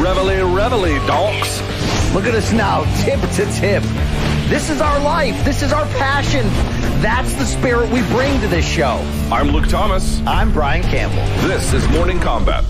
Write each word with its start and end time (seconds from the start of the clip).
Reveille, 0.00 0.50
reveille, 0.50 1.06
donks. 1.06 1.60
Look 2.14 2.24
at 2.24 2.34
us 2.34 2.52
now, 2.52 2.84
tip 3.04 3.20
to 3.32 3.44
tip. 3.52 3.82
This 4.48 4.70
is 4.70 4.80
our 4.80 4.98
life. 4.98 5.44
This 5.44 5.60
is 5.60 5.74
our 5.74 5.84
passion. 5.98 6.46
That's 7.02 7.34
the 7.34 7.44
spirit 7.44 7.90
we 7.90 8.00
bring 8.04 8.40
to 8.40 8.48
this 8.48 8.66
show. 8.66 8.96
I'm 9.30 9.48
Luke 9.48 9.68
Thomas. 9.68 10.22
I'm 10.26 10.54
Brian 10.54 10.82
Campbell. 10.84 11.22
This 11.46 11.74
is 11.74 11.86
Morning 11.90 12.18
Combat. 12.18 12.64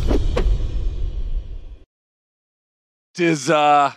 It 3.14 3.20
is 3.20 3.48
uh 3.48 3.92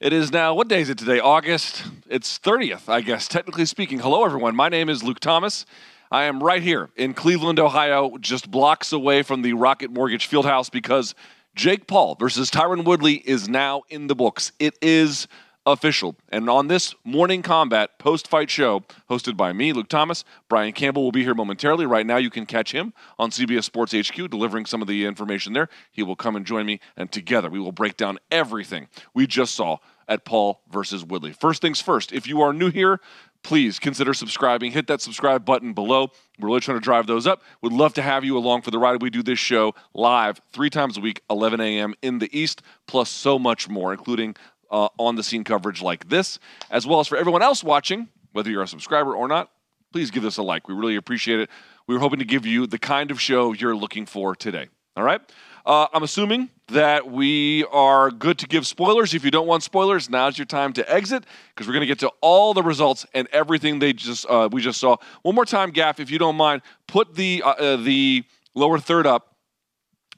it 0.00 0.12
is 0.12 0.32
now 0.32 0.52
what 0.52 0.66
day 0.66 0.80
is 0.80 0.90
it 0.90 0.98
today? 0.98 1.20
August. 1.20 1.84
It's 2.10 2.36
30th, 2.36 2.88
I 2.88 3.00
guess, 3.00 3.28
technically 3.28 3.66
speaking. 3.66 4.00
Hello 4.00 4.24
everyone. 4.24 4.56
My 4.56 4.68
name 4.68 4.88
is 4.88 5.04
Luke 5.04 5.20
Thomas. 5.20 5.66
I 6.10 6.24
am 6.24 6.42
right 6.42 6.62
here 6.62 6.90
in 6.96 7.14
Cleveland, 7.14 7.60
Ohio, 7.60 8.16
just 8.18 8.50
blocks 8.50 8.92
away 8.92 9.22
from 9.22 9.42
the 9.42 9.52
Rocket 9.52 9.92
Mortgage 9.92 10.28
Fieldhouse 10.28 10.68
because 10.70 11.14
Jake 11.56 11.86
Paul 11.86 12.16
versus 12.16 12.50
Tyron 12.50 12.84
Woodley 12.84 13.14
is 13.14 13.48
now 13.48 13.82
in 13.88 14.08
the 14.08 14.14
books. 14.14 14.52
It 14.58 14.76
is 14.82 15.26
official. 15.64 16.14
And 16.28 16.50
on 16.50 16.68
this 16.68 16.94
morning 17.02 17.40
combat 17.40 17.98
post 17.98 18.28
fight 18.28 18.50
show, 18.50 18.84
hosted 19.08 19.38
by 19.38 19.54
me, 19.54 19.72
Luke 19.72 19.88
Thomas, 19.88 20.22
Brian 20.50 20.74
Campbell 20.74 21.02
will 21.02 21.12
be 21.12 21.24
here 21.24 21.34
momentarily. 21.34 21.86
Right 21.86 22.04
now, 22.04 22.18
you 22.18 22.28
can 22.28 22.44
catch 22.44 22.72
him 22.72 22.92
on 23.18 23.30
CBS 23.30 23.64
Sports 23.64 23.94
HQ 23.94 24.28
delivering 24.28 24.66
some 24.66 24.82
of 24.82 24.86
the 24.86 25.06
information 25.06 25.54
there. 25.54 25.70
He 25.90 26.02
will 26.02 26.14
come 26.14 26.36
and 26.36 26.44
join 26.44 26.66
me, 26.66 26.78
and 26.94 27.10
together 27.10 27.48
we 27.48 27.58
will 27.58 27.72
break 27.72 27.96
down 27.96 28.18
everything 28.30 28.88
we 29.14 29.26
just 29.26 29.54
saw 29.54 29.78
at 30.06 30.26
Paul 30.26 30.60
versus 30.70 31.04
Woodley. 31.04 31.32
First 31.32 31.62
things 31.62 31.80
first, 31.80 32.12
if 32.12 32.26
you 32.28 32.42
are 32.42 32.52
new 32.52 32.70
here, 32.70 33.00
please 33.46 33.78
consider 33.78 34.12
subscribing. 34.12 34.72
Hit 34.72 34.88
that 34.88 35.00
subscribe 35.00 35.44
button 35.44 35.72
below. 35.72 36.10
We're 36.36 36.48
really 36.48 36.58
trying 36.58 36.78
to 36.78 36.82
drive 36.82 37.06
those 37.06 37.28
up. 37.28 37.42
Would 37.62 37.72
love 37.72 37.94
to 37.94 38.02
have 38.02 38.24
you 38.24 38.36
along 38.36 38.62
for 38.62 38.72
the 38.72 38.78
ride. 38.78 39.00
We 39.00 39.08
do 39.08 39.22
this 39.22 39.38
show 39.38 39.72
live 39.94 40.40
three 40.52 40.68
times 40.68 40.98
a 40.98 41.00
week, 41.00 41.22
11 41.30 41.60
a.m. 41.60 41.94
in 42.02 42.18
the 42.18 42.28
East, 42.36 42.60
plus 42.88 43.08
so 43.08 43.38
much 43.38 43.68
more, 43.68 43.92
including 43.92 44.34
uh, 44.68 44.88
on 44.98 45.14
the 45.14 45.22
scene 45.22 45.44
coverage 45.44 45.80
like 45.80 46.08
this, 46.08 46.40
as 46.72 46.88
well 46.88 46.98
as 46.98 47.06
for 47.06 47.16
everyone 47.16 47.40
else 47.40 47.62
watching, 47.62 48.08
whether 48.32 48.50
you're 48.50 48.64
a 48.64 48.68
subscriber 48.68 49.14
or 49.14 49.28
not. 49.28 49.48
Please 49.92 50.10
give 50.10 50.24
us 50.24 50.38
a 50.38 50.42
like. 50.42 50.66
We 50.66 50.74
really 50.74 50.96
appreciate 50.96 51.38
it. 51.38 51.48
We 51.86 51.94
were 51.94 52.00
hoping 52.00 52.18
to 52.18 52.24
give 52.24 52.46
you 52.46 52.66
the 52.66 52.80
kind 52.80 53.12
of 53.12 53.20
show 53.20 53.52
you're 53.52 53.76
looking 53.76 54.06
for 54.06 54.34
today. 54.34 54.66
All 54.96 55.04
right. 55.04 55.20
Uh, 55.64 55.86
I'm 55.94 56.02
assuming 56.02 56.50
that 56.68 57.08
we 57.10 57.64
are 57.66 58.10
good 58.10 58.38
to 58.38 58.46
give 58.46 58.66
spoilers. 58.66 59.14
If 59.14 59.24
you 59.24 59.30
don't 59.30 59.46
want 59.46 59.62
spoilers, 59.62 60.10
now's 60.10 60.36
your 60.36 60.46
time 60.46 60.72
to 60.74 60.92
exit 60.92 61.24
because 61.54 61.66
we're 61.66 61.74
going 61.74 61.82
to 61.82 61.86
get 61.86 62.00
to 62.00 62.10
all 62.20 62.54
the 62.54 62.62
results 62.62 63.06
and 63.14 63.28
everything 63.32 63.78
they 63.78 63.92
just 63.92 64.26
uh, 64.28 64.48
we 64.50 64.60
just 64.60 64.80
saw. 64.80 64.96
One 65.22 65.34
more 65.34 65.44
time, 65.44 65.70
Gaff, 65.70 66.00
if 66.00 66.10
you 66.10 66.18
don't 66.18 66.36
mind, 66.36 66.62
put 66.88 67.14
the 67.14 67.42
uh, 67.44 67.50
uh, 67.50 67.76
the 67.76 68.24
lower 68.54 68.78
third 68.78 69.06
up 69.06 69.36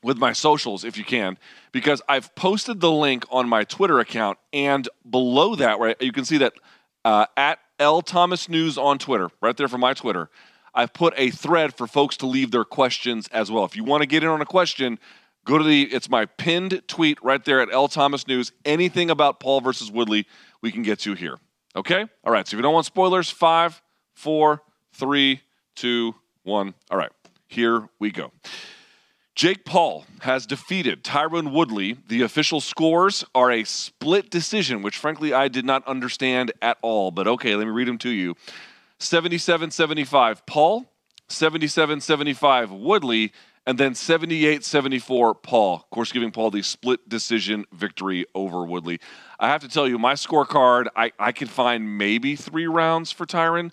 with 0.03 0.17
my 0.17 0.33
socials 0.33 0.85
if 0.85 0.97
you 0.97 1.05
can, 1.05 1.37
because 1.73 2.01
I've 2.09 2.35
posted 2.35 2.81
the 2.81 2.91
link 2.91 3.25
on 3.31 3.49
my 3.49 3.65
Twitter 3.65 3.99
account, 3.99 4.39
and 4.53 4.89
below 5.09 5.55
that, 5.57 5.79
right, 5.79 6.01
you 6.01 6.13
can 6.13 6.25
see 6.25 6.39
that 6.39 6.55
uh, 7.05 7.27
at 7.37 7.59
L 7.79 8.01
Thomas 8.01 8.49
News 8.49 8.79
on 8.79 8.99
Twitter, 8.99 9.29
right 9.43 9.57
there 9.57 9.69
for 9.69 9.79
my 9.79 9.93
Twitter. 9.93 10.31
I've 10.75 10.93
put 10.93 11.15
a 11.17 11.31
thread 11.31 11.75
for 11.75 11.87
folks 11.87 12.17
to 12.19 12.27
leave 12.27 12.53
their 12.53 12.65
questions 12.65 13.29
as 13.29 13.51
well. 13.51 13.65
If 13.65 13.75
you 13.75 13.85
want 13.85 14.03
to 14.03 14.07
get 14.07 14.23
in 14.23 14.29
on 14.29 14.41
a 14.41 14.47
question, 14.47 14.99
go 15.45 15.59
to 15.59 15.65
the 15.65 15.83
it's 15.85 16.09
my 16.09 16.27
pinned 16.27 16.83
tweet 16.89 17.23
right 17.23 17.45
there 17.45 17.61
at 17.61 17.73
L 17.73 17.89
Thomas 17.89 18.27
News. 18.27 18.53
Anything 18.65 19.11
about 19.11 19.41
Paul 19.41 19.61
versus 19.61 19.91
Woodley, 19.91 20.27
we 20.63 20.73
can 20.73 20.83
get 20.83 21.01
to 21.01 21.15
here. 21.15 21.39
Okay? 21.77 22.07
All 22.25 22.33
right. 22.33 22.47
So 22.47 22.55
if 22.55 22.59
you 22.59 22.63
don't 22.63 22.75
want 22.75 22.87
spoilers, 22.87 23.31
five, 23.31 23.81
four, 24.15 24.63
three, 24.93 25.43
two, 25.77 26.15
one. 26.43 26.75
All 26.91 26.99
right. 26.99 27.13
Here 27.47 27.89
we 27.99 28.11
go. 28.11 28.33
Jake 29.39 29.65
Paul 29.65 30.05
has 30.23 30.47
defeated 30.47 31.05
Tyron 31.05 31.53
Woodley. 31.53 31.97
The 32.09 32.23
official 32.23 32.61
scores 32.61 33.25
are 33.37 33.53
a 33.53 33.63
split 33.63 34.31
decision, 34.31 34.83
which 34.83 34.99
frankly 34.99 35.33
I 35.33 35.47
did 35.47 35.65
not 35.65 35.87
understand 35.87 36.51
at 36.61 36.77
all. 36.83 37.13
But 37.13 37.29
okay, 37.29 37.55
let 37.55 37.65
me 37.65 37.71
read 37.71 37.87
them 37.87 37.99
to 37.99 38.11
you 38.11 38.35
77 38.99 39.71
75 39.71 40.45
Paul, 40.45 40.91
77 41.29 42.01
75 42.01 42.73
Woodley, 42.73 43.33
and 43.69 43.77
then 43.77 43.95
78 43.95 44.65
74 44.65 45.35
Paul. 45.35 45.75
Of 45.75 45.91
course, 45.91 46.11
giving 46.11 46.31
Paul 46.31 46.51
the 46.51 46.63
split 46.63 47.07
decision 47.07 47.67
victory 47.71 48.25
over 48.35 48.65
Woodley. 48.65 48.99
I 49.39 49.49
have 49.49 49.61
to 49.61 49.69
tell 49.69 49.87
you, 49.87 49.99
my 49.99 50.15
scorecard, 50.15 50.87
I, 50.97 51.13
I 51.19 51.33
could 51.33 51.51
find 51.51 51.99
maybe 51.99 52.35
three 52.35 52.67
rounds 52.67 53.13
for 53.13 53.27
Tyron. 53.27 53.71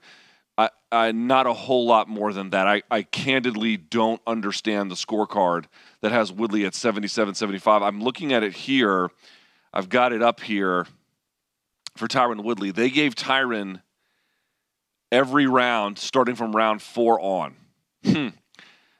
I, 0.57 0.69
I, 0.91 1.13
not 1.13 1.47
a 1.47 1.53
whole 1.53 1.85
lot 1.85 2.09
more 2.09 2.33
than 2.33 2.50
that. 2.50 2.67
I, 2.67 2.81
I 2.91 3.03
candidly 3.03 3.78
don't 3.78 4.22
understand 4.28 4.91
the 4.91 4.95
scorecard 4.95 5.66
that 6.01 6.12
has 6.12 6.29
Woodley 6.29 6.66
at 6.66 6.75
77 6.75 7.33
75. 7.33 7.81
I'm 7.81 8.01
looking 8.01 8.33
at 8.33 8.44
it 8.44 8.51
here. 8.51 9.09
I've 9.73 9.88
got 9.88 10.12
it 10.12 10.22
up 10.22 10.41
here 10.41 10.88
for 11.95 12.09
Tyron 12.09 12.44
Woodley. 12.44 12.72
They 12.72 12.89
gave 12.89 13.16
Tyron 13.16 13.81
every 15.09 15.47
round 15.47 16.00
starting 16.00 16.35
from 16.35 16.53
round 16.53 16.81
four 16.81 17.17
on. 17.22 17.56
Hmm. 18.03 18.27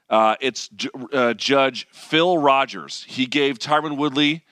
Uh, 0.10 0.36
it's 0.40 0.68
J- 0.70 0.90
uh, 1.14 1.34
Judge 1.34 1.88
Phil 1.92 2.38
Rogers. 2.38 3.06
He 3.08 3.26
gave 3.26 3.60
Tyron 3.60 3.98
Woodley 3.98 4.44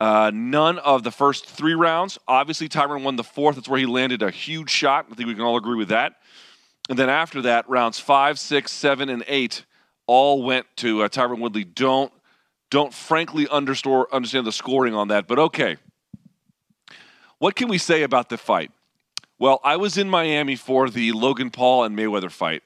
uh, 0.00 0.32
none 0.34 0.78
of 0.78 1.04
the 1.04 1.10
first 1.10 1.46
three 1.46 1.74
rounds. 1.74 2.18
Obviously, 2.26 2.68
Tyron 2.68 3.04
won 3.04 3.16
the 3.16 3.24
fourth. 3.24 3.56
That's 3.56 3.68
where 3.68 3.78
he 3.78 3.86
landed 3.86 4.22
a 4.22 4.30
huge 4.30 4.70
shot. 4.70 5.06
I 5.10 5.14
think 5.14 5.28
we 5.28 5.34
can 5.34 5.44
all 5.44 5.56
agree 5.56 5.76
with 5.76 5.88
that. 5.88 6.16
And 6.88 6.98
then 6.98 7.08
after 7.08 7.42
that, 7.42 7.68
rounds 7.68 7.98
five, 7.98 8.38
six, 8.38 8.72
seven, 8.72 9.08
and 9.08 9.22
eight 9.28 9.64
all 10.06 10.42
went 10.42 10.66
to 10.78 11.02
uh, 11.02 11.08
Tyron 11.08 11.38
Woodley. 11.38 11.64
Don't 11.64 12.12
don't 12.70 12.92
frankly 12.94 13.46
understore, 13.48 14.08
understand 14.12 14.46
the 14.46 14.52
scoring 14.52 14.94
on 14.94 15.08
that, 15.08 15.28
but 15.28 15.38
okay. 15.38 15.76
What 17.38 17.54
can 17.54 17.68
we 17.68 17.76
say 17.76 18.02
about 18.02 18.28
the 18.30 18.38
fight? 18.38 18.70
Well, 19.38 19.60
I 19.62 19.76
was 19.76 19.98
in 19.98 20.08
Miami 20.08 20.56
for 20.56 20.88
the 20.88 21.12
Logan 21.12 21.50
Paul 21.50 21.84
and 21.84 21.96
Mayweather 21.96 22.30
fight. 22.30 22.62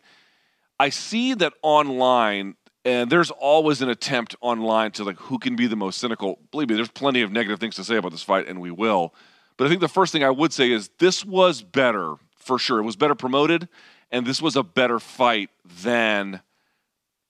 I 0.78 0.90
see 0.90 1.34
that 1.34 1.54
online, 1.62 2.56
and 2.84 3.10
there's 3.10 3.30
always 3.30 3.82
an 3.82 3.88
attempt 3.88 4.36
online 4.40 4.92
to 4.92 5.04
like 5.04 5.18
who 5.18 5.38
can 5.38 5.56
be 5.56 5.66
the 5.66 5.76
most 5.76 5.98
cynical. 5.98 6.38
Believe 6.50 6.68
me, 6.68 6.74
there's 6.74 6.88
plenty 6.88 7.22
of 7.22 7.32
negative 7.32 7.58
things 7.58 7.76
to 7.76 7.84
say 7.84 7.96
about 7.96 8.12
this 8.12 8.22
fight, 8.22 8.46
and 8.46 8.60
we 8.60 8.70
will. 8.70 9.14
But 9.56 9.66
I 9.66 9.68
think 9.68 9.80
the 9.80 9.88
first 9.88 10.12
thing 10.12 10.22
I 10.22 10.30
would 10.30 10.52
say 10.52 10.70
is 10.70 10.90
this 10.98 11.24
was 11.24 11.62
better 11.62 12.14
for 12.36 12.58
sure. 12.58 12.78
It 12.78 12.84
was 12.84 12.96
better 12.96 13.14
promoted, 13.14 13.68
and 14.10 14.26
this 14.26 14.42
was 14.42 14.54
a 14.54 14.62
better 14.62 14.98
fight 14.98 15.50
than 15.82 16.40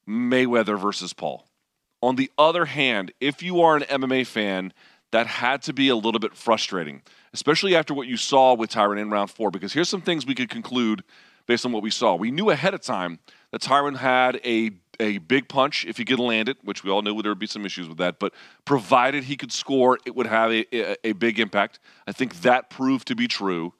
Mayweather 0.08 0.78
versus 0.78 1.12
Paul. 1.12 1.46
On 2.02 2.16
the 2.16 2.30
other 2.36 2.66
hand, 2.66 3.12
if 3.20 3.42
you 3.42 3.60
are 3.62 3.76
an 3.76 3.82
MMA 3.82 4.26
fan, 4.26 4.72
that 5.12 5.26
had 5.26 5.62
to 5.62 5.72
be 5.72 5.88
a 5.88 5.96
little 5.96 6.18
bit 6.18 6.34
frustrating, 6.36 7.02
especially 7.32 7.74
after 7.74 7.94
what 7.94 8.08
you 8.08 8.16
saw 8.16 8.54
with 8.54 8.70
Tyron 8.70 9.00
in 9.00 9.08
round 9.08 9.30
four, 9.30 9.50
because 9.50 9.72
here's 9.72 9.88
some 9.88 10.02
things 10.02 10.26
we 10.26 10.34
could 10.34 10.50
conclude 10.50 11.02
based 11.46 11.64
on 11.64 11.72
what 11.72 11.82
we 11.82 11.90
saw. 11.90 12.14
We 12.14 12.30
knew 12.30 12.50
ahead 12.50 12.74
of 12.74 12.82
time 12.82 13.18
that 13.52 13.60
Tyron 13.60 13.96
had 13.96 14.40
a 14.44 14.72
a 14.98 15.18
big 15.18 15.48
punch 15.48 15.84
if 15.84 15.98
he 15.98 16.04
could 16.04 16.18
land 16.18 16.48
it, 16.48 16.56
which 16.62 16.82
we 16.82 16.90
all 16.90 17.02
knew 17.02 17.20
there 17.20 17.30
would 17.30 17.38
be 17.38 17.46
some 17.46 17.66
issues 17.66 17.88
with 17.88 17.98
that. 17.98 18.18
But 18.18 18.32
provided 18.64 19.24
he 19.24 19.36
could 19.36 19.52
score, 19.52 19.98
it 20.06 20.14
would 20.14 20.26
have 20.26 20.50
a, 20.50 20.64
a, 20.74 20.96
a 21.08 21.12
big 21.12 21.38
impact. 21.38 21.80
I 22.06 22.12
think 22.12 22.40
that 22.40 22.70
proved 22.70 23.08
to 23.08 23.14
be 23.14 23.28
true. 23.28 23.74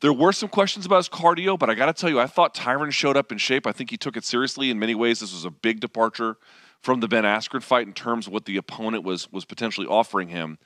There 0.00 0.12
were 0.12 0.32
some 0.32 0.48
questions 0.48 0.84
about 0.86 0.96
his 0.96 1.08
cardio, 1.08 1.58
but 1.58 1.70
I 1.70 1.74
got 1.74 1.86
to 1.86 1.92
tell 1.92 2.10
you, 2.10 2.20
I 2.20 2.26
thought 2.26 2.54
Tyron 2.54 2.90
showed 2.90 3.16
up 3.16 3.32
in 3.32 3.38
shape. 3.38 3.66
I 3.66 3.72
think 3.72 3.90
he 3.90 3.96
took 3.96 4.16
it 4.16 4.24
seriously 4.24 4.70
in 4.70 4.78
many 4.78 4.94
ways. 4.94 5.20
This 5.20 5.32
was 5.32 5.44
a 5.44 5.50
big 5.50 5.80
departure 5.80 6.36
from 6.80 7.00
the 7.00 7.08
Ben 7.08 7.24
Askren 7.24 7.62
fight 7.62 7.86
in 7.86 7.94
terms 7.94 8.26
of 8.26 8.32
what 8.32 8.44
the 8.44 8.56
opponent 8.56 9.04
was 9.04 9.30
was 9.32 9.44
potentially 9.44 9.86
offering 9.86 10.28
him. 10.28 10.58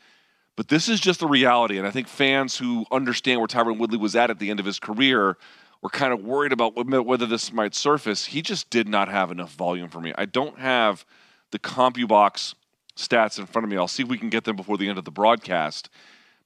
But 0.57 0.69
this 0.69 0.89
is 0.89 0.99
just 0.99 1.21
the 1.21 1.29
reality, 1.29 1.79
and 1.79 1.87
I 1.87 1.93
think 1.93 2.09
fans 2.09 2.57
who 2.57 2.85
understand 2.91 3.39
where 3.39 3.47
Tyron 3.47 3.79
Woodley 3.79 3.99
was 3.99 4.17
at 4.17 4.29
at 4.29 4.41
the 4.41 4.51
end 4.51 4.59
of 4.59 4.67
his 4.67 4.81
career 4.81 5.37
were 5.83 5.89
kind 5.89 6.13
of 6.13 6.25
worried 6.25 6.53
about 6.53 6.75
whether 6.77 7.27
this 7.27 7.53
might 7.53 7.75
surface. 7.75 8.27
He 8.27 8.43
just 8.43 8.69
did 8.71 8.89
not 8.89 9.09
have 9.09 9.31
enough 9.31 9.53
volume 9.53 9.89
for 9.89 10.01
me. 10.01 10.13
I 10.19 10.25
don't 10.25 10.59
have 10.59 11.05
the 11.53 11.59
CompuBox 11.59 12.55
stats 12.97 13.39
in 13.39 13.47
front 13.47 13.65
of 13.65 13.71
me. 13.71 13.77
I'll 13.77 13.89
see 13.89 14.03
if 14.03 14.09
we 14.09 14.19
can 14.19 14.29
get 14.29 14.45
them 14.45 14.57
before 14.57 14.77
the 14.77 14.89
end 14.89 14.99
of 14.99 15.05
the 15.05 15.11
broadcast. 15.11 15.89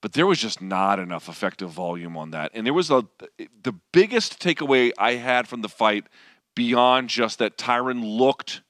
But 0.02 0.12
there 0.12 0.26
was 0.26 0.40
just 0.40 0.60
not 0.60 0.98
enough 0.98 1.28
effective 1.28 1.70
volume 1.70 2.16
on 2.16 2.32
that. 2.32 2.50
And 2.54 2.66
there 2.66 2.74
was 2.74 2.90
a 2.90 3.06
the 3.62 3.72
biggest 3.92 4.40
takeaway 4.40 4.92
I 4.98 5.14
had 5.14 5.48
from 5.48 5.62
the 5.62 5.68
fight 5.68 6.08
beyond 6.54 7.08
just 7.08 7.38
that 7.38 7.56
Tyron 7.56 8.02
looked 8.04 8.62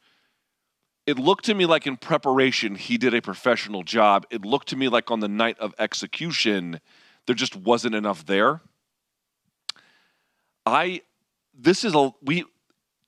it 1.04 1.18
looked 1.18 1.46
to 1.46 1.54
me 1.54 1.66
like 1.66 1.86
in 1.86 1.96
preparation 1.96 2.76
he 2.76 2.96
did 2.96 3.12
a 3.12 3.20
professional 3.20 3.82
job. 3.82 4.24
It 4.30 4.44
looked 4.44 4.68
to 4.68 4.76
me 4.76 4.88
like 4.88 5.10
on 5.10 5.18
the 5.18 5.28
night 5.28 5.58
of 5.58 5.74
execution 5.78 6.80
there 7.26 7.34
just 7.34 7.56
wasn't 7.56 7.94
enough 7.94 8.26
there. 8.26 8.60
I 10.64 11.02
this 11.58 11.84
is 11.84 11.94
a 11.94 12.12
we 12.22 12.44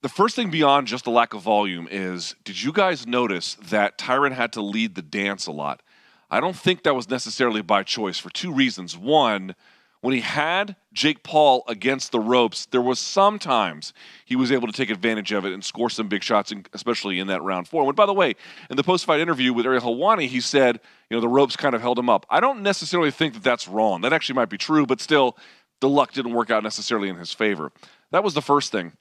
the 0.03 0.09
first 0.09 0.37
thing 0.37 0.51
beyond 0.51 0.87
just 0.87 1.05
the 1.05 1.11
lack 1.11 1.35
of 1.35 1.43
volume 1.43 1.89
is 1.91 2.35
did 2.45 2.63
you 2.63 2.73
guys 2.73 3.07
notice 3.07 3.55
that 3.55 3.99
Tyron 3.99 4.33
had 4.33 4.53
to 4.53 4.61
lead 4.61 4.95
the 4.95 5.03
dance 5.03 5.47
a 5.47 5.53
lot? 5.53 5.83
I 6.31 6.41
don't 6.41 6.57
think 6.57 6.83
that 6.83 6.95
was 6.95 7.09
necessarily 7.09 7.63
by 7.63 7.85
choice 7.85 8.19
for 8.19 8.31
two 8.31 8.53
reasons. 8.53 8.99
One, 8.99 9.55
when 10.01 10.13
he 10.15 10.21
had 10.21 10.77
Jake 10.93 11.23
Paul 11.23 11.65
against 11.67 12.13
the 12.13 12.21
ropes, 12.21 12.67
there 12.67 12.83
was 12.83 12.99
sometimes 12.99 13.95
he 14.27 14.37
was 14.37 14.53
able 14.53 14.67
to 14.67 14.73
take 14.73 14.91
advantage 14.91 15.33
of 15.33 15.47
it 15.47 15.55
and 15.55 15.65
score 15.65 15.89
some 15.89 16.09
big 16.09 16.23
shots, 16.23 16.53
especially 16.75 17.19
in 17.19 17.29
that 17.29 17.41
round 17.43 17.69
four. 17.69 17.85
And 17.85 17.97
by 17.97 18.05
the 18.05 18.13
way, 18.13 18.35
in 18.69 18.77
the 18.77 18.83
post-fight 18.83 19.21
interview 19.21 19.55
with 19.55 19.65
Ariel 19.65 19.81
Helwani, 19.81 20.29
he 20.29 20.43
said, 20.43 20.81
you 21.09 21.17
know, 21.17 21.23
the 21.23 21.29
ropes 21.29 21.57
kind 21.57 21.75
of 21.75 21.81
held 21.81 21.99
him 21.99 22.11
up. 22.11 22.27
I 22.29 22.41
don't 22.41 22.61
necessarily 22.61 23.11
think 23.11 23.33
that 23.33 23.43
that's 23.43 23.67
wrong. 23.67 24.03
That 24.03 24.13
actually 24.13 24.35
might 24.35 24.51
be 24.51 24.59
true, 24.59 24.85
but 24.85 25.01
still, 25.01 25.39
the 25.85 25.89
luck 25.91 26.15
didn't 26.15 26.33
work 26.33 26.51
out 26.51 26.63
necessarily 26.63 27.11
in 27.11 27.17
his 27.17 27.35
favor. 27.35 27.71
That 28.11 28.25
was 28.25 28.33
the 28.33 28.41
first 28.41 28.73
thing. 28.73 28.93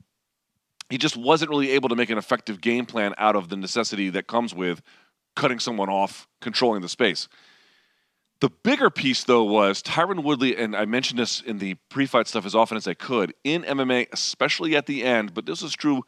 He 0.89 0.97
just 0.97 1.15
wasn't 1.15 1.49
really 1.49 1.71
able 1.71 1.87
to 1.87 1.95
make 1.95 2.09
an 2.09 2.17
effective 2.17 2.59
game 2.59 2.85
plan 2.85 3.13
out 3.17 3.37
of 3.37 3.47
the 3.47 3.55
necessity 3.55 4.09
that 4.09 4.27
comes 4.27 4.53
with 4.53 4.81
cutting 5.33 5.59
someone 5.59 5.87
off, 5.87 6.27
controlling 6.41 6.81
the 6.81 6.89
space. 6.89 7.29
The 8.41 8.49
bigger 8.49 8.89
piece, 8.89 9.23
though, 9.23 9.45
was 9.45 9.81
Tyron 9.81 10.23
Woodley, 10.25 10.57
and 10.57 10.75
I 10.75 10.83
mentioned 10.83 11.19
this 11.19 11.39
in 11.39 11.59
the 11.59 11.75
pre 11.89 12.05
fight 12.05 12.27
stuff 12.27 12.45
as 12.45 12.53
often 12.53 12.75
as 12.75 12.85
I 12.85 12.95
could. 12.95 13.33
In 13.45 13.63
MMA, 13.63 14.07
especially 14.11 14.75
at 14.75 14.85
the 14.85 15.05
end, 15.05 15.33
but 15.33 15.45
this 15.45 15.61
is 15.61 15.73
true 15.73 16.03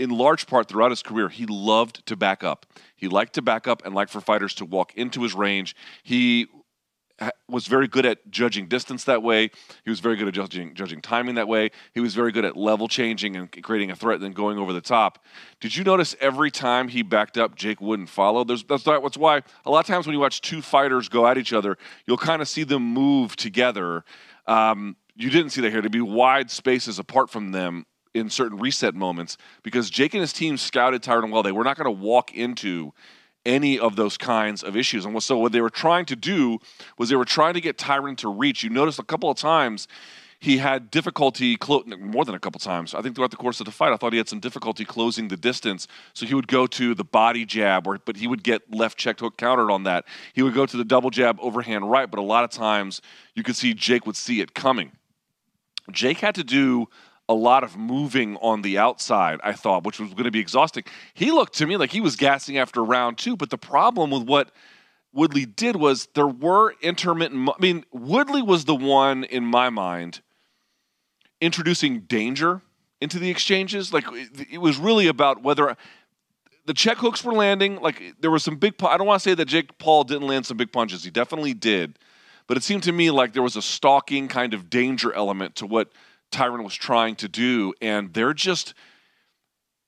in 0.00 0.10
large 0.10 0.48
part 0.48 0.66
throughout 0.66 0.90
his 0.90 1.04
career, 1.04 1.28
he 1.28 1.46
loved 1.46 2.04
to 2.06 2.16
back 2.16 2.42
up. 2.42 2.66
He 2.96 3.06
liked 3.06 3.34
to 3.34 3.42
back 3.42 3.68
up 3.68 3.84
and 3.84 3.94
liked 3.94 4.10
for 4.10 4.20
fighters 4.20 4.54
to 4.54 4.64
walk 4.64 4.92
into 4.96 5.22
his 5.22 5.34
range. 5.34 5.76
He 6.02 6.48
was 7.48 7.66
very 7.66 7.88
good 7.88 8.06
at 8.06 8.30
judging 8.30 8.66
distance 8.66 9.04
that 9.04 9.22
way. 9.22 9.50
He 9.84 9.90
was 9.90 10.00
very 10.00 10.16
good 10.16 10.28
at 10.28 10.34
judging 10.34 10.74
judging 10.74 11.00
timing 11.00 11.34
that 11.34 11.48
way. 11.48 11.70
He 11.92 12.00
was 12.00 12.14
very 12.14 12.32
good 12.32 12.44
at 12.44 12.56
level 12.56 12.88
changing 12.88 13.36
and 13.36 13.50
creating 13.62 13.90
a 13.90 13.96
threat 13.96 14.16
and 14.16 14.24
then 14.24 14.32
going 14.32 14.58
over 14.58 14.72
the 14.72 14.80
top. 14.80 15.24
Did 15.60 15.76
you 15.76 15.84
notice 15.84 16.16
every 16.20 16.50
time 16.50 16.88
he 16.88 17.02
backed 17.02 17.36
up, 17.36 17.54
Jake 17.56 17.80
wouldn't 17.80 18.08
follow? 18.08 18.44
There's, 18.44 18.64
that's 18.64 18.84
that's 18.84 19.18
why 19.18 19.42
a 19.66 19.70
lot 19.70 19.80
of 19.80 19.86
times 19.86 20.06
when 20.06 20.14
you 20.14 20.20
watch 20.20 20.40
two 20.40 20.62
fighters 20.62 21.08
go 21.08 21.26
at 21.26 21.36
each 21.36 21.52
other, 21.52 21.76
you'll 22.06 22.16
kind 22.16 22.40
of 22.40 22.48
see 22.48 22.64
them 22.64 22.82
move 22.82 23.36
together. 23.36 24.04
Um, 24.46 24.96
you 25.14 25.30
didn't 25.30 25.50
see 25.50 25.60
that 25.60 25.70
here. 25.70 25.82
To 25.82 25.90
be 25.90 26.00
wide 26.00 26.50
spaces 26.50 26.98
apart 26.98 27.30
from 27.30 27.52
them 27.52 27.84
in 28.14 28.30
certain 28.30 28.58
reset 28.58 28.94
moments 28.94 29.36
because 29.62 29.88
Jake 29.90 30.14
and 30.14 30.20
his 30.20 30.32
team 30.32 30.56
scouted 30.56 31.02
Tyron 31.02 31.30
well. 31.30 31.42
They 31.42 31.52
were 31.52 31.64
not 31.64 31.76
going 31.76 31.84
to 31.84 32.02
walk 32.02 32.34
into 32.34 32.92
any 33.46 33.78
of 33.78 33.96
those 33.96 34.16
kinds 34.16 34.62
of 34.62 34.76
issues. 34.76 35.04
And 35.04 35.22
so 35.22 35.38
what 35.38 35.52
they 35.52 35.60
were 35.60 35.70
trying 35.70 36.06
to 36.06 36.16
do 36.16 36.58
was 36.98 37.08
they 37.08 37.16
were 37.16 37.24
trying 37.24 37.54
to 37.54 37.60
get 37.60 37.78
Tyron 37.78 38.16
to 38.18 38.28
reach. 38.28 38.62
You 38.62 38.70
notice 38.70 38.98
a 38.98 39.04
couple 39.04 39.30
of 39.30 39.36
times 39.36 39.88
he 40.40 40.56
had 40.56 40.90
difficulty 40.90 41.56
clo- 41.56 41.84
more 41.98 42.24
than 42.24 42.34
a 42.34 42.38
couple 42.38 42.58
times. 42.58 42.94
I 42.94 43.02
think 43.02 43.14
throughout 43.14 43.30
the 43.30 43.36
course 43.36 43.60
of 43.60 43.66
the 43.66 43.72
fight, 43.72 43.92
I 43.92 43.96
thought 43.96 44.12
he 44.12 44.18
had 44.18 44.28
some 44.28 44.40
difficulty 44.40 44.86
closing 44.86 45.28
the 45.28 45.36
distance. 45.36 45.86
So 46.14 46.24
he 46.24 46.34
would 46.34 46.48
go 46.48 46.66
to 46.66 46.94
the 46.94 47.04
body 47.04 47.44
jab, 47.44 47.86
or 47.86 47.98
but 47.98 48.16
he 48.16 48.26
would 48.26 48.42
get 48.42 48.62
left 48.72 48.96
checked 48.98 49.20
hook 49.20 49.36
countered 49.36 49.70
on 49.70 49.84
that. 49.84 50.06
He 50.32 50.42
would 50.42 50.54
go 50.54 50.64
to 50.64 50.76
the 50.76 50.84
double 50.84 51.10
jab 51.10 51.38
overhand 51.40 51.90
right, 51.90 52.10
but 52.10 52.18
a 52.18 52.22
lot 52.22 52.44
of 52.44 52.50
times 52.50 53.02
you 53.34 53.42
could 53.42 53.56
see 53.56 53.74
Jake 53.74 54.06
would 54.06 54.16
see 54.16 54.40
it 54.40 54.54
coming. 54.54 54.92
Jake 55.92 56.18
had 56.18 56.34
to 56.36 56.44
do 56.44 56.88
a 57.30 57.34
lot 57.34 57.62
of 57.62 57.76
moving 57.76 58.36
on 58.38 58.60
the 58.62 58.76
outside, 58.76 59.38
I 59.44 59.52
thought, 59.52 59.84
which 59.84 60.00
was 60.00 60.10
going 60.10 60.24
to 60.24 60.32
be 60.32 60.40
exhausting. 60.40 60.82
He 61.14 61.30
looked 61.30 61.54
to 61.58 61.66
me 61.66 61.76
like 61.76 61.92
he 61.92 62.00
was 62.00 62.16
gassing 62.16 62.58
after 62.58 62.84
round 62.84 63.18
two, 63.18 63.36
but 63.36 63.50
the 63.50 63.56
problem 63.56 64.10
with 64.10 64.24
what 64.24 64.50
Woodley 65.12 65.46
did 65.46 65.76
was 65.76 66.08
there 66.14 66.26
were 66.26 66.74
intermittent. 66.82 67.48
I 67.48 67.52
mean, 67.60 67.84
Woodley 67.92 68.42
was 68.42 68.64
the 68.64 68.74
one, 68.74 69.22
in 69.22 69.44
my 69.44 69.70
mind, 69.70 70.22
introducing 71.40 72.00
danger 72.00 72.62
into 73.00 73.20
the 73.20 73.30
exchanges. 73.30 73.92
Like, 73.92 74.06
it 74.50 74.60
was 74.60 74.76
really 74.76 75.06
about 75.06 75.40
whether 75.40 75.76
the 76.66 76.74
check 76.74 76.98
hooks 76.98 77.22
were 77.22 77.32
landing. 77.32 77.80
Like, 77.80 78.16
there 78.20 78.32
was 78.32 78.42
some 78.42 78.56
big, 78.56 78.74
I 78.82 78.96
don't 78.96 79.06
want 79.06 79.22
to 79.22 79.28
say 79.28 79.34
that 79.36 79.44
Jake 79.44 79.78
Paul 79.78 80.02
didn't 80.02 80.26
land 80.26 80.46
some 80.46 80.56
big 80.56 80.72
punches. 80.72 81.04
He 81.04 81.12
definitely 81.12 81.54
did. 81.54 81.96
But 82.48 82.56
it 82.56 82.64
seemed 82.64 82.82
to 82.82 82.92
me 82.92 83.12
like 83.12 83.34
there 83.34 83.42
was 83.44 83.54
a 83.54 83.62
stalking 83.62 84.26
kind 84.26 84.52
of 84.52 84.68
danger 84.68 85.12
element 85.12 85.54
to 85.56 85.66
what 85.66 85.92
Tyron 86.30 86.64
was 86.64 86.74
trying 86.74 87.16
to 87.16 87.28
do. 87.28 87.74
And 87.80 88.12
they're 88.14 88.34
just, 88.34 88.74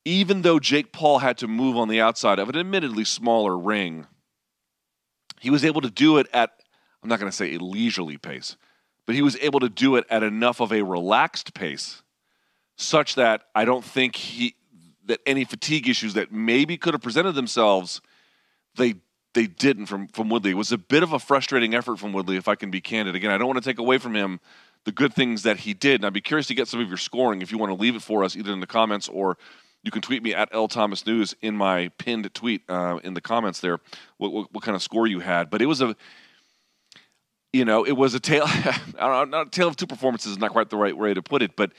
even 0.05 0.43
though 0.43 0.59
Jake 0.59 0.93
Paul 0.93 1.19
had 1.19 1.39
to 1.39 1.49
move 1.49 1.77
on 1.77 1.89
the 1.89 2.01
outside 2.01 2.39
of 2.39 2.49
an 2.49 2.57
admittedly 2.57 3.05
smaller 3.05 3.57
ring, 3.57 4.07
he 5.41 5.51
was 5.51 5.65
able 5.65 5.81
to 5.81 5.91
do 5.91 6.19
it 6.19 6.27
at, 6.33 6.51
I'm 7.03 7.09
not 7.09 7.19
going 7.19 7.31
to 7.31 7.37
say 7.37 7.55
a 7.55 7.59
leisurely 7.59 8.17
pace, 8.17 8.57
but 9.07 9.15
he 9.15 9.23
was 9.23 9.37
able 9.39 9.61
to 9.61 9.69
do 9.69 9.97
it 9.97 10.05
at 10.09 10.23
enough 10.23 10.61
of 10.61 10.73
a 10.73 10.83
relaxed 10.83 11.55
pace 11.55 12.03
such 12.77 13.17
that 13.17 13.43
I 13.55 13.65
don't 13.65 13.85
think 13.85 14.17
he, 14.17 14.55
that 15.07 15.21
any 15.27 15.45
fatigue 15.45 15.89
issues 15.89 16.15
that 16.15 16.33
maybe 16.33 16.77
could 16.77 16.95
have 16.95 17.03
presented 17.03 17.33
themselves, 17.33 18.01
they 18.77 18.95
they 19.35 19.47
didn't 19.47 19.87
from 19.87 20.09
from 20.09 20.29
Woodley. 20.29 20.51
It 20.51 20.57
was 20.57 20.73
a 20.73 20.79
bit 20.79 21.03
of 21.03 21.13
a 21.13 21.19
frustrating 21.19 21.75
effort 21.75 21.99
from 21.99 22.13
Woodley, 22.13 22.37
if 22.37 22.49
I 22.49 22.55
can 22.55 22.71
be 22.71 22.81
candid. 22.81 23.15
Again, 23.15 23.31
I 23.31 23.39
don't 23.39 23.49
want 23.49 23.63
to 23.63 23.69
take 23.69 23.79
away 23.79 23.99
from 23.99 24.15
him 24.15 24.41
the 24.85 24.93
good 24.93 25.15
things 25.15 25.43
that 25.43 25.59
he 25.59 25.75
did. 25.75 25.97
And 25.97 26.07
I'd 26.07 26.13
be 26.13 26.21
curious 26.21 26.47
to 26.49 26.55
get 26.55 26.69
some 26.69 26.81
of 26.81 26.89
your 26.89 26.97
scoring 26.97 27.43
if 27.43 27.53
you 27.53 27.59
want 27.59 27.71
to 27.71 27.81
leave 27.81 27.95
it 27.95 28.03
for 28.03 28.25
us 28.25 28.37
either 28.37 28.53
in 28.53 28.61
the 28.61 28.67
comments 28.67 29.09
or 29.09 29.37
you 29.83 29.91
can 29.91 30.03
tweet 30.03 30.23
me 30.23 30.35
at 30.35 30.49
L 30.53 30.69
Thomas 30.69 31.07
News 31.07 31.35
in 31.43 31.57
my 31.57 31.89
pinned 31.99 32.33
tweet 32.35 32.63
uh, 32.69 32.99
in 33.03 33.15
the 33.15 33.21
comments 33.21 33.61
there. 33.61 33.81
What, 34.19 34.33
what, 34.33 34.53
what, 34.53 34.63
kind 34.63 34.77
of 34.77 34.83
score 34.83 35.07
you 35.07 35.21
had? 35.21 35.51
But 35.51 35.61
it 35.61 35.67
was 35.67 35.81
a, 35.81 35.97
you 37.53 37.65
know, 37.65 37.85
it 37.85 37.93
was 37.93 38.15
a 38.15 38.21
tale. 38.21 38.47
Know, 38.95 39.25
not 39.25 39.49
a 39.49 39.51
tale 39.51 39.69
of 39.69 39.77
two 39.77 39.87
performances 39.87 40.33
is 40.33 40.39
not 40.39 40.53
quite 40.53 40.71
the 40.71 40.77
right 40.77 40.97
way 40.97 41.13
to 41.13 41.23
put 41.23 41.43
it, 41.43 41.57
but 41.57 41.73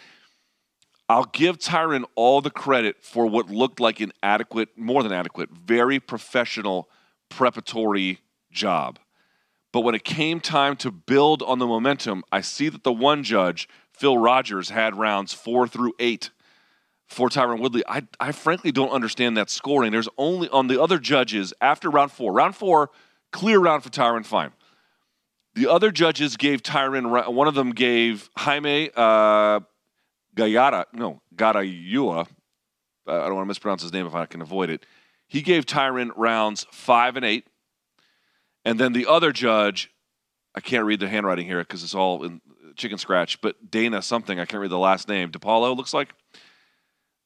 I'll 1.08 1.26
give 1.26 1.58
Tyron 1.58 2.04
all 2.16 2.42
the 2.42 2.50
credit 2.50 2.98
for 3.02 3.26
what 3.26 3.50
looked 3.50 3.80
like 3.80 4.02
an 4.02 4.12
adequate, 4.22 4.70
more 4.78 5.04
than 5.04 5.14
adequate, 5.14 5.50
very 5.52 6.00
professional 6.00 6.90
preparatory 7.30 8.20
job. 8.52 9.00
But 9.74 9.82
when 9.82 9.96
it 9.96 10.04
came 10.04 10.40
time 10.40 10.78
to 10.78 10.92
build 10.92 11.42
on 11.42 11.58
the 11.58 11.66
momentum, 11.66 12.24
I 12.32 12.42
see 12.42 12.70
that 12.70 12.84
the 12.84 12.94
one 12.94 13.24
judge, 13.24 13.68
Phil 13.92 14.18
Rogers, 14.18 14.70
had 14.70 14.96
rounds 14.96 15.34
four 15.34 15.68
through 15.68 15.94
eight 16.00 16.30
for 17.08 17.28
Tyron 17.28 17.60
Woodley. 17.60 17.84
I, 17.88 18.04
I 18.20 18.32
frankly 18.32 18.72
don't 18.72 18.92
understand 18.92 19.36
that 19.36 19.50
scoring. 19.50 19.92
There's 19.92 20.08
only 20.16 20.48
on 20.50 20.68
the 20.68 20.82
other 20.82 21.00
judges 21.00 21.54
after 21.60 21.90
round 21.90 22.12
four. 22.12 22.32
Round 22.32 22.56
four, 22.56 22.92
clear 23.32 23.60
round 23.60 23.84
for 23.84 23.90
Tyron, 23.90 24.24
fine. 24.24 24.52
The 25.56 25.68
other 25.70 25.92
judges 25.92 26.38
gave 26.38 26.62
Tyron, 26.62 27.34
one 27.34 27.48
of 27.48 27.56
them 27.56 27.72
gave 27.72 28.30
Jaime 28.38 28.92
uh, 28.96 29.60
Gayara, 30.36 30.86
no, 30.94 31.22
Garayua. 31.36 32.28
I 33.08 33.12
don't 33.12 33.36
want 33.36 33.46
to 33.46 33.50
mispronounce 33.50 33.82
his 33.82 33.92
name 33.92 34.06
if 34.06 34.16
I 34.16 34.28
can 34.28 34.42
avoid 34.42 34.70
it. 34.70 34.86
He 35.28 35.42
gave 35.42 35.66
Tyron 35.66 36.12
rounds 36.16 36.68
five 36.72 37.16
and 37.16 37.26
eight. 37.26 37.48
And 38.66 38.80
then 38.80 38.94
the 38.94 39.08
other 39.08 39.32
judge, 39.32 39.92
I 40.56 40.62
can't 40.62 40.86
read 40.86 41.00
the 41.00 41.10
handwriting 41.10 41.46
here 41.46 41.60
because 41.60 41.84
it's 41.84 41.96
all 41.96 42.24
in 42.24 42.42
chicken 42.76 42.98
scratch, 42.98 43.42
but 43.42 43.70
Dana 43.70 44.02
something, 44.02 44.40
I 44.40 44.46
can't 44.46 44.62
read 44.62 44.72
the 44.72 44.80
last 44.80 45.08
name. 45.08 45.32
DePaulo 45.32 45.76
looks 45.76 45.94
like. 45.94 46.14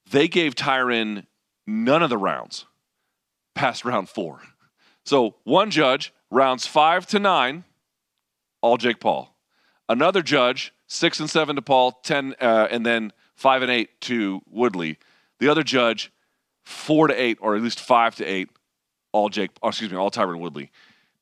They 0.10 0.28
gave 0.28 0.56
Tyron 0.56 1.26
none 1.66 2.02
of 2.02 2.10
the 2.10 2.18
rounds 2.18 2.66
past 3.56 3.86
round 3.86 4.10
four. 4.10 4.42
So 5.04 5.36
one 5.44 5.72
judge, 5.72 6.14
rounds 6.30 6.66
five 6.66 7.06
to 7.08 7.20
nine, 7.20 7.64
all 8.62 8.78
Jake 8.78 9.00
Paul. 9.00 9.36
Another 9.90 10.22
judge, 10.22 10.74
six 10.88 11.20
and 11.20 11.30
seven 11.30 11.56
to 11.56 11.62
Paul, 11.62 12.00
10, 12.04 12.36
uh, 12.42 12.68
and 12.70 12.86
then 12.86 13.12
five 13.36 13.62
and 13.62 13.72
eight 13.72 14.00
to 14.02 14.42
Woodley. 14.50 14.98
The 15.40 15.50
other 15.50 15.64
judge, 15.64 16.12
four 16.64 17.08
to 17.08 17.14
eight, 17.14 17.38
or 17.42 17.56
at 17.56 17.62
least 17.62 17.80
five 17.80 18.16
to 18.16 18.26
eight, 18.26 18.50
all 19.12 19.30
Jake, 19.30 19.52
oh, 19.62 19.70
excuse 19.70 19.92
me, 19.92 19.98
all 19.98 20.12
Tyron 20.12 20.40
Woodley 20.40 20.72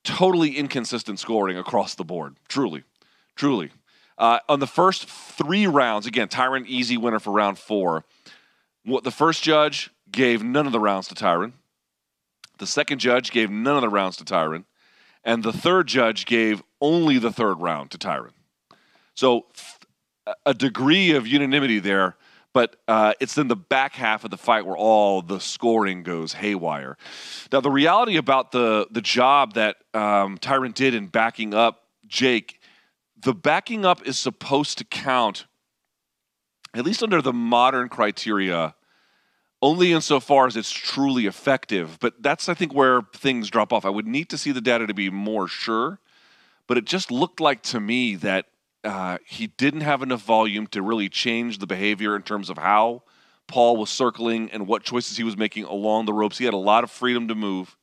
totally 0.06 0.56
inconsistent 0.56 1.18
scoring 1.18 1.58
across 1.58 1.94
the 1.94 2.04
board. 2.04 2.36
Truly, 2.48 2.84
truly. 3.34 3.70
Uh, 4.16 4.38
on 4.48 4.60
the 4.60 4.66
first 4.66 5.06
three 5.06 5.66
rounds, 5.66 6.06
again, 6.06 6.28
Tyron 6.28 6.64
easy 6.66 6.96
winner 6.96 7.18
for 7.18 7.32
round 7.32 7.58
four. 7.58 8.04
What 8.84 9.04
the 9.04 9.10
first 9.10 9.42
judge 9.42 9.90
gave 10.10 10.42
none 10.42 10.64
of 10.64 10.72
the 10.72 10.80
rounds 10.80 11.08
to 11.08 11.14
Tyron. 11.14 11.52
The 12.58 12.66
second 12.66 13.00
judge 13.00 13.32
gave 13.32 13.50
none 13.50 13.76
of 13.76 13.82
the 13.82 13.88
rounds 13.88 14.16
to 14.18 14.24
Tyron, 14.24 14.64
and 15.24 15.42
the 15.42 15.52
third 15.52 15.88
judge 15.88 16.24
gave 16.24 16.62
only 16.80 17.18
the 17.18 17.32
third 17.32 17.60
round 17.60 17.90
to 17.90 17.98
Tyron. 17.98 18.32
So 19.14 19.46
a 20.46 20.54
degree 20.54 21.10
of 21.10 21.26
unanimity 21.26 21.78
there, 21.80 22.16
but 22.56 22.76
uh, 22.88 23.12
it's 23.20 23.36
in 23.36 23.48
the 23.48 23.54
back 23.54 23.92
half 23.92 24.24
of 24.24 24.30
the 24.30 24.38
fight 24.38 24.64
where 24.64 24.78
all 24.78 25.20
the 25.20 25.38
scoring 25.38 26.02
goes 26.02 26.32
haywire. 26.32 26.96
Now, 27.52 27.60
the 27.60 27.70
reality 27.70 28.16
about 28.16 28.50
the 28.50 28.86
the 28.90 29.02
job 29.02 29.52
that 29.56 29.76
um, 29.92 30.38
Tyron 30.38 30.72
did 30.72 30.94
in 30.94 31.08
backing 31.08 31.52
up 31.52 31.82
Jake, 32.06 32.58
the 33.20 33.34
backing 33.34 33.84
up 33.84 34.06
is 34.06 34.18
supposed 34.18 34.78
to 34.78 34.84
count, 34.86 35.44
at 36.72 36.86
least 36.86 37.02
under 37.02 37.20
the 37.20 37.34
modern 37.34 37.90
criteria, 37.90 38.74
only 39.60 39.92
insofar 39.92 40.46
as 40.46 40.56
it's 40.56 40.72
truly 40.72 41.26
effective. 41.26 41.98
But 42.00 42.22
that's, 42.22 42.48
I 42.48 42.54
think, 42.54 42.72
where 42.72 43.02
things 43.14 43.50
drop 43.50 43.70
off. 43.70 43.84
I 43.84 43.90
would 43.90 44.06
need 44.06 44.30
to 44.30 44.38
see 44.38 44.50
the 44.50 44.62
data 44.62 44.86
to 44.86 44.94
be 44.94 45.10
more 45.10 45.46
sure, 45.46 45.98
but 46.66 46.78
it 46.78 46.86
just 46.86 47.10
looked 47.10 47.38
like 47.38 47.62
to 47.64 47.80
me 47.80 48.14
that 48.14 48.46
uh, 48.86 49.18
he 49.26 49.48
didn't 49.48 49.80
have 49.80 50.00
enough 50.00 50.22
volume 50.22 50.66
to 50.68 50.80
really 50.80 51.08
change 51.08 51.58
the 51.58 51.66
behavior 51.66 52.14
in 52.14 52.22
terms 52.22 52.48
of 52.48 52.56
how 52.56 53.02
Paul 53.48 53.76
was 53.76 53.90
circling 53.90 54.50
and 54.52 54.66
what 54.66 54.84
choices 54.84 55.16
he 55.16 55.24
was 55.24 55.36
making 55.36 55.64
along 55.64 56.06
the 56.06 56.12
ropes. 56.12 56.38
He 56.38 56.44
had 56.44 56.54
a 56.54 56.58
lot 56.58 56.84
of 56.84 56.90
freedom 56.90 57.28
to 57.28 57.34
move. 57.34 57.76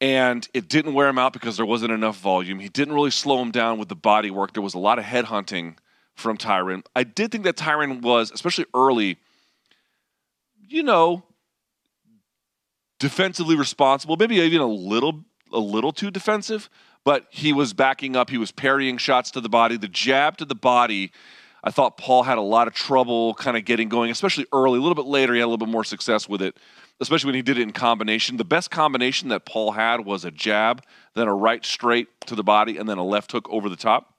And 0.00 0.46
it 0.54 0.68
didn't 0.68 0.94
wear 0.94 1.08
him 1.08 1.18
out 1.18 1.32
because 1.32 1.56
there 1.56 1.66
wasn't 1.66 1.92
enough 1.92 2.18
volume. 2.18 2.60
He 2.60 2.68
didn't 2.68 2.94
really 2.94 3.10
slow 3.10 3.42
him 3.42 3.50
down 3.50 3.78
with 3.78 3.88
the 3.88 3.96
body 3.96 4.30
work. 4.30 4.52
There 4.52 4.62
was 4.62 4.74
a 4.74 4.78
lot 4.78 4.98
of 4.98 5.04
head 5.04 5.24
hunting 5.24 5.76
from 6.14 6.36
Tyron. 6.36 6.84
I 6.94 7.02
did 7.02 7.32
think 7.32 7.44
that 7.44 7.56
Tyron 7.56 8.02
was, 8.02 8.30
especially 8.30 8.66
early, 8.74 9.18
you 10.68 10.82
know, 10.82 11.24
defensively 13.00 13.56
responsible, 13.56 14.16
maybe 14.16 14.36
even 14.36 14.60
a 14.60 14.66
little 14.66 15.24
a 15.52 15.58
little 15.58 15.92
too 15.92 16.10
defensive, 16.10 16.68
but 17.04 17.26
he 17.30 17.52
was 17.52 17.72
backing 17.72 18.16
up. 18.16 18.30
He 18.30 18.38
was 18.38 18.52
parrying 18.52 18.98
shots 18.98 19.30
to 19.32 19.40
the 19.40 19.48
body. 19.48 19.76
The 19.76 19.88
jab 19.88 20.36
to 20.38 20.44
the 20.44 20.54
body, 20.54 21.12
I 21.64 21.70
thought 21.70 21.96
Paul 21.96 22.22
had 22.22 22.38
a 22.38 22.42
lot 22.42 22.68
of 22.68 22.74
trouble 22.74 23.34
kind 23.34 23.56
of 23.56 23.64
getting 23.64 23.88
going, 23.88 24.10
especially 24.10 24.46
early. 24.52 24.78
A 24.78 24.82
little 24.82 24.94
bit 24.94 25.06
later, 25.06 25.34
he 25.34 25.40
had 25.40 25.46
a 25.46 25.50
little 25.50 25.66
bit 25.66 25.72
more 25.72 25.84
success 25.84 26.28
with 26.28 26.42
it, 26.42 26.56
especially 27.00 27.28
when 27.28 27.34
he 27.34 27.42
did 27.42 27.58
it 27.58 27.62
in 27.62 27.72
combination. 27.72 28.36
The 28.36 28.44
best 28.44 28.70
combination 28.70 29.28
that 29.28 29.44
Paul 29.44 29.72
had 29.72 30.04
was 30.04 30.24
a 30.24 30.30
jab, 30.30 30.82
then 31.14 31.28
a 31.28 31.34
right 31.34 31.64
straight 31.64 32.08
to 32.22 32.34
the 32.34 32.44
body, 32.44 32.76
and 32.76 32.88
then 32.88 32.98
a 32.98 33.04
left 33.04 33.32
hook 33.32 33.48
over 33.50 33.68
the 33.68 33.76
top. 33.76 34.14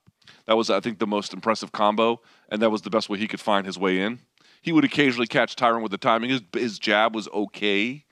That 0.45 0.57
was, 0.57 0.69
I 0.69 0.79
think, 0.79 0.99
the 0.99 1.07
most 1.07 1.33
impressive 1.33 1.71
combo, 1.71 2.21
and 2.49 2.61
that 2.61 2.71
was 2.71 2.81
the 2.81 2.89
best 2.89 3.09
way 3.09 3.19
he 3.19 3.27
could 3.27 3.39
find 3.39 3.65
his 3.65 3.77
way 3.77 3.99
in. 3.99 4.19
He 4.61 4.71
would 4.71 4.83
occasionally 4.83 5.27
catch 5.27 5.55
Tyron 5.55 5.81
with 5.81 5.91
the 5.91 5.97
timing. 5.97 6.31
His, 6.31 6.41
his 6.53 6.79
jab 6.79 7.15
was 7.15 7.27
okay. 7.29 8.03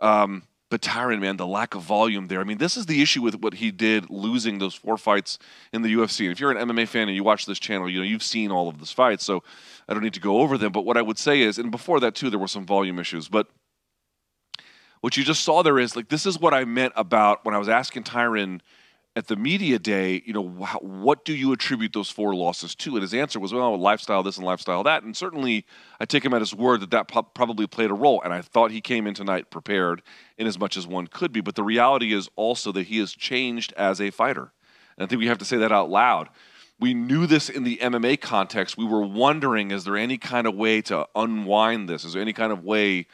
Um, 0.00 0.44
but 0.74 0.80
Tyron, 0.80 1.20
man, 1.20 1.36
the 1.36 1.46
lack 1.46 1.76
of 1.76 1.82
volume 1.82 2.26
there. 2.26 2.40
I 2.40 2.42
mean, 2.42 2.58
this 2.58 2.76
is 2.76 2.86
the 2.86 3.00
issue 3.00 3.22
with 3.22 3.36
what 3.36 3.54
he 3.54 3.70
did 3.70 4.10
losing 4.10 4.58
those 4.58 4.74
four 4.74 4.98
fights 4.98 5.38
in 5.72 5.82
the 5.82 5.94
UFC. 5.94 6.24
And 6.24 6.32
if 6.32 6.40
you're 6.40 6.50
an 6.50 6.68
MMA 6.68 6.88
fan 6.88 7.06
and 7.06 7.14
you 7.14 7.22
watch 7.22 7.46
this 7.46 7.60
channel, 7.60 7.88
you 7.88 7.98
know 7.98 8.04
you've 8.04 8.24
seen 8.24 8.50
all 8.50 8.68
of 8.68 8.80
those 8.80 8.90
fights, 8.90 9.24
so 9.24 9.44
I 9.88 9.94
don't 9.94 10.02
need 10.02 10.14
to 10.14 10.20
go 10.20 10.40
over 10.40 10.58
them. 10.58 10.72
But 10.72 10.84
what 10.84 10.96
I 10.96 11.02
would 11.02 11.16
say 11.16 11.42
is, 11.42 11.58
and 11.58 11.70
before 11.70 12.00
that 12.00 12.16
too, 12.16 12.28
there 12.28 12.40
were 12.40 12.48
some 12.48 12.66
volume 12.66 12.98
issues. 12.98 13.28
But 13.28 13.46
what 15.00 15.16
you 15.16 15.22
just 15.22 15.44
saw 15.44 15.62
there 15.62 15.78
is 15.78 15.94
like 15.94 16.08
this 16.08 16.26
is 16.26 16.40
what 16.40 16.52
I 16.52 16.64
meant 16.64 16.94
about 16.96 17.44
when 17.44 17.54
I 17.54 17.58
was 17.58 17.68
asking 17.68 18.02
Tyron 18.02 18.60
at 19.16 19.28
the 19.28 19.36
media 19.36 19.78
day, 19.78 20.22
you 20.26 20.32
know, 20.32 20.42
what 20.42 21.24
do 21.24 21.34
you 21.34 21.52
attribute 21.52 21.92
those 21.92 22.10
four 22.10 22.34
losses 22.34 22.74
to? 22.74 22.96
And 22.96 23.02
his 23.02 23.14
answer 23.14 23.38
was, 23.38 23.52
well, 23.52 23.76
lifestyle 23.78 24.24
this 24.24 24.36
and 24.36 24.44
lifestyle 24.44 24.82
that. 24.82 25.04
And 25.04 25.16
certainly, 25.16 25.64
I 26.00 26.04
take 26.04 26.24
him 26.24 26.34
at 26.34 26.40
his 26.40 26.52
word 26.52 26.80
that 26.80 26.90
that 26.90 27.06
probably 27.34 27.68
played 27.68 27.92
a 27.92 27.94
role. 27.94 28.20
And 28.22 28.32
I 28.32 28.40
thought 28.40 28.72
he 28.72 28.80
came 28.80 29.06
in 29.06 29.14
tonight 29.14 29.50
prepared 29.50 30.02
in 30.36 30.48
as 30.48 30.58
much 30.58 30.76
as 30.76 30.86
one 30.86 31.06
could 31.06 31.32
be. 31.32 31.40
But 31.40 31.54
the 31.54 31.62
reality 31.62 32.12
is 32.12 32.28
also 32.34 32.72
that 32.72 32.88
he 32.88 32.98
has 32.98 33.12
changed 33.12 33.72
as 33.76 34.00
a 34.00 34.10
fighter. 34.10 34.50
And 34.96 35.04
I 35.04 35.06
think 35.06 35.20
we 35.20 35.28
have 35.28 35.38
to 35.38 35.44
say 35.44 35.58
that 35.58 35.70
out 35.70 35.90
loud. 35.90 36.28
We 36.80 36.92
knew 36.92 37.28
this 37.28 37.48
in 37.48 37.62
the 37.62 37.76
MMA 37.76 38.20
context. 38.20 38.76
We 38.76 38.84
were 38.84 39.06
wondering, 39.06 39.70
is 39.70 39.84
there 39.84 39.96
any 39.96 40.18
kind 40.18 40.48
of 40.48 40.56
way 40.56 40.82
to 40.82 41.06
unwind 41.14 41.88
this? 41.88 42.04
Is 42.04 42.14
there 42.14 42.22
any 42.22 42.32
kind 42.32 42.52
of 42.52 42.64
way 42.64 43.06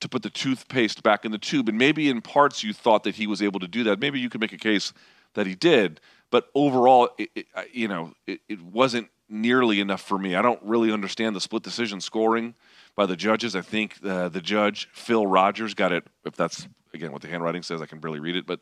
to 0.00 0.08
put 0.10 0.22
the 0.22 0.28
toothpaste 0.28 1.02
back 1.02 1.24
in 1.24 1.32
the 1.32 1.38
tube? 1.38 1.70
And 1.70 1.78
maybe 1.78 2.10
in 2.10 2.20
parts 2.20 2.62
you 2.62 2.74
thought 2.74 3.04
that 3.04 3.14
he 3.14 3.26
was 3.26 3.40
able 3.40 3.60
to 3.60 3.68
do 3.68 3.84
that. 3.84 4.00
Maybe 4.00 4.20
you 4.20 4.28
could 4.28 4.42
make 4.42 4.52
a 4.52 4.58
case 4.58 4.92
that 5.36 5.46
he 5.46 5.54
did. 5.54 6.00
But 6.30 6.48
overall, 6.54 7.10
it, 7.16 7.30
it, 7.34 7.46
you 7.72 7.86
know, 7.86 8.12
it, 8.26 8.40
it 8.48 8.60
wasn't 8.60 9.08
nearly 9.28 9.80
enough 9.80 10.00
for 10.00 10.18
me. 10.18 10.34
I 10.34 10.42
don't 10.42 10.60
really 10.62 10.92
understand 10.92 11.36
the 11.36 11.40
split 11.40 11.62
decision 11.62 12.00
scoring 12.00 12.54
by 12.96 13.06
the 13.06 13.16
judges. 13.16 13.54
I 13.54 13.60
think 13.60 13.96
uh, 14.04 14.28
the 14.28 14.40
judge 14.40 14.88
Phil 14.92 15.26
Rogers 15.26 15.74
got 15.74 15.92
it. 15.92 16.04
If 16.24 16.34
that's 16.34 16.66
again 16.92 17.12
what 17.12 17.22
the 17.22 17.28
handwriting 17.28 17.62
says, 17.62 17.80
I 17.80 17.86
can 17.86 18.00
barely 18.00 18.20
read 18.20 18.36
it. 18.36 18.46
But 18.46 18.60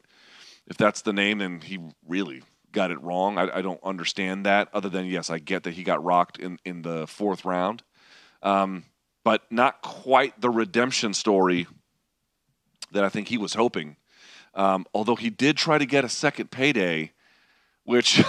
if 0.66 0.76
that's 0.76 1.02
the 1.02 1.12
name, 1.12 1.38
then 1.38 1.60
he 1.60 1.78
really 2.06 2.42
got 2.72 2.90
it 2.90 3.00
wrong. 3.02 3.38
I, 3.38 3.58
I 3.58 3.62
don't 3.62 3.82
understand 3.82 4.46
that. 4.46 4.68
Other 4.74 4.88
than 4.88 5.06
yes, 5.06 5.30
I 5.30 5.38
get 5.38 5.62
that 5.62 5.74
he 5.74 5.84
got 5.84 6.04
rocked 6.04 6.38
in 6.38 6.58
in 6.64 6.82
the 6.82 7.06
fourth 7.06 7.44
round, 7.44 7.82
um, 8.42 8.84
but 9.22 9.42
not 9.50 9.80
quite 9.80 10.38
the 10.40 10.50
redemption 10.50 11.14
story 11.14 11.66
that 12.92 13.04
I 13.04 13.08
think 13.08 13.28
he 13.28 13.38
was 13.38 13.54
hoping 13.54 13.96
um, 14.54 14.86
although 14.94 15.16
he 15.16 15.30
did 15.30 15.56
try 15.56 15.78
to 15.78 15.86
get 15.86 16.04
a 16.04 16.08
second 16.08 16.50
payday, 16.50 17.12
which 17.84 18.22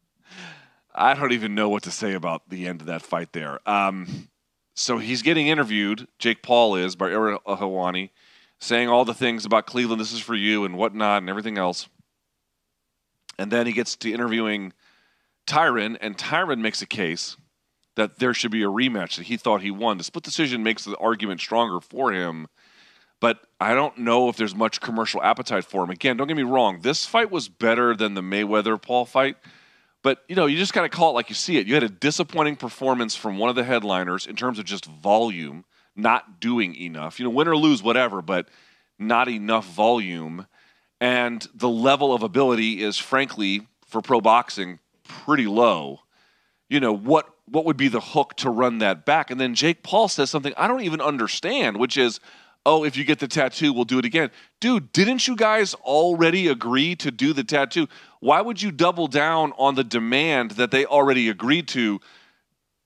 I 0.94 1.14
don't 1.14 1.32
even 1.32 1.54
know 1.54 1.68
what 1.68 1.82
to 1.84 1.90
say 1.90 2.14
about 2.14 2.48
the 2.48 2.66
end 2.66 2.80
of 2.80 2.86
that 2.86 3.02
fight 3.02 3.32
there. 3.32 3.60
Um, 3.68 4.28
so 4.74 4.98
he's 4.98 5.22
getting 5.22 5.46
interviewed, 5.46 6.06
Jake 6.18 6.42
Paul 6.42 6.76
is, 6.76 6.96
by 6.96 7.10
Ariel 7.10 7.40
Helwani, 7.46 8.10
saying 8.58 8.88
all 8.88 9.04
the 9.04 9.14
things 9.14 9.44
about 9.44 9.66
Cleveland, 9.66 10.00
this 10.00 10.12
is 10.12 10.20
for 10.20 10.34
you 10.34 10.64
and 10.64 10.76
whatnot 10.76 11.22
and 11.22 11.30
everything 11.30 11.58
else. 11.58 11.88
And 13.38 13.50
then 13.50 13.66
he 13.66 13.72
gets 13.72 13.96
to 13.96 14.12
interviewing 14.12 14.72
Tyron, 15.46 15.96
and 16.00 16.16
Tyron 16.16 16.60
makes 16.60 16.82
a 16.82 16.86
case 16.86 17.36
that 17.94 18.18
there 18.18 18.34
should 18.34 18.50
be 18.50 18.62
a 18.62 18.68
rematch 18.68 19.16
that 19.16 19.26
he 19.26 19.36
thought 19.36 19.62
he 19.62 19.70
won. 19.70 19.98
The 19.98 20.04
split 20.04 20.24
decision 20.24 20.62
makes 20.62 20.84
the 20.84 20.96
argument 20.98 21.40
stronger 21.40 21.80
for 21.80 22.12
him 22.12 22.46
but 23.20 23.40
I 23.60 23.74
don't 23.74 23.98
know 23.98 24.28
if 24.28 24.36
there's 24.36 24.54
much 24.54 24.80
commercial 24.80 25.22
appetite 25.22 25.64
for 25.64 25.82
him. 25.84 25.90
Again, 25.90 26.16
don't 26.16 26.26
get 26.26 26.36
me 26.36 26.42
wrong, 26.42 26.80
this 26.80 27.06
fight 27.06 27.30
was 27.30 27.48
better 27.48 27.94
than 27.94 28.14
the 28.14 28.20
Mayweather 28.22 28.80
Paul 28.80 29.04
fight. 29.04 29.36
But 30.02 30.22
you 30.28 30.36
know, 30.36 30.46
you 30.46 30.56
just 30.56 30.72
gotta 30.72 30.88
call 30.88 31.10
it 31.10 31.14
like 31.14 31.28
you 31.28 31.34
see 31.34 31.58
it. 31.58 31.66
You 31.66 31.74
had 31.74 31.82
a 31.82 31.88
disappointing 31.88 32.56
performance 32.56 33.16
from 33.16 33.38
one 33.38 33.50
of 33.50 33.56
the 33.56 33.64
headliners 33.64 34.26
in 34.26 34.36
terms 34.36 34.58
of 34.58 34.64
just 34.64 34.84
volume, 34.84 35.64
not 35.96 36.38
doing 36.38 36.76
enough. 36.76 37.18
You 37.18 37.24
know, 37.24 37.30
win 37.30 37.48
or 37.48 37.56
lose, 37.56 37.82
whatever, 37.82 38.22
but 38.22 38.48
not 38.98 39.28
enough 39.28 39.66
volume. 39.66 40.46
And 41.00 41.46
the 41.54 41.68
level 41.68 42.14
of 42.14 42.22
ability 42.22 42.82
is 42.82 42.98
frankly, 42.98 43.66
for 43.86 44.00
pro 44.00 44.20
boxing, 44.20 44.78
pretty 45.02 45.46
low. 45.46 46.00
You 46.68 46.80
know, 46.80 46.92
what 46.92 47.28
what 47.46 47.64
would 47.64 47.76
be 47.76 47.88
the 47.88 48.00
hook 48.00 48.34
to 48.36 48.50
run 48.50 48.78
that 48.78 49.04
back? 49.04 49.30
And 49.30 49.40
then 49.40 49.54
Jake 49.54 49.82
Paul 49.82 50.08
says 50.08 50.30
something 50.30 50.52
I 50.56 50.68
don't 50.68 50.82
even 50.82 51.00
understand, 51.00 51.78
which 51.78 51.96
is 51.96 52.20
oh, 52.66 52.84
if 52.84 52.96
you 52.96 53.04
get 53.04 53.20
the 53.20 53.28
tattoo, 53.28 53.72
we'll 53.72 53.84
do 53.84 53.98
it 53.98 54.04
again. 54.04 54.30
Dude, 54.60 54.92
didn't 54.92 55.26
you 55.28 55.36
guys 55.36 55.72
already 55.74 56.48
agree 56.48 56.96
to 56.96 57.12
do 57.12 57.32
the 57.32 57.44
tattoo? 57.44 57.86
Why 58.20 58.40
would 58.40 58.60
you 58.60 58.72
double 58.72 59.06
down 59.06 59.52
on 59.56 59.76
the 59.76 59.84
demand 59.84 60.52
that 60.52 60.72
they 60.72 60.84
already 60.84 61.28
agreed 61.30 61.68
to 61.68 62.00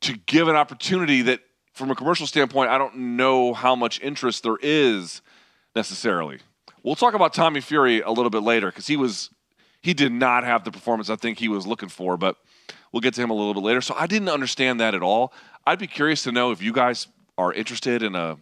to 0.03 0.17
give 0.27 0.49
an 0.49 0.57
opportunity 0.57 1.23
that, 1.23 1.41
from 1.73 1.91
a 1.91 1.95
commercial 1.95 2.27
standpoint, 2.27 2.71
I 2.71 2.79
don't 2.79 3.17
know 3.17 3.53
how 3.53 3.75
much 3.75 4.01
interest 4.01 4.43
there 4.43 4.59
is 4.63 5.21
necessarily. 5.75 6.39
We'll 6.83 6.95
talk 6.95 7.15
about 7.15 7.35
Tommy 7.35 7.61
Fury 7.61 8.01
a 8.01 8.11
little 8.11 8.31
bit 8.31 8.43
later 8.43 8.69
because 8.69 8.87
he 8.87 8.97
was 8.97 9.31
he 9.83 9.95
did 9.95 10.13
not 10.13 10.45
have 10.45 10.65
the 10.65 10.71
performance 10.71 11.09
I 11.09 11.17
think 11.17 11.39
he 11.39 11.49
was 11.49 11.67
looking 11.67 11.89
for, 11.89 12.19
but 12.19 12.37
we'll 12.93 13.01
get 13.01 13.15
to 13.15 13.23
him 13.23 13.31
a 13.31 13.35
little 13.35 13.55
bit 13.55 13.63
later. 13.63 13.81
So 13.81 13.95
I 13.99 14.07
didn't 14.07 14.29
understand 14.29 14.81
that 14.81 14.95
at 14.95 15.03
all. 15.03 15.33
I'd 15.67 15.79
be 15.79 15.87
curious 15.87 16.23
to 16.25 16.33
know 16.33 16.51
if 16.51 16.61
you 16.61 16.73
guys 16.73 17.09
are 17.39 17.53
interested 17.53 18.03
in 18.03 18.15
a 18.15 18.37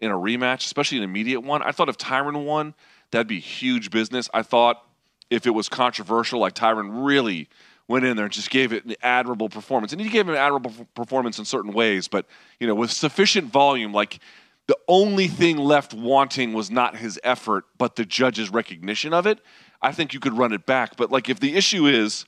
in 0.00 0.10
a 0.10 0.14
rematch, 0.14 0.66
especially 0.66 0.98
an 0.98 1.04
immediate 1.04 1.40
one. 1.40 1.62
I 1.62 1.72
thought 1.72 1.88
if 1.88 1.96
Tyron 1.96 2.44
won, 2.44 2.74
that'd 3.10 3.26
be 3.26 3.40
huge 3.40 3.90
business. 3.90 4.28
I 4.34 4.42
thought 4.42 4.82
if 5.30 5.46
it 5.46 5.50
was 5.50 5.68
controversial, 5.68 6.40
like 6.40 6.54
Tyron 6.54 7.06
really 7.06 7.48
went 7.88 8.04
in 8.04 8.16
there 8.16 8.26
and 8.26 8.32
just 8.32 8.50
gave 8.50 8.72
it 8.72 8.84
an 8.84 8.94
admirable 9.02 9.48
performance. 9.48 9.92
And 9.92 10.00
he 10.00 10.08
gave 10.08 10.28
an 10.28 10.34
admirable 10.34 10.72
performance 10.94 11.38
in 11.38 11.44
certain 11.44 11.72
ways, 11.72 12.08
but 12.08 12.26
you 12.60 12.66
know, 12.66 12.74
with 12.74 12.90
sufficient 12.90 13.50
volume, 13.52 13.92
like 13.92 14.18
the 14.66 14.76
only 14.88 15.28
thing 15.28 15.56
left 15.58 15.94
wanting 15.94 16.52
was 16.52 16.70
not 16.70 16.96
his 16.96 17.20
effort, 17.22 17.64
but 17.78 17.96
the 17.96 18.04
judge's 18.04 18.50
recognition 18.50 19.12
of 19.12 19.26
it. 19.26 19.38
I 19.80 19.92
think 19.92 20.12
you 20.12 20.20
could 20.20 20.36
run 20.36 20.52
it 20.52 20.66
back. 20.66 20.96
But 20.96 21.12
like 21.12 21.28
if 21.28 21.38
the 21.38 21.54
issue 21.54 21.86
is, 21.86 22.24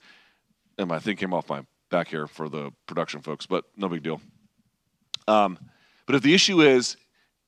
and 0.78 0.88
my 0.88 1.00
thing 1.00 1.16
came 1.16 1.34
off 1.34 1.48
my 1.48 1.62
back 1.90 2.08
here 2.08 2.26
for 2.26 2.48
the 2.48 2.70
production 2.86 3.20
folks, 3.20 3.46
but 3.46 3.64
no 3.76 3.88
big 3.88 4.02
deal. 4.02 4.20
Um, 5.26 5.58
but 6.06 6.14
if 6.14 6.22
the 6.22 6.34
issue 6.34 6.60
is 6.60 6.96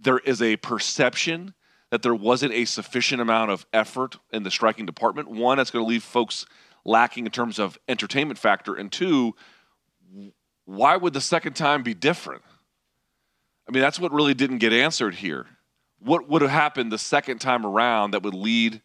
there 0.01 0.19
is 0.19 0.41
a 0.41 0.57
perception 0.57 1.55
that 1.91 2.03
there 2.03 2.15
wasn't 2.15 2.53
a 2.53 2.65
sufficient 2.65 3.21
amount 3.21 3.51
of 3.51 3.67
effort 3.73 4.17
in 4.33 4.43
the 4.43 4.51
striking 4.51 4.87
department. 4.87 5.29
One, 5.29 5.59
that's 5.59 5.71
going 5.71 5.85
to 5.85 5.89
leave 5.89 6.05
folks 6.05 6.47
lacking 6.85 7.27
in 7.27 7.33
terms 7.33 7.59
of 7.59 7.79
entertainment 7.89 8.39
factor. 8.39 8.75
And 8.75 8.91
two, 8.91 9.35
why 10.65 10.97
would 10.97 11.13
the 11.13 11.21
second 11.21 11.55
time 11.55 11.83
be 11.83 11.95
different? 11.95 12.43
I 13.69 13.73
mean, 13.73 13.83
that's 13.83 14.01
what 14.01 14.13
really 14.13 14.35
didn't 14.35 14.59
get 14.59 14.73
answered 14.73 15.17
here. 15.17 15.47
what 16.01 16.29
would 16.29 16.43
have 16.43 16.51
happened 16.51 16.91
the 16.91 16.99
second 16.99 17.39
time 17.39 17.65
around 17.65 18.13
that 18.13 18.23
would 18.23 18.35
lead 18.35 18.81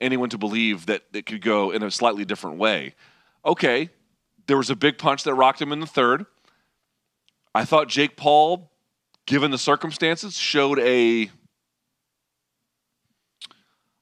anyone 0.00 0.30
to 0.30 0.38
believe 0.38 0.86
that 0.86 1.02
it 1.12 1.26
could 1.26 1.42
go 1.42 1.70
in 1.70 1.82
a 1.82 1.90
slightly 1.90 2.24
different 2.24 2.58
way? 2.58 2.94
Okay, 3.44 3.90
there 4.46 4.56
was 4.56 4.70
a 4.70 4.76
big 4.76 4.98
punch 4.98 5.22
that 5.24 5.34
rocked 5.34 5.60
him 5.60 5.72
in 5.72 5.80
the 5.80 5.86
third. 5.86 6.26
I 7.54 7.64
thought 7.64 7.88
Jake 7.88 8.16
Paul, 8.16 8.70
given 9.26 9.50
the 9.50 9.58
circumstances, 9.58 10.36
showed 10.36 10.78
a, 10.78 11.30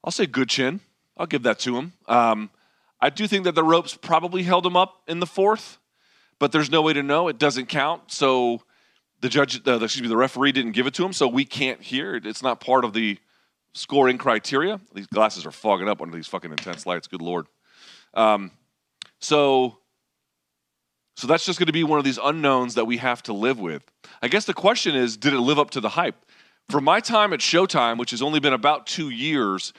I'll 0.05 0.13
say 0.13 0.27
good 0.27 0.49
chin. 0.49 0.81
I'll 1.17 1.27
give 1.27 1.43
that 1.45 1.59
to 1.61 1.77
him. 1.77 1.93
Um, 2.09 2.51
I 3.01 3.11
do 3.11 3.27
think 3.27 3.45
that 3.45 3.55
the 3.55 3.65
ropes 3.65 3.97
probably 3.97 4.43
held 4.43 4.65
him 4.65 4.77
up 4.77 5.03
in 5.09 5.21
the 5.21 5.27
fourth, 5.27 5.79
but 6.39 6.53
there's 6.53 6.71
no 6.71 6.83
way 6.83 6.93
to 6.93 7.03
know. 7.03 7.29
It 7.29 7.39
doesn't 7.39 7.67
count. 7.67 8.11
So 8.11 8.63
the 9.21 9.29
judge, 9.29 9.67
uh, 9.67 9.81
excuse 9.81 10.03
me, 10.03 10.09
the 10.09 10.17
referee 10.17 10.53
didn't 10.53 10.73
give 10.73 10.87
it 10.87 10.95
to 10.95 11.05
him, 11.05 11.13
so 11.13 11.29
we 11.29 11.45
can't 11.45 11.81
hear 11.81 12.17
it. 12.17 12.27
It's 12.27 12.43
not 12.43 12.61
part 12.61 12.85
of 12.85 12.93
the 12.93 13.19
scoring 13.75 14.19
criteria. 14.19 14.81
These 14.95 15.07
glasses 15.07 15.47
are 15.47 15.51
fogging 15.51 15.89
up 15.89 16.03
under 16.03 16.15
these 16.15 16.27
fucking 16.27 16.51
intense 16.51 16.87
lights. 16.87 17.09
Good 17.09 17.23
lord. 17.23 17.47
Um, 18.15 18.51
so, 19.21 19.79
so 21.17 21.27
that's 21.27 21.45
just 21.45 21.59
going 21.59 21.67
to 21.67 21.73
be 21.73 21.85
one 21.85 21.99
of 21.99 22.05
these 22.05 22.19
unknowns 22.23 22.75
that 22.75 22.87
we 22.87 22.97
have 22.97 23.23
to 23.25 23.33
live 23.33 23.61
with. 23.61 23.83
I 24.23 24.29
guess 24.29 24.45
the 24.45 24.55
question 24.55 24.95
is, 24.95 25.17
did 25.17 25.33
it 25.33 25.41
live 25.41 25.59
up 25.59 25.71
to 25.71 25.81
the 25.81 25.91
hype? 25.91 26.17
For 26.69 26.81
my 26.81 27.01
time 27.01 27.33
at 27.33 27.41
Showtime, 27.41 27.99
which 27.99 28.13
has 28.13 28.23
only 28.23 28.41
been 28.41 28.53
about 28.53 28.87
two 28.87 29.11
years, 29.11 29.73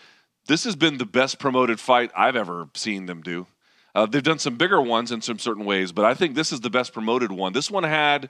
this 0.48 0.64
has 0.66 0.76
been 0.76 0.98
the 0.98 1.06
best 1.06 1.40
promoted 1.40 1.80
fight 1.80 2.12
I've 2.16 2.36
ever 2.36 2.68
seen 2.76 3.06
them 3.06 3.22
do. 3.22 3.48
Uh, 3.96 4.06
they've 4.06 4.24
done 4.24 4.40
some 4.40 4.58
bigger 4.58 4.82
ones 4.82 5.12
in 5.12 5.22
some 5.22 5.40
certain 5.40 5.66
ways, 5.66 5.92
but 5.92 6.06
I 6.06 6.14
think 6.14 6.36
this 6.36 6.52
is 6.52 6.62
the 6.62 6.70
best 6.70 6.94
promoted 6.94 7.32
one. 7.32 7.54
This 7.54 7.70
one 7.70 7.84
had 7.84 8.30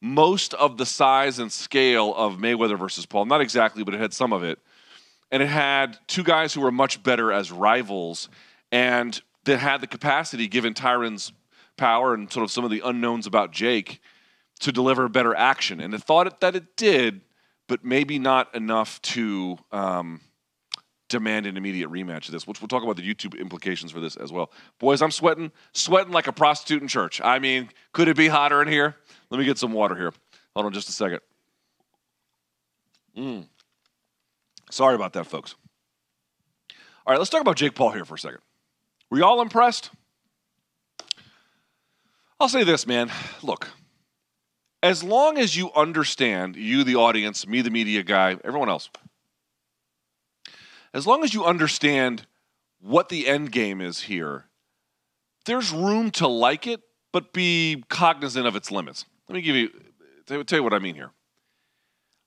most 0.00 0.54
of 0.54 0.78
the 0.78 0.86
size 0.86 1.38
and 1.38 1.52
scale 1.52 2.14
of 2.14 2.36
Mayweather 2.36 2.78
versus 2.78 3.06
Paul. 3.06 3.26
Not 3.26 3.40
exactly, 3.40 3.84
but 3.84 3.94
it 3.94 4.00
had 4.00 4.14
some 4.14 4.32
of 4.32 4.42
it. 4.42 4.58
And 5.30 5.42
it 5.42 5.48
had 5.48 5.98
two 6.06 6.22
guys 6.22 6.54
who 6.54 6.60
were 6.60 6.72
much 6.72 7.02
better 7.02 7.32
as 7.32 7.52
rivals 7.52 8.28
and 8.72 9.20
that 9.44 9.58
had 9.58 9.80
the 9.80 9.86
capacity, 9.86 10.48
given 10.48 10.74
Tyron's 10.74 11.32
power 11.80 12.14
and 12.14 12.32
sort 12.32 12.44
of 12.44 12.50
some 12.52 12.64
of 12.64 12.70
the 12.70 12.82
unknowns 12.84 13.26
about 13.26 13.50
Jake, 13.50 14.00
to 14.60 14.70
deliver 14.70 15.08
better 15.08 15.34
action. 15.34 15.80
And 15.80 15.92
it 15.94 16.02
thought 16.02 16.40
that 16.40 16.54
it 16.54 16.76
did, 16.76 17.22
but 17.66 17.84
maybe 17.84 18.18
not 18.18 18.54
enough 18.54 19.02
to. 19.02 19.58
Um, 19.72 20.20
demand 21.10 21.44
an 21.44 21.56
immediate 21.56 21.90
rematch 21.90 22.26
of 22.26 22.30
this, 22.30 22.46
which 22.46 22.62
we'll 22.62 22.68
talk 22.68 22.84
about 22.84 22.96
the 22.96 23.02
YouTube 23.02 23.38
implications 23.38 23.90
for 23.90 24.00
this 24.00 24.16
as 24.16 24.32
well. 24.32 24.50
Boys, 24.78 25.02
I'm 25.02 25.10
sweating, 25.10 25.50
sweating 25.72 26.12
like 26.12 26.28
a 26.28 26.32
prostitute 26.32 26.80
in 26.80 26.88
church. 26.88 27.20
I 27.20 27.38
mean, 27.40 27.68
could 27.92 28.06
it 28.06 28.16
be 28.16 28.28
hotter 28.28 28.62
in 28.62 28.68
here? 28.68 28.94
Let 29.28 29.38
me 29.38 29.44
get 29.44 29.58
some 29.58 29.72
water 29.72 29.96
here. 29.96 30.12
Hold 30.54 30.66
on 30.66 30.72
just 30.72 30.88
a 30.88 30.92
second. 30.92 31.20
Mm. 33.18 33.46
Sorry 34.70 34.94
about 34.94 35.12
that, 35.14 35.26
folks. 35.26 35.56
All 37.04 37.12
right, 37.12 37.18
let's 37.18 37.30
talk 37.30 37.40
about 37.40 37.56
Jake 37.56 37.74
Paul 37.74 37.90
here 37.90 38.04
for 38.04 38.14
a 38.14 38.18
second. 38.18 38.40
Were 39.10 39.18
you 39.18 39.24
all 39.24 39.42
impressed? 39.42 39.90
I'll 42.40 42.48
say 42.48 42.64
this, 42.64 42.86
man. 42.86 43.12
Look, 43.42 43.68
as 44.82 45.04
long 45.04 45.36
as 45.36 45.54
you 45.54 45.70
understand, 45.74 46.56
you, 46.56 46.84
the 46.84 46.96
audience, 46.96 47.46
me, 47.46 47.60
the 47.60 47.70
media 47.70 48.02
guy, 48.02 48.38
everyone 48.42 48.70
else, 48.70 48.88
as 50.94 51.06
long 51.06 51.22
as 51.22 51.34
you 51.34 51.44
understand 51.44 52.26
what 52.80 53.10
the 53.10 53.28
end 53.28 53.52
game 53.52 53.82
is 53.82 54.00
here, 54.00 54.46
there's 55.44 55.70
room 55.70 56.10
to 56.12 56.26
like 56.26 56.66
it, 56.66 56.80
but 57.12 57.34
be 57.34 57.84
cognizant 57.90 58.46
of 58.46 58.56
its 58.56 58.70
limits. 58.70 59.04
Let 59.28 59.34
me 59.34 59.42
give 59.42 59.56
you 59.56 59.70
tell 60.26 60.58
you 60.58 60.62
what 60.62 60.72
I 60.72 60.78
mean 60.78 60.94
here. 60.94 61.10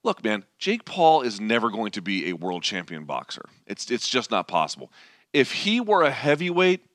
Look, 0.03 0.24
man, 0.24 0.43
Jake 0.60 0.86
Paul 0.86 1.22
is 1.22 1.39
never 1.39 1.72
going 1.72 1.91
to 1.91 2.01
be 2.01 2.29
a 2.29 2.34
world 2.34 2.62
champion 2.62 3.05
boxer. 3.05 3.46
It's 3.65 3.89
it's 3.89 4.08
just 4.08 4.29
not 4.29 4.48
possible. 4.48 4.91
If 5.32 5.52
he 5.52 5.82
were 5.82 6.04
a 6.04 6.12
heavyweight, 6.12 6.86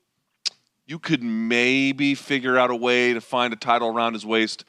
you 0.89 0.97
could 0.97 1.21
maybe 1.21 2.15
figure 2.15 2.57
out 2.57 2.71
a 2.71 2.75
way 2.75 3.13
to 3.13 3.21
find 3.21 3.53
a 3.53 3.55
title 3.55 3.89
around 3.89 4.13
his 4.13 4.25
waist. 4.25 4.65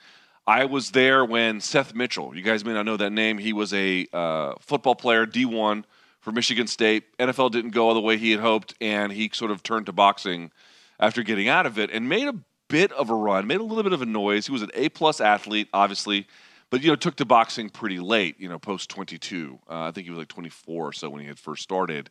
I 0.46 0.66
was 0.66 0.90
there 0.90 1.24
when 1.24 1.62
Seth 1.62 1.94
Mitchell, 1.94 2.36
you 2.36 2.42
guys 2.42 2.62
may 2.62 2.74
not 2.74 2.84
know 2.84 2.98
that 2.98 3.10
name, 3.10 3.38
he 3.38 3.54
was 3.54 3.72
a 3.72 4.06
uh, 4.12 4.52
football 4.60 4.94
player, 4.94 5.24
D1 5.26 5.84
for 6.20 6.30
Michigan 6.30 6.66
State. 6.66 7.16
NFL 7.16 7.52
didn't 7.52 7.70
go 7.70 7.94
the 7.94 8.02
way 8.02 8.18
he 8.18 8.32
had 8.32 8.40
hoped, 8.40 8.74
and 8.82 9.10
he 9.10 9.30
sort 9.32 9.50
of 9.50 9.62
turned 9.62 9.86
to 9.86 9.92
boxing 9.92 10.50
after 10.98 11.22
getting 11.22 11.48
out 11.48 11.64
of 11.64 11.78
it 11.78 11.90
and 11.90 12.06
made 12.06 12.28
a 12.28 12.34
bit 12.68 12.92
of 12.92 13.08
a 13.08 13.14
run, 13.14 13.46
made 13.46 13.60
a 13.60 13.64
little 13.64 13.82
bit 13.82 13.94
of 13.94 14.02
a 14.02 14.06
noise. 14.06 14.44
He 14.44 14.52
was 14.52 14.60
an 14.60 14.70
A 14.74 14.90
plus 14.90 15.22
athlete, 15.22 15.68
obviously, 15.72 16.26
but 16.68 16.82
you 16.82 16.90
know 16.90 16.96
took 16.96 17.16
to 17.16 17.24
boxing 17.24 17.70
pretty 17.70 17.98
late. 17.98 18.38
You 18.38 18.50
know, 18.50 18.58
post 18.58 18.90
twenty 18.90 19.16
two. 19.16 19.58
Uh, 19.68 19.84
I 19.84 19.90
think 19.90 20.04
he 20.04 20.10
was 20.10 20.18
like 20.18 20.28
twenty 20.28 20.50
four 20.50 20.88
or 20.88 20.92
so 20.92 21.08
when 21.08 21.22
he 21.22 21.26
had 21.26 21.38
first 21.38 21.62
started, 21.62 22.10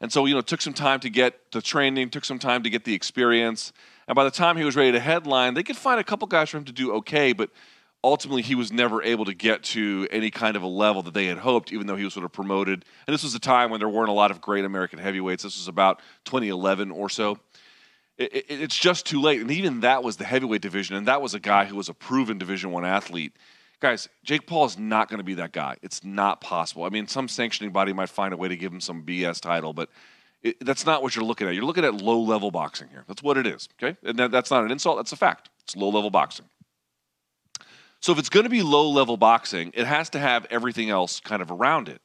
and 0.00 0.12
so 0.12 0.24
you 0.26 0.34
know 0.34 0.40
took 0.40 0.60
some 0.60 0.74
time 0.74 1.00
to 1.00 1.10
get 1.10 1.52
the 1.52 1.62
training, 1.62 2.10
took 2.10 2.24
some 2.24 2.38
time 2.38 2.62
to 2.62 2.70
get 2.70 2.84
the 2.84 2.94
experience, 2.94 3.72
and 4.06 4.14
by 4.14 4.24
the 4.24 4.30
time 4.30 4.56
he 4.56 4.64
was 4.64 4.76
ready 4.76 4.92
to 4.92 5.00
headline, 5.00 5.54
they 5.54 5.62
could 5.62 5.76
find 5.76 6.00
a 6.00 6.04
couple 6.04 6.26
guys 6.28 6.50
for 6.50 6.56
him 6.56 6.64
to 6.64 6.72
do 6.72 6.92
okay, 6.94 7.32
but 7.32 7.50
ultimately 8.02 8.42
he 8.42 8.54
was 8.54 8.72
never 8.72 9.02
able 9.02 9.24
to 9.24 9.34
get 9.34 9.62
to 9.62 10.06
any 10.10 10.30
kind 10.30 10.56
of 10.56 10.62
a 10.62 10.66
level 10.66 11.02
that 11.02 11.14
they 11.14 11.26
had 11.26 11.38
hoped, 11.38 11.72
even 11.72 11.86
though 11.86 11.96
he 11.96 12.04
was 12.04 12.14
sort 12.14 12.24
of 12.24 12.32
promoted. 12.32 12.84
And 13.06 13.14
this 13.14 13.22
was 13.22 13.34
a 13.34 13.40
time 13.40 13.70
when 13.70 13.80
there 13.80 13.88
weren't 13.88 14.08
a 14.08 14.12
lot 14.12 14.30
of 14.30 14.40
great 14.40 14.64
American 14.64 14.98
heavyweights. 14.98 15.42
This 15.42 15.58
was 15.58 15.68
about 15.68 16.00
2011 16.24 16.90
or 16.90 17.08
so. 17.08 17.38
It, 18.16 18.34
it, 18.34 18.44
it's 18.48 18.76
just 18.76 19.06
too 19.06 19.20
late, 19.20 19.40
and 19.40 19.50
even 19.50 19.80
that 19.80 20.02
was 20.02 20.16
the 20.16 20.24
heavyweight 20.24 20.62
division, 20.62 20.96
and 20.96 21.06
that 21.06 21.22
was 21.22 21.34
a 21.34 21.40
guy 21.40 21.66
who 21.66 21.76
was 21.76 21.88
a 21.88 21.94
proven 21.94 22.38
Division 22.38 22.72
One 22.72 22.84
athlete. 22.84 23.32
Guys, 23.80 24.08
Jake 24.24 24.46
Paul 24.46 24.64
is 24.64 24.76
not 24.76 25.08
going 25.08 25.18
to 25.18 25.24
be 25.24 25.34
that 25.34 25.52
guy. 25.52 25.76
It's 25.82 26.02
not 26.02 26.40
possible. 26.40 26.84
I 26.84 26.88
mean, 26.88 27.06
some 27.06 27.28
sanctioning 27.28 27.72
body 27.72 27.92
might 27.92 28.08
find 28.08 28.34
a 28.34 28.36
way 28.36 28.48
to 28.48 28.56
give 28.56 28.72
him 28.72 28.80
some 28.80 29.04
BS 29.04 29.40
title, 29.40 29.72
but 29.72 29.88
it, 30.42 30.64
that's 30.64 30.84
not 30.84 31.02
what 31.02 31.14
you're 31.14 31.24
looking 31.24 31.46
at. 31.46 31.54
You're 31.54 31.64
looking 31.64 31.84
at 31.84 31.94
low 31.94 32.20
level 32.20 32.50
boxing 32.50 32.88
here. 32.88 33.04
That's 33.06 33.22
what 33.22 33.36
it 33.36 33.46
is. 33.46 33.68
Okay, 33.80 33.96
and 34.02 34.18
that, 34.18 34.30
that's 34.32 34.50
not 34.50 34.64
an 34.64 34.72
insult. 34.72 34.96
That's 34.98 35.12
a 35.12 35.16
fact. 35.16 35.50
It's 35.62 35.76
low 35.76 35.90
level 35.90 36.10
boxing. 36.10 36.46
So 38.00 38.12
if 38.12 38.18
it's 38.18 38.28
going 38.28 38.44
to 38.44 38.50
be 38.50 38.62
low 38.62 38.90
level 38.90 39.16
boxing, 39.16 39.72
it 39.74 39.86
has 39.86 40.10
to 40.10 40.18
have 40.18 40.46
everything 40.50 40.90
else 40.90 41.20
kind 41.20 41.42
of 41.42 41.50
around 41.50 41.88
it, 41.88 42.00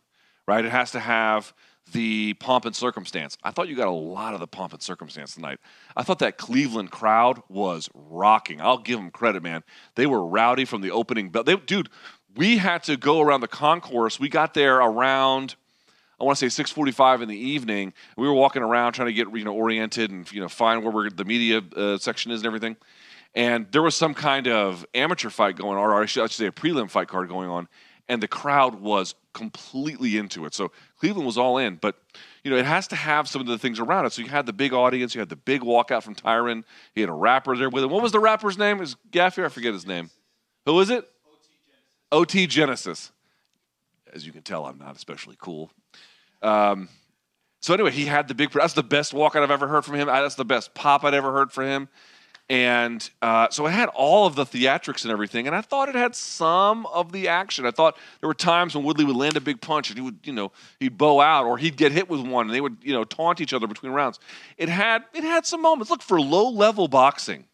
right? 0.47 0.65
It 0.65 0.71
has 0.71 0.91
to 0.91 0.99
have 0.99 1.53
the 1.91 2.33
pomp 2.35 2.65
and 2.65 2.75
circumstance. 2.75 3.37
I 3.43 3.51
thought 3.51 3.67
you 3.67 3.75
got 3.75 3.87
a 3.87 3.91
lot 3.91 4.33
of 4.33 4.39
the 4.39 4.47
pomp 4.47 4.73
and 4.73 4.81
circumstance 4.81 5.35
tonight. 5.35 5.59
I 5.95 6.03
thought 6.03 6.19
that 6.19 6.37
Cleveland 6.37 6.91
crowd 6.91 7.41
was 7.49 7.89
rocking. 7.93 8.61
I'll 8.61 8.77
give 8.77 8.97
them 8.97 9.11
credit, 9.11 9.43
man. 9.43 9.63
They 9.95 10.05
were 10.05 10.25
rowdy 10.25 10.65
from 10.65 10.81
the 10.81 10.91
opening 10.91 11.29
bell. 11.29 11.43
They, 11.43 11.55
dude, 11.55 11.89
we 12.35 12.57
had 12.57 12.83
to 12.83 12.97
go 12.97 13.21
around 13.21 13.41
the 13.41 13.47
concourse. 13.47 14.19
We 14.19 14.29
got 14.29 14.53
there 14.53 14.77
around 14.77 15.55
I 16.21 16.25
want 16.25 16.37
to 16.37 16.49
say 16.49 16.63
6:45 16.63 17.23
in 17.23 17.27
the 17.27 17.37
evening. 17.37 17.91
We 18.15 18.27
were 18.27 18.33
walking 18.33 18.61
around 18.61 18.93
trying 18.93 19.07
to 19.07 19.13
get 19.13 19.27
you 19.35 19.43
know 19.43 19.53
oriented 19.53 20.09
and 20.09 20.31
you 20.31 20.39
know 20.39 20.47
find 20.47 20.83
where 20.83 21.09
the 21.09 21.25
media 21.25 21.61
uh, 21.75 21.97
section 21.97 22.31
is 22.31 22.41
and 22.41 22.47
everything 22.47 22.77
and 23.35 23.71
there 23.71 23.81
was 23.81 23.95
some 23.95 24.13
kind 24.13 24.47
of 24.47 24.85
amateur 24.93 25.29
fight 25.29 25.55
going 25.55 25.77
on, 25.77 25.83
or 25.83 26.01
I 26.01 26.05
should, 26.05 26.23
I 26.23 26.27
should 26.27 26.33
say 26.33 26.45
a 26.45 26.51
prelim 26.51 26.89
fight 26.89 27.07
card 27.07 27.29
going 27.29 27.49
on, 27.49 27.67
and 28.09 28.21
the 28.21 28.27
crowd 28.27 28.75
was 28.75 29.15
completely 29.33 30.17
into 30.17 30.45
it. 30.45 30.53
So 30.53 30.71
Cleveland 30.99 31.25
was 31.25 31.37
all 31.37 31.57
in, 31.57 31.75
but 31.75 31.95
you 32.43 32.51
know 32.51 32.57
it 32.57 32.65
has 32.65 32.87
to 32.89 32.95
have 32.95 33.27
some 33.27 33.41
of 33.41 33.47
the 33.47 33.57
things 33.57 33.79
around 33.79 34.05
it. 34.05 34.13
So 34.13 34.21
you 34.21 34.29
had 34.29 34.45
the 34.45 34.53
big 34.53 34.73
audience, 34.73 35.15
you 35.15 35.19
had 35.19 35.29
the 35.29 35.35
big 35.35 35.61
walkout 35.61 36.03
from 36.03 36.15
Tyron, 36.15 36.63
he 36.93 37.01
had 37.01 37.09
a 37.09 37.13
rapper 37.13 37.55
there 37.55 37.69
with 37.69 37.83
him. 37.83 37.89
What 37.89 38.03
was 38.03 38.11
the 38.11 38.19
rapper's 38.19 38.57
name? 38.57 38.81
Is 38.81 38.95
Gaffy? 39.11 39.43
I 39.43 39.49
forget 39.49 39.73
his 39.73 39.85
name. 39.85 40.09
Who 40.65 40.79
is 40.79 40.89
it? 40.89 41.09
OT 42.11 42.47
Genasis. 42.47 43.11
As 44.13 44.25
you 44.25 44.31
can 44.31 44.43
tell, 44.43 44.65
I'm 44.65 44.77
not 44.77 44.95
especially 44.95 45.35
cool. 45.39 45.71
Um, 46.43 46.89
so 47.61 47.73
anyway, 47.73 47.91
he 47.91 48.05
had 48.05 48.27
the 48.27 48.35
big. 48.35 48.51
That's 48.51 48.73
the 48.73 48.83
best 48.83 49.13
walkout 49.13 49.41
I've 49.41 49.49
ever 49.49 49.67
heard 49.67 49.85
from 49.85 49.95
him. 49.95 50.07
That's 50.07 50.35
the 50.35 50.45
best 50.45 50.73
pop 50.73 51.03
I'd 51.03 51.13
ever 51.13 51.31
heard 51.31 51.51
from 51.51 51.65
him. 51.65 51.89
And 52.49 53.09
uh, 53.21 53.49
so 53.49 53.65
it 53.67 53.71
had 53.71 53.87
all 53.89 54.27
of 54.27 54.35
the 54.35 54.45
theatrics 54.45 55.03
and 55.03 55.11
everything, 55.11 55.47
and 55.47 55.55
I 55.55 55.61
thought 55.61 55.87
it 55.87 55.95
had 55.95 56.13
some 56.13 56.85
of 56.87 57.13
the 57.13 57.29
action. 57.29 57.65
I 57.65 57.71
thought 57.71 57.97
there 58.19 58.27
were 58.27 58.33
times 58.33 58.75
when 58.75 58.83
Woodley 58.83 59.05
would 59.05 59.15
land 59.15 59.37
a 59.37 59.41
big 59.41 59.61
punch 59.61 59.89
and 59.89 59.97
he 59.97 60.03
would, 60.03 60.19
you 60.25 60.33
know, 60.33 60.51
he'd 60.79 60.97
bow 60.97 61.21
out 61.21 61.45
or 61.45 61.57
he'd 61.57 61.77
get 61.77 61.93
hit 61.93 62.09
with 62.09 62.19
one, 62.19 62.47
and 62.47 62.53
they 62.53 62.59
would, 62.59 62.77
you 62.81 62.93
know, 62.93 63.05
taunt 63.05 63.39
each 63.39 63.53
other 63.53 63.65
between 63.65 63.93
rounds. 63.93 64.19
It 64.57 64.67
had 64.67 65.03
it 65.13 65.23
had 65.23 65.45
some 65.45 65.61
moments. 65.61 65.89
Look 65.89 66.01
for 66.01 66.19
low 66.19 66.49
level 66.49 66.89
boxing. 66.89 67.45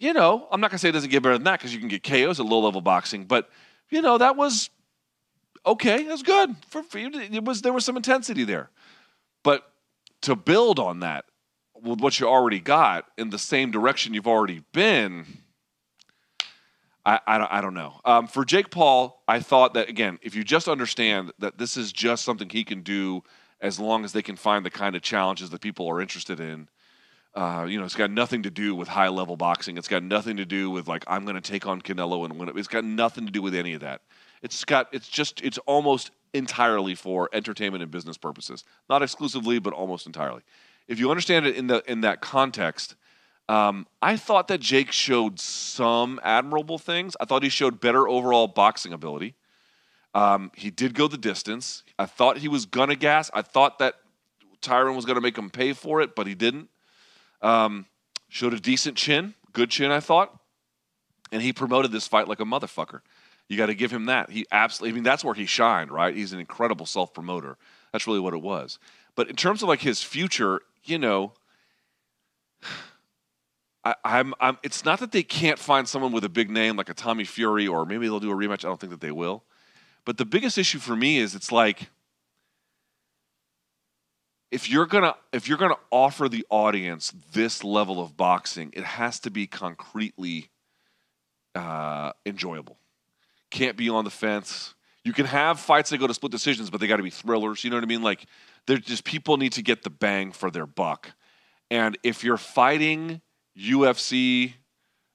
You 0.00 0.12
know, 0.12 0.48
I'm 0.50 0.60
not 0.60 0.70
gonna 0.70 0.78
say 0.78 0.88
it 0.88 0.92
doesn't 0.92 1.10
get 1.10 1.22
better 1.22 1.36
than 1.36 1.44
that 1.44 1.60
because 1.60 1.72
you 1.72 1.78
can 1.78 1.88
get 1.88 2.02
KOs 2.02 2.40
at 2.40 2.46
low 2.46 2.58
level 2.58 2.80
boxing, 2.80 3.26
but 3.26 3.48
you 3.90 4.02
know 4.02 4.18
that 4.18 4.36
was 4.36 4.70
okay. 5.64 6.02
That 6.02 6.12
was 6.12 6.24
good 6.24 6.56
for, 6.68 6.82
for 6.82 6.98
you. 6.98 7.10
It 7.14 7.44
was 7.44 7.62
there 7.62 7.72
was 7.72 7.84
some 7.84 7.96
intensity 7.96 8.42
there, 8.42 8.70
but 9.44 9.70
to 10.22 10.34
build 10.34 10.80
on 10.80 11.00
that 11.00 11.26
with 11.86 12.00
what 12.00 12.20
you 12.20 12.28
already 12.28 12.60
got 12.60 13.06
in 13.16 13.30
the 13.30 13.38
same 13.38 13.70
direction 13.70 14.14
you've 14.14 14.26
already 14.26 14.62
been, 14.72 15.24
I, 17.04 17.20
I, 17.26 17.38
don't, 17.38 17.52
I 17.52 17.60
don't 17.60 17.74
know. 17.74 18.00
Um, 18.04 18.26
for 18.26 18.44
Jake 18.44 18.70
Paul, 18.70 19.22
I 19.28 19.40
thought 19.40 19.74
that, 19.74 19.88
again, 19.88 20.18
if 20.22 20.34
you 20.34 20.42
just 20.42 20.68
understand 20.68 21.32
that 21.38 21.56
this 21.56 21.76
is 21.76 21.92
just 21.92 22.24
something 22.24 22.48
he 22.48 22.64
can 22.64 22.82
do 22.82 23.22
as 23.60 23.78
long 23.78 24.04
as 24.04 24.12
they 24.12 24.22
can 24.22 24.36
find 24.36 24.64
the 24.64 24.70
kind 24.70 24.96
of 24.96 25.02
challenges 25.02 25.50
that 25.50 25.60
people 25.60 25.88
are 25.88 26.00
interested 26.00 26.40
in. 26.40 26.68
Uh, 27.34 27.66
you 27.68 27.78
know, 27.78 27.84
it's 27.84 27.96
got 27.96 28.10
nothing 28.10 28.42
to 28.42 28.50
do 28.50 28.74
with 28.74 28.88
high 28.88 29.08
level 29.08 29.36
boxing. 29.36 29.76
It's 29.76 29.88
got 29.88 30.02
nothing 30.02 30.38
to 30.38 30.46
do 30.46 30.70
with 30.70 30.88
like 30.88 31.04
I'm 31.06 31.24
going 31.24 31.34
to 31.34 31.40
take 31.40 31.66
on 31.66 31.82
Canelo 31.82 32.24
and 32.24 32.38
win 32.38 32.48
it. 32.48 32.56
It's 32.56 32.68
got 32.68 32.84
nothing 32.84 33.26
to 33.26 33.32
do 33.32 33.42
with 33.42 33.54
any 33.54 33.74
of 33.74 33.80
that. 33.80 34.00
It's 34.42 34.64
got 34.64 34.88
it's 34.92 35.08
just 35.08 35.42
it's 35.42 35.58
almost 35.58 36.10
entirely 36.32 36.94
for 36.94 37.28
entertainment 37.32 37.82
and 37.82 37.90
business 37.90 38.16
purposes. 38.16 38.64
Not 38.88 39.02
exclusively, 39.02 39.58
but 39.58 39.74
almost 39.74 40.06
entirely. 40.06 40.42
If 40.88 40.98
you 40.98 41.10
understand 41.10 41.46
it 41.46 41.56
in 41.56 41.66
the 41.66 41.82
in 41.90 42.02
that 42.02 42.20
context, 42.20 42.94
um, 43.48 43.86
I 44.02 44.16
thought 44.16 44.48
that 44.48 44.60
Jake 44.60 44.92
showed 44.92 45.40
some 45.40 46.20
admirable 46.22 46.78
things. 46.78 47.16
I 47.20 47.24
thought 47.24 47.42
he 47.42 47.48
showed 47.48 47.80
better 47.80 48.08
overall 48.08 48.48
boxing 48.48 48.92
ability. 48.92 49.34
Um, 50.14 50.50
he 50.54 50.70
did 50.70 50.94
go 50.94 51.08
the 51.08 51.18
distance. 51.18 51.82
I 51.98 52.06
thought 52.06 52.38
he 52.38 52.48
was 52.48 52.66
gonna 52.66 52.96
gas. 52.96 53.30
I 53.34 53.42
thought 53.42 53.78
that 53.80 53.94
Tyron 54.62 54.96
was 54.96 55.04
gonna 55.04 55.20
make 55.20 55.36
him 55.36 55.50
pay 55.50 55.72
for 55.72 56.00
it, 56.00 56.14
but 56.14 56.26
he 56.26 56.34
didn't. 56.34 56.68
Um, 57.42 57.86
showed 58.28 58.54
a 58.54 58.60
decent 58.60 58.96
chin, 58.96 59.34
good 59.52 59.70
chin, 59.70 59.90
I 59.90 60.00
thought, 60.00 60.38
and 61.30 61.42
he 61.42 61.52
promoted 61.52 61.92
this 61.92 62.08
fight 62.08 62.28
like 62.28 62.40
a 62.40 62.44
motherfucker. 62.44 63.00
You 63.48 63.56
got 63.56 63.66
to 63.66 63.74
give 63.74 63.92
him 63.92 64.06
that. 64.06 64.30
He 64.30 64.46
absolutely. 64.50 64.90
I 64.90 64.94
mean, 64.94 65.04
that's 65.04 65.24
where 65.24 65.34
he 65.34 65.46
shined, 65.46 65.90
right? 65.90 66.14
He's 66.14 66.32
an 66.32 66.40
incredible 66.40 66.86
self 66.86 67.14
promoter. 67.14 67.56
That's 67.92 68.06
really 68.06 68.20
what 68.20 68.34
it 68.34 68.42
was. 68.42 68.78
But 69.14 69.30
in 69.30 69.36
terms 69.36 69.62
of 69.62 69.68
like 69.68 69.80
his 69.80 70.02
future, 70.02 70.62
you 70.88 70.98
know, 70.98 71.32
I, 73.84 73.94
I'm, 74.04 74.34
I'm. 74.40 74.58
It's 74.62 74.84
not 74.84 75.00
that 75.00 75.12
they 75.12 75.22
can't 75.22 75.58
find 75.58 75.88
someone 75.88 76.12
with 76.12 76.24
a 76.24 76.28
big 76.28 76.50
name 76.50 76.76
like 76.76 76.88
a 76.88 76.94
Tommy 76.94 77.24
Fury, 77.24 77.68
or 77.68 77.84
maybe 77.84 78.06
they'll 78.06 78.20
do 78.20 78.32
a 78.32 78.34
rematch. 78.34 78.64
I 78.64 78.68
don't 78.68 78.80
think 78.80 78.90
that 78.90 79.00
they 79.00 79.12
will. 79.12 79.44
But 80.04 80.18
the 80.18 80.24
biggest 80.24 80.58
issue 80.58 80.78
for 80.78 80.96
me 80.96 81.18
is 81.18 81.34
it's 81.34 81.52
like 81.52 81.88
if 84.50 84.70
you're 84.70 84.86
gonna 84.86 85.14
if 85.32 85.48
you're 85.48 85.58
gonna 85.58 85.76
offer 85.90 86.28
the 86.28 86.46
audience 86.50 87.12
this 87.32 87.62
level 87.62 88.00
of 88.00 88.16
boxing, 88.16 88.70
it 88.72 88.84
has 88.84 89.20
to 89.20 89.30
be 89.30 89.46
concretely 89.46 90.50
uh, 91.54 92.12
enjoyable. 92.24 92.78
Can't 93.50 93.76
be 93.76 93.88
on 93.88 94.04
the 94.04 94.10
fence. 94.10 94.74
You 95.04 95.12
can 95.12 95.26
have 95.26 95.60
fights 95.60 95.90
that 95.90 95.98
go 95.98 96.06
to 96.06 96.14
split 96.14 96.32
decisions, 96.32 96.68
but 96.70 96.80
they 96.80 96.86
got 96.86 96.96
to 96.96 97.02
be 97.02 97.10
thrillers. 97.10 97.62
You 97.62 97.70
know 97.70 97.76
what 97.76 97.84
I 97.84 97.86
mean? 97.86 98.02
Like, 98.02 98.26
they're 98.66 98.78
just 98.78 99.04
people 99.04 99.36
need 99.36 99.52
to 99.52 99.62
get 99.62 99.82
the 99.82 99.90
bang 99.90 100.32
for 100.32 100.50
their 100.50 100.66
buck. 100.66 101.12
And 101.70 101.98
if 102.02 102.24
you're 102.24 102.36
fighting 102.36 103.20
UFC, 103.58 104.54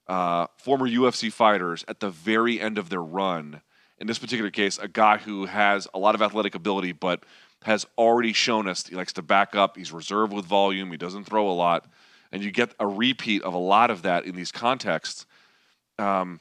uh, 0.07 0.47
former 0.57 0.87
UFC 0.87 1.31
fighters 1.31 1.85
at 1.87 1.99
the 1.99 2.09
very 2.09 2.59
end 2.59 2.77
of 2.77 2.89
their 2.89 3.01
run, 3.01 3.61
in 3.97 4.07
this 4.07 4.19
particular 4.19 4.49
case, 4.49 4.77
a 4.79 4.87
guy 4.87 5.17
who 5.17 5.45
has 5.45 5.87
a 5.93 5.99
lot 5.99 6.15
of 6.15 6.21
athletic 6.21 6.55
ability, 6.55 6.91
but 6.91 7.23
has 7.63 7.85
already 7.97 8.33
shown 8.33 8.67
us 8.67 8.87
he 8.87 8.95
likes 8.95 9.13
to 9.13 9.21
back 9.21 9.55
up. 9.55 9.77
He's 9.77 9.91
reserved 9.91 10.33
with 10.33 10.45
volume. 10.45 10.89
He 10.91 10.97
doesn't 10.97 11.25
throw 11.25 11.49
a 11.49 11.53
lot. 11.53 11.87
And 12.31 12.43
you 12.43 12.51
get 12.51 12.73
a 12.79 12.87
repeat 12.87 13.43
of 13.43 13.53
a 13.53 13.59
lot 13.59 13.91
of 13.91 14.01
that 14.01 14.25
in 14.25 14.35
these 14.35 14.51
contexts. 14.51 15.25
Um, 15.99 16.39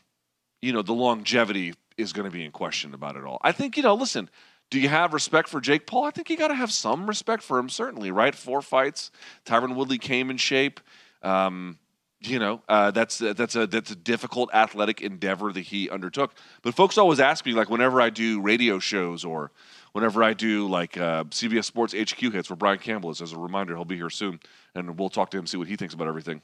you 0.62 0.72
know, 0.72 0.82
the 0.82 0.94
longevity 0.94 1.74
is 1.98 2.12
going 2.12 2.24
to 2.24 2.30
be 2.30 2.44
in 2.44 2.50
question 2.50 2.94
about 2.94 3.16
it 3.16 3.24
all. 3.24 3.38
I 3.42 3.52
think, 3.52 3.76
you 3.76 3.82
know, 3.82 3.94
listen, 3.94 4.30
do 4.70 4.78
you 4.78 4.88
have 4.88 5.12
respect 5.12 5.48
for 5.48 5.60
Jake 5.60 5.86
Paul? 5.86 6.04
I 6.04 6.10
think 6.10 6.30
you 6.30 6.36
got 6.36 6.48
to 6.48 6.54
have 6.54 6.72
some 6.72 7.06
respect 7.06 7.42
for 7.42 7.58
him, 7.58 7.68
certainly, 7.68 8.12
right? 8.12 8.34
Four 8.34 8.62
fights. 8.62 9.10
Tyron 9.44 9.74
Woodley 9.74 9.98
came 9.98 10.30
in 10.30 10.36
shape. 10.36 10.80
Um, 11.22 11.78
you 12.22 12.38
know, 12.38 12.62
uh, 12.68 12.90
that's 12.90 13.18
that's 13.18 13.56
a 13.56 13.66
that's 13.66 13.90
a 13.90 13.96
difficult 13.96 14.50
athletic 14.52 15.00
endeavor 15.00 15.52
that 15.52 15.62
he 15.62 15.88
undertook. 15.88 16.34
But 16.62 16.74
folks 16.74 16.98
always 16.98 17.18
ask 17.18 17.44
me, 17.46 17.52
like, 17.52 17.70
whenever 17.70 18.00
I 18.00 18.10
do 18.10 18.40
radio 18.40 18.78
shows 18.78 19.24
or 19.24 19.50
whenever 19.92 20.22
I 20.22 20.34
do 20.34 20.68
like 20.68 20.96
uh, 20.98 21.24
CBS 21.24 21.64
Sports 21.64 21.94
HQ 21.94 22.20
hits, 22.32 22.50
where 22.50 22.56
Brian 22.56 22.78
Campbell 22.78 23.10
is. 23.10 23.22
As 23.22 23.32
a 23.32 23.38
reminder, 23.38 23.74
he'll 23.74 23.84
be 23.86 23.96
here 23.96 24.10
soon, 24.10 24.38
and 24.74 24.98
we'll 24.98 25.08
talk 25.08 25.30
to 25.30 25.38
him, 25.38 25.46
see 25.46 25.56
what 25.56 25.66
he 25.66 25.76
thinks 25.76 25.94
about 25.94 26.08
everything. 26.08 26.42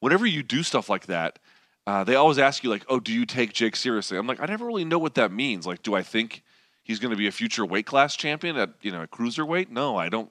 Whenever 0.00 0.26
you 0.26 0.42
do 0.42 0.62
stuff 0.62 0.88
like 0.88 1.06
that, 1.06 1.38
uh, 1.86 2.04
they 2.04 2.14
always 2.14 2.38
ask 2.38 2.62
you 2.62 2.68
like, 2.70 2.84
"Oh, 2.88 3.00
do 3.00 3.12
you 3.12 3.24
take 3.24 3.54
Jake 3.54 3.74
seriously?" 3.74 4.18
I'm 4.18 4.26
like, 4.26 4.40
I 4.40 4.46
never 4.46 4.66
really 4.66 4.84
know 4.84 4.98
what 4.98 5.14
that 5.14 5.32
means. 5.32 5.66
Like, 5.66 5.82
do 5.82 5.94
I 5.94 6.02
think 6.02 6.42
he's 6.90 6.98
going 6.98 7.12
to 7.12 7.16
be 7.16 7.28
a 7.28 7.32
future 7.32 7.64
weight 7.64 7.86
class 7.86 8.16
champion 8.16 8.56
at 8.56 8.70
you 8.82 8.90
know 8.90 9.02
at 9.02 9.10
cruiserweight? 9.10 9.70
No, 9.70 9.96
I 9.96 10.08
don't. 10.08 10.30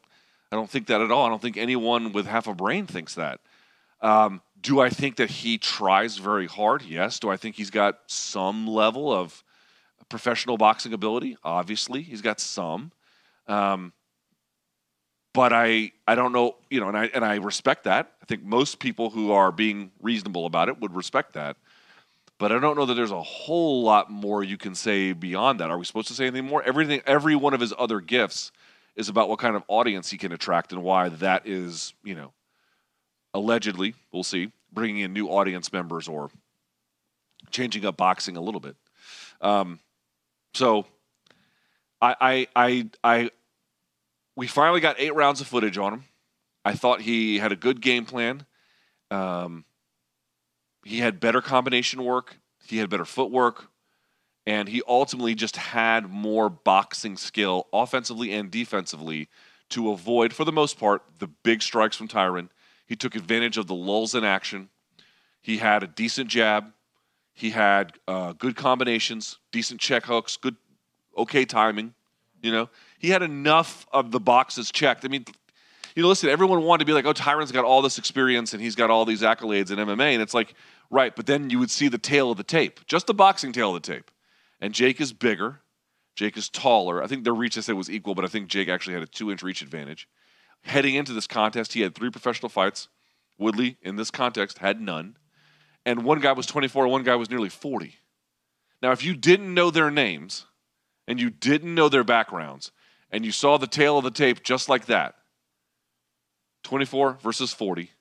I 0.52 0.56
don't 0.56 0.70
think 0.70 0.88
that 0.88 1.00
at 1.00 1.12
all. 1.12 1.26
I 1.26 1.30
don't 1.30 1.42
think 1.42 1.58
anyone 1.58 2.12
with 2.12 2.26
half 2.26 2.48
a 2.48 2.54
brain 2.54 2.88
thinks 2.88 3.16
that. 3.16 3.40
Um, 4.02 4.42
do 4.62 4.80
I 4.80 4.90
think 4.90 5.18
that 5.18 5.30
he 5.30 5.58
tries 5.58 6.18
very 6.18 6.48
hard? 6.48 6.82
Yes. 6.82 7.20
Do 7.20 7.30
I 7.30 7.38
think 7.38 7.56
he's 7.56 7.70
got 7.70 8.00
some 8.08 8.68
level 8.68 9.14
of 9.14 9.44
professional 10.10 10.58
boxing 10.58 10.92
ability? 10.92 11.38
Obviously, 11.44 12.02
he's 12.02 12.22
got 12.22 12.40
some. 12.40 12.92
Um, 13.48 13.94
but 15.34 15.54
I, 15.54 15.92
I 16.08 16.16
don't 16.16 16.32
know, 16.32 16.56
you 16.70 16.80
know, 16.80 16.88
and 16.88 16.98
I 16.98 17.06
and 17.14 17.24
I 17.24 17.36
respect 17.36 17.84
that. 17.84 18.12
I 18.22 18.26
think 18.26 18.44
most 18.44 18.80
people 18.80 19.12
who 19.12 19.32
are 19.32 19.52
being 19.52 19.92
reasonable 20.02 20.46
about 20.46 20.68
it 20.68 20.82
would 20.82 20.96
respect 20.96 21.34
that. 21.34 21.58
But 22.40 22.54
I 22.54 22.60
don't 22.60 22.78
know 22.78 22.86
that 22.86 22.94
there's 22.94 23.12
a 23.12 23.22
whole 23.22 23.84
lot 23.84 24.10
more 24.10 24.44
you 24.44 24.58
can 24.58 24.74
say 24.74 25.12
beyond 25.12 25.60
that. 25.60 25.70
Are 25.70 25.78
we 25.78 25.84
supposed 25.84 26.08
to 26.08 26.14
say 26.14 26.26
anything 26.26 26.46
more? 26.46 26.64
Everything, 26.64 27.02
every 27.06 27.36
one 27.36 27.54
of 27.54 27.60
his 27.60 27.74
other 27.78 28.00
gifts 28.00 28.54
is 28.96 29.10
about 29.10 29.28
what 29.28 29.40
kind 29.40 29.58
of 29.58 29.64
audience 29.68 30.10
he 30.10 30.18
can 30.18 30.32
attract 30.32 30.72
and 30.72 30.82
why 30.82 31.10
that 31.10 31.46
is, 31.46 31.94
you 32.02 32.16
know, 32.16 32.32
allegedly, 33.34 33.94
we'll 34.14 34.24
see, 34.24 34.52
bringing 34.72 35.00
in 35.00 35.12
new 35.12 35.28
audience 35.28 35.72
members 35.74 36.08
or 36.08 36.32
changing 37.52 37.86
up 37.86 37.98
boxing 37.98 38.38
a 38.38 38.42
little 38.42 38.62
bit. 38.62 38.78
Um, 39.42 39.80
so 40.54 40.86
I, 42.02 42.16
I, 42.22 42.48
I, 42.56 42.90
I, 43.04 43.32
we 44.38 44.48
finally 44.48 44.80
got 44.80 44.96
eight 44.98 45.14
rounds 45.14 45.42
of 45.42 45.48
footage 45.48 45.78
on 45.78 45.94
him. 45.94 46.04
I 46.64 46.74
thought 46.74 47.02
he 47.02 47.38
had 47.38 47.52
a 47.52 47.58
good 47.58 47.82
game 47.82 48.06
plan. 48.06 48.46
Um, 49.12 49.66
he 50.84 51.00
had 51.00 51.20
better 51.20 51.42
combination 51.42 52.04
work. 52.04 52.38
He 52.66 52.78
had 52.78 52.90
better 52.90 53.06
footwork. 53.06 53.68
And 54.46 54.68
he 54.68 54.82
ultimately 54.88 55.36
just 55.36 55.58
had 55.58 56.10
more 56.10 56.50
boxing 56.50 57.18
skill, 57.18 57.68
offensively 57.72 58.34
and 58.34 58.50
defensively, 58.50 59.30
to 59.70 59.92
avoid, 59.92 60.34
for 60.34 60.46
the 60.46 60.52
most 60.52 60.80
part, 60.80 61.04
the 61.20 61.28
big 61.28 61.62
strikes 61.62 61.96
from 61.96 62.08
Tyron 62.08 62.50
he 62.90 62.96
took 62.96 63.16
advantage 63.16 63.58
of 63.58 63.68
the 63.68 63.76
lulls 63.76 64.16
in 64.16 64.24
action. 64.24 64.68
He 65.44 65.58
had 65.58 65.84
a 65.84 65.88
decent 65.88 66.28
jab. 66.28 66.74
He 67.36 67.52
had 67.52 67.94
uh, 68.08 68.34
good 68.34 68.56
combinations, 68.56 69.38
decent 69.52 69.80
check 69.80 70.08
hooks, 70.08 70.38
good, 70.38 70.56
okay 71.16 71.46
timing. 71.46 71.94
You 72.42 72.52
know, 72.52 72.70
he 72.98 73.12
had 73.12 73.22
enough 73.22 73.86
of 73.94 74.10
the 74.10 74.20
boxes 74.20 74.72
checked. 74.72 75.06
I 75.06 75.08
mean, 75.08 75.26
you 76.00 76.04
know, 76.04 76.08
listen, 76.08 76.30
everyone 76.30 76.64
wanted 76.64 76.80
to 76.80 76.86
be 76.86 76.94
like, 76.94 77.04
oh, 77.04 77.12
Tyron's 77.12 77.52
got 77.52 77.66
all 77.66 77.82
this 77.82 77.98
experience 77.98 78.54
and 78.54 78.64
he's 78.64 78.74
got 78.74 78.90
all 78.90 79.04
these 79.04 79.22
accolades 79.22 79.70
in 79.70 79.80
MMA. 79.80 80.14
And 80.14 80.22
it's 80.22 80.34
like, 80.34 80.54
right, 80.90 81.14
but 81.14 81.26
then 81.26 81.50
you 81.50 81.60
would 81.60 81.70
see 81.70 81.90
the 81.90 81.98
tail 81.98 82.32
of 82.32 82.38
the 82.38 82.44
tape, 82.44 82.80
just 82.86 83.06
the 83.06 83.14
boxing 83.14 83.52
tail 83.52 83.76
of 83.76 83.84
the 83.84 83.94
tape. 83.94 84.10
And 84.62 84.74
Jake 84.74 85.02
is 85.02 85.12
bigger. 85.12 85.60
Jake 86.16 86.38
is 86.38 86.48
taller. 86.48 87.04
I 87.04 87.08
think 87.08 87.26
their 87.26 87.34
reach, 87.34 87.58
I 87.58 87.62
said, 87.62 87.76
was 87.76 87.90
equal, 87.90 88.16
but 88.16 88.24
I 88.24 88.30
think 88.30 88.48
Jake 88.48 88.70
actually 88.70 88.94
had 88.94 89.04
a 89.04 89.08
two 89.08 89.30
inch 89.30 89.44
reach 89.44 89.62
advantage. 89.62 90.08
Heading 90.62 90.96
into 90.96 91.12
this 91.12 91.28
contest, 91.28 91.74
he 91.74 91.82
had 91.82 91.96
three 91.96 92.10
professional 92.10 92.48
fights. 92.48 92.88
Woodley, 93.38 93.76
in 93.82 93.98
this 93.98 94.10
context, 94.10 94.60
had 94.60 94.80
none. 94.80 95.18
And 95.86 96.06
one 96.06 96.22
guy 96.22 96.32
was 96.32 96.46
24, 96.46 96.88
one 96.88 97.04
guy 97.04 97.18
was 97.18 97.30
nearly 97.30 97.50
40. 97.50 97.96
Now, 98.82 98.92
if 98.94 99.04
you 99.04 99.18
didn't 99.18 99.54
know 99.54 99.70
their 99.70 99.92
names 99.92 100.46
and 101.10 101.20
you 101.20 101.30
didn't 101.30 101.76
know 101.76 101.90
their 101.90 102.06
backgrounds 102.06 102.72
and 103.12 103.26
you 103.26 103.34
saw 103.34 103.58
the 103.58 103.68
tail 103.68 103.98
of 103.98 104.06
the 104.06 104.12
tape 104.12 104.44
just 104.44 104.70
like 104.70 104.86
that 104.86 105.16
24 106.64 107.20
versus 107.22 107.54
40, 107.54 107.92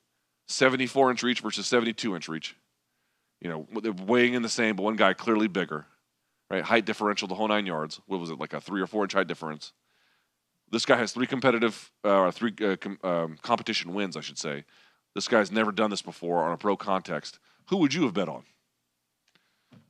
74 0.47 1.11
inch 1.11 1.23
reach 1.23 1.41
versus 1.41 1.67
72 1.67 2.15
inch 2.15 2.27
reach. 2.27 2.55
You 3.41 3.49
know, 3.49 3.67
they're 3.81 3.93
weighing 3.93 4.33
in 4.33 4.41
the 4.41 4.49
same, 4.49 4.75
but 4.75 4.83
one 4.83 4.95
guy 4.95 5.13
clearly 5.13 5.47
bigger, 5.47 5.85
right? 6.49 6.63
Height 6.63 6.85
differential 6.85 7.27
the 7.27 7.35
whole 7.35 7.47
nine 7.47 7.65
yards. 7.65 8.01
What 8.05 8.19
was 8.19 8.29
it, 8.29 8.39
like 8.39 8.53
a 8.53 8.59
three 8.59 8.81
or 8.81 8.87
four 8.87 9.03
inch 9.03 9.13
height 9.13 9.27
difference? 9.27 9.71
This 10.71 10.85
guy 10.85 10.97
has 10.97 11.11
three 11.11 11.25
competitive, 11.25 11.91
uh, 12.03 12.31
three 12.31 12.53
uh, 12.61 12.75
com- 12.75 12.99
um, 13.03 13.37
competition 13.41 13.93
wins, 13.93 14.17
I 14.17 14.21
should 14.21 14.37
say. 14.37 14.65
This 15.15 15.27
guy's 15.27 15.51
never 15.51 15.71
done 15.71 15.89
this 15.89 16.01
before 16.01 16.43
on 16.43 16.51
a 16.51 16.57
pro 16.57 16.77
context. 16.77 17.39
Who 17.69 17.77
would 17.77 17.93
you 17.93 18.03
have 18.03 18.13
bet 18.13 18.29
on? 18.29 18.43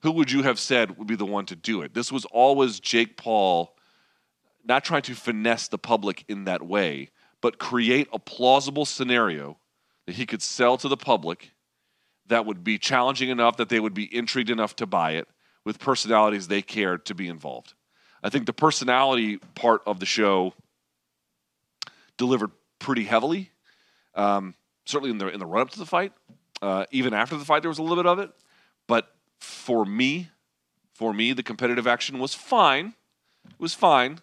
Who 0.03 0.11
would 0.11 0.31
you 0.31 0.43
have 0.43 0.59
said 0.59 0.97
would 0.97 1.07
be 1.07 1.15
the 1.15 1.25
one 1.25 1.45
to 1.47 1.55
do 1.55 1.81
it? 1.81 1.93
This 1.93 2.11
was 2.11 2.25
always 2.25 2.79
Jake 2.79 3.17
Paul 3.17 3.75
not 4.63 4.83
trying 4.83 5.01
to 5.03 5.15
finesse 5.15 5.67
the 5.67 5.77
public 5.77 6.23
in 6.27 6.45
that 6.45 6.65
way, 6.65 7.09
but 7.41 7.59
create 7.59 8.07
a 8.11 8.19
plausible 8.19 8.85
scenario 8.85 9.57
that 10.05 10.15
he 10.15 10.25
could 10.25 10.41
sell 10.41 10.77
to 10.77 10.87
the 10.87 10.97
public 10.97 11.51
that 12.27 12.45
would 12.45 12.63
be 12.63 12.77
challenging 12.77 13.29
enough 13.29 13.57
that 13.57 13.69
they 13.69 13.79
would 13.79 13.93
be 13.93 14.13
intrigued 14.15 14.49
enough 14.49 14.75
to 14.75 14.85
buy 14.85 15.11
it 15.11 15.27
with 15.65 15.79
personalities 15.79 16.47
they 16.47 16.61
cared 16.61 17.05
to 17.05 17.13
be 17.13 17.27
involved. 17.27 17.73
I 18.23 18.29
think 18.29 18.45
the 18.45 18.53
personality 18.53 19.37
part 19.55 19.81
of 19.85 19.99
the 19.99 20.05
show 20.05 20.53
delivered 22.17 22.51
pretty 22.79 23.03
heavily. 23.03 23.51
Um, 24.15 24.55
certainly 24.85 25.11
in 25.11 25.17
the 25.17 25.27
in 25.27 25.39
the 25.39 25.45
run 25.45 25.61
up 25.61 25.69
to 25.71 25.79
the 25.79 25.85
fight, 25.85 26.13
uh, 26.61 26.85
even 26.91 27.13
after 27.13 27.37
the 27.37 27.45
fight, 27.45 27.61
there 27.61 27.69
was 27.69 27.77
a 27.77 27.83
little 27.83 27.97
bit 27.97 28.05
of 28.05 28.19
it. 28.19 28.31
But 28.87 29.13
for 29.39 29.85
me, 29.85 30.29
for 30.93 31.13
me, 31.13 31.33
the 31.33 31.43
competitive 31.43 31.87
action 31.87 32.19
was 32.19 32.33
fine. 32.33 32.93
It 33.45 33.59
was 33.59 33.73
fine, 33.73 34.19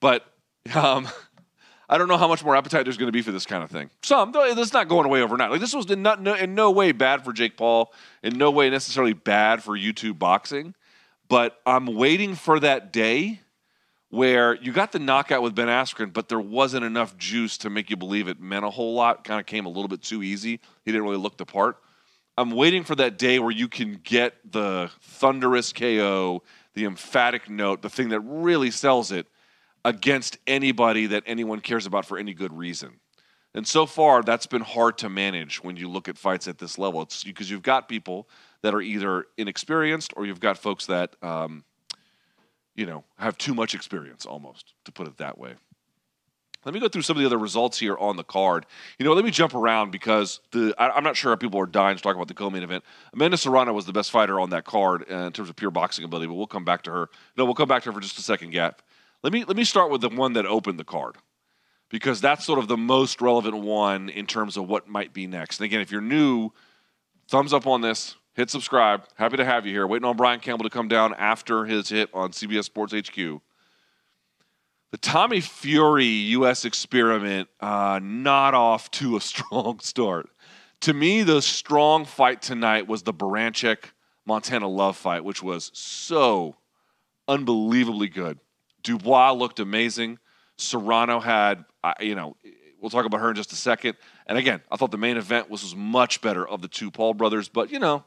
but 0.00 0.24
um, 0.74 1.08
I 1.88 1.98
don't 1.98 2.08
know 2.08 2.16
how 2.16 2.28
much 2.28 2.42
more 2.42 2.56
appetite 2.56 2.84
there's 2.84 2.96
going 2.96 3.08
to 3.08 3.12
be 3.12 3.22
for 3.22 3.32
this 3.32 3.46
kind 3.46 3.62
of 3.62 3.70
thing. 3.70 3.90
Some, 4.02 4.32
though, 4.32 4.44
it's 4.44 4.72
not 4.72 4.88
going 4.88 5.06
away 5.06 5.20
overnight. 5.20 5.50
Like 5.50 5.60
this 5.60 5.74
was 5.74 5.90
in, 5.90 6.02
not, 6.02 6.20
no, 6.20 6.34
in 6.34 6.54
no 6.54 6.70
way 6.70 6.92
bad 6.92 7.24
for 7.24 7.32
Jake 7.32 7.56
Paul, 7.56 7.92
in 8.22 8.38
no 8.38 8.50
way 8.50 8.70
necessarily 8.70 9.12
bad 9.12 9.62
for 9.62 9.76
YouTube 9.76 10.18
boxing, 10.18 10.74
but 11.28 11.60
I'm 11.66 11.86
waiting 11.86 12.34
for 12.34 12.58
that 12.60 12.92
day 12.92 13.40
where 14.08 14.54
you 14.54 14.72
got 14.72 14.92
the 14.92 14.98
knockout 14.98 15.42
with 15.42 15.54
Ben 15.54 15.66
Askren, 15.66 16.12
but 16.12 16.28
there 16.28 16.40
wasn't 16.40 16.84
enough 16.84 17.18
juice 17.18 17.58
to 17.58 17.70
make 17.70 17.90
you 17.90 17.96
believe 17.96 18.28
it 18.28 18.40
meant 18.40 18.64
a 18.64 18.70
whole 18.70 18.94
lot. 18.94 19.24
Kind 19.24 19.40
of 19.40 19.46
came 19.46 19.66
a 19.66 19.68
little 19.68 19.88
bit 19.88 20.02
too 20.02 20.22
easy. 20.22 20.60
He 20.84 20.92
didn't 20.92 21.02
really 21.02 21.16
look 21.16 21.36
the 21.36 21.44
part. 21.44 21.78
I'm 22.38 22.50
waiting 22.50 22.84
for 22.84 22.94
that 22.96 23.18
day 23.18 23.38
where 23.38 23.50
you 23.50 23.68
can 23.68 24.00
get 24.02 24.34
the 24.50 24.90
thunderous 25.00 25.72
KO, 25.72 26.42
the 26.74 26.84
emphatic 26.84 27.48
note, 27.48 27.82
the 27.82 27.90
thing 27.90 28.08
that 28.10 28.20
really 28.20 28.70
sells 28.70 29.12
it 29.12 29.26
against 29.84 30.38
anybody 30.46 31.06
that 31.06 31.22
anyone 31.26 31.60
cares 31.60 31.86
about 31.86 32.06
for 32.06 32.18
any 32.18 32.34
good 32.34 32.56
reason. 32.56 33.00
And 33.54 33.66
so 33.66 33.86
far, 33.86 34.22
that's 34.22 34.46
been 34.46 34.62
hard 34.62 34.98
to 34.98 35.08
manage 35.08 35.62
when 35.62 35.76
you 35.76 35.88
look 35.88 36.08
at 36.08 36.18
fights 36.18 36.48
at 36.48 36.58
this 36.58 36.76
level. 36.76 37.02
It's 37.02 37.22
because 37.22 37.50
you've 37.50 37.62
got 37.62 37.88
people 37.88 38.28
that 38.62 38.74
are 38.74 38.80
either 38.80 39.26
inexperienced 39.36 40.12
or 40.16 40.26
you've 40.26 40.40
got 40.40 40.58
folks 40.58 40.86
that, 40.86 41.14
um, 41.22 41.62
you 42.74 42.86
know, 42.86 43.04
have 43.16 43.38
too 43.38 43.54
much 43.54 43.74
experience 43.74 44.26
almost, 44.26 44.74
to 44.86 44.92
put 44.92 45.06
it 45.06 45.18
that 45.18 45.38
way. 45.38 45.54
Let 46.64 46.74
me 46.74 46.80
go 46.80 46.88
through 46.88 47.02
some 47.02 47.16
of 47.16 47.20
the 47.20 47.26
other 47.26 47.38
results 47.38 47.78
here 47.78 47.96
on 47.98 48.16
the 48.16 48.24
card. 48.24 48.64
You 48.98 49.04
know, 49.04 49.12
let 49.12 49.24
me 49.24 49.30
jump 49.30 49.54
around 49.54 49.90
because 49.90 50.40
the 50.50 50.74
I, 50.78 50.96
am 50.96 51.04
not 51.04 51.16
sure 51.16 51.36
people 51.36 51.60
are 51.60 51.66
dying 51.66 51.96
to 51.96 52.02
talk 52.02 52.16
about 52.16 52.28
the 52.28 52.34
co-main 52.34 52.62
event. 52.62 52.84
Amanda 53.12 53.36
Serrano 53.36 53.72
was 53.72 53.84
the 53.84 53.92
best 53.92 54.10
fighter 54.10 54.40
on 54.40 54.50
that 54.50 54.64
card 54.64 55.04
uh, 55.10 55.14
in 55.14 55.32
terms 55.32 55.50
of 55.50 55.56
pure 55.56 55.70
boxing 55.70 56.04
ability, 56.04 56.26
but 56.26 56.34
we'll 56.34 56.46
come 56.46 56.64
back 56.64 56.82
to 56.84 56.90
her. 56.90 57.10
No, 57.36 57.44
we'll 57.44 57.54
come 57.54 57.68
back 57.68 57.82
to 57.82 57.90
her 57.90 57.92
for 57.92 58.00
just 58.00 58.18
a 58.18 58.22
second, 58.22 58.50
Gap. 58.50 58.80
Let 59.24 59.32
me 59.32 59.42
let 59.44 59.56
me 59.56 59.64
start 59.64 59.90
with 59.90 60.02
the 60.02 60.10
one 60.10 60.34
that 60.34 60.44
opened 60.44 60.78
the 60.78 60.84
card 60.84 61.16
because 61.88 62.20
that's 62.20 62.44
sort 62.44 62.58
of 62.58 62.68
the 62.68 62.76
most 62.76 63.22
relevant 63.22 63.56
one 63.56 64.10
in 64.10 64.26
terms 64.26 64.58
of 64.58 64.68
what 64.68 64.86
might 64.86 65.14
be 65.14 65.26
next. 65.26 65.58
And 65.58 65.64
again, 65.64 65.80
if 65.80 65.90
you're 65.90 66.02
new, 66.02 66.50
thumbs 67.30 67.54
up 67.54 67.66
on 67.66 67.80
this, 67.80 68.16
hit 68.34 68.50
subscribe. 68.50 69.06
Happy 69.14 69.38
to 69.38 69.44
have 69.46 69.64
you 69.64 69.72
here. 69.72 69.86
Waiting 69.86 70.04
on 70.04 70.18
Brian 70.18 70.40
Campbell 70.40 70.64
to 70.64 70.70
come 70.70 70.88
down 70.88 71.14
after 71.14 71.64
his 71.64 71.88
hit 71.88 72.10
on 72.12 72.32
CBS 72.32 72.64
Sports 72.64 72.92
HQ. 72.92 73.16
The 74.90 74.98
Tommy 75.00 75.40
Fury 75.40 76.04
U.S. 76.04 76.66
experiment 76.66 77.48
uh, 77.60 78.00
not 78.02 78.52
off 78.52 78.90
to 78.90 79.16
a 79.16 79.20
strong 79.22 79.80
start. 79.80 80.28
To 80.82 80.92
me, 80.92 81.22
the 81.22 81.40
strong 81.40 82.04
fight 82.04 82.42
tonight 82.42 82.86
was 82.86 83.04
the 83.04 83.14
Baranchyk 83.14 83.84
Montana 84.26 84.68
Love 84.68 84.98
fight, 84.98 85.24
which 85.24 85.42
was 85.42 85.70
so 85.72 86.56
unbelievably 87.26 88.08
good. 88.08 88.38
Dubois 88.84 89.32
looked 89.32 89.58
amazing. 89.58 90.18
Serrano 90.56 91.18
had, 91.18 91.64
you 91.98 92.14
know, 92.14 92.36
we'll 92.80 92.90
talk 92.90 93.06
about 93.06 93.20
her 93.20 93.30
in 93.30 93.34
just 93.34 93.52
a 93.52 93.56
second. 93.56 93.96
And 94.26 94.38
again, 94.38 94.60
I 94.70 94.76
thought 94.76 94.92
the 94.92 94.98
main 94.98 95.16
event 95.16 95.50
was, 95.50 95.62
was 95.62 95.74
much 95.74 96.20
better 96.20 96.46
of 96.46 96.62
the 96.62 96.68
two 96.68 96.90
Paul 96.90 97.14
brothers, 97.14 97.48
but 97.48 97.72
you 97.72 97.80
know, 97.80 98.04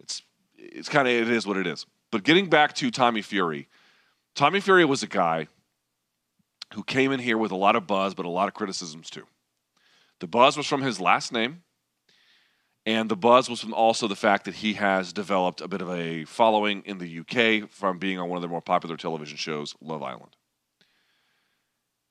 it's 0.00 0.22
it's 0.56 0.88
kind 0.88 1.06
of 1.06 1.14
it 1.14 1.30
is 1.30 1.46
what 1.46 1.56
it 1.56 1.66
is. 1.66 1.86
But 2.10 2.24
getting 2.24 2.48
back 2.48 2.74
to 2.76 2.90
Tommy 2.90 3.22
Fury, 3.22 3.68
Tommy 4.34 4.60
Fury 4.60 4.84
was 4.84 5.02
a 5.02 5.06
guy 5.06 5.48
who 6.74 6.82
came 6.82 7.12
in 7.12 7.20
here 7.20 7.38
with 7.38 7.52
a 7.52 7.56
lot 7.56 7.76
of 7.76 7.86
buzz, 7.86 8.14
but 8.14 8.26
a 8.26 8.30
lot 8.30 8.48
of 8.48 8.54
criticisms 8.54 9.10
too. 9.10 9.26
The 10.20 10.26
buzz 10.26 10.56
was 10.56 10.66
from 10.66 10.82
his 10.82 11.00
last 11.00 11.32
name, 11.32 11.62
and 12.86 13.08
the 13.08 13.16
buzz 13.16 13.50
was 13.50 13.60
from 13.60 13.74
also 13.74 14.06
the 14.06 14.14
fact 14.14 14.44
that 14.44 14.54
he 14.54 14.74
has 14.74 15.12
developed 15.12 15.60
a 15.60 15.66
bit 15.66 15.82
of 15.82 15.90
a 15.90 16.24
following 16.24 16.82
in 16.86 16.98
the 16.98 17.18
UK 17.18 17.68
from 17.68 17.98
being 17.98 18.16
on 18.18 18.28
one 18.28 18.36
of 18.36 18.42
their 18.42 18.50
more 18.50 18.62
popular 18.62 18.96
television 18.96 19.36
shows, 19.36 19.74
Love 19.80 20.04
Island. 20.04 20.36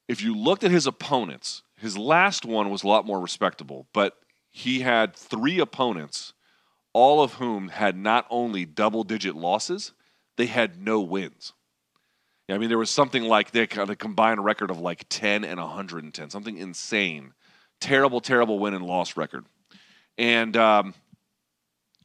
If 0.10 0.22
you 0.22 0.36
looked 0.36 0.66
at 0.66 0.72
his 0.72 0.86
opponents, 0.86 1.64
his 1.78 1.98
last 1.98 2.46
one 2.46 2.70
was 2.70 2.84
a 2.84 2.88
lot 2.88 3.06
more 3.08 3.22
respectable, 3.22 3.88
but 3.94 4.18
he 4.52 4.82
had 4.82 5.16
three 5.16 5.60
opponents, 5.60 6.34
all 6.94 7.24
of 7.24 7.36
whom 7.36 7.70
had 7.70 7.96
not 7.98 8.28
only 8.30 8.66
double 8.66 9.04
digit 9.04 9.34
losses, 9.34 9.94
they 10.36 10.46
had 10.46 10.82
no 10.82 11.00
wins. 11.00 11.54
I 12.50 12.58
mean, 12.58 12.70
there 12.70 12.78
was 12.78 12.92
something 12.92 13.24
like 13.24 13.52
they 13.52 13.66
kind 13.66 13.90
of 13.90 13.98
combined 13.98 14.44
record 14.44 14.70
of 14.70 14.80
like 14.80 15.06
10 15.10 15.44
and 15.44 15.60
110, 15.60 16.30
something 16.30 16.58
insane. 16.58 17.34
Terrible, 17.80 18.20
terrible 18.22 18.60
win 18.60 18.74
and 18.74 18.86
loss 18.86 19.18
record. 19.18 19.46
And 20.18 20.56
um, 20.56 20.94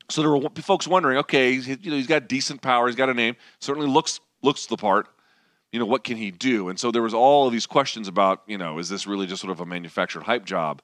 so 0.09 0.23
there 0.23 0.31
were 0.31 0.49
folks 0.63 0.89
wondering, 0.89 1.19
okay, 1.19 1.55
he's, 1.55 1.69
you 1.69 1.91
know, 1.91 1.97
he's 1.97 2.07
got 2.07 2.29
decent 2.29 2.63
power, 2.63 2.87
he's 2.87 2.97
got 2.97 3.09
a 3.09 3.15
name, 3.15 3.37
certainly 3.61 3.89
looks 3.89 4.21
looks 4.43 4.67
the 4.67 4.77
part. 4.77 5.07
You 5.73 5.79
know, 5.79 5.87
what 5.87 6.03
can 6.03 6.17
he 6.17 6.33
do? 6.33 6.69
And 6.69 6.81
so 6.81 6.91
there 6.91 7.03
was 7.03 7.15
all 7.15 7.47
of 7.47 7.53
these 7.53 7.67
questions 7.67 8.09
about, 8.09 8.43
you 8.47 8.59
know, 8.59 8.79
is 8.79 8.89
this 8.89 9.07
really 9.07 9.27
just 9.27 9.41
sort 9.41 9.53
of 9.53 9.61
a 9.61 9.67
manufactured 9.67 10.25
hype 10.25 10.45
job? 10.45 10.83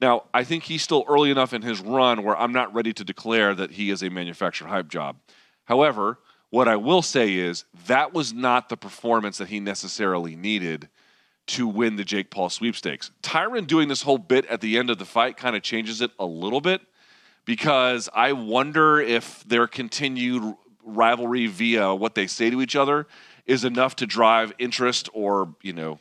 Now, 0.00 0.24
I 0.34 0.42
think 0.42 0.64
he's 0.64 0.82
still 0.82 1.04
early 1.08 1.30
enough 1.30 1.52
in 1.52 1.62
his 1.62 1.80
run 1.80 2.24
where 2.24 2.36
I'm 2.36 2.52
not 2.52 2.74
ready 2.74 2.92
to 2.94 3.04
declare 3.04 3.54
that 3.54 3.72
he 3.72 3.90
is 3.90 4.02
a 4.02 4.10
manufactured 4.10 4.66
hype 4.66 4.88
job. 4.88 5.16
However, 5.66 6.18
what 6.50 6.66
I 6.66 6.76
will 6.76 7.02
say 7.02 7.34
is 7.34 7.64
that 7.86 8.12
was 8.12 8.32
not 8.32 8.68
the 8.68 8.76
performance 8.76 9.38
that 9.38 9.48
he 9.48 9.60
necessarily 9.60 10.34
needed 10.34 10.88
to 11.46 11.66
win 11.66 11.96
the 11.96 12.04
Jake 12.04 12.30
Paul 12.30 12.48
sweepstakes. 12.48 13.10
Tyron 13.22 13.66
doing 13.66 13.88
this 13.88 14.02
whole 14.02 14.18
bit 14.18 14.46
at 14.46 14.60
the 14.60 14.78
end 14.78 14.90
of 14.90 14.98
the 14.98 15.04
fight 15.04 15.36
kind 15.36 15.54
of 15.54 15.62
changes 15.62 16.00
it 16.00 16.10
a 16.18 16.24
little 16.24 16.60
bit 16.60 16.80
because 17.44 18.08
I 18.14 18.32
wonder 18.32 19.00
if 19.00 19.44
their 19.44 19.66
continued 19.66 20.54
rivalry 20.82 21.46
via 21.46 21.94
what 21.94 22.14
they 22.14 22.26
say 22.26 22.50
to 22.50 22.62
each 22.62 22.76
other 22.76 23.06
is 23.46 23.64
enough 23.64 23.96
to 23.96 24.06
drive 24.06 24.52
interest 24.58 25.08
or, 25.12 25.54
you 25.62 25.72
know, 25.72 25.98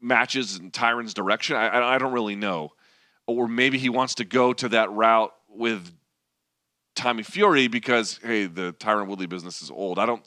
matches 0.00 0.58
in 0.58 0.70
Tyron's 0.70 1.14
direction. 1.14 1.56
I, 1.56 1.94
I 1.94 1.98
don't 1.98 2.12
really 2.12 2.36
know. 2.36 2.72
Or 3.26 3.48
maybe 3.48 3.78
he 3.78 3.88
wants 3.88 4.16
to 4.16 4.24
go 4.24 4.52
to 4.52 4.68
that 4.70 4.90
route 4.92 5.32
with 5.48 5.92
Tommy 6.94 7.22
Fury 7.22 7.68
because 7.68 8.18
hey, 8.22 8.46
the 8.46 8.72
Tyron 8.74 9.06
Woodley 9.06 9.26
business 9.26 9.62
is 9.62 9.70
old. 9.70 9.98
I 9.98 10.06
don't. 10.06 10.22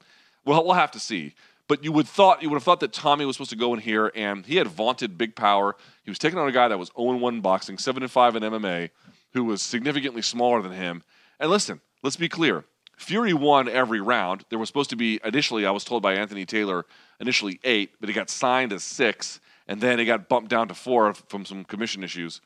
Well, 0.45 0.63
we'll 0.63 0.73
have 0.73 0.91
to 0.91 0.99
see. 0.99 1.33
But 1.67 1.83
you 1.83 1.91
would 1.91 2.07
thought 2.07 2.43
you 2.43 2.49
would 2.49 2.57
have 2.57 2.63
thought 2.63 2.79
that 2.81 2.93
Tommy 2.93 3.25
was 3.25 3.35
supposed 3.35 3.49
to 3.49 3.55
go 3.55 3.73
in 3.73 3.79
here, 3.79 4.11
and 4.15 4.45
he 4.45 4.57
had 4.57 4.67
vaunted 4.67 5.17
big 5.17 5.35
power. 5.35 5.75
He 6.03 6.11
was 6.11 6.19
taking 6.19 6.37
on 6.37 6.47
a 6.47 6.51
guy 6.51 6.67
that 6.67 6.77
was 6.77 6.91
0-1 6.91 7.41
boxing, 7.41 7.77
7-5 7.77 8.35
in 8.35 8.43
MMA, 8.43 8.89
who 9.33 9.45
was 9.45 9.61
significantly 9.61 10.21
smaller 10.21 10.61
than 10.61 10.73
him. 10.73 11.03
And 11.39 11.49
listen, 11.49 11.81
let's 12.03 12.17
be 12.17 12.29
clear. 12.29 12.65
Fury 12.97 13.33
won 13.33 13.67
every 13.67 13.99
round. 13.99 14.45
There 14.49 14.59
was 14.59 14.69
supposed 14.69 14.91
to 14.91 14.95
be 14.95 15.19
initially, 15.23 15.65
I 15.65 15.71
was 15.71 15.83
told 15.83 16.01
by 16.01 16.13
Anthony 16.13 16.45
Taylor, 16.45 16.85
initially 17.19 17.59
eight, 17.63 17.91
but 17.99 18.09
he 18.09 18.15
got 18.15 18.29
signed 18.29 18.71
as 18.71 18.83
six, 18.83 19.39
and 19.67 19.81
then 19.81 19.99
it 19.99 20.05
got 20.05 20.29
bumped 20.29 20.49
down 20.49 20.67
to 20.67 20.73
four 20.73 21.13
from 21.13 21.45
some 21.45 21.65
commission 21.65 22.03
issues. 22.03 22.41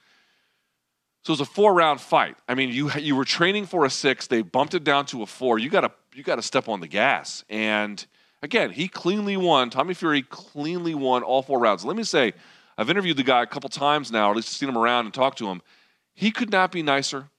So 1.23 1.31
it 1.31 1.39
was 1.39 1.41
a 1.41 1.45
four 1.45 1.73
round 1.73 1.99
fight. 1.99 2.37
I 2.47 2.55
mean, 2.55 2.69
you 2.69 2.89
you 2.97 3.15
were 3.15 3.25
training 3.25 3.65
for 3.65 3.85
a 3.85 3.89
six. 3.89 4.27
They 4.27 4.41
bumped 4.41 4.73
it 4.73 4.83
down 4.85 5.05
to 5.07 5.21
a 5.21 5.25
four. 5.25 5.59
You 5.59 5.69
got 5.69 5.81
to 5.81 5.91
you 6.13 6.23
got 6.23 6.37
to 6.37 6.41
step 6.41 6.69
on 6.69 6.79
the 6.79 6.87
gas. 6.87 7.43
And 7.49 8.03
again, 8.41 8.71
he 8.71 8.87
cleanly 8.87 9.37
won. 9.37 9.69
Tommy 9.69 9.93
Fury 9.93 10.21
cleanly 10.21 10.95
won 10.95 11.23
all 11.23 11.41
four 11.41 11.59
rounds. 11.59 11.85
Let 11.85 11.95
me 11.95 12.03
say, 12.03 12.33
I've 12.77 12.89
interviewed 12.89 13.17
the 13.17 13.23
guy 13.23 13.43
a 13.43 13.47
couple 13.47 13.69
times 13.69 14.11
now, 14.11 14.27
or 14.27 14.31
at 14.31 14.37
least 14.37 14.49
seen 14.49 14.69
him 14.69 14.77
around 14.77 15.05
and 15.05 15.13
talked 15.13 15.37
to 15.39 15.47
him. 15.47 15.61
He 16.13 16.31
could 16.31 16.51
not 16.51 16.71
be 16.71 16.81
nicer. 16.81 17.29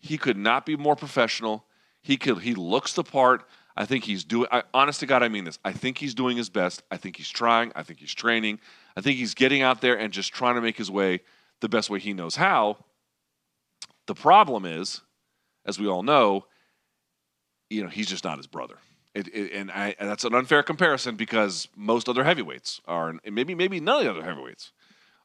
He 0.00 0.18
could 0.18 0.36
not 0.36 0.66
be 0.66 0.76
more 0.76 0.96
professional. 0.96 1.64
He 2.02 2.16
could. 2.16 2.38
He 2.38 2.54
looks 2.54 2.92
the 2.92 3.02
part. 3.02 3.44
I 3.76 3.84
think 3.84 4.04
he's 4.04 4.24
doing. 4.24 4.48
I, 4.50 4.62
honest 4.72 5.00
to 5.00 5.06
God, 5.06 5.22
I 5.22 5.28
mean 5.28 5.44
this. 5.44 5.58
I 5.64 5.72
think 5.72 5.98
he's 5.98 6.14
doing 6.14 6.36
his 6.36 6.48
best. 6.48 6.82
I 6.90 6.96
think 6.96 7.16
he's 7.16 7.28
trying. 7.28 7.72
I 7.74 7.82
think 7.82 7.98
he's 7.98 8.14
training. 8.14 8.58
I 8.96 9.00
think 9.00 9.18
he's 9.18 9.34
getting 9.34 9.62
out 9.62 9.80
there 9.80 9.98
and 9.98 10.12
just 10.12 10.32
trying 10.32 10.54
to 10.54 10.60
make 10.60 10.76
his 10.76 10.90
way 10.90 11.20
the 11.60 11.68
best 11.68 11.90
way 11.90 11.98
he 11.98 12.12
knows 12.12 12.36
how. 12.36 12.78
The 14.06 14.14
problem 14.14 14.64
is, 14.64 15.02
as 15.66 15.78
we 15.78 15.88
all 15.88 16.02
know, 16.02 16.46
you 17.68 17.82
know 17.82 17.88
he's 17.88 18.06
just 18.06 18.24
not 18.24 18.38
his 18.38 18.46
brother. 18.46 18.76
It, 19.16 19.28
it, 19.28 19.52
and, 19.54 19.70
I, 19.70 19.94
and, 19.98 20.10
that's 20.10 20.24
an 20.24 20.34
unfair 20.34 20.62
comparison 20.62 21.16
because 21.16 21.68
most 21.74 22.06
other 22.06 22.22
heavyweights 22.22 22.82
are, 22.86 23.14
maybe 23.24 23.54
maybe 23.54 23.80
none 23.80 23.98
of 23.98 24.04
the 24.04 24.10
other 24.10 24.22
heavyweights 24.22 24.72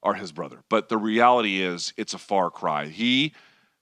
are 0.02 0.14
his 0.14 0.32
brother. 0.32 0.64
But 0.70 0.88
the 0.88 0.98
reality 0.98 1.62
is, 1.62 1.94
it's 1.98 2.14
a 2.14 2.18
far 2.18 2.50
cry. 2.50 2.88
He 2.88 3.34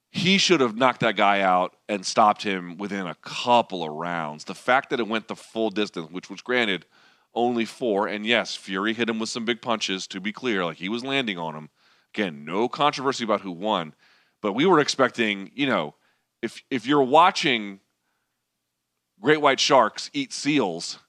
he 0.09 0.39
should 0.39 0.61
have 0.61 0.75
knocked 0.75 1.01
that 1.01 1.15
guy 1.15 1.41
out 1.41 1.75
and 1.87 2.03
stopped 2.03 2.41
him 2.41 2.77
within 2.77 3.05
a 3.05 3.13
couple 3.21 3.83
of 3.83 3.91
rounds. 3.91 4.45
The 4.45 4.55
fact 4.55 4.89
that 4.89 4.99
it 4.99 5.07
went 5.07 5.27
the 5.27 5.35
full 5.35 5.69
distance, 5.69 6.09
which 6.09 6.27
was 6.27 6.41
granted 6.41 6.85
only 7.35 7.63
four, 7.65 8.07
and 8.07 8.25
yes, 8.25 8.55
Fury 8.55 8.95
hit 8.95 9.09
him 9.09 9.19
with 9.19 9.29
some 9.29 9.45
big 9.45 9.61
punches. 9.61 10.07
To 10.07 10.19
be 10.19 10.31
clear, 10.31 10.65
like 10.65 10.77
he 10.77 10.89
was 10.89 11.03
landing 11.03 11.37
on 11.37 11.55
him. 11.55 11.69
Again, 12.15 12.43
no 12.43 12.67
controversy 12.67 13.23
about 13.23 13.41
who 13.41 13.51
won. 13.51 13.93
But 14.41 14.53
we 14.53 14.65
were 14.65 14.79
expecting, 14.79 15.51
you 15.53 15.67
know, 15.67 15.93
if 16.41 16.63
if 16.71 16.87
you're 16.87 17.03
watching 17.03 17.81
great 19.21 19.41
white 19.41 19.59
sharks 19.59 20.09
eat 20.13 20.33
seals, 20.33 20.99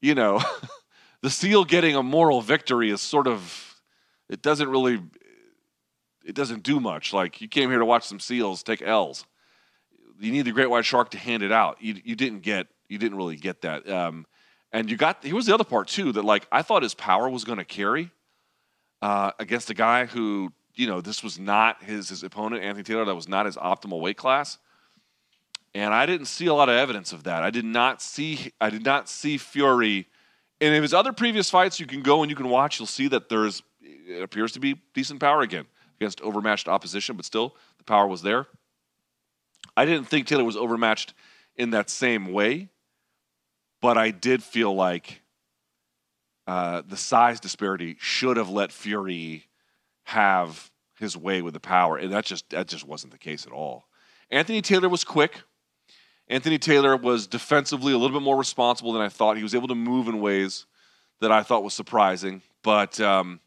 you 0.00 0.14
know, 0.14 0.42
the 1.22 1.30
seal 1.30 1.64
getting 1.64 1.96
a 1.96 2.02
moral 2.02 2.40
victory 2.40 2.90
is 2.90 3.00
sort 3.00 3.26
of 3.26 3.80
it 4.28 4.42
doesn't 4.42 4.68
really 4.68 5.02
it 6.24 6.34
doesn't 6.34 6.62
do 6.62 6.80
much. 6.80 7.12
Like 7.12 7.40
you 7.40 7.48
came 7.48 7.70
here 7.70 7.78
to 7.78 7.84
watch 7.84 8.04
some 8.04 8.20
seals 8.20 8.62
take 8.62 8.82
L's. 8.82 9.24
You 10.20 10.32
need 10.32 10.42
the 10.42 10.52
great 10.52 10.68
white 10.68 10.84
shark 10.84 11.10
to 11.10 11.18
hand 11.18 11.42
it 11.42 11.52
out. 11.52 11.78
You 11.80 11.96
you 12.04 12.16
didn't 12.16 12.40
get 12.40 12.66
you 12.88 12.98
didn't 12.98 13.16
really 13.16 13.36
get 13.36 13.62
that. 13.62 13.88
Um, 13.88 14.26
and 14.72 14.90
you 14.90 14.96
got 14.96 15.24
here 15.24 15.34
was 15.34 15.46
the 15.46 15.54
other 15.54 15.64
part 15.64 15.88
too 15.88 16.12
that 16.12 16.24
like 16.24 16.46
I 16.52 16.62
thought 16.62 16.82
his 16.82 16.94
power 16.94 17.28
was 17.28 17.44
going 17.44 17.58
to 17.58 17.64
carry 17.64 18.10
uh, 19.00 19.30
against 19.38 19.70
a 19.70 19.74
guy 19.74 20.06
who 20.06 20.52
you 20.78 20.86
know, 20.86 21.00
this 21.00 21.24
was 21.24 21.38
not 21.38 21.82
his 21.82 22.08
his 22.08 22.22
opponent, 22.22 22.62
Anthony 22.62 22.84
Taylor. 22.84 23.04
That 23.04 23.16
was 23.16 23.28
not 23.28 23.46
his 23.46 23.56
optimal 23.56 24.00
weight 24.00 24.16
class. 24.16 24.58
And 25.74 25.92
I 25.92 26.06
didn't 26.06 26.26
see 26.26 26.46
a 26.46 26.54
lot 26.54 26.68
of 26.68 26.74
evidence 26.76 27.12
of 27.12 27.24
that. 27.24 27.42
I 27.42 27.50
did 27.50 27.64
not 27.64 28.02
see 28.02 28.52
I 28.60 28.70
did 28.70 28.84
not 28.84 29.08
see 29.08 29.38
Fury 29.38 30.08
and 30.60 30.74
in 30.74 30.82
his 30.82 30.94
other 30.94 31.12
previous 31.12 31.50
fights. 31.50 31.78
You 31.78 31.86
can 31.86 32.02
go 32.02 32.22
and 32.22 32.30
you 32.30 32.36
can 32.36 32.48
watch. 32.48 32.78
You'll 32.78 32.86
see 32.86 33.08
that 33.08 33.28
there's 33.28 33.62
it 33.80 34.22
appears 34.22 34.52
to 34.52 34.60
be 34.60 34.80
decent 34.94 35.20
power 35.20 35.42
again 35.42 35.66
against 36.00 36.20
overmatched 36.20 36.68
opposition, 36.68 37.16
but 37.16 37.24
still 37.24 37.56
the 37.78 37.84
power 37.84 38.06
was 38.06 38.22
there. 38.22 38.46
I 39.76 39.84
didn't 39.84 40.08
think 40.08 40.26
Taylor 40.26 40.44
was 40.44 40.56
overmatched 40.56 41.14
in 41.56 41.70
that 41.70 41.90
same 41.90 42.32
way, 42.32 42.68
but 43.80 43.96
I 43.98 44.10
did 44.10 44.42
feel 44.42 44.74
like 44.74 45.22
uh, 46.46 46.82
the 46.86 46.96
size 46.96 47.40
disparity 47.40 47.96
should 48.00 48.36
have 48.36 48.48
let 48.48 48.72
Fury 48.72 49.46
have 50.04 50.70
his 50.98 51.16
way 51.16 51.42
with 51.42 51.54
the 51.54 51.60
power, 51.60 51.96
and 51.96 52.12
that 52.12 52.24
just 52.24 52.50
that 52.50 52.66
just 52.66 52.86
wasn't 52.86 53.12
the 53.12 53.18
case 53.18 53.46
at 53.46 53.52
all. 53.52 53.86
Anthony 54.30 54.62
Taylor 54.62 54.88
was 54.88 55.04
quick. 55.04 55.42
Anthony 56.30 56.58
Taylor 56.58 56.96
was 56.96 57.26
defensively 57.26 57.92
a 57.92 57.98
little 57.98 58.18
bit 58.18 58.24
more 58.24 58.36
responsible 58.36 58.92
than 58.92 59.02
I 59.02 59.08
thought. 59.08 59.36
He 59.36 59.42
was 59.42 59.54
able 59.54 59.68
to 59.68 59.74
move 59.74 60.08
in 60.08 60.20
ways 60.20 60.66
that 61.20 61.32
I 61.32 61.42
thought 61.42 61.64
was 61.64 61.74
surprising, 61.74 62.42
but 62.62 63.00
um, 63.00 63.40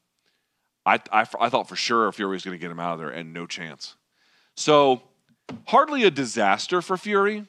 I, 0.85 0.99
I, 1.11 1.25
I 1.39 1.49
thought 1.49 1.69
for 1.69 1.75
sure 1.75 2.11
Fury 2.11 2.33
was 2.33 2.43
going 2.43 2.57
to 2.57 2.61
get 2.61 2.71
him 2.71 2.79
out 2.79 2.93
of 2.93 2.99
there, 2.99 3.09
and 3.09 3.33
no 3.33 3.45
chance. 3.45 3.95
So 4.55 5.03
hardly 5.67 6.03
a 6.03 6.11
disaster 6.11 6.81
for 6.81 6.97
Fury, 6.97 7.45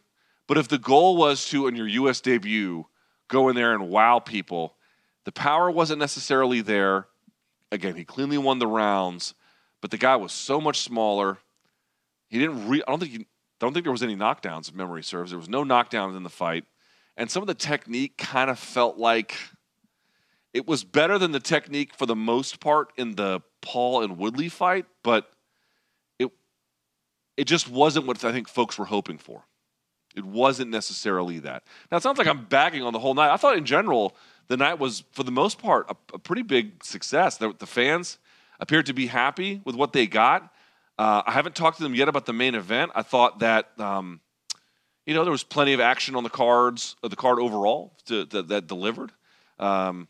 but 0.47 0.59
if 0.59 0.68
the 0.68 0.79
goal 0.79 1.16
was 1.16 1.49
to, 1.49 1.66
in 1.66 1.77
your 1.77 1.88
U.S. 1.88 2.21
debut, 2.21 2.87
go 3.29 3.49
in 3.49 3.57
there 3.57 3.73
and 3.73 3.88
wow 3.88 4.18
people, 4.18 4.75
the 5.25 5.33
power 5.33 5.71
wasn't 5.71 5.99
necessarily 5.99 6.61
there. 6.61 7.07
Again, 7.71 7.97
he 7.97 8.05
cleanly 8.05 8.38
won 8.38 8.59
the 8.59 8.66
rounds, 8.66 9.35
but 9.81 9.90
the 9.90 9.99
guy 9.99 10.16
was 10.16 10.33
so 10.33 10.61
much 10.61 10.81
smaller. 10.81 11.38
He 12.29 12.38
didn't. 12.38 12.68
Re- 12.68 12.83
I 12.87 12.90
don't 12.90 13.01
think. 13.01 13.12
He, 13.12 13.27
don't 13.62 13.72
think 13.72 13.85
there 13.85 13.92
was 13.92 14.03
any 14.03 14.16
knockdowns. 14.16 14.68
If 14.68 14.75
memory 14.75 15.03
serves, 15.03 15.31
there 15.31 15.38
was 15.38 15.48
no 15.48 15.64
knockdowns 15.64 16.16
in 16.16 16.22
the 16.22 16.31
fight, 16.31 16.64
and 17.16 17.31
some 17.31 17.42
of 17.42 17.46
the 17.46 17.55
technique 17.55 18.18
kind 18.18 18.51
of 18.51 18.59
felt 18.59 18.98
like 18.98 19.37
it 20.53 20.66
was 20.66 20.85
better 20.85 21.18
than 21.18 21.33
the 21.33 21.40
technique 21.40 21.94
for 21.94 22.07
the 22.07 22.16
most 22.16 22.61
part 22.61 22.92
in 22.96 23.14
the 23.14 23.40
Paul 23.61 24.03
and 24.03 24.18
Woodley 24.18 24.48
fight, 24.48 24.87
but 25.03 25.31
it 26.18 26.31
it 27.37 27.44
just 27.44 27.70
wasn't 27.70 28.07
what 28.07 28.25
I 28.25 28.33
think 28.33 28.48
folks 28.48 28.79
were 28.79 28.85
hoping 28.85 29.18
for. 29.18 29.44
It 30.14 30.25
wasn't 30.25 30.70
necessarily 30.70 31.38
that. 31.38 31.62
Now 31.90 31.96
it 31.96 32.03
sounds 32.03 32.18
like 32.18 32.27
I'm 32.27 32.44
bagging 32.44 32.83
on 32.83 32.92
the 32.92 32.98
whole 32.98 33.14
night. 33.14 33.33
I 33.33 33.37
thought 33.37 33.57
in 33.57 33.64
general 33.64 34.16
the 34.48 34.57
night 34.57 34.79
was, 34.79 35.05
for 35.12 35.22
the 35.22 35.31
most 35.31 35.59
part, 35.59 35.87
a, 35.88 35.96
a 36.14 36.18
pretty 36.18 36.42
big 36.42 36.85
success. 36.85 37.38
The, 37.38 37.55
the, 37.59 37.66
fans 37.66 38.18
appeared 38.61 38.87
to 38.87 38.92
be 38.92 39.07
happy 39.07 39.62
with 39.64 39.75
what 39.75 39.92
they 39.92 40.07
got. 40.07 40.53
Uh, 40.99 41.23
I 41.27 41.33
haven't 41.33 41.55
talked 41.55 41.79
to 41.79 41.83
them 41.83 41.95
yet 41.95 42.09
about 42.09 42.27
the 42.27 42.33
main 42.33 42.55
event. 42.55 42.93
I 42.95 43.03
thought 43.03 43.41
that 43.41 43.71
um, 43.79 44.21
you 45.07 45.15
know 45.15 45.25
there 45.25 45.33
was 45.33 45.45
plenty 45.45 45.73
of 45.73 45.81
action 45.81 46.15
on 46.17 46.23
the 46.23 46.31
cards, 46.31 46.97
uh, 47.03 47.09
the 47.09 47.17
card 47.17 47.39
overall 47.39 47.97
to, 48.07 48.27
to, 48.27 48.43
that 48.43 48.67
delivered. 48.67 49.13
Um, 49.59 50.09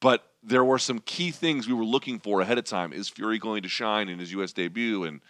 but 0.00 0.24
there 0.42 0.64
were 0.64 0.78
some 0.78 1.00
key 1.00 1.30
things 1.30 1.66
we 1.66 1.74
were 1.74 1.84
looking 1.84 2.18
for 2.18 2.40
ahead 2.40 2.58
of 2.58 2.64
time. 2.64 2.92
Is 2.92 3.08
Fury 3.08 3.38
going 3.38 3.62
to 3.62 3.68
shine 3.68 4.08
in 4.08 4.18
his 4.18 4.32
U.S. 4.32 4.52
debut? 4.52 5.04
And 5.04 5.20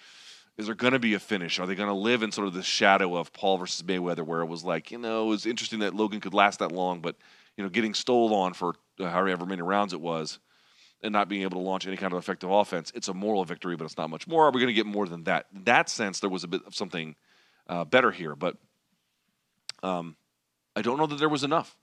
is 0.58 0.66
there 0.66 0.74
going 0.74 0.92
to 0.92 0.98
be 0.98 1.14
a 1.14 1.18
finish? 1.18 1.58
Are 1.58 1.66
they 1.66 1.74
going 1.74 1.88
to 1.88 1.94
live 1.94 2.22
in 2.22 2.32
sort 2.32 2.48
of 2.48 2.54
the 2.54 2.62
shadow 2.62 3.16
of 3.16 3.32
Paul 3.32 3.58
versus 3.58 3.82
Mayweather, 3.82 4.24
where 4.24 4.40
it 4.40 4.46
was 4.46 4.64
like, 4.64 4.90
you 4.90 4.98
know, 4.98 5.26
it 5.26 5.28
was 5.28 5.46
interesting 5.46 5.78
that 5.80 5.94
Logan 5.94 6.20
could 6.20 6.34
last 6.34 6.58
that 6.58 6.72
long, 6.72 7.00
but 7.00 7.16
you 7.56 7.64
know, 7.64 7.70
getting 7.70 7.94
stole 7.94 8.34
on 8.34 8.54
for 8.54 8.74
however 8.98 9.46
many 9.46 9.62
rounds 9.62 9.92
it 9.92 10.00
was, 10.00 10.38
and 11.02 11.12
not 11.12 11.28
being 11.28 11.42
able 11.42 11.58
to 11.58 11.64
launch 11.64 11.86
any 11.86 11.96
kind 11.96 12.12
of 12.12 12.18
effective 12.18 12.50
offense. 12.50 12.92
It's 12.94 13.08
a 13.08 13.14
moral 13.14 13.44
victory, 13.44 13.76
but 13.76 13.84
it's 13.84 13.96
not 13.96 14.10
much 14.10 14.26
more. 14.26 14.46
Are 14.46 14.50
we 14.50 14.60
going 14.60 14.68
to 14.68 14.74
get 14.74 14.86
more 14.86 15.06
than 15.06 15.24
that? 15.24 15.46
In 15.54 15.64
that 15.64 15.88
sense, 15.88 16.20
there 16.20 16.30
was 16.30 16.44
a 16.44 16.48
bit 16.48 16.62
of 16.66 16.74
something 16.74 17.14
uh, 17.68 17.84
better 17.84 18.10
here, 18.10 18.34
but 18.34 18.56
um, 19.82 20.16
I 20.74 20.82
don't 20.82 20.98
know 20.98 21.06
that 21.06 21.18
there 21.18 21.28
was 21.28 21.44
enough. 21.44 21.76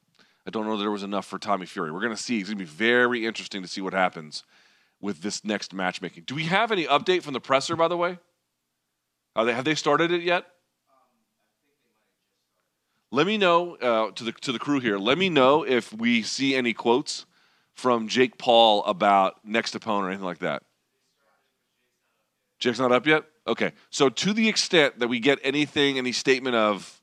I 0.47 0.51
don't 0.51 0.65
know 0.65 0.77
that 0.77 0.83
there 0.83 0.91
was 0.91 1.03
enough 1.03 1.25
for 1.25 1.39
Tommy 1.39 1.65
Fury. 1.65 1.91
We're 1.91 2.01
going 2.01 2.15
to 2.15 2.21
see. 2.21 2.39
It's 2.39 2.49
going 2.49 2.57
to 2.57 2.63
be 2.63 2.69
very 2.69 3.25
interesting 3.25 3.61
to 3.61 3.67
see 3.67 3.81
what 3.81 3.93
happens 3.93 4.43
with 5.01 5.21
this 5.21 5.43
next 5.43 5.73
matchmaking. 5.73 6.23
Do 6.27 6.35
we 6.35 6.43
have 6.43 6.71
any 6.71 6.85
update 6.85 7.23
from 7.23 7.33
the 7.33 7.39
presser, 7.39 7.75
by 7.75 7.87
the 7.87 7.97
way? 7.97 8.19
They, 9.35 9.53
have 9.53 9.65
they 9.65 9.75
started 9.75 10.11
it 10.11 10.21
yet? 10.21 10.45
Let 13.11 13.27
me 13.27 13.37
know 13.37 13.75
uh, 13.75 14.11
to 14.11 14.23
the 14.23 14.31
to 14.33 14.51
the 14.51 14.59
crew 14.59 14.79
here. 14.79 14.97
Let 14.97 15.17
me 15.17 15.29
know 15.29 15.63
if 15.63 15.93
we 15.93 16.21
see 16.21 16.55
any 16.55 16.73
quotes 16.73 17.25
from 17.75 18.07
Jake 18.07 18.37
Paul 18.37 18.83
about 18.85 19.35
next 19.45 19.75
opponent 19.75 20.05
or 20.05 20.09
anything 20.09 20.25
like 20.25 20.39
that. 20.39 20.63
Jake's 22.59 22.79
not 22.79 22.91
up 22.91 23.05
yet. 23.05 23.23
Okay, 23.47 23.73
so 23.91 24.09
to 24.09 24.33
the 24.33 24.49
extent 24.49 24.99
that 24.99 25.07
we 25.07 25.19
get 25.19 25.39
anything, 25.43 25.97
any 25.99 26.11
statement 26.11 26.55
of 26.55 27.01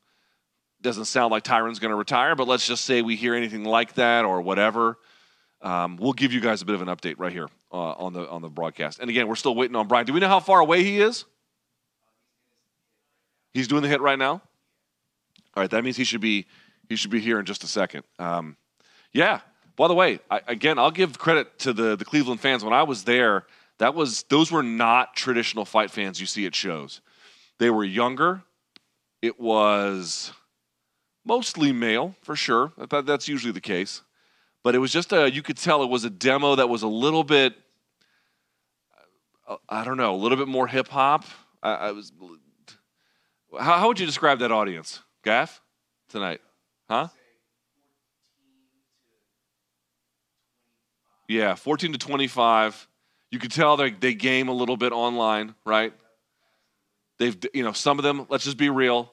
doesn't 0.81 1.05
sound 1.05 1.31
like 1.31 1.45
Tyron's 1.45 1.79
going 1.79 1.91
to 1.91 1.97
retire, 1.97 2.35
but 2.35 2.49
let's 2.49 2.67
just 2.67 2.85
say 2.85 3.03
we 3.03 3.15
hear 3.15 3.35
anything 3.35 3.63
like 3.63 3.95
that 3.95 4.25
or 4.25 4.41
whatever, 4.41 4.99
um, 5.61 5.97
we'll 5.97 6.13
give 6.13 6.33
you 6.33 6.41
guys 6.41 6.61
a 6.61 6.65
bit 6.65 6.75
of 6.75 6.83
an 6.83 6.89
update 6.89 7.15
right 7.19 7.33
here 7.33 7.49
uh, 7.71 7.93
on 7.93 8.13
the 8.13 8.29
on 8.29 8.43
the 8.43 8.49
broadcast. 8.49 8.99
And 8.99 9.09
again, 9.09 9.29
we're 9.29 9.37
still 9.37 9.55
waiting 9.55 9.77
on 9.77 9.87
Brian. 9.87 10.07
Do 10.07 10.13
we 10.13 10.19
know 10.19 10.27
how 10.27 10.41
far 10.41 10.59
away 10.59 10.83
he 10.83 11.01
is? 11.01 11.25
He's 13.53 13.69
doing 13.69 13.83
the 13.83 13.89
hit 13.89 14.01
right 14.01 14.19
now. 14.19 14.43
All 15.55 15.61
right, 15.63 15.71
that 15.71 15.85
means 15.85 15.97
he 15.97 16.05
should 16.05 16.21
be 16.21 16.47
he 16.89 16.97
should 16.97 17.11
be 17.11 17.21
here 17.21 17.39
in 17.39 17.45
just 17.45 17.63
a 17.63 17.69
second. 17.69 18.03
Um, 18.19 18.57
yeah. 19.13 19.41
By 19.77 19.89
the 19.89 19.95
way, 19.95 20.21
I, 20.31 20.41
again, 20.47 20.79
I'll 20.79 20.91
give 20.91 21.19
credit 21.19 21.59
to 21.61 21.73
the 21.73 21.97
the 21.97 22.05
Cleveland 22.05 22.41
fans. 22.41 22.65
When 22.65 22.75
I 22.75 22.83
was 22.83 23.05
there, 23.05 23.47
that 23.79 23.95
was 23.95 24.25
those 24.25 24.53
were 24.53 24.63
not 24.63 25.17
traditional 25.17 25.65
fight 25.65 25.91
fans 25.91 26.21
you 26.21 26.27
see 26.27 26.47
at 26.47 26.55
shows. 26.55 27.01
They 27.59 27.71
were 27.71 27.85
younger. 27.85 28.43
It 29.21 29.39
was 29.41 30.33
mostly 31.25 31.73
male 31.73 32.15
for 32.23 32.37
sure. 32.37 32.73
That, 32.77 33.07
that's 33.07 33.29
usually 33.29 33.53
the 33.53 33.61
case. 33.61 34.03
But 34.63 34.75
it 34.75 34.79
was 34.79 34.93
just 34.93 35.13
a 35.13 35.31
you 35.33 35.43
could 35.43 35.57
tell 35.57 35.83
it 35.83 35.91
was 35.91 36.05
a 36.05 36.11
demo 36.11 36.57
that 36.57 36.69
was 36.69 36.83
a 36.83 36.89
little 36.89 37.25
bit 37.25 37.55
uh, 39.49 39.57
I 39.69 39.85
don't 39.85 39.97
know, 39.97 40.15
a 40.15 40.17
little 40.17 40.39
bit 40.39 40.49
more 40.49 40.67
hip 40.67 40.89
hop. 40.89 41.25
I, 41.63 41.75
I 41.75 41.93
was 41.93 42.13
how, 43.53 43.79
how 43.79 43.89
would 43.89 44.01
you 44.01 44.07
describe 44.07 44.39
that 44.41 44.53
audience? 44.53 45.01
Gaff, 45.25 45.61
tonight, 46.09 46.41
huh? 46.89 47.09
Yeah, 51.29 51.55
14 51.55 51.93
to 51.93 51.99
25. 51.99 52.89
You 53.31 53.39
can 53.39 53.51
tell 53.51 53.77
they 53.77 53.91
they 53.91 54.15
game 54.15 54.49
a 54.49 54.53
little 54.53 54.77
bit 54.77 54.93
online, 54.93 55.55
right? 55.65 55.93
They've 57.19 57.37
you 57.55 57.63
know 57.63 57.73
some 57.73 57.99
of 57.99 58.03
them. 58.03 58.27
Let's 58.29 58.45
just 58.45 58.59
be 58.59 58.69
real. 58.69 59.13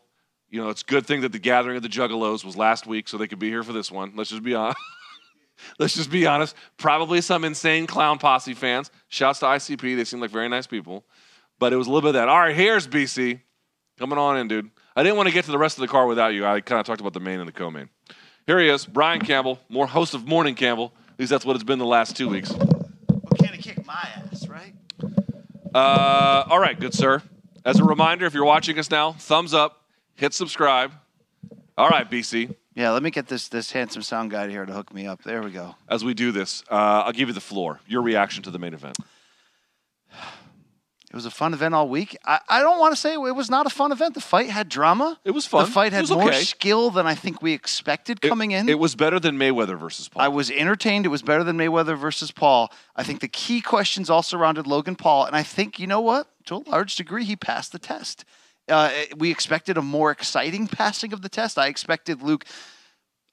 You 0.49 0.61
know, 0.61 0.69
it's 0.69 0.81
a 0.81 0.85
good 0.85 1.05
thing 1.05 1.21
that 1.21 1.31
the 1.31 1.39
gathering 1.39 1.77
of 1.77 1.83
the 1.83 1.89
Juggalos 1.89 2.43
was 2.43 2.57
last 2.57 2.87
week, 2.87 3.07
so 3.07 3.17
they 3.17 3.27
could 3.27 3.39
be 3.39 3.49
here 3.49 3.63
for 3.63 3.71
this 3.71 3.91
one. 3.91 4.13
Let's 4.15 4.31
just 4.31 4.43
be 4.43 4.55
honest. 4.55 4.79
Let's 5.79 5.93
just 5.93 6.09
be 6.09 6.25
honest. 6.25 6.55
Probably 6.77 7.21
some 7.21 7.43
insane 7.43 7.85
clown 7.85 8.17
posse 8.17 8.53
fans. 8.53 8.89
Shouts 9.09 9.39
to 9.39 9.45
ICP. 9.45 9.95
They 9.95 10.05
seem 10.05 10.19
like 10.21 10.31
very 10.31 10.49
nice 10.49 10.67
people. 10.67 11.05
But 11.59 11.73
it 11.73 11.75
was 11.75 11.87
a 11.87 11.91
little 11.91 12.01
bit 12.01 12.09
of 12.09 12.13
that. 12.21 12.29
All 12.29 12.39
right, 12.39 12.55
here's 12.55 12.87
BC. 12.87 13.41
Coming 13.99 14.17
on 14.17 14.37
in, 14.37 14.47
dude. 14.47 14.71
I 14.95 15.03
didn't 15.03 15.17
want 15.17 15.27
to 15.27 15.33
get 15.33 15.45
to 15.45 15.51
the 15.51 15.57
rest 15.57 15.77
of 15.77 15.81
the 15.81 15.87
car 15.87 16.07
without 16.07 16.33
you. 16.33 16.45
I 16.45 16.61
kind 16.61 16.79
of 16.79 16.85
talked 16.85 17.01
about 17.01 17.13
the 17.13 17.19
main 17.19 17.39
and 17.39 17.47
the 17.47 17.53
co-main. 17.53 17.89
Here 18.47 18.59
he 18.59 18.69
is, 18.69 18.85
Brian 18.85 19.19
Campbell, 19.19 19.59
more 19.69 19.85
host 19.85 20.13
of 20.13 20.25
Morning 20.25 20.55
Campbell. 20.55 20.93
At 21.19 21.23
least 21.23 21.31
that's 21.31 21.43
what 21.43 21.57
it's 21.57 21.65
been 21.65 21.79
the 21.79 21.85
last 21.85 22.15
two 22.15 22.29
weeks. 22.29 22.49
Well, 22.49 23.33
can 23.37 23.53
he 23.53 23.61
kick 23.61 23.85
my 23.85 24.07
ass, 24.31 24.47
right? 24.47 24.73
Uh, 25.75 26.45
all 26.49 26.59
right, 26.59 26.79
good 26.79 26.93
sir. 26.93 27.21
As 27.65 27.77
a 27.77 27.83
reminder, 27.83 28.25
if 28.25 28.33
you're 28.33 28.45
watching 28.45 28.79
us 28.79 28.89
now, 28.89 29.11
thumbs 29.11 29.53
up, 29.53 29.83
hit 30.15 30.33
subscribe. 30.33 30.93
All 31.77 31.89
right, 31.89 32.09
BC. 32.09 32.55
Yeah, 32.73 32.91
let 32.91 33.03
me 33.03 33.11
get 33.11 33.27
this 33.27 33.49
this 33.49 33.73
handsome 33.73 34.01
sound 34.01 34.31
guy 34.31 34.47
here 34.47 34.65
to 34.65 34.71
hook 34.71 34.93
me 34.93 35.07
up. 35.07 35.21
There 35.23 35.43
we 35.43 35.51
go. 35.51 35.75
As 35.89 36.05
we 36.05 36.13
do 36.13 36.31
this, 36.31 36.63
uh, 36.71 37.03
I'll 37.05 37.11
give 37.11 37.27
you 37.27 37.33
the 37.33 37.41
floor. 37.41 37.81
Your 37.85 38.01
reaction 38.01 38.41
to 38.43 38.49
the 38.49 38.59
main 38.59 38.73
event. 38.73 38.95
It 41.09 41.15
was 41.15 41.25
a 41.25 41.31
fun 41.31 41.55
event 41.55 41.73
all 41.73 41.89
week. 41.89 42.15
I, 42.23 42.39
I 42.47 42.61
don't 42.61 42.77
want 42.79 42.93
to 42.93 42.99
say 42.99 43.13
it 43.13 43.17
was 43.17 43.49
not 43.49 43.65
a 43.65 43.69
fun 43.71 43.91
event. 43.91 44.13
The 44.13 44.21
fight 44.21 44.51
had 44.51 44.69
drama. 44.69 45.19
It 45.25 45.31
was 45.31 45.43
fun. 45.47 45.65
The 45.65 45.71
fight 45.71 45.91
had 45.91 46.07
more 46.09 46.27
okay. 46.27 46.43
skill 46.43 46.91
than 46.91 47.07
I 47.07 47.15
think 47.15 47.41
we 47.41 47.53
expected 47.53 48.19
It- 48.23 48.29
coming 48.29 48.51
in. 48.51 48.69
It 48.69 48.77
was 48.77 48.93
better 48.93 49.19
than 49.19 49.35
Mayweather 49.35 49.77
versus 49.77 50.07
Paul. 50.07 50.21
I 50.21 50.27
was 50.27 50.51
entertained. 50.51 51.07
It 51.07 51.09
was 51.09 51.23
better 51.23 51.43
than 51.43 51.57
Mayweather 51.57 51.97
versus 51.97 52.29
Paul. 52.29 52.71
I 52.95 53.01
think 53.01 53.21
the 53.21 53.27
key 53.27 53.59
questions 53.59 54.11
all 54.11 54.21
surrounded 54.21 54.67
Logan 54.67 54.95
Paul, 54.95 55.25
and 55.25 55.35
I 55.35 55.41
think 55.41 55.79
you 55.79 55.87
know 55.87 56.01
what? 56.01 56.27
To 56.45 56.55
a 56.55 56.63
large 56.69 56.95
degree, 56.95 57.25
he 57.25 57.35
passed 57.35 57.71
the 57.71 57.79
test. 57.79 58.23
Uh, 58.67 58.91
we 59.17 59.31
expected 59.31 59.77
a 59.77 59.81
more 59.81 60.11
exciting 60.11 60.67
passing 60.71 61.11
of 61.11 61.23
the 61.23 61.29
test. 61.29 61.57
I 61.57 61.67
expected 61.67 62.21
Luke 62.21 62.45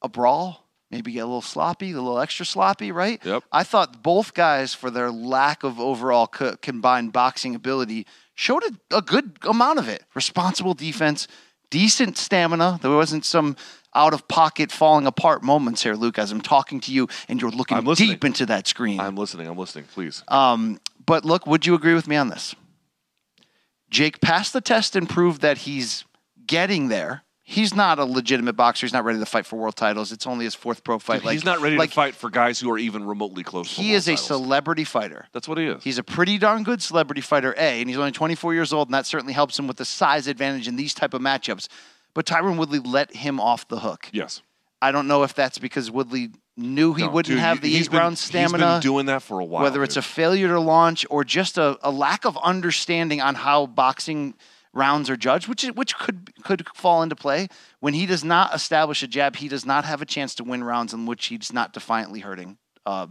a 0.00 0.08
brawl, 0.08 0.65
maybe 0.90 1.12
get 1.12 1.20
a 1.20 1.26
little 1.26 1.42
sloppy, 1.42 1.92
a 1.92 1.94
little 1.94 2.18
extra 2.18 2.46
sloppy, 2.46 2.92
right? 2.92 3.24
Yep. 3.24 3.44
I 3.52 3.62
thought 3.62 4.02
both 4.02 4.34
guys, 4.34 4.74
for 4.74 4.90
their 4.90 5.10
lack 5.10 5.62
of 5.62 5.80
overall 5.80 6.26
co- 6.26 6.56
combined 6.56 7.12
boxing 7.12 7.54
ability, 7.54 8.06
showed 8.34 8.62
a, 8.64 8.96
a 8.96 9.02
good 9.02 9.38
amount 9.42 9.78
of 9.78 9.88
it. 9.88 10.04
Responsible 10.14 10.74
defense, 10.74 11.26
decent 11.70 12.16
stamina. 12.18 12.78
There 12.82 12.90
wasn't 12.90 13.24
some 13.24 13.56
out 13.94 14.12
of 14.12 14.28
pocket, 14.28 14.70
falling 14.70 15.06
apart 15.06 15.42
moments 15.42 15.82
here, 15.82 15.94
Luke, 15.94 16.18
as 16.18 16.30
I'm 16.30 16.42
talking 16.42 16.80
to 16.80 16.92
you 16.92 17.08
and 17.28 17.40
you're 17.40 17.50
looking 17.50 17.82
deep 17.94 18.24
into 18.24 18.46
that 18.46 18.66
screen. 18.66 19.00
I'm 19.00 19.16
listening. 19.16 19.48
I'm 19.48 19.56
listening. 19.56 19.86
Please. 19.92 20.22
Um, 20.28 20.78
but 21.04 21.24
look, 21.24 21.46
would 21.46 21.66
you 21.66 21.74
agree 21.74 21.94
with 21.94 22.06
me 22.06 22.16
on 22.16 22.28
this? 22.28 22.54
Jake 23.88 24.20
passed 24.20 24.52
the 24.52 24.60
test 24.60 24.96
and 24.96 25.08
proved 25.08 25.40
that 25.42 25.58
he's 25.58 26.04
getting 26.46 26.88
there. 26.88 27.22
He's 27.48 27.76
not 27.76 28.00
a 28.00 28.04
legitimate 28.04 28.54
boxer. 28.54 28.86
He's 28.86 28.92
not 28.92 29.04
ready 29.04 29.20
to 29.20 29.24
fight 29.26 29.46
for 29.46 29.54
world 29.56 29.76
titles. 29.76 30.10
It's 30.10 30.26
only 30.26 30.44
his 30.46 30.56
fourth 30.56 30.82
pro 30.82 30.98
fight. 30.98 31.22
Dude, 31.22 31.30
he's 31.30 31.44
not 31.44 31.60
ready 31.60 31.76
like, 31.76 31.90
to 31.90 31.94
fight 31.94 32.16
for 32.16 32.28
guys 32.28 32.58
who 32.58 32.68
are 32.72 32.76
even 32.78 33.04
remotely 33.06 33.44
close. 33.44 33.70
He 33.70 33.92
is 33.92 34.08
a 34.08 34.12
titles. 34.12 34.26
celebrity 34.26 34.82
fighter. 34.82 35.26
That's 35.32 35.46
what 35.46 35.56
he 35.56 35.66
is. 35.66 35.84
He's 35.84 35.98
a 35.98 36.02
pretty 36.02 36.38
darn 36.38 36.64
good 36.64 36.82
celebrity 36.82 37.20
fighter, 37.20 37.54
A, 37.56 37.80
and 37.80 37.88
he's 37.88 37.98
only 37.98 38.10
24 38.10 38.52
years 38.52 38.72
old, 38.72 38.88
and 38.88 38.94
that 38.94 39.06
certainly 39.06 39.32
helps 39.32 39.56
him 39.56 39.68
with 39.68 39.76
the 39.76 39.84
size 39.84 40.26
advantage 40.26 40.66
in 40.66 40.74
these 40.74 40.92
type 40.92 41.14
of 41.14 41.22
matchups. 41.22 41.68
But 42.14 42.26
Tyron 42.26 42.56
Woodley 42.58 42.80
let 42.80 43.14
him 43.14 43.38
off 43.38 43.68
the 43.68 43.78
hook. 43.78 44.10
yes. 44.12 44.42
I 44.82 44.92
don't 44.92 45.08
know 45.08 45.22
if 45.22 45.32
that's 45.32 45.58
because 45.58 45.90
Woodley 45.90 46.30
knew 46.56 46.92
he 46.94 47.04
No, 47.04 47.10
wouldn't 47.10 47.32
dude, 47.34 47.38
have 47.38 47.62
the 47.62 47.74
eight 47.76 47.90
been- 47.90 47.98
round 47.98 48.18
stamina. 48.18 48.74
He's 48.74 48.74
been 48.84 48.92
doing 48.92 49.06
that 49.06 49.22
for 49.22 49.38
a 49.40 49.44
while. 49.44 49.62
whether 49.62 49.82
it's 49.82 49.96
a 49.96 50.02
failure 50.02 50.48
to 50.48 50.60
launch 50.60 51.06
or 51.08 51.24
just 51.24 51.56
a, 51.58 51.78
a 51.82 51.90
lack 51.90 52.26
of 52.26 52.36
understanding 52.38 53.22
on 53.22 53.36
how 53.36 53.66
boxing 53.66 54.34
rounds 54.76 55.10
are 55.10 55.16
judged, 55.16 55.48
which 55.48 55.64
is, 55.64 55.72
which 55.72 55.96
could 55.96 56.32
could 56.44 56.66
fall 56.74 57.02
into 57.02 57.16
play 57.16 57.48
when 57.80 57.94
he 57.94 58.06
does 58.06 58.22
not 58.22 58.54
establish 58.54 59.02
a 59.02 59.08
jab. 59.08 59.36
He 59.36 59.48
does 59.48 59.66
not 59.66 59.84
have 59.84 60.02
a 60.02 60.06
chance 60.06 60.34
to 60.36 60.44
win 60.44 60.62
rounds 60.62 60.92
in 60.92 61.06
which 61.06 61.26
he's 61.26 61.52
not 61.52 61.72
defiantly 61.72 62.20
hurting 62.20 62.58
uh, 62.84 63.06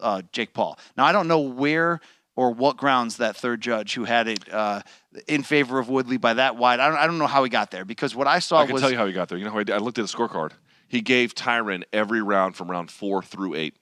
uh, 0.00 0.22
Jake 0.32 0.54
Paul. 0.54 0.78
Now 0.96 1.04
I 1.04 1.12
don't 1.12 1.28
know 1.28 1.40
where 1.40 2.00
or 2.34 2.50
what 2.50 2.76
grounds 2.76 3.18
that 3.18 3.36
third 3.36 3.60
judge 3.60 3.94
who 3.94 4.04
had 4.04 4.26
it 4.26 4.52
uh, 4.52 4.80
in 5.28 5.42
favor 5.42 5.78
of 5.78 5.88
Woodley 5.88 6.16
by 6.16 6.34
that 6.34 6.56
wide. 6.56 6.80
I 6.80 6.88
don't, 6.88 6.98
I 6.98 7.06
don't 7.06 7.18
know 7.18 7.26
how 7.26 7.44
he 7.44 7.50
got 7.50 7.70
there 7.70 7.84
because 7.84 8.14
what 8.14 8.26
I 8.26 8.38
saw 8.38 8.60
I 8.60 8.64
can 8.64 8.72
was 8.72 8.82
tell 8.82 8.90
you 8.90 8.96
how 8.96 9.06
he 9.06 9.12
got 9.12 9.28
there. 9.28 9.38
You 9.38 9.44
know 9.44 9.50
how 9.50 9.58
I, 9.58 9.64
did? 9.64 9.74
I 9.74 9.78
looked 9.78 9.98
at 9.98 10.06
the 10.06 10.16
scorecard. 10.16 10.52
He 10.88 11.00
gave 11.00 11.34
Tyron 11.34 11.84
every 11.92 12.22
round 12.22 12.56
from 12.56 12.70
round 12.70 12.90
four 12.90 13.22
through 13.22 13.54
eight. 13.54 13.74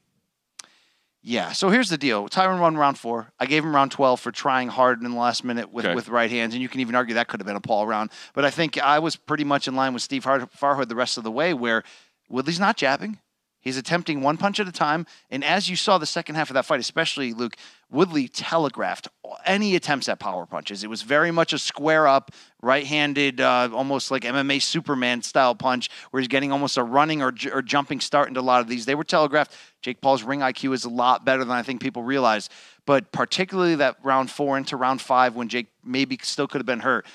Yeah. 1.23 1.53
So 1.53 1.68
here's 1.68 1.91
the 1.91 1.99
deal. 1.99 2.29
Tyron 2.29 2.61
won 2.61 2.77
round 2.77 2.99
four. 2.99 3.31
I 3.39 3.45
gave 3.47 3.62
him 3.62 3.75
round 3.75 3.91
12 3.93 4.21
for 4.21 4.33
trying 4.33 4.68
hard 4.68 5.03
in 5.03 5.11
the 5.11 5.16
last 5.18 5.45
minute 5.45 5.71
with, 5.71 5.85
Okay. 5.85 5.95
with 5.95 6.09
right 6.09 6.31
hands. 6.31 6.55
And 6.55 6.62
you 6.62 6.68
can 6.68 6.81
even 6.81 6.95
argue 6.95 7.14
that 7.14 7.29
could 7.29 7.41
have 7.41 7.47
been 7.47 7.57
a 7.57 7.61
Paul 7.61 7.87
round. 7.87 8.11
But 8.33 8.45
I 8.47 8.51
think 8.51 8.79
I 8.79 8.99
was 9.01 9.16
pretty 9.16 9.45
much 9.45 9.68
in 9.68 9.77
line 9.77 9.93
with 9.93 10.03
Steve 10.03 10.25
Farhood 10.25 10.89
the 10.89 10.97
rest 10.97 11.18
of 11.18 11.25
the 11.25 11.31
way, 11.31 11.53
where 11.53 11.83
Woodley's 12.31 12.61
not 12.61 12.77
jabbing. 12.79 13.18
He's 13.61 13.77
attempting 13.77 14.23
one 14.23 14.39
punch 14.39 14.59
at 14.59 14.67
a 14.67 14.73
time. 14.73 15.07
And 15.31 15.45
as 15.45 15.69
you 15.69 15.77
saw 15.77 15.99
the 15.99 16.07
second 16.07 16.37
half 16.37 16.49
of 16.49 16.55
that 16.55 16.65
fight, 16.65 16.81
especially 16.81 17.35
Luke, 17.35 17.57
Woodley 17.91 18.27
telegraphed 18.27 19.09
any 19.45 19.77
attempts 19.77 20.09
at 20.09 20.19
power 20.19 20.47
punches. 20.47 20.83
It 20.83 20.89
was 20.89 21.03
very 21.03 21.31
much 21.31 21.53
a 21.53 21.59
square 21.59 22.09
up, 22.09 22.31
right 22.63 22.87
handed, 22.87 23.41
uh, 23.41 23.69
almost 23.73 24.11
like 24.11 24.23
MMA 24.23 24.63
Superman 24.63 25.23
style 25.23 25.55
punch, 25.55 25.91
where 26.11 26.21
he's 26.21 26.29
getting 26.29 26.53
almost 26.53 26.79
a 26.79 26.83
running 26.83 27.21
or, 27.21 27.35
or 27.53 27.61
jumping 27.61 28.01
start 28.01 28.29
into 28.29 28.41
a 28.41 28.43
lot 28.43 28.61
of 28.63 28.69
these. 28.69 28.87
They 28.87 28.95
were 28.95 29.05
telegraphed. 29.05 29.55
Jake 29.83 30.01
Paul's 30.01 30.23
ring 30.23 30.41
IQ 30.41 30.73
is 30.73 30.85
a 30.85 30.91
lot 30.91 31.25
better 31.25 31.45
than 31.45 31.57
I 31.57 31.63
think 31.63 31.83
people 31.83 32.03
realize. 32.03 32.49
But 32.87 33.13
particularly 33.13 33.75
that 33.77 33.97
round 34.03 34.31
four 34.31 34.57
into 34.57 34.77
round 34.77 35.03
five, 35.03 35.37
when 35.37 35.49
Jake 35.49 35.69
maybe 35.85 36.19
still 36.23 36.49
could 36.49 36.61
have 36.61 36.67
been 36.67 36.81
hurt, 36.81 37.07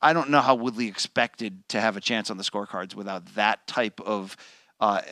I 0.00 0.14
don't 0.14 0.30
know 0.30 0.40
how 0.40 0.54
Woodley 0.54 0.88
expected 0.88 1.68
to 1.68 1.80
have 1.80 1.96
a 1.96 2.00
chance 2.00 2.30
on 2.30 2.38
the 2.38 2.42
scorecards 2.42 2.94
without 2.94 3.34
that 3.34 3.66
type 3.66 4.00
of. 4.00 4.36
Uh, 4.80 5.02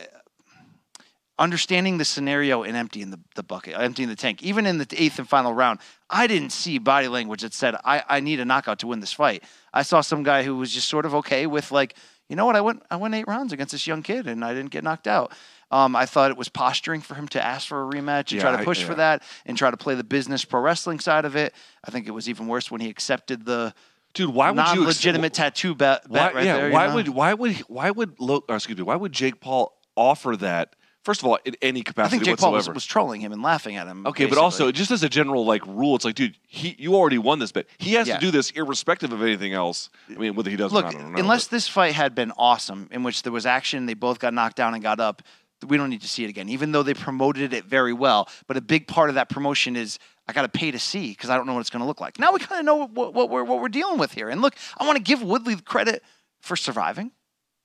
understanding 1.39 1.97
the 1.97 2.05
scenario 2.05 2.63
and 2.63 2.75
emptying 2.77 3.09
the, 3.11 3.19
the 3.35 3.43
bucket, 3.43 3.73
emptying 3.77 4.09
the 4.09 4.15
tank. 4.15 4.43
Even 4.43 4.65
in 4.65 4.77
the 4.77 4.87
eighth 4.97 5.17
and 5.17 5.27
final 5.27 5.53
round, 5.53 5.79
I 6.09 6.27
didn't 6.27 6.51
see 6.51 6.77
body 6.77 7.07
language 7.07 7.41
that 7.41 7.53
said, 7.53 7.75
I, 7.85 8.03
I 8.07 8.19
need 8.19 8.39
a 8.39 8.45
knockout 8.45 8.79
to 8.79 8.87
win 8.87 8.99
this 8.99 9.13
fight. 9.13 9.43
I 9.73 9.83
saw 9.83 10.01
some 10.01 10.21
guy 10.23 10.43
who 10.43 10.55
was 10.57 10.71
just 10.73 10.89
sort 10.89 11.05
of 11.05 11.15
okay 11.15 11.47
with 11.47 11.71
like, 11.71 11.95
you 12.27 12.35
know 12.35 12.45
what, 12.45 12.55
I 12.55 12.61
went 12.61 12.83
I 12.91 12.97
went 12.97 13.15
eight 13.15 13.27
rounds 13.27 13.53
against 13.53 13.71
this 13.71 13.87
young 13.87 14.03
kid 14.03 14.27
and 14.27 14.45
I 14.45 14.53
didn't 14.53 14.69
get 14.69 14.83
knocked 14.83 15.07
out. 15.07 15.31
Um, 15.71 15.95
I 15.95 16.05
thought 16.05 16.29
it 16.31 16.37
was 16.37 16.49
posturing 16.49 17.01
for 17.01 17.15
him 17.15 17.27
to 17.29 17.43
ask 17.43 17.67
for 17.67 17.81
a 17.81 17.85
rematch 17.85 18.31
and 18.31 18.33
Yeah, 18.33 18.41
try 18.41 18.51
to 18.51 18.57
I- 18.59 18.63
push 18.65 18.81
yeah. 18.81 18.85
for 18.87 18.95
that 18.95 19.23
and 19.45 19.57
try 19.57 19.71
to 19.71 19.77
play 19.77 19.95
the 19.95 20.03
business 20.03 20.45
pro 20.45 20.61
wrestling 20.61 20.99
side 20.99 21.25
of 21.25 21.35
it. 21.35 21.53
I 21.83 21.89
think 21.91 22.07
it 22.07 22.11
was 22.11 22.27
even 22.29 22.47
worse 22.47 22.69
when 22.69 22.81
he 22.81 22.89
accepted 22.89 23.45
the 23.45 23.73
Dude, 24.15 24.33
why 24.33 24.49
would 24.49 24.57
you? 24.57 24.75
non-legitimate 24.77 25.33
tattoo 25.35 25.75
bet, 25.75 26.09
Why, 26.09 26.31
right 26.33 26.43
yeah, 26.45 26.57
there. 26.57 26.67
you 26.69 26.73
why 26.73 26.87
know? 26.87 26.95
would 26.95 27.09
why 27.09 27.33
would 27.35 27.55
why 27.67 27.91
would 27.91 28.13
excuse 28.49 28.77
me? 28.77 28.83
Why 28.83 28.95
would 28.95 29.11
Jake 29.11 29.39
Paul 29.39 29.77
offer 29.95 30.35
that? 30.37 30.75
First 31.03 31.21
of 31.21 31.27
all, 31.27 31.39
in 31.45 31.55
any 31.61 31.81
capacity, 31.81 32.07
I 32.07 32.09
think 32.19 32.23
Jake 32.25 32.37
Paul 32.37 32.51
was, 32.51 32.69
was 32.69 32.85
trolling 32.85 33.21
him 33.21 33.31
and 33.31 33.41
laughing 33.41 33.77
at 33.77 33.87
him. 33.87 34.05
Okay, 34.05 34.25
but 34.25 34.37
also 34.37 34.69
just 34.71 34.91
as 34.91 35.01
a 35.01 35.07
general 35.09 35.45
like 35.45 35.65
rule, 35.65 35.95
it's 35.95 36.03
like, 36.03 36.15
dude, 36.15 36.35
he 36.45 36.75
you 36.77 36.95
already 36.95 37.17
won 37.17 37.39
this 37.39 37.51
bet. 37.53 37.67
He 37.77 37.93
has 37.93 38.07
Yeah. 38.07 38.15
to 38.15 38.19
do 38.19 38.31
this 38.31 38.51
irrespective 38.51 39.13
of 39.13 39.21
anything 39.21 39.53
else. 39.53 39.89
I 40.09 40.15
mean, 40.19 40.35
whether 40.35 40.49
he 40.49 40.57
does 40.57 40.73
Look, 40.73 40.85
or 40.85 40.91
not, 40.91 40.95
I 40.95 41.01
don't 41.01 41.11
know. 41.13 41.19
unless 41.19 41.45
but- 41.45 41.51
this 41.51 41.67
fight 41.69 41.93
had 41.93 42.15
been 42.15 42.31
awesome, 42.37 42.89
in 42.91 43.03
which 43.03 43.23
there 43.23 43.31
was 43.31 43.45
action, 43.45 43.85
they 43.85 43.93
both 43.93 44.19
got 44.19 44.33
knocked 44.33 44.57
down 44.57 44.73
and 44.73 44.83
got 44.83 44.99
up, 44.99 45.21
we 45.67 45.77
don't 45.77 45.89
need 45.89 46.01
to 46.01 46.07
see 46.07 46.23
it 46.25 46.29
again, 46.29 46.49
even 46.49 46.71
though 46.73 46.83
they 46.83 46.93
promoted 46.93 47.53
it 47.53 47.65
very 47.65 47.93
well. 47.93 48.27
But 48.47 48.57
a 48.57 48.61
big 48.61 48.87
part 48.87 49.09
of 49.09 49.15
that 49.15 49.29
promotion 49.29 49.75
is 49.77 49.99
I 50.27 50.33
got 50.33 50.41
to 50.43 50.49
pay 50.49 50.69
to 50.71 50.79
see 50.79 51.09
because 51.09 51.29
I 51.29 51.37
don't 51.37 51.47
know 51.47 51.53
what 51.53 51.61
it's 51.61 51.69
going 51.69 51.81
to 51.81 51.87
look 51.87 51.99
like. 52.01 52.19
Now 52.19 52.31
we 52.33 52.39
kind 52.39 52.59
of 52.59 52.65
know 52.65 52.87
what, 52.87 53.13
what, 53.13 53.29
we're, 53.29 53.43
what 53.43 53.61
we're 53.61 53.69
dealing 53.69 53.97
with 53.97 54.11
here. 54.13 54.29
And 54.29 54.41
look, 54.41 54.53
I 54.77 54.85
want 54.85 54.97
to 54.97 55.03
give 55.03 55.21
Woodley 55.21 55.55
credit 55.55 56.03
for 56.41 56.55
surviving. 56.55 57.11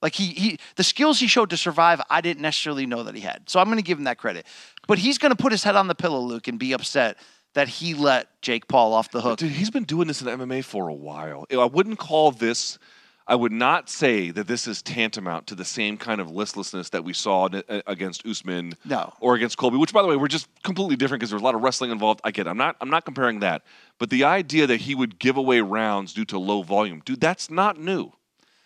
Like 0.04 0.14
he, 0.14 0.26
he, 0.34 0.58
the 0.76 0.84
skills 0.84 1.18
he 1.18 1.26
showed 1.26 1.48
to 1.48 1.56
survive, 1.56 1.98
I 2.10 2.20
didn't 2.20 2.42
necessarily 2.42 2.84
know 2.84 3.04
that 3.04 3.14
he 3.14 3.22
had. 3.22 3.48
So 3.48 3.58
I'm 3.58 3.64
going 3.68 3.78
to 3.78 3.82
give 3.82 3.96
him 3.96 4.04
that 4.04 4.18
credit. 4.18 4.44
But 4.86 4.98
he's 4.98 5.16
going 5.16 5.30
to 5.34 5.42
put 5.42 5.50
his 5.50 5.64
head 5.64 5.76
on 5.76 5.88
the 5.88 5.94
pillow, 5.94 6.20
Luke, 6.20 6.46
and 6.46 6.58
be 6.58 6.74
upset 6.74 7.16
that 7.54 7.68
he 7.68 7.94
let 7.94 8.28
Jake 8.42 8.68
Paul 8.68 8.92
off 8.92 9.10
the 9.10 9.22
hook. 9.22 9.38
Dude, 9.38 9.52
he's 9.52 9.70
been 9.70 9.84
doing 9.84 10.06
this 10.06 10.20
in 10.20 10.28
MMA 10.28 10.62
for 10.62 10.88
a 10.88 10.94
while. 10.94 11.46
I 11.50 11.64
wouldn't 11.64 11.98
call 11.98 12.32
this. 12.32 12.78
I 13.26 13.34
would 13.34 13.50
not 13.52 13.88
say 13.88 14.30
that 14.30 14.46
this 14.46 14.68
is 14.68 14.82
tantamount 14.82 15.46
to 15.46 15.54
the 15.54 15.64
same 15.64 15.96
kind 15.96 16.20
of 16.20 16.30
listlessness 16.30 16.90
that 16.90 17.02
we 17.02 17.14
saw 17.14 17.48
against 17.86 18.26
Usman 18.26 18.74
No. 18.84 19.10
or 19.20 19.36
against 19.36 19.56
Colby, 19.56 19.78
which, 19.78 19.94
by 19.94 20.02
the 20.02 20.08
way, 20.08 20.16
were 20.16 20.28
just 20.28 20.48
completely 20.64 20.96
different 20.96 21.20
because 21.20 21.30
there 21.30 21.36
was 21.36 21.42
a 21.42 21.46
lot 21.46 21.54
of 21.54 21.62
wrestling 21.62 21.90
involved. 21.90 22.20
I 22.24 22.30
get. 22.30 22.46
It. 22.46 22.50
I'm 22.50 22.58
not. 22.58 22.76
I'm 22.82 22.90
not 22.90 23.06
comparing 23.06 23.40
that. 23.40 23.62
But 23.98 24.10
the 24.10 24.24
idea 24.24 24.66
that 24.66 24.82
he 24.82 24.94
would 24.94 25.18
give 25.18 25.38
away 25.38 25.62
rounds 25.62 26.12
due 26.12 26.26
to 26.26 26.38
low 26.38 26.62
volume, 26.62 27.00
dude, 27.06 27.22
that's 27.22 27.48
not 27.50 27.80
new. 27.80 28.12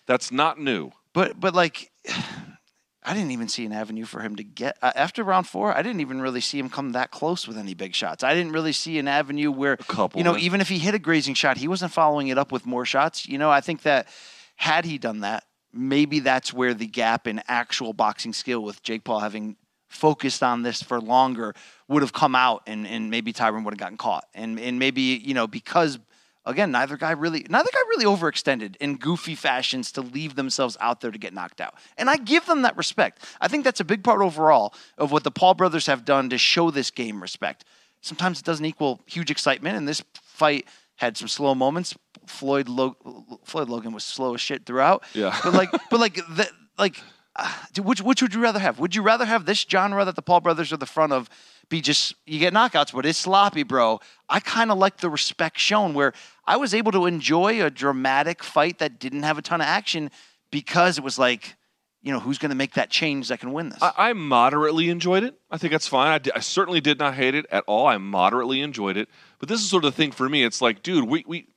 That's 0.06 0.32
not 0.32 0.58
new. 0.58 0.90
But 1.18 1.40
but 1.40 1.52
like, 1.52 1.90
I 3.02 3.12
didn't 3.12 3.32
even 3.32 3.48
see 3.48 3.66
an 3.66 3.72
avenue 3.72 4.04
for 4.04 4.20
him 4.20 4.36
to 4.36 4.44
get 4.44 4.78
uh, 4.80 4.92
after 4.94 5.24
round 5.24 5.48
four. 5.48 5.76
I 5.76 5.82
didn't 5.82 6.00
even 6.00 6.20
really 6.20 6.40
see 6.40 6.60
him 6.60 6.70
come 6.70 6.92
that 6.92 7.10
close 7.10 7.48
with 7.48 7.58
any 7.58 7.74
big 7.74 7.96
shots. 7.96 8.22
I 8.22 8.34
didn't 8.34 8.52
really 8.52 8.70
see 8.70 9.00
an 9.00 9.08
avenue 9.08 9.50
where 9.50 9.76
couple, 9.76 10.20
you 10.20 10.22
know 10.22 10.34
man. 10.34 10.42
even 10.42 10.60
if 10.60 10.68
he 10.68 10.78
hit 10.78 10.94
a 10.94 10.98
grazing 11.00 11.34
shot, 11.34 11.56
he 11.56 11.66
wasn't 11.66 11.90
following 11.90 12.28
it 12.28 12.38
up 12.38 12.52
with 12.52 12.66
more 12.66 12.84
shots. 12.84 13.26
You 13.26 13.36
know, 13.36 13.50
I 13.50 13.60
think 13.60 13.82
that 13.82 14.06
had 14.54 14.84
he 14.84 14.96
done 14.96 15.20
that, 15.20 15.42
maybe 15.72 16.20
that's 16.20 16.52
where 16.52 16.72
the 16.72 16.86
gap 16.86 17.26
in 17.26 17.42
actual 17.48 17.92
boxing 17.92 18.32
skill 18.32 18.62
with 18.62 18.80
Jake 18.84 19.02
Paul 19.02 19.18
having 19.18 19.56
focused 19.88 20.44
on 20.44 20.62
this 20.62 20.84
for 20.84 21.00
longer 21.00 21.52
would 21.88 22.02
have 22.02 22.12
come 22.12 22.36
out 22.36 22.62
and, 22.68 22.86
and 22.86 23.10
maybe 23.10 23.32
Tyron 23.32 23.64
would 23.64 23.74
have 23.74 23.78
gotten 23.78 23.96
caught. 23.96 24.24
And 24.34 24.60
and 24.60 24.78
maybe, 24.78 25.02
you 25.02 25.34
know, 25.34 25.48
because 25.48 25.98
again, 26.48 26.72
neither 26.72 26.96
guy 26.96 27.12
really 27.12 27.46
neither 27.48 27.70
guy 27.72 27.80
really 27.90 28.04
overextended 28.04 28.76
in 28.76 28.96
goofy 28.96 29.34
fashions 29.34 29.92
to 29.92 30.00
leave 30.00 30.34
themselves 30.34 30.76
out 30.80 31.00
there 31.00 31.10
to 31.10 31.18
get 31.18 31.32
knocked 31.32 31.60
out. 31.60 31.74
And 31.96 32.10
I 32.10 32.16
give 32.16 32.46
them 32.46 32.62
that 32.62 32.76
respect. 32.76 33.24
I 33.40 33.48
think 33.48 33.64
that's 33.64 33.80
a 33.80 33.84
big 33.84 34.02
part 34.02 34.20
overall 34.20 34.74
of 34.96 35.12
what 35.12 35.24
the 35.24 35.30
Paul 35.30 35.54
brothers 35.54 35.86
have 35.86 36.04
done 36.04 36.30
to 36.30 36.38
show 36.38 36.70
this 36.70 36.90
game 36.90 37.20
respect. 37.20 37.64
Sometimes 38.00 38.40
it 38.40 38.44
doesn't 38.44 38.64
equal 38.64 39.00
huge 39.06 39.30
excitement, 39.30 39.76
and 39.76 39.86
this 39.86 40.02
fight 40.22 40.66
had 40.96 41.16
some 41.16 41.28
slow 41.28 41.54
moments. 41.54 41.96
Floyd 42.26 42.68
Lo- 42.68 42.96
Floyd 43.44 43.68
Logan 43.68 43.92
was 43.92 44.04
slow 44.04 44.34
as 44.34 44.40
shit 44.40 44.66
throughout. 44.66 45.04
Yeah. 45.14 45.38
But 45.44 45.54
like 45.54 45.70
but 45.90 46.00
like 46.00 46.14
the, 46.14 46.48
like 46.78 46.96
uh, 47.36 47.52
which 47.82 48.00
which 48.00 48.22
would 48.22 48.34
you 48.34 48.40
rather 48.40 48.58
have? 48.58 48.78
Would 48.78 48.94
you 48.94 49.02
rather 49.02 49.24
have 49.24 49.44
this 49.46 49.64
genre 49.68 50.04
that 50.04 50.16
the 50.16 50.22
Paul 50.22 50.40
brothers 50.40 50.72
are 50.72 50.76
the 50.76 50.86
front 50.86 51.12
of 51.12 51.28
be 51.68 51.80
just 51.80 52.14
you 52.26 52.38
get 52.38 52.52
knockouts, 52.54 52.92
but 52.92 53.04
it's 53.06 53.18
sloppy, 53.18 53.62
bro? 53.62 54.00
I 54.28 54.40
kind 54.40 54.70
of 54.70 54.78
like 54.78 54.98
the 54.98 55.10
respect 55.10 55.58
shown 55.58 55.94
where 55.94 56.12
I 56.46 56.56
was 56.56 56.74
able 56.74 56.92
to 56.92 57.06
enjoy 57.06 57.64
a 57.64 57.70
dramatic 57.70 58.42
fight 58.42 58.78
that 58.78 58.98
didn't 58.98 59.22
have 59.22 59.38
a 59.38 59.42
ton 59.42 59.60
of 59.60 59.66
action 59.66 60.10
because 60.50 60.98
it 60.98 61.04
was 61.04 61.18
like, 61.18 61.56
you 62.02 62.12
know, 62.12 62.20
who's 62.20 62.38
going 62.38 62.50
to 62.50 62.56
make 62.56 62.74
that 62.74 62.90
change 62.90 63.28
that 63.28 63.40
can 63.40 63.52
win 63.52 63.68
this? 63.70 63.82
I, 63.82 63.92
I 63.96 64.12
moderately 64.12 64.88
enjoyed 64.88 65.24
it. 65.24 65.38
I 65.50 65.58
think 65.58 65.72
that's 65.72 65.88
fine. 65.88 66.20
I, 66.26 66.36
I 66.36 66.40
certainly 66.40 66.80
did 66.80 66.98
not 66.98 67.14
hate 67.14 67.34
it 67.34 67.46
at 67.50 67.64
all. 67.66 67.86
I 67.86 67.98
moderately 67.98 68.60
enjoyed 68.60 68.96
it. 68.96 69.08
But 69.38 69.48
this 69.48 69.60
is 69.60 69.68
sort 69.68 69.84
of 69.84 69.92
the 69.92 69.96
thing 69.96 70.12
for 70.12 70.28
me. 70.28 70.44
It's 70.44 70.62
like, 70.62 70.82
dude, 70.82 71.04
we, 71.04 71.24
we 71.26 71.48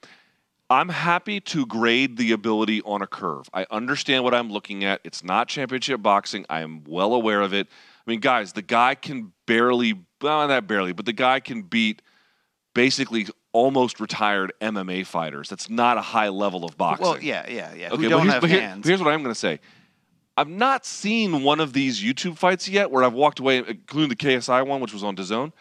I'm 0.71 0.87
happy 0.87 1.41
to 1.41 1.65
grade 1.65 2.15
the 2.15 2.31
ability 2.31 2.81
on 2.83 3.01
a 3.01 3.07
curve. 3.07 3.49
I 3.53 3.65
understand 3.69 4.23
what 4.23 4.33
I'm 4.33 4.49
looking 4.49 4.85
at. 4.85 5.01
It's 5.03 5.21
not 5.21 5.49
championship 5.49 6.01
boxing. 6.01 6.45
I 6.49 6.61
am 6.61 6.85
well 6.85 7.13
aware 7.13 7.41
of 7.41 7.53
it. 7.53 7.67
I 8.05 8.09
mean, 8.09 8.19
guys, 8.19 8.53
the 8.53 8.61
guy 8.61 8.95
can 8.95 9.31
barely, 9.45 9.93
well, 10.21 10.47
not 10.47 10.67
barely, 10.67 10.91
but 10.93 11.05
the 11.05 11.13
guy 11.13 11.39
can 11.39 11.61
beat 11.63 12.01
basically 12.73 13.27
almost 13.53 13.99
retired 13.99 14.53
MMA 14.61 15.05
fighters. 15.05 15.49
That's 15.49 15.69
not 15.69 15.97
a 15.97 16.01
high 16.01 16.29
level 16.29 16.63
of 16.65 16.77
boxing. 16.77 17.05
well, 17.05 17.21
yeah, 17.21 17.45
yeah, 17.49 17.73
yeah. 17.73 17.87
Okay, 17.91 17.97
Who 17.97 18.03
but 18.03 18.09
don't 18.09 18.21
here's, 18.23 18.33
have 18.33 18.43
here- 18.43 18.61
hands? 18.61 18.87
here's 18.87 19.01
what 19.01 19.13
I'm 19.13 19.21
going 19.23 19.33
to 19.33 19.39
say. 19.39 19.59
I've 20.37 20.47
not 20.49 20.85
seen 20.85 21.43
one 21.43 21.59
of 21.59 21.73
these 21.73 22.01
YouTube 22.01 22.37
fights 22.37 22.67
yet 22.69 22.89
where 22.89 23.03
I've 23.03 23.13
walked 23.13 23.39
away, 23.39 23.57
including 23.57 24.09
the 24.09 24.15
KSI 24.15 24.65
one, 24.65 24.79
which 24.81 24.93
was 24.93 25.03
on 25.03 25.15
DAZN. 25.15 25.51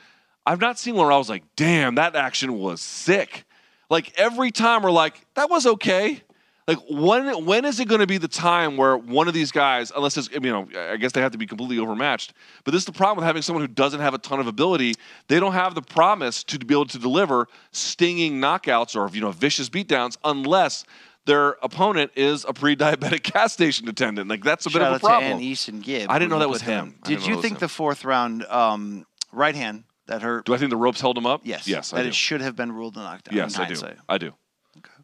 I've 0.47 0.61
not 0.61 0.79
seen 0.79 0.95
one 0.95 1.07
where 1.07 1.13
I 1.13 1.19
was 1.19 1.29
like, 1.29 1.43
"Damn, 1.57 1.97
that 1.97 2.15
action 2.17 2.59
was 2.59 2.81
sick." 2.81 3.45
Like 3.91 4.13
every 4.19 4.53
time 4.53 4.83
we're 4.83 4.93
like, 4.93 5.27
"That 5.35 5.51
was 5.51 5.67
okay." 5.67 6.23
Like 6.71 6.79
when 6.89 7.47
when 7.47 7.65
is 7.65 7.81
it 7.81 7.89
going 7.89 8.01
to 8.01 8.07
be 8.07 8.17
the 8.17 8.29
time 8.29 8.77
where 8.77 8.97
one 8.97 9.27
of 9.27 9.35
these 9.35 9.51
guys, 9.51 9.91
unless 9.91 10.17
it's 10.17 10.31
you 10.31 10.39
know, 10.39 10.69
I 10.77 10.99
guess 10.99 11.11
they 11.11 11.21
have 11.21 11.33
to 11.33 11.39
be 11.39 11.49
completely 11.49 11.81
overmatched. 11.81 12.33
But 12.63 12.71
this 12.71 12.83
is 12.83 12.87
the 12.87 12.93
problem 12.93 13.17
with 13.17 13.25
having 13.25 13.43
someone 13.43 13.65
who 13.65 13.67
doesn't 13.67 13.99
have 13.99 14.15
a 14.15 14.19
ton 14.19 14.39
of 14.39 14.47
ability. 14.47 14.95
They 15.27 15.41
don't 15.41 15.55
have 15.55 15.75
the 15.75 15.83
promise 15.83 16.45
to 16.45 16.61
be 16.61 16.73
able 16.73 16.87
to 16.87 16.99
deliver 17.01 17.49
stinging 17.73 18.41
knockouts 18.41 18.95
or 18.95 19.13
you 19.13 19.21
know 19.21 19.33
vicious 19.33 19.69
beatdowns 19.69 20.17
unless 20.23 20.85
their 21.27 21.57
opponent 21.61 22.13
is 22.15 22.45
a 22.49 22.53
pre-diabetic 22.53 23.23
gas 23.33 23.53
station 23.53 23.89
attendant. 23.89 24.31
Like 24.31 24.45
that's 24.45 24.65
a 24.65 24.69
bit 24.69 24.79
Shout 24.79 24.83
of 24.83 24.93
a 24.93 24.95
out 24.95 25.01
to 25.01 25.07
problem. 25.07 25.33
Ann 25.33 25.41
Easton 25.41 25.81
Gibb. 25.81 26.09
I 26.09 26.21
didn't 26.21 26.31
know 26.31 26.39
that 26.39 26.49
was 26.49 26.63
him. 26.63 26.95
Did 27.03 27.27
you 27.27 27.43
think 27.43 27.59
the 27.59 27.69
fourth 27.69 28.05
round 28.05 28.45
um, 28.45 29.07
right 29.33 29.57
hand 29.57 29.83
that 30.07 30.23
hurt? 30.23 30.47
Do 30.47 30.55
I 30.55 30.59
think 30.59 30.71
the 30.71 30.77
ropes 30.77 31.01
held 31.01 31.19
him 31.19 31.27
up? 31.27 31.41
yes. 31.43 31.67
Yes, 31.67 31.93
I 31.93 31.97
that 31.97 32.03
do. 32.05 32.09
it 32.11 32.15
should 32.15 32.43
have 32.43 32.55
been 32.55 32.71
ruled 32.71 32.97
a 32.97 33.01
knockdown. 33.01 33.37
Yes, 33.37 33.59
I 33.59 33.67
do. 33.67 33.83
I 34.09 34.19
do. 34.19 34.35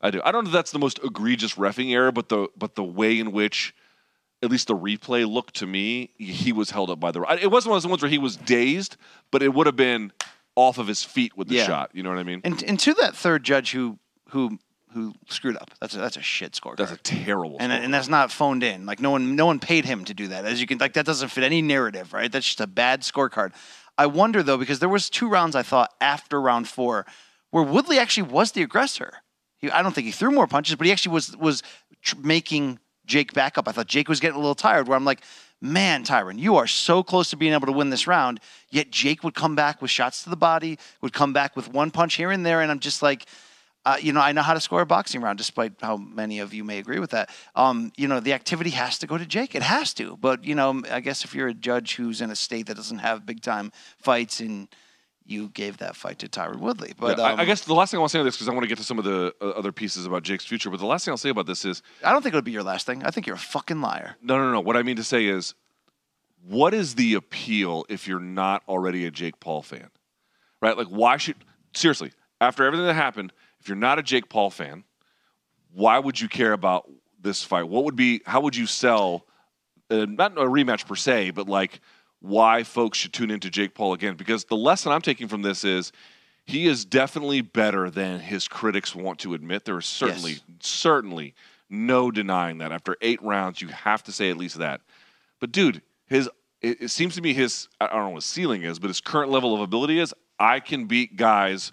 I 0.03 0.11
do. 0.11 0.21
I 0.25 0.33
don't 0.33 0.45
know 0.45 0.49
if 0.49 0.53
that's 0.55 0.71
the 0.73 0.79
most 0.79 1.01
egregious 1.05 1.55
refing 1.55 1.93
error, 1.93 2.13
but 2.13 2.29
the 2.29 2.49
but 2.57 2.75
the 2.75 2.85
way 2.85 3.19
in 3.19 3.33
which, 3.33 3.75
at 4.43 4.51
least 4.51 4.69
the 4.69 4.77
replay 4.77 5.29
looked 5.29 5.55
to 5.57 5.67
me, 5.67 6.11
he 6.19 6.53
was 6.53 6.71
held 6.71 6.91
up 6.91 7.01
by 7.01 7.11
the. 7.11 7.21
It 7.41 7.51
wasn't 7.51 7.71
one 7.71 7.77
of 7.79 7.83
those 7.83 7.91
ones 7.91 8.03
where 8.03 8.11
he 8.11 8.19
was 8.19 8.37
dazed, 8.37 8.97
but 9.31 9.43
it 9.43 9.53
would 9.55 9.67
have 9.67 9.77
been 9.77 10.13
off 10.55 10.79
of 10.79 10.87
his 10.87 11.05
feet 11.05 11.37
with 11.37 11.49
the 11.49 11.57
Yeah. 11.57 11.67
shot. 11.67 11.91
You 11.93 12.03
know 12.03 12.11
what 12.11 12.19
I 12.19 12.23
mean? 12.25 12.41
And 12.45 12.63
and 12.63 12.79
to 12.81 12.95
that 12.95 13.15
third 13.17 13.45
judge 13.45 13.73
who 13.73 13.99
who 14.31 14.59
who 14.93 15.13
screwed 15.29 15.57
up. 15.57 15.71
That's 15.81 15.95
a, 15.95 15.99
that's 15.99 16.17
a 16.17 16.23
shit 16.23 16.53
scorecard. 16.53 16.77
That's 16.79 16.93
a 16.93 16.97
terrible. 16.97 17.57
and 17.61 17.71
and 17.73 17.93
that's 17.93 18.09
not 18.09 18.33
phoned 18.33 18.63
in. 18.63 18.87
Like 18.87 18.99
no 19.01 19.11
one 19.11 19.37
no 19.37 19.45
one 19.47 19.59
paid 19.59 19.85
him 19.85 20.05
to 20.07 20.15
do 20.15 20.29
that. 20.29 20.45
As 20.47 20.61
you 20.61 20.67
can 20.67 20.79
like 20.79 20.95
that 20.95 21.05
doesn't 21.05 21.29
fit 21.29 21.45
any 21.45 21.61
narrative, 21.61 22.13
right? 22.15 22.33
That's 22.33 22.47
just 22.47 22.61
a 22.63 22.67
bad 22.67 23.03
scorecard. 23.03 23.53
I 23.99 24.07
wonder 24.07 24.43
though 24.43 24.57
because 24.57 24.79
there 24.79 24.89
was 24.89 25.11
two 25.11 25.29
rounds 25.29 25.55
I 25.57 25.63
thought 25.63 25.93
after 26.01 26.41
round 26.41 26.69
4 26.69 27.05
where 27.51 27.63
Woodley 27.63 27.99
actually 27.99 28.29
was 28.31 28.53
the 28.53 28.63
aggressor. 28.63 29.15
He, 29.59 29.71
I 29.71 29.83
don't 29.83 29.95
think 29.95 30.07
he 30.07 30.13
threw 30.13 30.31
more 30.31 30.47
punches, 30.47 30.77
but 30.77 30.87
he 30.87 30.93
actually 30.93 31.15
was 31.15 31.37
was 31.37 31.63
tr- 32.03 32.17
making 32.19 32.79
Jake 33.07 33.33
back 33.33 33.59
up. 33.59 33.69
I 33.69 33.73
thought 33.73 33.87
Jake 33.87 34.09
was 34.09 34.21
getting 34.21 34.37
a 34.37 34.41
little 34.41 34.55
tired 34.55 34.89
where 34.89 34.97
I'm 34.97 35.05
like, 35.05 35.23
"Man, 35.61 36.05
Tyron, 36.05 36.39
you 36.39 36.57
are 36.57 36.67
so 36.67 37.03
close 37.03 37.31
to 37.31 37.37
being 37.37 37.53
able 37.53 37.67
to 37.67 37.73
win 37.73 37.91
this 37.91 38.07
round." 38.07 38.41
Yet 38.71 38.91
Jake 38.91 39.25
would 39.25 39.35
come 39.35 39.55
back 39.55 39.81
with 39.81 39.91
shots 39.91 40.25
to 40.25 40.31
the 40.31 40.37
body, 40.37 40.79
would 41.01 41.13
come 41.13 41.33
back 41.33 41.57
with 41.57 41.73
one 41.73 41.91
punch 41.91 42.15
here 42.15 42.31
and 42.31 42.45
there 42.45 42.61
and 42.61 42.71
I'm 42.71 42.81
just 42.81 43.03
like 43.03 43.27
uh, 43.87 43.97
you 44.03 44.13
know, 44.13 44.21
I 44.21 44.33
know 44.33 44.43
how 44.43 44.53
to 44.53 44.61
score 44.61 44.81
a 44.81 44.87
boxing 44.87 45.21
round, 45.21 45.39
despite 45.39 45.75
how 45.81 45.97
many 45.97 46.41
of 46.41 46.53
you 46.53 46.65
may 46.65 46.79
agree 46.79 46.99
with 46.99 47.11
that. 47.11 47.31
Um, 47.55 47.93
you 47.97 48.09
know, 48.09 48.19
the 48.19 48.33
activity 48.33 48.71
has 48.71 48.99
to 48.99 49.07
go 49.07 49.17
to 49.17 49.25
Jake. 49.25 49.55
It 49.55 49.63
has 49.63 49.95
to. 49.95 50.17
But 50.17 50.45
you 50.45 50.57
know, 50.57 50.83
I 50.91 50.99
guess 50.99 51.25
if 51.25 51.37
you're 51.37 51.47
a 51.47 51.55
judge 51.55 51.95
who's 51.95 52.21
in 52.21 52.33
a 52.33 52.37
state 52.37 52.67
that 52.67 52.75
doesn't 52.75 52.99
have 52.99 53.25
big 53.25 53.43
time 53.43 53.71
fights, 53.99 54.41
and 54.41 54.67
you 55.27 55.49
gave 55.49 55.79
that 55.79 55.97
fight 55.97 56.21
to 56.21 56.29
Tyron 56.29 56.59
Woodley, 56.61 56.93
but 56.99 57.19
Yeah, 57.19 57.25
I- 57.25 57.33
um, 57.33 57.41
I, 57.41 57.45
guess 57.45 57.63
the 57.63 57.75
last 57.75 57.91
thing 57.91 57.99
I 57.99 58.01
want 58.01 58.11
to 58.11 58.13
say 58.13 58.19
on 58.21 58.25
this 58.25 58.37
because 58.37 58.49
I 58.49 58.53
want 58.53 58.63
to 58.63 58.69
get 58.69 58.79
to 58.79 58.85
some 58.85 58.99
of 58.99 59.05
the 59.05 59.35
uh, 59.41 59.49
other 59.51 59.73
pieces 59.73 60.07
about 60.07 60.23
Jake's 60.23 60.45
future. 60.45 60.71
But 60.71 60.79
the 60.79 60.87
last 60.87 61.05
thing 61.05 61.13
I'll 61.13 61.19
say 61.19 61.31
about 61.31 61.47
this 61.47 61.65
is 61.65 61.83
I 62.05 62.13
don't 62.13 62.23
think 62.23 62.35
it 62.35 62.39
would 62.39 62.45
be 62.45 62.53
your 62.53 62.63
last 62.63 62.87
thing. 62.87 63.03
I 63.05 63.11
think 63.11 63.27
you're 63.27 63.37
a 63.37 63.39
fucking 63.39 63.81
liar. 63.81 64.17
no, 64.23 64.39
no, 64.39 64.53
no. 64.53 64.61
What 64.61 64.77
I 64.77 64.83
mean 64.83 64.97
to 64.97 65.05
say 65.05 65.27
is, 65.27 65.55
what 66.47 66.75
is 66.75 66.95
the 66.95 67.15
appeal 67.15 67.85
if 67.89 68.07
you're 68.07 68.21
not 68.21 68.63
already 68.69 69.05
a 69.07 69.11
Jake 69.11 69.41
Paul 69.41 69.63
fan, 69.63 69.91
right? 70.63 70.77
Like, 70.77 70.87
why 70.89 71.17
should 71.17 71.37
seriously 71.75 72.13
after 72.41 72.65
everything 72.65 72.87
that 72.87 72.95
happened, 72.95 73.33
if 73.61 73.69
you're 73.69 73.77
not 73.77 73.99
a 73.99 74.03
Jake 74.03 74.29
Paul 74.29 74.51
fan, 74.51 74.85
why 75.73 75.99
would 75.99 76.21
you 76.21 76.29
care 76.29 76.53
about 76.53 76.89
this 77.21 77.43
fight? 77.43 77.65
What 77.65 77.85
would 77.85 77.97
be? 77.97 78.23
How 78.27 78.41
would 78.43 78.55
you 78.55 78.67
sell? 78.67 79.27
Uh, 79.89 80.05
not 80.09 80.33
a 80.33 80.43
rematch 80.43 80.87
per 80.87 80.97
se, 80.97 81.31
but 81.31 81.49
like 81.49 81.81
why 82.21 82.63
folks 82.63 82.99
should 82.99 83.13
tune 83.13 83.31
into 83.31 83.51
Jake 83.51 83.75
Paul 83.75 83.93
again? 83.93 84.15
Because 84.17 84.45
the 84.47 84.57
lesson 84.57 84.93
I'm 84.93 85.03
taking 85.03 85.29
from 85.29 85.43
this 85.43 85.65
is 85.65 85.93
he 86.45 86.67
is 86.67 86.85
definitely 86.85 87.41
better 87.41 87.91
than 87.91 88.21
his 88.21 88.49
critics 88.49 88.95
want 88.95 89.19
to 89.21 89.35
admit. 89.35 89.65
There 89.65 89.79
is 89.79 89.87
certainly, 89.87 90.33
Yes. 90.33 90.41
certainly 90.61 91.35
no 91.69 92.11
denying 92.11 92.59
that. 92.59 92.73
After 92.73 92.97
eight 93.01 93.23
rounds, 93.23 93.61
you 93.61 93.69
have 93.69 94.03
to 94.05 94.13
say 94.13 94.31
at 94.31 94.37
least 94.37 94.59
that. 94.59 94.81
But 95.41 95.53
dude, 95.53 95.83
his 96.07 96.29
it, 96.63 96.83
it 96.83 96.89
seems 96.89 97.15
to 97.17 97.21
me 97.23 97.33
his 97.35 97.69
I 97.81 97.89
don't 97.89 98.05
know 98.05 98.11
what 98.11 98.23
ceiling 98.23 98.63
is, 98.63 98.79
but 98.79 98.89
his 98.89 99.01
current 99.01 99.31
level 99.31 99.55
of 99.55 99.61
ability 99.61 99.99
is 99.99 100.15
I 100.39 100.61
can 100.61 100.87
beat 100.87 101.17
guys 101.17 101.73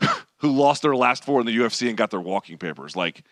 who 0.38 0.50
lost 0.50 0.82
their 0.82 0.96
last 0.96 1.24
four 1.24 1.40
in 1.40 1.46
the 1.46 1.56
UFC 1.56 1.88
and 1.88 1.96
got 1.96 2.10
their 2.10 2.20
walking 2.20 2.58
papers. 2.58 2.96
Like 2.96 3.22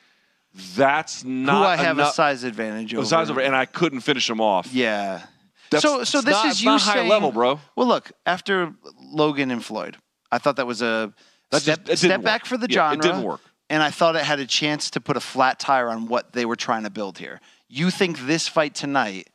that's 0.76 1.24
not 1.24 1.58
Who 1.58 1.64
I 1.64 1.76
have 1.76 1.98
a 1.98 2.10
size 2.10 2.42
advantage 2.44 2.92
over. 2.94 3.04
a 3.04 3.06
size 3.06 3.30
over, 3.30 3.40
and 3.40 3.54
I 3.54 3.64
couldn't 3.66 4.00
finish 4.00 4.28
him 4.28 4.40
off. 4.40 4.72
yeah. 4.72 5.22
That's- 5.70 5.82
so 5.82 6.04
so 6.04 6.20
this 6.20 6.32
not- 6.34 6.46
is 6.46 6.62
you 6.62 6.70
not 6.70 6.80
high 6.80 6.94
saying, 6.94 7.08
level, 7.08 7.32
bro. 7.32 7.60
Well, 7.76 7.86
look 7.86 8.10
after 8.26 8.74
Logan 9.00 9.50
and 9.50 9.64
Floyd, 9.64 9.96
I 10.32 10.38
thought 10.38 10.56
that 10.56 10.66
was 10.66 10.82
a 10.82 11.12
That 11.50 11.62
step, 11.62 11.84
just- 11.84 12.02
step 12.02 12.22
back 12.22 12.44
for 12.44 12.56
the 12.56 12.66
Yeah, 12.68 12.90
genre. 12.90 12.94
it 12.98 13.02
didn't 13.02 13.22
work. 13.22 13.40
and 13.68 13.82
I 13.82 13.90
thought 13.90 14.16
it 14.16 14.24
had 14.24 14.40
a 14.40 14.46
chance 14.46 14.90
to 14.90 15.00
put 15.00 15.16
a 15.16 15.20
flat 15.20 15.58
tire 15.58 15.88
on 15.88 16.06
what 16.06 16.32
they 16.32 16.44
were 16.44 16.56
trying 16.56 16.82
to 16.84 16.90
build 16.90 17.18
here. 17.18 17.40
You 17.68 17.90
think 17.90 18.18
this 18.26 18.48
fight 18.48 18.74
tonight, 18.74 19.28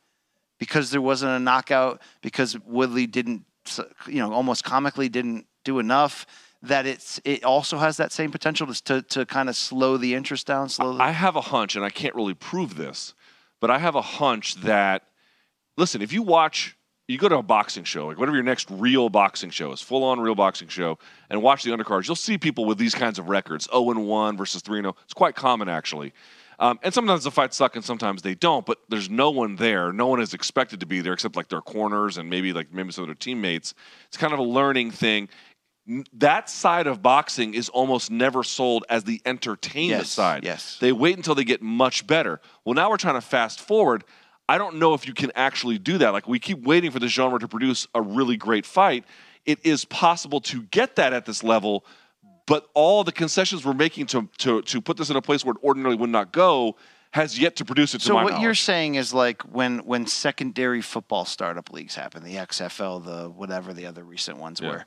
because 0.58 0.90
there 0.90 1.00
wasn't 1.00 1.32
a 1.32 1.38
knockout, 1.38 2.02
because 2.22 2.58
Woodley 2.60 3.06
didn't, 3.06 3.44
you 4.06 4.20
know, 4.20 4.32
almost 4.32 4.62
comically 4.64 5.08
didn't 5.08 5.46
do 5.64 5.78
enough, 5.78 6.26
that 6.62 6.86
it's 6.86 7.20
it 7.24 7.44
also 7.44 7.78
has 7.78 7.96
that 7.98 8.12
same 8.12 8.30
potential 8.30 8.66
to 8.66 8.82
to, 8.84 9.02
to 9.02 9.26
kind 9.26 9.48
of 9.48 9.56
slow 9.56 9.96
the 9.96 10.14
interest 10.14 10.46
down, 10.46 10.68
slow. 10.68 10.96
The, 10.96 11.02
I 11.02 11.10
have 11.12 11.36
a 11.36 11.40
hunch, 11.40 11.76
and 11.76 11.84
I 11.84 11.90
can't 11.90 12.14
really 12.14 12.34
prove 12.34 12.76
this, 12.76 13.14
but 13.60 13.70
I 13.70 13.78
have 13.78 13.94
a 13.94 14.02
hunch 14.02 14.54
that, 14.56 15.02
listen, 15.76 16.02
if 16.02 16.12
you 16.12 16.22
watch, 16.22 16.76
you 17.08 17.18
go 17.18 17.28
to 17.28 17.36
a 17.38 17.42
boxing 17.42 17.84
show, 17.84 18.08
like 18.08 18.18
whatever 18.18 18.36
your 18.36 18.44
next 18.44 18.68
real 18.70 19.08
boxing 19.08 19.50
show 19.50 19.72
is, 19.72 19.80
full 19.80 20.02
on 20.04 20.18
real 20.20 20.34
boxing 20.34 20.68
show, 20.68 20.98
and 21.30 21.42
watch 21.42 21.62
the 21.62 21.70
undercards, 21.70 22.06
you'll 22.08 22.16
see 22.16 22.36
people 22.38 22.64
with 22.64 22.78
these 22.78 22.94
kinds 22.94 23.18
of 23.18 23.28
records 23.28 23.68
0 23.70 23.90
and 23.90 24.06
1 24.06 24.36
versus 24.36 24.62
3 24.62 24.80
0. 24.80 24.94
It's 25.04 25.14
quite 25.14 25.34
common, 25.36 25.68
actually. 25.68 26.12
Um, 26.58 26.78
and 26.82 26.92
sometimes 26.94 27.22
the 27.24 27.30
fights 27.30 27.54
suck 27.56 27.76
and 27.76 27.84
sometimes 27.84 28.22
they 28.22 28.34
don't, 28.34 28.64
but 28.64 28.78
there's 28.88 29.10
no 29.10 29.30
one 29.30 29.56
there. 29.56 29.92
No 29.92 30.06
one 30.06 30.20
is 30.22 30.32
expected 30.32 30.80
to 30.80 30.86
be 30.86 31.02
there 31.02 31.12
except 31.12 31.36
like 31.36 31.48
their 31.48 31.60
corners 31.60 32.16
and 32.16 32.30
maybe 32.30 32.54
like 32.54 32.72
maybe 32.72 32.90
some 32.92 33.02
of 33.04 33.08
their 33.08 33.14
teammates. 33.14 33.74
It's 34.08 34.16
kind 34.16 34.32
of 34.32 34.38
a 34.38 34.42
learning 34.42 34.90
thing. 34.90 35.28
That 36.14 36.48
side 36.48 36.86
of 36.86 37.02
boxing 37.02 37.52
is 37.52 37.68
almost 37.68 38.10
never 38.10 38.42
sold 38.42 38.86
as 38.88 39.04
the 39.04 39.20
entertainment 39.26 40.00
Yes, 40.00 40.08
side. 40.08 40.44
yes. 40.44 40.78
They 40.80 40.92
wait 40.92 41.16
until 41.18 41.34
they 41.34 41.44
get 41.44 41.60
much 41.60 42.06
better. 42.06 42.40
Well, 42.64 42.74
now 42.74 42.88
we're 42.90 42.96
trying 42.96 43.14
to 43.14 43.20
fast 43.20 43.60
forward. 43.60 44.02
I 44.48 44.58
don't 44.58 44.76
know 44.76 44.94
if 44.94 45.06
you 45.06 45.14
can 45.14 45.32
actually 45.34 45.78
do 45.78 45.98
that. 45.98 46.12
Like 46.12 46.28
we 46.28 46.38
keep 46.38 46.62
waiting 46.62 46.90
for 46.90 46.98
the 46.98 47.08
genre 47.08 47.38
to 47.38 47.48
produce 47.48 47.86
a 47.94 48.00
really 48.02 48.36
great 48.36 48.64
fight. 48.64 49.04
It 49.44 49.58
is 49.64 49.84
possible 49.84 50.40
to 50.42 50.62
get 50.62 50.96
that 50.96 51.12
at 51.12 51.26
this 51.26 51.42
level, 51.42 51.84
but 52.46 52.68
all 52.74 53.04
the 53.04 53.12
concessions 53.12 53.64
we're 53.64 53.74
making 53.74 54.06
to 54.06 54.28
to 54.38 54.62
to 54.62 54.80
put 54.80 54.96
this 54.96 55.10
in 55.10 55.16
a 55.16 55.22
place 55.22 55.44
where 55.44 55.52
it 55.54 55.62
ordinarily 55.64 55.96
would 55.96 56.10
not 56.10 56.32
go 56.32 56.76
has 57.12 57.38
yet 57.38 57.56
to 57.56 57.64
produce 57.64 57.94
it. 57.94 57.98
To 58.00 58.04
so 58.06 58.14
what 58.14 58.40
you're 58.40 58.54
saying 58.54 58.96
is 58.96 59.14
like 59.14 59.42
when 59.42 59.78
when 59.80 60.06
secondary 60.06 60.82
football 60.82 61.24
startup 61.24 61.72
leagues 61.72 61.94
happen, 61.94 62.22
the 62.24 62.34
XFL, 62.34 63.04
the 63.04 63.30
whatever 63.30 63.72
the 63.72 63.86
other 63.86 64.04
recent 64.04 64.38
ones 64.38 64.60
Yeah. 64.60 64.68
were. 64.68 64.86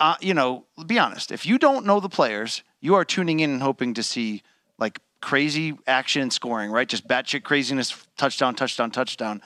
Uh, 0.00 0.16
you 0.20 0.34
know, 0.34 0.66
be 0.86 0.98
honest. 0.98 1.30
If 1.30 1.46
you 1.46 1.56
don't 1.56 1.86
know 1.86 2.00
the 2.00 2.08
players, 2.08 2.64
you 2.80 2.96
are 2.96 3.04
tuning 3.04 3.38
in 3.38 3.50
and 3.50 3.62
hoping 3.62 3.94
to 3.94 4.02
see 4.02 4.42
like 4.76 4.98
crazy 5.20 5.76
action 5.86 6.22
and 6.22 6.32
scoring, 6.32 6.70
right? 6.70 6.88
Just 6.88 7.06
batshit 7.08 7.42
craziness, 7.42 8.06
touchdown, 8.16 8.54
touchdown, 8.54 8.90
touchdown, 8.90 9.42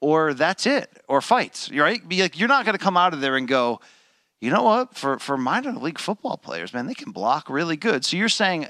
or 0.00 0.34
that's 0.34 0.66
it, 0.66 0.90
or 1.08 1.20
fights. 1.20 1.70
Right. 1.70 2.06
Be 2.06 2.22
like, 2.22 2.38
you're 2.38 2.48
not 2.48 2.64
going 2.64 2.76
to 2.76 2.82
come 2.82 2.96
out 2.96 3.14
of 3.14 3.20
there 3.20 3.36
and 3.36 3.48
go, 3.48 3.80
you 4.40 4.50
know 4.50 4.62
what? 4.62 4.96
For 4.96 5.18
for 5.18 5.36
minor 5.36 5.72
league 5.72 5.98
football 5.98 6.36
players, 6.36 6.74
man, 6.74 6.86
they 6.86 6.94
can 6.94 7.12
block 7.12 7.48
really 7.48 7.76
good. 7.76 8.04
So 8.04 8.16
you're 8.16 8.28
saying 8.28 8.68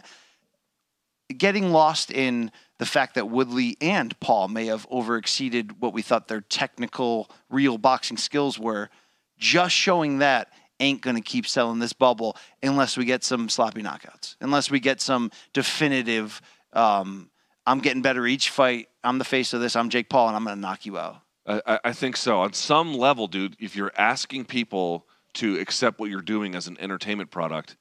getting 1.36 1.72
lost 1.72 2.10
in 2.10 2.52
the 2.78 2.86
fact 2.86 3.14
that 3.14 3.28
Woodley 3.28 3.76
and 3.80 4.18
Paul 4.20 4.48
may 4.48 4.66
have 4.66 4.88
overexceeded 4.90 5.78
what 5.78 5.92
we 5.92 6.02
thought 6.02 6.28
their 6.28 6.40
technical, 6.42 7.30
real 7.48 7.78
boxing 7.78 8.16
skills 8.16 8.58
were, 8.58 8.90
just 9.38 9.74
showing 9.74 10.18
that 10.18 10.52
ain't 10.80 11.00
going 11.00 11.16
to 11.16 11.22
keep 11.22 11.46
selling 11.46 11.78
this 11.78 11.92
bubble 11.92 12.36
unless 12.62 12.96
we 12.96 13.04
get 13.04 13.22
some 13.24 13.48
sloppy 13.48 13.82
knockouts, 13.82 14.36
unless 14.40 14.70
we 14.70 14.80
get 14.80 15.00
some 15.00 15.30
definitive, 15.52 16.40
um, 16.72 17.30
I'm 17.66 17.78
getting 17.80 18.02
better 18.02 18.26
each 18.26 18.50
fight. 18.50 18.88
I'm 19.02 19.18
the 19.18 19.24
face 19.24 19.52
of 19.52 19.60
this. 19.60 19.76
I'm 19.76 19.88
Jake 19.88 20.08
Paul, 20.08 20.28
and 20.28 20.36
I'm 20.36 20.44
going 20.44 20.56
to 20.56 20.60
knock 20.60 20.84
you 20.86 20.98
out. 20.98 21.16
I, 21.46 21.60
I- 21.66 21.80
I 21.84 21.92
think 21.92 22.16
so. 22.16 22.40
On 22.40 22.52
some 22.52 22.94
level, 22.94 23.26
dude, 23.26 23.56
if 23.60 23.76
you're 23.76 23.92
asking 23.96 24.46
people 24.46 25.06
to 25.34 25.58
accept 25.58 25.98
what 25.98 26.10
you're 26.10 26.20
doing 26.22 26.54
as 26.54 26.66
an 26.68 26.76
entertainment 26.80 27.30
product, 27.30 27.76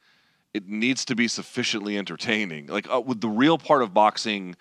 it 0.54 0.68
needs 0.68 1.04
to 1.06 1.16
be 1.16 1.28
sufficiently 1.28 1.98
entertaining. 1.98 2.68
Like 2.68 2.88
uh, 2.92 3.02
with 3.02 3.22
the 3.22 3.30
real 3.30 3.58
part 3.58 3.82
of 3.82 3.94
boxing, 3.94 4.56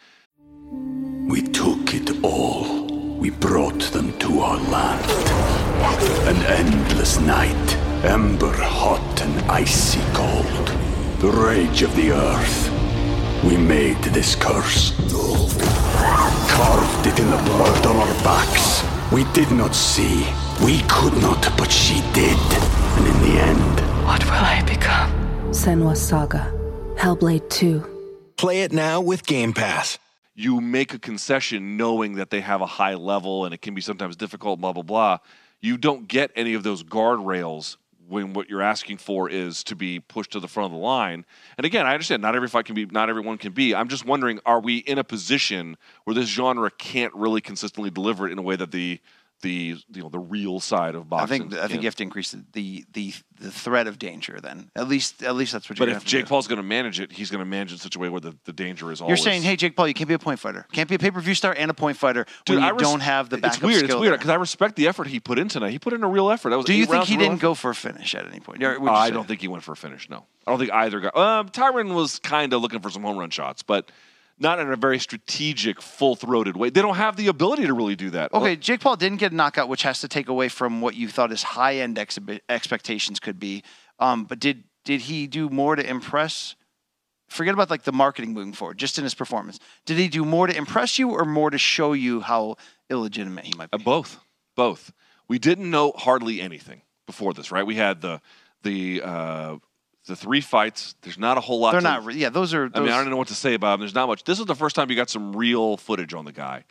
We 1.29 1.43
took 1.43 1.95
it 1.95 2.23
all. 2.25 2.87
We 3.19 3.31
brought 3.31 3.81
them 3.93 4.17
to 4.21 4.41
our 4.41 4.57
land. 4.71 5.11
An 6.29 6.37
endless 6.47 7.19
night, 7.21 7.77
ember 8.05 8.53
hot 8.53 9.21
and 9.23 9.51
icy 9.51 10.01
cold. 10.13 10.69
The 11.21 11.31
rage 11.31 11.83
of 11.83 11.95
the 11.95 12.11
earth. 12.13 12.71
We 13.45 13.57
made 13.57 13.99
this 14.05 14.35
curse. 14.35 14.93
Carved 16.49 17.07
it 17.07 17.19
in 17.19 17.31
the 17.31 17.37
blood 17.45 17.87
on 17.87 17.97
our 17.97 18.15
backs. 18.25 18.83
We 19.13 19.25
did 19.33 19.51
not 19.53 19.75
see. 19.75 20.27
We 20.65 20.81
could 20.89 21.15
not, 21.21 21.43
but 21.57 21.71
she 21.71 22.01
did. 22.13 22.39
And 22.97 23.07
in 23.07 23.23
the 23.23 23.41
end, 23.41 23.81
What 24.05 24.25
will 24.25 24.33
I 24.33 24.63
become? 24.67 25.11
Senua's 25.51 26.01
Saga. 26.01 26.53
Hellblade 26.97 27.49
2. 27.51 28.35
Play 28.37 28.63
it 28.63 28.73
now 28.73 29.01
with 29.01 29.27
Game 29.27 29.53
Pass. 29.53 29.99
you 30.35 30.61
make 30.61 30.95
a 30.95 30.99
concession 30.99 31.77
knowing 31.77 32.15
that 32.15 32.31
they 32.31 32.41
have 32.41 32.61
a 32.63 32.67
high 32.67 32.95
level 32.95 33.45
and 33.45 33.53
it 33.55 33.61
can 33.61 33.75
be 33.75 33.81
sometimes 33.81 34.17
difficult, 34.17 34.61
blah, 34.61 34.73
blah, 34.73 34.83
blah. 34.83 35.19
You 35.61 35.77
don't 35.77 36.09
get 36.09 36.31
any 36.35 36.55
of 36.55 36.63
those 36.63 36.83
guardrails 36.83 37.77
when 38.13 38.35
what 38.35 38.51
you're 38.51 38.63
asking 38.63 38.99
for 38.99 39.31
is 39.31 39.65
to 39.65 39.75
be 39.75 39.99
pushed 39.99 40.33
to 40.33 40.41
the 40.41 40.47
front 40.47 40.67
of 40.67 40.73
the 40.73 40.85
line. 40.85 41.25
And 41.57 41.65
again, 41.65 41.87
I 41.87 41.95
understand 41.95 42.21
not 42.21 42.37
every 42.37 42.47
fight 42.47 42.67
can 42.67 42.75
be, 42.75 42.85
not 42.85 43.09
everyone 43.09 43.39
can 43.39 43.53
be. 43.53 43.75
I'm 43.75 43.89
just 43.89 44.05
wondering, 44.05 44.39
are 44.45 44.61
we 44.61 44.77
in 44.77 44.99
a 44.99 45.05
position 45.05 45.79
where 46.05 46.15
this 46.15 46.29
genre 46.29 46.71
can't 46.71 47.15
really 47.15 47.41
consistently 47.41 47.91
deliver 47.91 48.29
it 48.29 48.33
in 48.33 48.39
a 48.39 48.43
way 48.43 48.55
that 48.55 48.71
the 48.71 49.01
the 49.43 49.77
you 49.93 50.03
know 50.03 50.09
the 50.09 50.19
real 50.19 50.59
side 50.61 50.95
of 50.95 51.03
I 51.03 51.07
boxing? 51.07 51.51
think 51.51 51.61
I 51.61 51.69
think 51.69 51.83
you 51.83 51.87
have 51.87 51.97
to 51.97 52.03
increase 52.03 52.31
the, 52.53 52.85
the 52.93 53.13
the 53.41 53.51
threat 53.51 53.87
of 53.87 53.99
danger. 53.99 54.39
Then 54.41 54.71
at 54.75 54.89
least 54.89 55.23
at 55.23 55.35
least 55.35 55.53
that's 55.53 55.69
what 55.69 55.79
But 55.79 55.89
if 55.91 56.05
Jake 56.05 56.27
Paul's 56.27 56.47
going 56.49 56.59
to 56.59 56.63
manage 56.63 57.01
it, 57.01 57.13
he's 57.13 57.31
going 57.31 57.41
to 57.41 57.45
manage 57.45 57.73
it 57.73 57.75
in 57.75 57.79
such 57.81 57.97
a 57.97 57.99
way 57.99 58.09
where 58.09 58.21
the, 58.21 58.37
the 58.45 58.53
danger 58.53 58.91
is 58.91 59.01
always. 59.01 59.19
You're 59.19 59.25
saying, 59.25 59.43
hey, 59.43 59.57
Jake 59.57 59.77
Paul, 59.77 59.89
you 59.89 59.95
can't 59.95 60.09
be 60.09 60.15
a 60.15 60.19
point 60.19 60.39
fighter. 60.39 60.67
Can't 60.73 60.89
be 60.89 60.95
a 60.95 60.99
pay 60.99 61.11
per 61.11 61.21
view 61.21 61.35
star 61.35 61.55
and 61.57 61.71
a 61.71 61.75
point 61.75 61.97
fighter 61.97 62.25
Dude, 62.45 62.57
when 62.57 62.65
I 62.65 62.69
you 62.69 62.75
res- 62.75 62.83
don't 62.83 63.01
have 63.01 63.29
the 63.29 63.39
backup 63.39 63.57
It's 63.57 63.63
weird. 63.63 63.85
It's 63.85 63.95
weird 63.95 64.15
because 64.15 64.31
I 64.31 64.37
respect 64.37 64.77
the 64.77 64.87
effort 64.89 65.09
he 65.09 65.21
put 65.21 65.39
in 65.39 65.49
tonight. 65.49 65.71
He 65.71 65.79
put 65.79 65.93
in 65.93 66.03
a 66.03 66.09
real 66.09 66.31
effort. 66.31 66.51
That 66.51 66.57
was 66.57 66.67
Do 66.67 66.75
you 66.75 66.87
think 66.87 67.05
he 67.05 67.17
didn't 67.17 67.35
effort. 67.35 67.43
go 67.43 67.55
for 67.55 67.71
a 67.71 67.75
finish 67.75 68.15
at 68.15 68.27
any 68.27 68.41
point? 68.41 68.63
Uh, 68.63 68.79
I 68.91 69.11
don't 69.11 69.27
think 69.27 69.41
he 69.41 69.49
went 69.49 69.63
for 69.65 69.73
a 69.73 69.77
finish. 69.77 70.09
No, 70.09 70.25
I 70.47 70.51
don't 70.51 70.59
think 70.59 70.73
either 70.73 71.01
guy. 71.01 71.09
Um, 71.09 71.49
Tyron 71.49 71.95
was 71.95 72.19
kind 72.21 72.53
of 72.53 72.63
looking 72.63 72.81
for 72.81 72.91
some 72.91 73.03
home 73.03 73.19
run 73.19 73.31
shots, 73.31 73.63
but 73.63 73.91
not 74.39 74.59
in 74.59 74.71
a 74.73 74.77
very 74.77 74.99
strategic, 74.99 75.81
full-throated 75.81 76.57
way. 76.57 76.71
They 76.71 76.83
don't 76.83 76.97
have 76.97 77.17
the 77.17 77.29
ability 77.29 77.67
to 77.67 77.75
really 77.75 77.97
do 77.97 78.11
that. 78.11 78.33
Okay, 78.35 78.57
Jake 78.57 78.81
Paul 78.81 78.97
didn't 78.97 79.19
get 79.19 79.33
a 79.33 79.35
knockout, 79.35 79.69
which 79.69 79.83
has 79.83 80.01
to 80.01 80.09
take 80.09 80.29
away 80.29 80.49
from 80.49 80.81
what 80.81 80.95
you 80.95 81.09
thought 81.09 81.31
his 81.31 81.43
high 81.43 81.77
end 81.77 81.99
expectations 82.49 83.21
could 83.21 83.39
be. 83.39 83.63
Um, 83.99 84.25
but 84.25 84.39
did 84.41 84.65
did 84.85 85.03
he 85.03 85.27
do 85.27 85.49
more 85.49 85.77
to 85.77 85.89
impress? 85.89 86.57
Forget 87.29 87.55
about 87.55 87.71
like 87.71 87.85
the 87.85 87.93
marketing 87.93 88.35
moving 88.35 88.53
forward, 88.53 88.77
just 88.79 88.99
in 88.99 89.05
his 89.05 89.15
performance. 89.15 89.59
Did 89.87 89.97
he 89.97 90.09
do 90.09 90.25
more 90.25 90.47
to 90.49 90.57
impress 90.57 90.99
you 90.99 91.11
or 91.11 91.25
more 91.25 91.51
to 91.51 91.57
show 91.59 91.93
you 91.95 92.21
how 92.21 92.57
illegitimate 92.91 93.45
he 93.47 93.55
might 93.57 93.69
Uh, 93.73 93.79
be? 93.79 93.85
both, 93.85 94.19
both. 94.55 94.93
We 95.29 95.39
didn't 95.39 95.71
know 95.71 95.93
hardly 95.97 96.43
anything 96.43 96.83
before 97.07 97.33
this, 97.33 97.51
right? 97.51 97.65
We 97.65 97.77
had 97.77 98.01
the 98.03 98.21
the 98.63 99.03
uh, 99.03 99.57
the 100.07 100.17
three 100.17 100.41
fights. 100.41 100.95
There's 101.03 101.19
not 101.19 101.39
a 101.39 101.41
whole 101.41 101.61
lot. 101.61 101.73
They're 101.73 101.81
to, 101.81 102.01
not. 102.03 102.15
Yeah, 102.15 102.31
those 102.31 102.55
are. 102.55 102.71
I 102.75 102.81
mean, 102.81 102.89
I 102.91 103.01
don't 103.01 103.11
know 103.11 103.17
what 103.17 103.29
to 103.29 103.35
say 103.35 103.55
about 103.55 103.75
him. 103.75 103.81
There's 103.81 103.95
not 103.95 104.09
much. 104.09 104.25
This 104.25 104.41
is 104.41 104.47
the 104.47 104.55
first 104.55 104.77
time 104.77 104.91
you 104.91 104.97
got 104.97 105.11
some 105.11 105.35
real 105.35 105.77
footage 105.77 106.15
on 106.15 106.25
the 106.25 106.33
guy. 106.33 106.65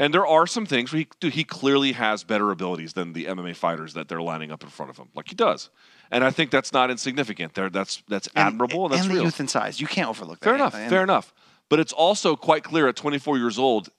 And 0.00 0.14
there 0.14 0.26
are 0.26 0.46
some 0.46 0.64
things 0.64 0.92
where 0.92 1.00
he, 1.00 1.08
dude, 1.18 1.34
he 1.34 1.42
clearly 1.42 1.90
has 1.92 2.22
better 2.22 2.52
abilities 2.52 2.92
than 2.92 3.14
the 3.14 3.24
MMA 3.24 3.56
fighters 3.56 3.94
that 3.94 4.06
they're 4.06 4.22
lining 4.22 4.52
up 4.52 4.62
in 4.62 4.68
front 4.68 4.90
of 4.90 4.96
him, 4.96 5.08
like 5.14 5.28
he 5.28 5.34
does. 5.34 5.70
And 6.12 6.22
I 6.22 6.30
think 6.30 6.52
that's 6.52 6.72
not 6.72 6.88
insignificant. 6.88 7.54
There, 7.54 7.68
that's 7.68 8.02
that's 8.08 8.28
and- 8.28 8.46
admirable 8.46 8.84
and 8.84 8.94
that's 8.94 9.02
and 9.02 9.10
the 9.10 9.14
real. 9.16 9.24
youth 9.24 9.40
and 9.40 9.50
size. 9.50 9.80
You 9.80 9.88
can't 9.88 10.08
overlook 10.08 10.38
that. 10.38 10.44
Fair 10.44 10.54
enough. 10.54 10.72
Fair 10.72 11.02
enough. 11.02 11.34
But 11.68 11.80
it's 11.80 11.92
also 11.92 12.36
quite 12.36 12.62
clear 12.62 12.88
at 12.88 12.96
24 12.96 13.38
years 13.38 13.58
old, 13.58 13.90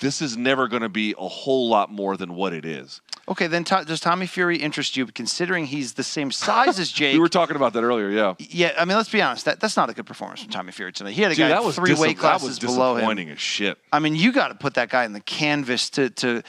this 0.00 0.22
is 0.22 0.36
never 0.36 0.68
going 0.68 0.82
to 0.82 0.88
be 0.88 1.14
a 1.18 1.28
whole 1.28 1.68
lot 1.68 1.90
more 1.90 2.16
than 2.16 2.34
what 2.34 2.52
it 2.52 2.64
is. 2.64 3.00
Okay, 3.28 3.46
then 3.46 3.62
to, 3.64 3.84
does 3.86 4.00
Tommy 4.00 4.26
Fury 4.26 4.56
interest 4.56 4.96
you, 4.96 5.04
considering 5.06 5.66
he's 5.66 5.92
the 5.92 6.02
same 6.02 6.30
size 6.32 6.78
as 6.78 6.90
Jake? 6.98 7.12
We 7.12 7.18
were 7.20 7.28
talking 7.28 7.56
about 7.56 7.74
that 7.74 7.82
earlier. 7.82 8.08
Yeah. 8.10 8.34
yeah, 8.38 8.72
I 8.78 8.84
mean, 8.86 8.96
let's 8.96 9.10
be 9.10 9.20
honest. 9.20 9.44
That, 9.44 9.60
that's 9.60 9.76
not 9.76 9.90
a 9.90 9.92
good 9.94 10.06
performance 10.06 10.40
from 10.42 10.50
Tommy 10.50 10.72
Fury 10.72 10.92
tonight. 10.92 11.12
He 11.12 11.22
had 11.22 11.32
a 11.32 11.34
Dude, 11.34 11.42
guy 11.44 11.48
that 11.50 11.62
was 11.64 11.76
three 11.76 11.90
dis- 11.90 12.00
weight 12.00 12.18
that 12.20 12.32
was 12.34 12.42
classes 12.42 12.58
below 12.58 12.92
him. 12.94 13.00
disappointing 13.00 13.30
as 13.30 13.38
shit. 13.40 13.76
I 13.92 13.98
mean, 13.98 14.16
you 14.16 14.32
got 14.32 14.48
to 14.48 14.54
put 14.54 14.74
that 14.74 14.88
guy 14.88 15.04
in 15.04 15.12
the 15.12 15.20
canvas 15.20 15.90
to 15.90 16.08
to. 16.10 16.42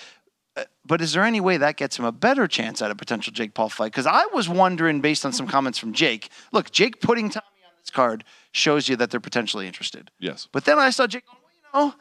uh, 0.55 0.63
But 0.85 1.01
is 1.01 1.11
there 1.13 1.23
any 1.23 1.41
way 1.41 1.57
that 1.57 1.75
gets 1.75 1.99
him 1.99 2.05
a 2.05 2.11
better 2.13 2.47
chance 2.47 2.81
at 2.81 2.91
a 2.91 2.95
potential 2.95 3.33
Jake 3.33 3.53
Paul 3.53 3.69
fight? 3.69 3.91
Because 3.91 4.07
I 4.07 4.25
was 4.33 4.47
wondering, 4.47 5.01
based 5.01 5.25
on 5.25 5.33
some 5.33 5.47
comments 5.47 5.77
from 5.79 5.91
Jake, 5.93 6.29
look, 6.53 6.71
Jake 6.71 7.01
putting 7.01 7.29
Tommy 7.29 7.45
on 7.65 7.71
this 7.83 7.89
card 7.91 8.23
shows 8.53 8.87
you 8.87 8.95
that 8.95 9.11
they're 9.11 9.19
potentially 9.19 9.67
interested. 9.67 10.11
Yes. 10.19 10.47
But 10.51 10.63
then 10.65 10.79
I 10.79 10.91
saw 10.91 11.07
Jake 11.07 11.25
going, 11.25 11.37
well, 11.73 11.85
you 11.85 11.91
know, 11.91 11.95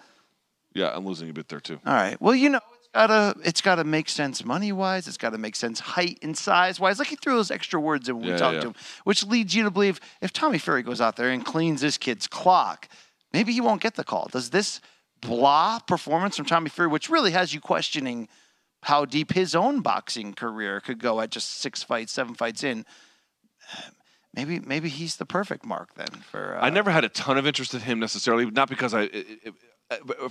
Yeah, 0.87 0.97
I'm 0.97 1.05
losing 1.05 1.29
a 1.31 1.33
bit 1.33 1.49
there 1.49 1.61
too. 1.61 1.81
all 1.85 1.95
right, 1.95 2.16
well, 2.22 2.35
you 2.35 2.49
know, 2.49 2.61
gotta 2.95 3.34
it's 3.45 3.61
gotta 3.61 3.84
make 3.84 4.09
sense 4.09 4.45
money 4.45 4.72
wise. 4.72 5.09
It's 5.09 5.16
gotta 5.16 5.39
make 5.39 5.57
sense 5.57 5.80
height 5.80 6.18
and 6.22 6.36
size 6.36 6.78
wise. 6.80 6.99
Like 6.99 7.09
he 7.09 7.16
threw 7.16 7.34
those 7.36 7.51
extra 7.51 7.80
words 7.80 8.09
in 8.09 8.16
when 8.16 8.26
Yeah, 8.26 8.32
we 8.34 8.39
talked 8.39 8.55
yeah. 8.55 8.61
to 8.61 8.66
him, 8.68 8.74
which 9.05 9.24
leads 9.26 9.55
you 9.55 9.64
to 9.64 9.70
believe 9.70 10.01
if 10.20 10.32
Tommy 10.32 10.59
Fury 10.59 10.82
goes 10.82 11.01
out 11.01 11.16
there 11.16 11.30
and 11.30 11.45
cleans 11.45 11.80
this 11.80 11.99
kid's 11.99 12.26
clock, 12.26 12.89
maybe 13.32 13.53
he 13.53 13.61
won't 13.61 13.80
get 13.80 13.95
the 13.95 14.05
call. 14.05 14.28
Does 14.30 14.51
this 14.51 14.80
blah 15.20 15.78
performance 15.80 16.36
from 16.36 16.47
Tommy 16.47 16.70
Fury, 16.70 16.89
which 16.89 17.09
really 17.11 17.32
has 17.32 17.53
you 17.55 17.61
questioning 17.61 18.28
how 18.82 19.05
deep 19.05 19.32
his 19.32 19.55
own 19.55 19.80
boxing 19.80 20.32
career 20.34 20.80
could 20.80 21.01
go 21.01 21.20
at 21.20 21.30
just 21.30 21.59
six 21.59 21.82
fights, 21.82 22.12
seven 22.12 22.34
fights 22.34 22.62
in? 22.62 22.84
Maybe, 24.34 24.61
maybe 24.61 24.89
he's 24.91 25.16
the 25.16 25.24
perfect 25.24 25.64
mark 25.64 25.95
then 25.95 26.07
for. 26.30 26.57
Uh, 26.57 26.61
I 26.61 26.70
never 26.70 26.91
had 26.91 27.03
a 27.03 27.09
ton 27.09 27.39
of 27.39 27.47
interest 27.47 27.72
in 27.74 27.80
him 27.80 27.99
necessarily, 27.99 28.49
not 28.49 28.68
because 28.68 28.93
I, 28.95 29.05
it, 29.05 29.26
it, 29.43 29.55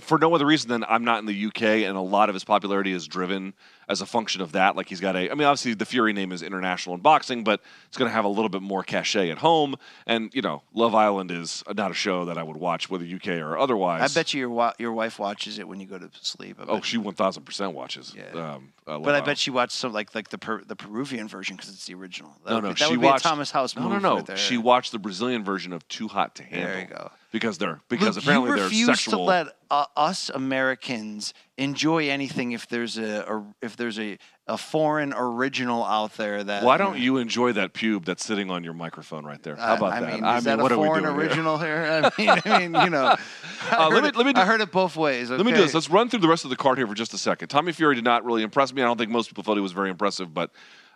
for 0.00 0.18
no 0.18 0.32
other 0.34 0.46
reason 0.46 0.68
than 0.68 0.84
I'm 0.84 1.04
not 1.04 1.18
in 1.18 1.26
the 1.26 1.46
UK, 1.46 1.62
and 1.62 1.96
a 1.96 2.00
lot 2.00 2.28
of 2.28 2.34
his 2.34 2.44
popularity 2.44 2.92
is 2.92 3.08
driven 3.08 3.54
as 3.88 4.00
a 4.00 4.06
function 4.06 4.40
of 4.40 4.52
that. 4.52 4.76
Like 4.76 4.88
he's 4.88 5.00
got 5.00 5.16
a, 5.16 5.30
I 5.30 5.34
mean, 5.34 5.46
obviously 5.48 5.74
the 5.74 5.84
Fury 5.84 6.12
name 6.12 6.30
is 6.30 6.42
international 6.42 6.94
in 6.94 7.00
boxing, 7.00 7.42
but 7.42 7.60
it's 7.88 7.96
going 7.96 8.08
to 8.08 8.14
have 8.14 8.24
a 8.24 8.28
little 8.28 8.50
bit 8.50 8.62
more 8.62 8.84
cachet 8.84 9.30
at 9.30 9.38
home. 9.38 9.74
And 10.06 10.32
you 10.32 10.42
know, 10.42 10.62
Love 10.74 10.94
Island 10.94 11.32
is 11.32 11.64
not 11.74 11.90
a 11.90 11.94
show 11.94 12.26
that 12.26 12.38
I 12.38 12.42
would 12.44 12.56
watch 12.56 12.88
whether 12.88 13.04
UK 13.04 13.28
or 13.40 13.58
otherwise. 13.58 14.16
I 14.16 14.20
bet 14.20 14.32
you 14.32 14.40
your 14.40 14.50
wa- 14.50 14.74
your 14.78 14.92
wife 14.92 15.18
watches 15.18 15.58
it 15.58 15.66
when 15.66 15.80
you 15.80 15.86
go 15.88 15.98
to 15.98 16.08
sleep. 16.20 16.58
Oh, 16.68 16.80
she 16.80 16.96
one 16.96 17.14
thousand 17.14 17.42
percent 17.42 17.72
watches. 17.72 18.14
Yeah. 18.16 18.54
Um, 18.54 18.72
uh, 18.86 18.92
Love 18.92 19.02
But 19.02 19.14
I 19.16 19.20
bet 19.22 19.38
she 19.38 19.50
watched 19.50 19.72
some 19.72 19.92
like 19.92 20.14
like 20.14 20.28
the 20.28 20.38
per, 20.38 20.62
the 20.62 20.76
Peruvian 20.76 21.26
version 21.26 21.56
because 21.56 21.70
it's 21.70 21.86
the 21.86 21.94
original. 21.94 22.32
That 22.44 22.50
No, 22.50 22.56
would 22.56 22.62
no, 22.62 22.68
be, 22.68 22.74
that 22.74 22.84
she 22.84 22.90
would 22.92 23.00
be 23.00 23.06
watched 23.06 23.24
a 23.26 23.28
Thomas 23.28 23.50
House 23.50 23.74
No, 23.74 23.88
no, 23.88 23.98
no. 23.98 24.20
right. 24.20 24.38
She 24.38 24.56
watched 24.56 24.92
the 24.92 25.00
Brazilian 25.00 25.42
version 25.42 25.72
of 25.72 25.86
Too 25.88 26.06
Hot 26.06 26.36
to 26.36 26.44
Handle. 26.44 26.68
There 26.70 26.80
you 26.80 26.86
go. 26.86 27.10
Because 27.30 27.58
they're 27.58 27.80
because 27.90 28.16
Luke, 28.16 28.24
apparently 28.24 28.50
they're 28.54 28.64
refuse 28.64 28.86
sexual. 28.86 29.18
to 29.18 29.22
let 29.22 29.46
uh, 29.70 29.84
us 29.96 30.30
Americans 30.30 31.34
enjoy 31.58 32.08
anything 32.08 32.52
if 32.52 32.66
there's 32.68 32.96
a, 32.96 33.20
a 33.30 33.44
if 33.60 33.76
there's 33.76 33.98
a, 33.98 34.16
a 34.46 34.56
foreign 34.56 35.12
original 35.14 35.84
out 35.84 36.16
there 36.16 36.42
that. 36.42 36.64
Why 36.64 36.78
don't 36.78 36.98
you 36.98 37.18
enjoy 37.18 37.52
that 37.52 37.74
pube 37.74 38.06
that's 38.06 38.24
sitting 38.24 38.50
on 38.50 38.64
your 38.64 38.72
microphone 38.72 39.26
right 39.26 39.42
there? 39.42 39.56
How 39.56 39.74
about 39.76 39.92
I, 39.92 39.96
I 39.96 40.00
that? 40.00 40.14
Mean, 40.14 40.24
I 40.24 40.38
is 40.38 40.44
mean, 40.46 40.56
that 40.56 40.62
what 40.62 40.72
a 40.72 40.76
foreign 40.76 41.02
doing 41.02 41.14
here? 41.16 41.26
original 41.26 41.58
here? 41.58 42.02
I 42.02 42.10
mean, 42.18 42.28
I 42.46 42.58
mean, 42.60 42.74
you 42.84 42.90
know. 42.90 43.14
Uh, 43.70 43.90
let 43.92 44.02
me- 44.02 44.08
it, 44.08 44.16
let 44.16 44.24
me 44.24 44.32
do- 44.32 44.40
I 44.40 44.44
heard 44.46 44.62
it 44.62 44.70
both 44.72 44.96
ways. 44.96 45.28
Let 45.28 45.44
me 45.44 45.52
do 45.52 45.58
this. 45.58 45.74
Let's 45.74 45.90
run 45.90 46.08
through 46.08 46.20
the 46.20 46.28
rest 46.28 46.44
of 46.44 46.50
the 46.50 46.56
card 46.56 46.78
here 46.78 46.86
for 46.86 46.94
just 46.94 47.12
a 47.12 47.18
second. 47.18 47.48
Tommy 47.48 47.72
Fury 47.72 47.96
did 47.96 48.04
not 48.04 48.24
really 48.24 48.42
impress 48.42 48.72
me. 48.72 48.80
I 48.80 48.86
don't 48.86 48.96
think 48.96 49.10
most 49.10 49.28
people 49.28 49.44
thought 49.44 49.56
he 49.56 49.60
was 49.60 49.72
very 49.72 49.90
impressive, 49.90 50.32
but 50.32 50.50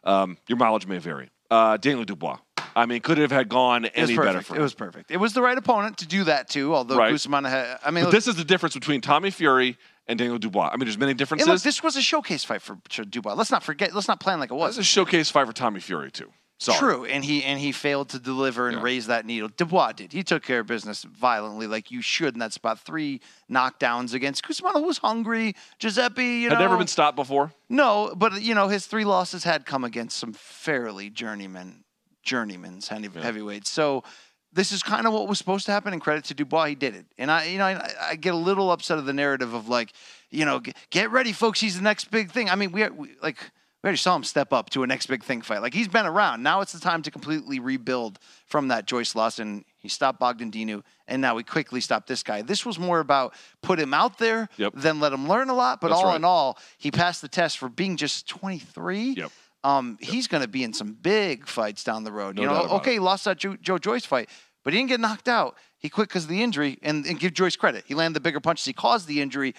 um, 0.04 0.38
your 0.48 0.56
mileage 0.56 0.86
may 0.86 0.96
vary. 0.96 1.28
Uh, 1.50 1.76
Daniel 1.76 2.04
Dubois. 2.04 2.38
I 2.74 2.86
mean, 2.86 3.00
could 3.00 3.18
it 3.18 3.22
have 3.22 3.30
had 3.32 3.48
gone 3.48 3.84
any 3.86 4.14
perfect. 4.16 4.32
better 4.34 4.42
for 4.42 4.56
It 4.56 4.60
was 4.60 4.74
perfect. 4.74 5.10
It 5.10 5.16
was 5.18 5.32
the 5.32 5.42
right 5.42 5.56
opponent 5.58 5.98
to 5.98 6.06
do 6.06 6.24
that 6.24 6.48
too. 6.48 6.74
Although 6.74 6.96
Right. 6.96 7.12
Cusumano 7.12 7.48
had, 7.48 7.78
I 7.84 7.90
mean, 7.90 8.04
look, 8.04 8.12
this 8.12 8.26
is 8.28 8.36
the 8.36 8.44
difference 8.44 8.74
between 8.74 9.00
Tommy 9.00 9.30
Fury 9.30 9.76
and 10.06 10.18
Daniel 10.18 10.38
Dubois. 10.38 10.68
I 10.72 10.76
mean, 10.76 10.86
there's 10.86 10.98
many 10.98 11.14
differences. 11.14 11.46
look, 11.48 11.62
this 11.62 11.82
was 11.82 11.96
a 11.96 12.02
showcase 12.02 12.44
fight 12.44 12.62
for 12.62 12.76
Dubois. 13.04 13.34
Let's 13.34 13.50
not 13.50 13.62
forget. 13.62 13.94
Let's 13.94 14.08
not 14.08 14.20
plan 14.20 14.40
like 14.40 14.50
it 14.50 14.54
was. 14.54 14.74
Is 14.74 14.78
a 14.78 14.84
showcase 14.84 15.30
fight 15.30 15.46
for 15.46 15.52
Tommy 15.52 15.80
Fury 15.80 16.10
too. 16.10 16.30
Sorry. 16.58 16.78
True, 16.78 17.04
and 17.06 17.24
he 17.24 17.42
and 17.42 17.58
he 17.58 17.72
failed 17.72 18.08
to 18.10 18.20
deliver 18.20 18.68
and 18.68 18.76
Yeah. 18.76 18.84
raise 18.84 19.08
that 19.08 19.26
needle. 19.26 19.48
Dubois 19.48 19.92
did. 19.94 20.12
He 20.12 20.22
took 20.22 20.44
care 20.44 20.60
of 20.60 20.68
business 20.68 21.02
violently, 21.02 21.66
like 21.66 21.90
you 21.90 22.00
should 22.02 22.34
in 22.34 22.38
that 22.38 22.52
spot. 22.52 22.78
Three 22.78 23.20
knockdowns 23.50 24.14
against 24.14 24.44
Cusumano, 24.44 24.74
who 24.74 24.84
was 24.84 24.98
hungry. 24.98 25.56
Giuseppe, 25.80 26.24
you 26.24 26.48
Had 26.50 26.54
know, 26.58 26.60
never 26.64 26.76
been 26.76 26.86
stopped 26.86 27.16
before. 27.16 27.52
no, 27.68 28.12
but 28.16 28.40
you 28.42 28.54
know 28.54 28.68
his 28.68 28.86
three 28.86 29.04
losses 29.04 29.42
had 29.42 29.66
come 29.66 29.82
against 29.82 30.16
some 30.18 30.32
fairly 30.32 31.10
journeyman, 31.10 31.81
journeyman's 32.22 32.88
heavy, 32.88 33.08
heavyweights. 33.08 33.70
So 33.70 34.04
this 34.52 34.72
is 34.72 34.82
kind 34.82 35.06
of 35.06 35.12
what 35.12 35.28
was 35.28 35.38
supposed 35.38 35.66
to 35.66 35.72
happen. 35.72 35.92
And 35.92 36.02
credit 36.02 36.24
to 36.24 36.34
Dubois, 36.34 36.66
he 36.66 36.74
did 36.74 36.94
it. 36.94 37.06
And 37.18 37.30
I, 37.30 37.44
you 37.46 37.58
know, 37.58 37.64
I, 37.66 37.90
I 38.10 38.14
get 38.16 38.34
a 38.34 38.36
little 38.36 38.70
upset 38.70 38.98
of 38.98 39.06
the 39.06 39.12
narrative 39.12 39.54
of 39.54 39.68
like, 39.68 39.92
you 40.30 40.44
know, 40.44 40.60
get, 40.60 40.76
get 40.90 41.10
ready, 41.10 41.32
folks. 41.32 41.60
He's 41.60 41.76
the 41.76 41.82
next 41.82 42.10
big 42.10 42.30
thing. 42.30 42.50
I 42.50 42.54
mean, 42.54 42.72
we, 42.72 42.88
we 42.90 43.10
like. 43.22 43.38
We 43.82 43.88
already 43.88 43.98
saw 43.98 44.14
him 44.14 44.22
step 44.22 44.52
up 44.52 44.70
to 44.70 44.84
a 44.84 44.86
next 44.86 45.06
big 45.06 45.24
thing 45.24 45.42
fight. 45.42 45.60
Like 45.60 45.74
he's 45.74 45.88
been 45.88 46.06
around. 46.06 46.44
Now 46.44 46.60
it's 46.60 46.70
the 46.70 46.78
time 46.78 47.02
to 47.02 47.10
completely 47.10 47.58
rebuild 47.58 48.20
from 48.46 48.68
that 48.68 48.86
Joyce. 48.86 49.40
And 49.40 49.64
he 49.80 49.88
stopped 49.88 50.20
Bogdan 50.20 50.52
Dinu, 50.52 50.84
and 51.08 51.20
now 51.20 51.34
we 51.34 51.42
quickly 51.42 51.80
stopped 51.80 52.06
this 52.06 52.22
guy. 52.22 52.42
This 52.42 52.64
was 52.64 52.78
more 52.78 53.00
about 53.00 53.34
put 53.60 53.80
him 53.80 53.92
out 53.92 54.18
there, 54.18 54.48
Yep. 54.56 54.74
then 54.76 55.00
let 55.00 55.12
him 55.12 55.28
learn 55.28 55.48
a 55.48 55.54
lot. 55.54 55.80
But 55.80 55.88
That's 55.88 56.00
all 56.00 56.06
right. 56.10 56.14
in 56.16 56.24
all, 56.24 56.58
he 56.78 56.92
passed 56.92 57.22
the 57.22 57.28
test 57.28 57.58
for 57.58 57.68
being 57.68 57.96
just 57.96 58.28
23. 58.28 59.14
Yep. 59.16 59.32
Um, 59.64 59.98
he's 60.00 60.26
going 60.26 60.42
to 60.42 60.48
be 60.48 60.64
in 60.64 60.72
some 60.72 60.92
big 60.92 61.46
fights 61.46 61.84
down 61.84 62.04
the 62.04 62.12
road. 62.12 62.36
No 62.36 62.42
you 62.42 62.48
know, 62.48 62.62
okay, 62.76 62.92
it. 62.92 62.94
he 62.94 62.98
lost 62.98 63.24
that 63.26 63.38
Joe, 63.38 63.56
Joe 63.60 63.78
Joyce 63.78 64.04
fight, 64.04 64.28
but 64.64 64.72
he 64.72 64.78
didn't 64.78 64.88
get 64.88 65.00
knocked 65.00 65.28
out. 65.28 65.56
He 65.78 65.88
quit 65.88 66.08
because 66.08 66.24
of 66.24 66.30
the 66.30 66.42
injury, 66.42 66.78
and, 66.82 67.04
and 67.06 67.18
give 67.18 67.34
Joyce 67.34 67.56
credit. 67.56 67.84
He 67.86 67.94
landed 67.94 68.14
the 68.16 68.20
bigger 68.20 68.40
punches. 68.40 68.64
He 68.64 68.72
caused 68.72 69.06
the 69.08 69.20
injury, 69.20 69.54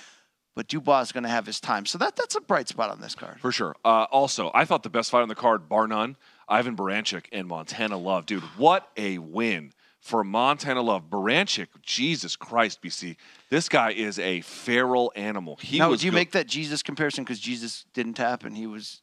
but 0.55 0.67
Dubois 0.67 1.01
is 1.01 1.11
going 1.11 1.23
to 1.23 1.29
have 1.29 1.45
his 1.45 1.59
time. 1.59 1.85
So 1.85 1.97
that 1.97 2.15
that's 2.15 2.35
a 2.35 2.41
bright 2.41 2.67
spot 2.67 2.89
on 2.89 3.01
this 3.01 3.15
card. 3.15 3.39
For 3.39 3.51
sure. 3.51 3.75
Uh, 3.83 4.05
also, 4.11 4.51
I 4.53 4.65
thought 4.65 4.83
the 4.83 4.89
best 4.89 5.11
fight 5.11 5.21
on 5.21 5.29
the 5.29 5.35
card, 5.35 5.67
bar 5.67 5.87
none, 5.87 6.15
Ivan 6.47 6.75
Baranchyk 6.75 7.25
and 7.31 7.47
Montana 7.47 7.97
Love. 7.97 8.25
Dude, 8.25 8.43
what 8.57 8.89
a 8.97 9.17
win 9.17 9.73
for 9.99 10.23
Montana 10.23 10.81
Love. 10.81 11.09
Baranchyk, 11.09 11.67
Jesus 11.81 12.35
Christ, 12.35 12.81
BC. 12.81 13.15
This 13.49 13.69
guy 13.69 13.91
is 13.91 14.19
a 14.19 14.41
feral 14.41 15.11
animal. 15.15 15.57
He 15.61 15.79
now, 15.79 15.95
do 15.95 16.05
you 16.05 16.11
good- 16.11 16.15
make 16.15 16.31
that 16.31 16.47
Jesus 16.47 16.83
comparison 16.83 17.23
because 17.23 17.39
Jesus 17.39 17.85
didn't 17.93 18.15
tap 18.15 18.43
and 18.43 18.55
he 18.55 18.67
was? 18.67 19.01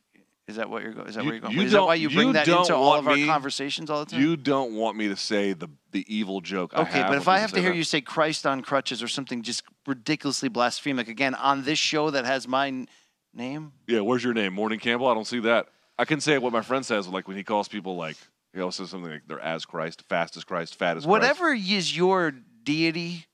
Is 0.50 0.56
that 0.56 0.68
what 0.68 0.82
you're 0.82 0.92
going? 0.92 1.08
Is 1.08 1.14
that 1.14 1.22
You- 1.24 1.28
where 1.30 1.34
you're 1.36 1.40
going? 1.42 1.54
you 1.56 1.62
is 1.62 1.72
that 1.72 1.82
why 1.84 1.94
you 1.94 2.08
bring 2.10 2.28
you 2.28 2.32
that 2.34 2.46
into 2.48 2.74
all 2.74 2.94
of 2.94 3.06
our 3.08 3.14
me- 3.16 3.26
conversations 3.26 3.88
all 3.88 4.04
the 4.04 4.10
time? 4.10 4.20
You 4.20 4.36
don't 4.36 4.74
want 4.74 4.96
me 4.96 5.08
to 5.08 5.16
say 5.16 5.52
the 5.54 5.68
the 5.92 6.04
evil 6.14 6.40
joke. 6.40 6.72
I 6.74 6.82
Okay, 6.82 7.02
but 7.02 7.16
if 7.16 7.26
I 7.28 7.38
have 7.38 7.52
to 7.52 7.60
hear 7.60 7.70
that. 7.70 7.76
you 7.76 7.84
say 7.84 8.00
Christ 8.00 8.46
on 8.46 8.60
crutches 8.62 9.02
or 9.02 9.08
something 9.08 9.42
just 9.42 9.62
ridiculously 9.86 10.48
blasphemic 10.48 11.08
again 11.08 11.34
on 11.34 11.64
this 11.64 11.78
show 11.78 12.10
that 12.10 12.24
has 12.26 12.46
my 12.46 12.68
n- 12.68 12.88
name, 13.34 13.72
yeah, 13.88 14.00
where's 14.00 14.22
your 14.22 14.34
name, 14.34 14.52
Morning 14.52 14.78
Campbell? 14.78 15.08
I 15.08 15.14
don't 15.14 15.26
see 15.26 15.40
that. 15.40 15.66
I 15.98 16.04
can 16.04 16.20
say 16.20 16.38
what 16.38 16.52
my 16.52 16.62
friend 16.62 16.84
says, 16.86 17.08
like 17.08 17.26
when 17.28 17.36
he 17.36 17.42
calls 17.44 17.66
people 17.68 17.96
like 17.96 18.16
he 18.54 18.60
always 18.60 18.74
says 18.76 18.90
something 18.90 19.10
like 19.10 19.22
they're 19.26 19.40
as 19.40 19.64
Christ, 19.64 20.02
fast 20.08 20.36
as 20.36 20.44
Christ, 20.44 20.76
fat 20.76 20.96
as 20.96 21.04
Christ. 21.04 21.08
Whatever 21.08 21.52
is 21.52 21.96
your 21.96 22.32
deity, 22.64 23.26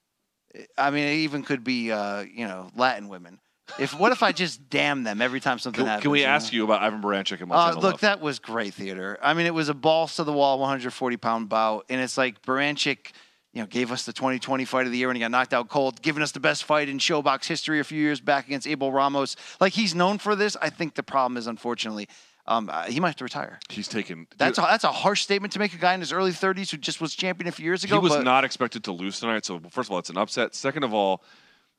I 0.79 0.91
mean, 0.91 1.05
it 1.05 1.15
even 1.17 1.43
could 1.43 1.63
be, 1.65 1.93
uh, 1.93 2.21
you 2.23 2.47
know, 2.47 2.71
Latin 2.77 3.09
women. 3.09 3.39
If 3.79 3.99
what 3.99 4.13
if 4.13 4.23
I 4.23 4.33
just 4.33 4.71
damn 4.71 5.03
them 5.03 5.21
every 5.21 5.41
time 5.41 5.59
something 5.59 5.81
Can, 5.81 5.87
happens? 5.87 6.03
can 6.03 6.11
we 6.13 6.21
you 6.21 6.27
ask 6.27 6.53
know? 6.53 6.57
you 6.59 6.65
about 6.65 6.83
Ivan 6.83 7.03
Baranchyk 7.03 7.41
and 7.41 7.43
Uh, 7.43 7.47
Montana 7.57 7.75
look, 7.81 7.93
Love? 7.95 8.01
that 8.03 8.21
was 8.21 8.39
great 8.39 8.75
theater. 8.75 9.19
I 9.23 9.35
mean, 9.35 9.47
it 9.47 9.55
was 9.55 9.69
a 9.69 9.75
balls 9.75 10.17
to 10.17 10.25
the 10.25 10.33
wall, 10.33 10.59
140 10.59 11.17
pound 11.17 11.49
bout, 11.49 11.85
and 11.89 12.01
it's 12.01 12.17
like 12.17 12.41
Baranchyk, 12.43 13.13
you 13.53 13.61
know, 13.63 13.67
gave 13.67 13.91
us 13.93 14.05
the 14.05 14.13
2020 14.13 14.65
fight 14.65 14.87
of 14.87 14.93
the 14.93 14.99
year 14.99 15.09
when 15.09 15.17
he 15.17 15.21
got 15.21 15.31
knocked 15.31 15.53
out 15.53 15.69
cold, 15.69 16.01
giving 16.01 16.23
us 16.23 16.33
the 16.33 16.41
best 16.41 16.65
fight 16.65 16.89
in 16.89 16.99
ShoBox 16.99 17.47
history 17.47 17.81
a 17.81 17.85
few 17.85 18.01
years 18.01 18.21
back 18.21 18.47
against 18.47 18.67
Abel 18.67 18.93
Ramos. 18.93 19.37
Like 19.61 19.73
he's 19.73 19.95
known 19.95 20.19
for 20.19 20.37
this. 20.37 20.57
I 20.63 20.71
think 20.71 20.95
the 20.95 21.03
problem 21.03 21.37
is, 21.37 21.47
unfortunately, 21.47 22.09
um, 22.47 22.71
uh, 22.73 22.85
he 22.85 23.01
might 23.01 23.09
have 23.09 23.17
to 23.17 23.25
retire. 23.25 23.59
He's 23.69 23.89
taken. 23.89 24.29
That's 24.39 24.59
a, 24.59 24.61
that's 24.61 24.85
a 24.85 24.93
harsh 24.93 25.23
statement 25.23 25.53
to 25.55 25.59
make 25.59 25.75
a 25.75 25.79
guy 25.79 25.95
in 25.95 26.01
his 26.01 26.13
early 26.13 26.31
30s 26.31 26.71
who 26.71 26.77
just 26.77 27.01
was 27.01 27.17
champion 27.17 27.49
a 27.49 27.53
few 27.53 27.65
years 27.65 27.83
ago. 27.83 27.97
he 27.97 28.01
was 28.03 28.13
but 28.15 28.25
not 28.25 28.45
expected 28.45 28.85
to 28.85 28.93
lose 28.93 29.19
tonight. 29.19 29.45
So 29.45 29.61
first 29.71 29.89
of 29.89 29.93
all, 29.93 29.99
it's 29.99 30.11
an 30.11 30.17
upset. 30.19 30.55
Second 30.55 30.85
of 30.85 30.95
all, 30.95 31.25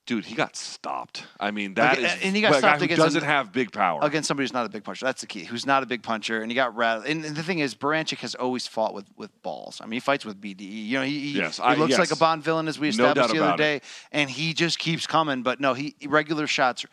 dude, 0.08 0.26
he 0.26 0.34
got 0.34 0.56
stopped. 0.56 1.26
I 1.40 1.52
mean, 1.52 1.76
that 1.76 1.98
is 2.00 2.04
Like, 2.06 2.26
and 2.26 2.36
he 2.36 2.42
got 2.42 2.50
a 2.50 2.54
guy 2.54 2.60
stopped 2.60 2.82
against 2.82 3.04
doesn't 3.04 3.24
have 3.24 3.52
big 3.52 3.72
power. 3.72 4.00
against 4.02 4.28
somebody 4.28 4.46
who's 4.46 4.54
not 4.54 4.66
a 4.66 4.70
big 4.70 4.84
puncher. 4.84 5.06
That's 5.06 5.22
the 5.22 5.28
key. 5.28 5.44
Who's 5.44 5.66
not 5.68 5.84
a 5.84 5.86
big 5.86 6.02
puncher, 6.02 6.42
and 6.42 6.50
he 6.50 6.56
got 6.56 6.76
rattled. 6.76 7.06
And, 7.06 7.24
and 7.24 7.36
the 7.36 7.44
thing 7.44 7.60
is, 7.60 7.76
Baranchyk 7.76 8.18
has 8.20 8.34
always 8.34 8.66
fought 8.66 8.96
with, 8.96 9.06
with 9.18 9.40
balls. 9.44 9.80
I 9.80 9.86
mean, 9.86 9.94
he 9.94 10.00
fights 10.00 10.26
with 10.26 10.42
BDE. 10.42 10.62
You 10.88 10.98
know, 11.00 11.06
he, 11.06 11.20
he, 11.20 11.38
Yes, 11.38 11.58
he 11.58 11.64
I- 11.64 11.76
looks 11.76 12.00
like 12.00 12.12
a. 12.12 12.16
Bond 12.16 12.42
villain, 12.44 12.68
as 12.68 12.80
we 12.80 12.90
established 12.90 13.28
doubt 13.28 13.36
the 13.36 13.46
other 13.46 13.58
day, 13.58 13.76
it. 13.76 13.84
and 14.12 14.28
he 14.28 14.54
just 14.56 14.80
keeps 14.80 15.06
coming. 15.06 15.44
But 15.44 15.60
no, 15.60 15.76
he 15.76 15.96
regular 16.08 16.48
shots 16.48 16.84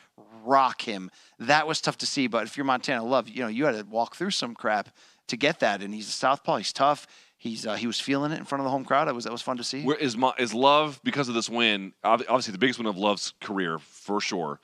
rock 0.44 0.82
him. 0.82 1.10
That 1.38 1.66
was 1.66 1.80
tough 1.80 1.96
to 1.98 2.06
see. 2.06 2.26
But 2.26 2.44
if 2.46 2.56
you're 2.58 2.64
Montana 2.66 3.04
Love, 3.04 3.28
you 3.28 3.40
know, 3.40 3.48
you 3.48 3.64
had 3.64 3.76
to 3.76 3.84
walk 3.84 4.16
through 4.16 4.32
some 4.32 4.54
crap 4.54 4.90
to 5.28 5.36
get 5.38 5.60
that. 5.60 5.82
And 5.82 5.94
he's 5.94 6.08
a 6.08 6.12
southpaw. 6.12 6.58
He's 6.58 6.72
tough. 6.72 7.06
He's 7.44 7.66
uh, 7.66 7.74
he 7.74 7.86
was 7.86 8.00
feeling 8.00 8.32
it 8.32 8.38
in 8.38 8.46
front 8.46 8.60
of 8.60 8.64
the 8.64 8.70
home 8.70 8.86
crowd. 8.86 9.06
That 9.06 9.14
was 9.14 9.24
that 9.24 9.30
was 9.30 9.42
fun 9.42 9.58
to 9.58 9.64
see. 9.64 9.82
Where 9.82 9.98
is 9.98 10.16
Mo- 10.16 10.32
is 10.38 10.54
Love 10.54 10.98
because 11.04 11.28
of 11.28 11.34
this 11.34 11.46
win? 11.46 11.92
Obviously, 12.02 12.52
the 12.52 12.58
biggest 12.58 12.78
win 12.78 12.86
of 12.86 12.96
Love's 12.96 13.34
career 13.42 13.78
for 13.78 14.18
sure. 14.18 14.60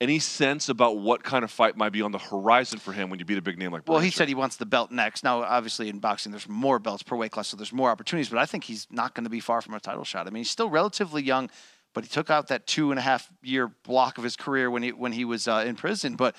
Any 0.00 0.18
sense 0.18 0.70
about 0.70 0.96
what 0.96 1.22
kind 1.22 1.44
of 1.44 1.50
fight 1.50 1.76
might 1.76 1.92
be 1.92 2.00
on 2.00 2.12
the 2.12 2.18
horizon 2.18 2.78
for 2.78 2.92
him 2.92 3.10
when 3.10 3.18
you 3.18 3.26
beat 3.26 3.36
a 3.36 3.42
big 3.42 3.58
name 3.58 3.72
like? 3.72 3.86
Well, 3.86 3.98
he 3.98 4.10
said 4.10 4.26
he 4.26 4.34
wants 4.34 4.56
the 4.56 4.64
belt 4.64 4.90
next. 4.90 5.22
Now, 5.22 5.42
obviously, 5.42 5.90
in 5.90 5.98
boxing, 5.98 6.32
there's 6.32 6.48
more 6.48 6.78
belts 6.78 7.02
per 7.02 7.14
weight 7.14 7.30
class, 7.30 7.48
so 7.48 7.58
there's 7.58 7.74
more 7.74 7.90
opportunities. 7.90 8.30
But 8.30 8.38
I 8.38 8.46
think 8.46 8.64
he's 8.64 8.86
not 8.90 9.14
going 9.14 9.24
to 9.24 9.30
be 9.30 9.40
far 9.40 9.60
from 9.60 9.74
a 9.74 9.80
title 9.80 10.04
shot. 10.04 10.26
I 10.26 10.30
mean, 10.30 10.40
he's 10.40 10.50
still 10.50 10.70
relatively 10.70 11.22
young, 11.22 11.50
but 11.92 12.04
he 12.04 12.08
took 12.08 12.30
out 12.30 12.48
that 12.48 12.66
two 12.66 12.90
and 12.90 12.98
a 12.98 13.02
half 13.02 13.30
year 13.42 13.68
block 13.82 14.16
of 14.16 14.24
his 14.24 14.34
career 14.34 14.70
when 14.70 14.82
he 14.82 14.92
when 14.92 15.12
he 15.12 15.26
was 15.26 15.46
uh, 15.46 15.62
in 15.66 15.76
prison. 15.76 16.16
But 16.16 16.36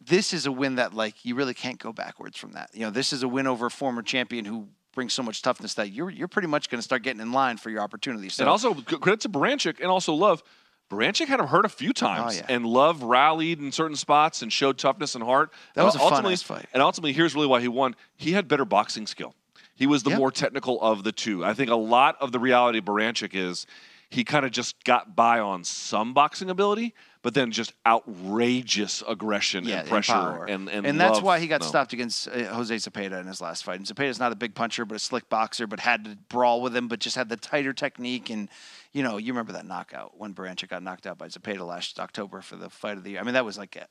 this 0.00 0.32
is 0.32 0.46
a 0.46 0.52
win 0.52 0.76
that 0.76 0.94
like 0.94 1.24
you 1.24 1.36
really 1.36 1.54
can't 1.54 1.78
go 1.78 1.92
backwards 1.92 2.36
from 2.36 2.52
that. 2.52 2.70
You 2.74 2.80
know, 2.80 2.90
this 2.90 3.12
is 3.12 3.22
a 3.22 3.28
win 3.28 3.46
over 3.46 3.66
a 3.66 3.70
former 3.70 4.02
champion 4.02 4.44
who 4.44 4.66
brings 5.00 5.14
so 5.14 5.22
much 5.22 5.40
toughness 5.40 5.72
that 5.74 5.92
you're 5.92 6.10
you're 6.10 6.28
pretty 6.28 6.46
much 6.48 6.68
going 6.68 6.78
to 6.78 6.82
start 6.82 7.02
getting 7.02 7.22
in 7.22 7.32
line 7.32 7.56
for 7.56 7.70
your 7.70 7.80
opportunities. 7.80 8.34
So 8.34 8.42
and 8.44 8.50
also 8.50 8.74
credit 8.74 9.20
to 9.20 9.30
Baranchyk 9.30 9.80
and 9.80 9.86
also 9.90 10.12
Love. 10.12 10.42
Baranchyk 10.90 11.26
had 11.26 11.40
him 11.40 11.46
hurt 11.46 11.64
a 11.64 11.70
few 11.70 11.94
times, 11.94 12.34
Oh, 12.34 12.36
yeah. 12.36 12.54
and 12.54 12.66
Love 12.66 13.02
rallied 13.02 13.60
in 13.60 13.72
certain 13.72 13.96
spots 13.96 14.42
and 14.42 14.52
showed 14.52 14.76
toughness 14.76 15.14
and 15.14 15.24
heart. 15.24 15.52
That 15.74 15.84
was 15.84 15.94
a 15.96 16.00
ultimately, 16.00 16.36
fun-ass 16.36 16.42
fight. 16.42 16.66
And 16.74 16.82
ultimately, 16.82 17.12
here's 17.14 17.34
really 17.34 17.46
why 17.46 17.60
he 17.62 17.68
won. 17.68 17.94
He 18.16 18.32
had 18.32 18.46
better 18.46 18.64
boxing 18.66 19.06
skill. 19.06 19.34
He 19.74 19.86
was 19.86 20.02
the 20.02 20.10
Yep. 20.10 20.18
more 20.18 20.30
technical 20.32 20.78
of 20.82 21.02
the 21.04 21.12
two. 21.12 21.42
I 21.44 21.54
think 21.54 21.70
a 21.70 21.76
lot 21.76 22.16
of 22.20 22.32
the 22.32 22.38
reality 22.40 22.78
of 22.80 22.84
Baranchyk 22.84 23.30
is 23.34 23.66
he 24.10 24.22
kind 24.24 24.44
of 24.44 24.50
just 24.50 24.82
got 24.84 25.14
by 25.16 25.38
on 25.38 25.64
some 25.64 26.12
boxing 26.12 26.50
ability, 26.50 26.92
but 27.22 27.34
then 27.34 27.50
just 27.50 27.74
outrageous 27.86 29.02
aggression 29.06 29.64
yeah, 29.64 29.80
and 29.80 29.88
pressure. 29.88 30.12
power. 30.12 30.46
And, 30.46 30.68
and, 30.68 30.98
that's 30.98 31.20
why 31.20 31.38
he 31.38 31.46
got 31.46 31.60
no. 31.60 31.66
stopped 31.66 31.92
against 31.92 32.28
uh, 32.28 32.44
Jose 32.54 32.74
Zepeda 32.74 33.20
in 33.20 33.26
his 33.26 33.40
last 33.40 33.64
fight. 33.64 33.78
And 33.78 33.86
Zepeda's 33.86 34.18
not 34.18 34.32
a 34.32 34.36
big 34.36 34.54
puncher, 34.54 34.84
but 34.84 34.94
a 34.94 34.98
slick 34.98 35.28
boxer, 35.28 35.66
but 35.66 35.80
had 35.80 36.04
to 36.04 36.16
brawl 36.28 36.62
with 36.62 36.74
him, 36.74 36.88
but 36.88 36.98
just 36.98 37.16
had 37.16 37.28
the 37.28 37.36
tighter 37.36 37.72
technique. 37.72 38.30
And 38.30 38.48
you 38.92 39.02
know, 39.02 39.18
you 39.18 39.32
remember 39.32 39.52
that 39.52 39.66
knockout 39.66 40.18
when 40.18 40.34
Baranchyk 40.34 40.68
got 40.68 40.82
knocked 40.82 41.06
out 41.06 41.18
by 41.18 41.28
Zepeda 41.28 41.66
last 41.66 42.00
October 42.00 42.40
for 42.40 42.56
the 42.56 42.70
fight 42.70 42.96
of 42.96 43.04
the 43.04 43.10
year. 43.10 43.20
I 43.20 43.22
mean, 43.22 43.34
that 43.34 43.44
was 43.44 43.58
like. 43.58 43.76
uh 43.76 43.84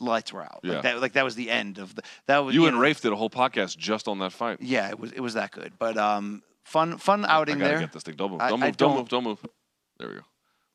lights 0.00 0.32
were 0.32 0.42
out. 0.42 0.60
Yeah. 0.62 0.74
Like 0.74 0.82
that, 0.82 1.00
like 1.00 1.12
that 1.14 1.24
was 1.24 1.34
the 1.34 1.50
end 1.50 1.78
of 1.78 1.96
the. 1.96 2.02
That 2.26 2.38
was 2.38 2.54
You 2.54 2.66
and 2.66 2.76
know, 2.76 2.82
Rafe 2.82 3.00
did 3.00 3.12
a 3.12 3.16
whole 3.16 3.30
podcast 3.30 3.76
just 3.76 4.06
on 4.06 4.20
that 4.20 4.32
fight. 4.32 4.58
Yeah, 4.60 4.90
it 4.90 5.00
was 5.00 5.10
it 5.10 5.18
was 5.18 5.34
that 5.34 5.50
good. 5.50 5.72
But 5.76 5.96
um, 5.96 6.44
fun 6.62 6.98
fun 6.98 7.24
I 7.24 7.34
outing 7.34 7.58
gotta 7.58 7.70
there. 7.70 7.80
get 7.80 7.92
this 7.92 8.04
thing. 8.04 8.14
Don't 8.14 8.30
move. 8.30 8.38
Don't 8.38 8.62
I 8.62 8.66
move. 8.66 8.76
Don't 8.76 8.90
don't- 8.90 8.98
move. 8.98 9.08
Don't 9.08 9.24
move. 9.24 9.46
There 9.98 10.08
we 10.08 10.14
go. 10.14 10.20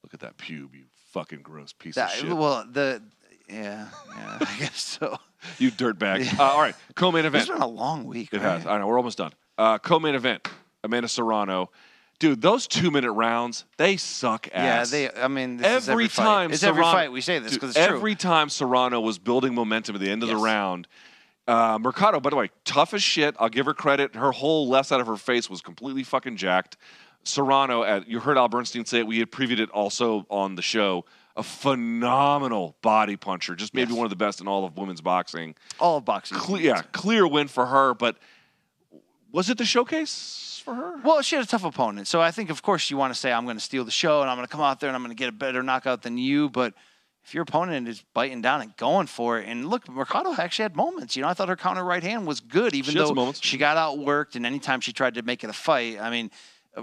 Look 0.04 0.14
at 0.14 0.20
that 0.20 0.38
pube, 0.38 0.74
you 0.74 0.84
fucking 1.14 1.41
gross 1.41 1.72
piece 1.74 1.95
That- 1.95 2.14
of 2.14 2.20
shit. 2.20 2.34
well, 2.36 2.66
the 2.70 3.01
yeah, 3.49 3.88
yeah, 4.18 4.38
I 4.41 4.55
guess 4.59 4.82
so. 4.82 5.18
You 5.59 5.72
dirtbag. 5.72 6.39
Uh, 6.39 6.43
all 6.43 6.61
right, 6.61 6.76
co-main 6.95 7.26
event. 7.26 7.43
It's 7.43 7.51
been 7.51 7.61
a 7.61 7.68
long 7.68 8.05
week. 8.05 8.30
It 8.34 8.38
right? 8.38 8.43
has. 8.59 8.66
I 8.66 8.78
know. 8.80 8.88
We're 8.88 8.97
almost 8.97 9.18
done. 9.18 9.32
Uh, 9.57 9.78
co-main 9.78 10.16
event. 10.16 10.47
Amanda 10.84 11.07
Serrano. 11.07 11.70
Dude, 12.20 12.41
those 12.41 12.68
two-minute 12.68 13.11
rounds, 13.11 13.66
they 13.78 13.97
suck 13.97 14.47
ass. 14.53 14.91
Yeah, 14.93 15.09
they. 15.11 15.22
I 15.22 15.28
mean, 15.28 15.57
this 15.57 15.84
is 15.84 15.89
every 15.89 16.05
every 16.05 16.07
fight. 16.09 16.24
time 16.24 16.51
It's 16.53 16.64
every 16.64 16.84
fight 16.84 17.11
we 17.11 17.22
say 17.22 17.39
this 17.39 17.53
because 17.53 17.76
it's 17.76 17.86
true. 17.86 17.97
every 17.97 18.16
time 18.16 18.49
Serrano 18.49 19.01
was 19.01 19.20
building 19.20 19.53
momentum 19.53 19.95
at 19.95 20.01
the 20.01 20.09
end 20.09 20.24
of 20.24 20.30
the 20.30 20.38
round. 20.38 20.88
Uh, 21.45 21.78
Mercado, 21.82 22.22
by 22.22 22.30
the 22.30 22.38
way, 22.38 22.49
tough 22.64 22.93
as 22.93 23.03
shit. 23.03 23.36
I'll 23.38 23.49
give 23.49 23.66
her 23.66 23.74
credit. 23.74 24.16
Her 24.16 24.32
whole 24.32 24.70
left 24.70 24.88
side 24.88 25.01
of 25.01 25.07
her 25.07 25.18
face 25.18 25.49
was 25.49 25.61
completely 25.61 26.03
fucking 26.03 26.38
jacked. 26.38 26.78
Serrano, 27.24 27.84
at, 27.84 28.07
you 28.07 28.19
heard 28.19 28.38
Al 28.38 28.49
Bernstein 28.49 28.86
say 28.86 28.99
it. 28.99 29.07
We 29.07 29.19
had 29.19 29.32
previewed 29.32 29.59
it 29.59 29.69
also 29.69 30.26
on 30.30 30.55
the 30.55 30.61
show. 30.61 31.05
A 31.36 31.43
phenomenal 31.43 32.76
body 32.82 33.15
puncher, 33.15 33.55
just 33.55 33.74
maybe 33.74 33.91
Yes. 33.91 33.97
one 33.97 34.05
of 34.05 34.09
the 34.11 34.15
best 34.15 34.39
in 34.41 34.47
all 34.47 34.65
of 34.65 34.78
women's 34.78 35.01
boxing. 35.01 35.55
all 35.80 35.97
of 35.97 36.05
boxing. 36.05 36.38
Cle- 36.38 36.59
yeah, 36.59 36.82
clear 36.91 37.28
win 37.28 37.47
for 37.47 37.65
her. 37.65 37.93
But 37.95 38.17
was 39.32 39.49
it 39.49 39.57
the 39.57 39.65
showcase 39.65 40.61
for 40.63 40.76
her? 40.76 40.97
Well, 41.03 41.21
she 41.24 41.36
had 41.36 41.43
a 41.43 41.47
tough 41.47 41.63
opponent, 41.63 42.07
so 42.07 42.21
I 42.21 42.30
think, 42.30 42.51
of 42.51 42.61
course, 42.61 42.91
you 42.91 42.97
want 42.97 43.13
to 43.13 43.19
say, 43.19 43.32
"I'm 43.34 43.45
going 43.45 43.57
to 43.57 43.63
steal 43.63 43.84
the 43.84 43.89
show 43.91 44.21
and 44.21 44.30
I'm 44.30 44.38
going 44.38 44.45
to 44.47 44.51
come 44.51 44.61
out 44.61 44.80
there 44.80 44.89
and 44.89 44.95
I'm 44.95 45.01
going 45.03 45.15
to 45.15 45.19
get 45.19 45.30
a 45.30 45.32
better 45.32 45.63
knockout 45.63 46.03
than 46.03 46.19
you." 46.19 46.49
But 46.49 46.76
if 47.26 47.34
your 47.34 47.41
opponent 47.41 47.88
is 47.88 48.03
biting 48.13 48.41
down 48.43 48.61
and 48.61 48.78
going 48.78 49.07
for 49.07 49.39
it, 49.39 49.47
and 49.47 49.67
look, 49.67 49.89
Mercado 49.89 50.36
actually 50.38 50.63
had 50.63 50.76
moments. 50.76 51.15
You 51.15 51.24
know, 51.24 51.30
I 51.30 51.34
thought 51.34 51.49
her 51.49 51.55
counter 51.55 51.84
right 51.84 52.03
hand 52.03 52.28
was 52.28 52.41
good, 52.41 52.76
even 52.76 52.91
She 52.93 52.99
though 52.99 53.34
she 53.41 53.57
got 53.57 53.76
outworked. 53.78 54.36
And 54.36 54.45
anytime 54.45 54.82
she 54.82 54.93
tried 54.93 55.15
to 55.15 55.24
make 55.24 55.43
it 55.43 55.49
a 55.49 55.53
fight, 55.53 55.99
I 55.99 56.11
mean, 56.11 56.30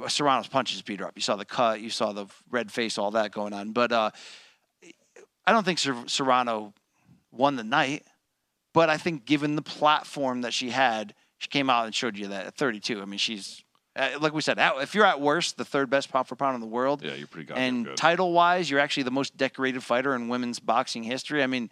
Serrano's 0.08 0.48
punches 0.48 0.82
beat 0.82 1.00
her 1.00 1.06
up. 1.06 1.12
You 1.16 1.22
saw 1.22 1.36
the 1.36 1.44
cut, 1.44 1.80
you 1.80 1.90
saw 1.90 2.12
the 2.12 2.26
red 2.50 2.70
face, 2.70 2.96
all 2.98 3.10
that 3.12 3.32
going 3.32 3.52
on. 3.52 3.72
But 3.72 3.92
uh, 3.92 4.10
I 5.46 5.52
don't 5.52 5.64
think 5.64 5.78
Ser- 5.78 6.04
Serrano 6.06 6.72
won 7.32 7.56
the 7.56 7.64
night. 7.64 8.04
But 8.72 8.88
I 8.88 8.98
think 8.98 9.24
given 9.24 9.56
the 9.56 9.62
platform 9.62 10.42
that 10.42 10.54
she 10.54 10.70
had, 10.70 11.14
she 11.38 11.48
came 11.48 11.68
out 11.68 11.86
and 11.86 11.94
showed 11.94 12.16
you 12.16 12.28
that 12.28 12.46
at 12.46 12.54
32. 12.54 13.02
I 13.02 13.04
mean, 13.04 13.18
she's 13.18 13.64
uh, 13.96 14.10
like 14.20 14.32
we 14.32 14.40
said, 14.40 14.60
at- 14.60 14.76
if 14.80 14.94
you're 14.94 15.04
at 15.04 15.20
worst 15.20 15.56
the 15.56 15.64
third 15.64 15.90
best 15.90 16.12
pound 16.12 16.28
for 16.28 16.36
pound 16.36 16.54
in 16.54 16.60
the 16.60 16.66
world, 16.68 17.02
Yeah, 17.02 17.14
you're 17.14 17.26
pretty 17.26 17.46
goddamn 17.46 17.64
and 17.64 17.84
good. 17.86 17.96
title 17.96 18.32
wise, 18.32 18.70
you're 18.70 18.78
actually 18.78 19.02
the 19.02 19.10
most 19.10 19.36
decorated 19.36 19.82
fighter 19.82 20.14
in 20.14 20.28
women's 20.28 20.60
boxing 20.60 21.02
history. 21.02 21.42
I 21.42 21.48
mean, 21.48 21.68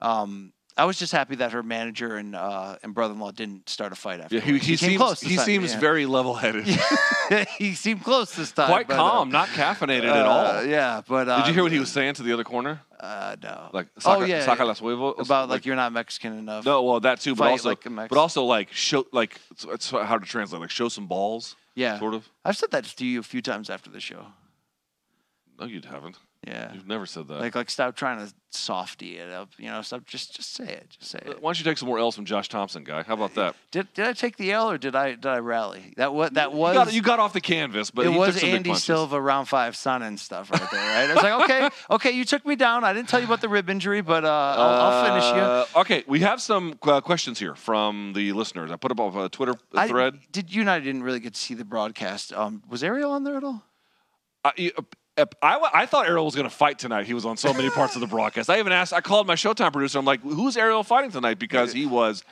um, 0.00 0.54
I 0.78 0.84
was 0.84 0.96
just 0.96 1.12
happy 1.12 1.34
that 1.36 1.50
her 1.52 1.62
manager 1.64 2.16
and 2.16 2.36
uh, 2.36 2.76
and 2.84 2.94
brother-in-law 2.94 3.32
didn't 3.32 3.68
start 3.68 3.92
a 3.92 3.96
fight 3.96 4.20
after. 4.20 4.36
yeah, 4.36 4.40
he, 4.40 4.52
he 4.58 4.76
came 4.76 4.76
seems 4.76 4.96
close. 4.96 5.20
this 5.20 5.28
he 5.28 5.36
time, 5.36 5.44
seems 5.44 5.72
yeah. 5.72 5.80
very 5.80 6.06
level-headed, 6.06 6.66
he 7.58 7.74
seemed 7.74 8.04
close 8.04 8.34
this 8.36 8.52
time. 8.52 8.68
quite 8.68 8.86
but, 8.86 8.94
uh, 8.94 8.96
calm, 8.96 9.30
not 9.30 9.48
caffeinated 9.48 10.04
at 10.04 10.24
uh, 10.24 10.28
all. 10.28 10.64
Yeah, 10.64 11.02
but 11.06 11.28
uh, 11.28 11.38
Did 11.38 11.48
you 11.48 11.54
hear 11.54 11.62
what 11.64 11.72
he 11.72 11.80
was 11.80 11.90
saying 11.90 12.14
to 12.14 12.22
the 12.22 12.32
other 12.32 12.44
corner? 12.44 12.80
Uh, 13.00 13.34
no. 13.42 13.70
Like, 13.72 13.88
oh 14.04 14.22
yeah, 14.22 14.46
saca 14.46 14.58
yeah. 14.58 14.64
las 14.64 14.78
huevos? 14.78 15.18
about 15.18 15.48
like, 15.48 15.66
you're 15.66 15.76
not 15.76 15.92
Mexican 15.92 16.38
enough. 16.38 16.64
No, 16.64 16.84
well 16.84 17.00
that 17.00 17.20
too, 17.20 17.34
but 17.34 17.44
Fight 17.44 17.50
also, 17.50 17.68
like 17.70 18.08
but 18.08 18.18
also 18.18 18.44
like 18.44 18.72
show, 18.72 19.04
like 19.12 19.40
it's, 19.50 19.64
it's 19.64 19.90
hard 19.90 20.22
to 20.22 20.28
translate. 20.28 20.60
Like 20.60 20.70
show 20.70 20.88
some 20.88 21.08
balls. 21.08 21.56
Yeah. 21.74 21.98
sort 21.98 22.14
of. 22.14 22.28
I've 22.44 22.56
said 22.56 22.70
that 22.72 22.84
to 22.84 23.06
you 23.06 23.20
a 23.20 23.22
few 23.22 23.42
times 23.42 23.70
after 23.70 23.90
the 23.90 24.00
show. 24.00 24.26
No, 25.58 25.66
you 25.66 25.80
haven't. 25.88 26.18
Yeah. 26.46 26.72
You've 26.72 26.86
never 26.86 27.04
said 27.04 27.26
that. 27.28 27.40
Like 27.40 27.54
like 27.56 27.68
stop 27.68 27.96
trying 27.96 28.24
to 28.24 28.32
softy 28.50 29.18
it 29.18 29.28
up. 29.30 29.50
You 29.58 29.68
know, 29.70 29.82
stop 29.82 30.06
just 30.06 30.36
just 30.36 30.54
say 30.54 30.64
it. 30.66 30.90
Just 30.90 31.10
say 31.10 31.18
it. 31.18 31.42
Why 31.42 31.48
don't 31.48 31.58
you 31.58 31.64
take 31.64 31.76
some 31.78 31.88
more 31.88 31.98
L's 31.98 32.14
from 32.14 32.24
Josh 32.24 32.48
Thompson, 32.48 32.84
guy? 32.84 33.02
How 33.02 33.14
about 33.14 33.34
that? 33.34 33.56
Did 33.72 33.92
did 33.92 34.06
I 34.06 34.12
take 34.12 34.36
the 34.36 34.52
L 34.52 34.70
or 34.70 34.78
did 34.78 34.94
I 34.94 35.10
did 35.10 35.26
I 35.26 35.38
rally? 35.38 35.92
That 35.96 36.14
what 36.14 36.34
that 36.34 36.52
was 36.52 36.74
you, 36.74 36.84
got, 36.84 36.92
you 36.94 37.02
got 37.02 37.18
off 37.18 37.32
the 37.32 37.40
canvas, 37.40 37.90
but 37.90 38.06
it 38.06 38.12
he 38.12 38.18
was 38.18 38.42
Andy. 38.42 38.72
Silva 38.74 39.20
round 39.20 39.48
five 39.48 39.74
son 39.74 40.02
and 40.02 40.18
stuff 40.18 40.50
right 40.52 40.70
there, 40.70 40.80
right? 40.80 41.10
I 41.10 41.14
was 41.14 41.22
like, 41.24 41.42
okay, 41.44 41.68
okay, 41.94 42.10
you 42.12 42.24
took 42.24 42.46
me 42.46 42.54
down. 42.54 42.84
I 42.84 42.92
didn't 42.92 43.08
tell 43.08 43.18
you 43.20 43.26
about 43.26 43.40
the 43.40 43.48
rib 43.48 43.68
injury, 43.68 44.00
but 44.00 44.24
uh, 44.24 44.28
I'll, 44.28 44.80
I'll 44.80 45.06
finish 45.06 45.36
you. 45.36 45.42
Uh, 45.42 45.80
okay, 45.80 46.04
we 46.06 46.20
have 46.20 46.40
some 46.40 46.78
uh, 46.82 47.00
questions 47.00 47.40
here 47.40 47.56
from 47.56 48.12
the 48.14 48.32
listeners. 48.32 48.70
I 48.70 48.76
put 48.76 48.92
up 48.92 49.14
a 49.16 49.28
Twitter 49.28 49.54
I- 49.74 49.88
thread. 49.88 50.20
did 50.30 50.54
you 50.54 50.60
and 50.60 50.70
I 50.70 50.78
didn't 50.78 51.02
really 51.02 51.20
get 51.20 51.34
to 51.34 51.40
see 51.40 51.54
the 51.54 51.64
broadcast. 51.64 52.32
Um, 52.32 52.62
was 52.68 52.84
Ariel 52.84 53.10
on 53.10 53.24
there 53.24 53.36
at 53.36 53.42
all? 53.44 53.64
I, 55.42 55.70
I, 55.74 55.86
thought 55.86 56.06
Ariel 56.06 56.24
was 56.24 56.34
going 56.34 56.48
to 56.48 56.54
fight 56.54 56.78
tonight. 56.78 57.06
He 57.06 57.14
was 57.14 57.24
on 57.24 57.36
so 57.36 57.52
many 57.52 57.70
parts 57.70 57.94
of 57.94 58.00
the 58.00 58.06
broadcast. 58.16 58.48
I 58.50 58.58
even 58.58 58.72
asked. 58.72 58.92
I 58.92 59.00
called 59.00 59.26
my 59.26 59.34
Showtime 59.34 59.72
producer. 59.72 59.98
I'm 59.98 60.04
like, 60.04 60.20
"Who's 60.22 60.56
Ariel 60.56 60.82
fighting 60.82 61.10
tonight?" 61.10 61.38
Because 61.38 61.72
he 61.72 61.86
was 61.86 62.22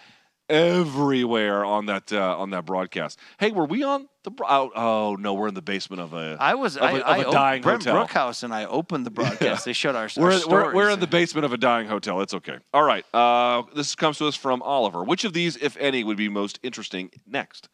everywhere 0.49 1.65
on 1.65 1.87
that 1.87 2.13
uh, 2.13 2.39
on 2.39 2.51
that 2.51 2.65
broadcast. 2.65 3.19
Hey, 3.39 3.51
were 3.51 3.65
we 3.65 3.83
on 3.83 4.09
the? 4.23 4.31
Bro- 4.31 4.47
oh, 4.49 4.71
oh 4.75 5.17
no, 5.17 5.35
we're 5.35 5.49
in 5.49 5.55
the 5.55 5.63
basement 5.63 6.01
of 6.03 6.13
a. 6.15 6.37
I 6.39 6.55
was 6.55 6.77
of 6.77 6.83
I, 6.85 6.91
a- 6.93 7.01
of 7.01 7.03
I 7.07 7.17
a 7.19 7.31
dying 7.31 7.63
Brent 7.63 7.85
hotel. 7.85 8.07
Brookhouse 8.07 8.43
and 8.43 8.55
I 8.55 8.65
opened 8.67 9.07
the 9.07 9.11
broadcast. 9.11 9.65
They 9.65 9.73
showed 9.73 9.97
our, 9.97 10.05
our 10.05 10.11
We're, 10.17 10.29
we're, 10.31 10.39
stories. 10.39 10.75
we're 10.75 10.91
in 10.91 11.01
the 11.01 11.07
basement 11.07 11.45
of 11.45 11.53
a 11.53 11.59
dying 11.59 11.89
hotel. 11.89 12.21
It's 12.21 12.35
okay. 12.35 12.59
All 12.73 12.85
right. 12.85 13.05
Uh, 13.15 13.63
this 13.75 13.95
comes 13.95 14.19
to 14.19 14.27
us 14.27 14.37
from 14.37 14.63
Oliver. 14.63 15.03
Which 15.03 15.25
of 15.25 15.33
these, 15.33 15.57
if 15.57 15.77
any, 15.79 16.05
would 16.05 16.17
be 16.17 16.29
most 16.29 16.61
interesting 16.63 17.11
next? 17.27 17.69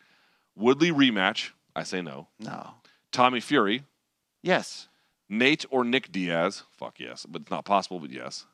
Woodley 0.57 0.91
rematch? 0.91 1.51
I 1.75 1.83
say 1.85 2.03
no. 2.03 2.29
no. 2.39 2.75
Tommy 3.13 3.41
Fury, 3.41 3.85
Yes. 4.43 4.89
Nate 5.33 5.65
or 5.71 5.83
Nick 5.83 6.13
Diaz? 6.13 6.65
Fuck 6.71 7.01
yes, 7.01 7.25
but 7.27 7.43
it's 7.43 7.51
not 7.51 7.65
possible. 7.65 7.99
But 7.99 8.11
yes. 8.11 8.45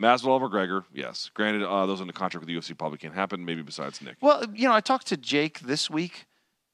Masvidal 0.00 0.38
or 0.38 0.50
McGregor? 0.50 0.84
Yes. 0.92 1.30
Granted, 1.32 1.62
uh, 1.66 1.86
those 1.86 1.98
the 2.00 2.12
contract 2.12 2.46
with 2.46 2.48
the 2.48 2.54
UFC 2.54 2.76
probably 2.76 2.98
can't 2.98 3.14
happen. 3.14 3.44
Maybe 3.44 3.62
besides 3.62 4.02
Nick. 4.02 4.16
Well, 4.20 4.44
you 4.54 4.68
know, 4.68 4.74
I 4.74 4.80
talked 4.80 5.06
to 5.06 5.16
Jake 5.16 5.60
this 5.60 5.88
week. 5.88 6.26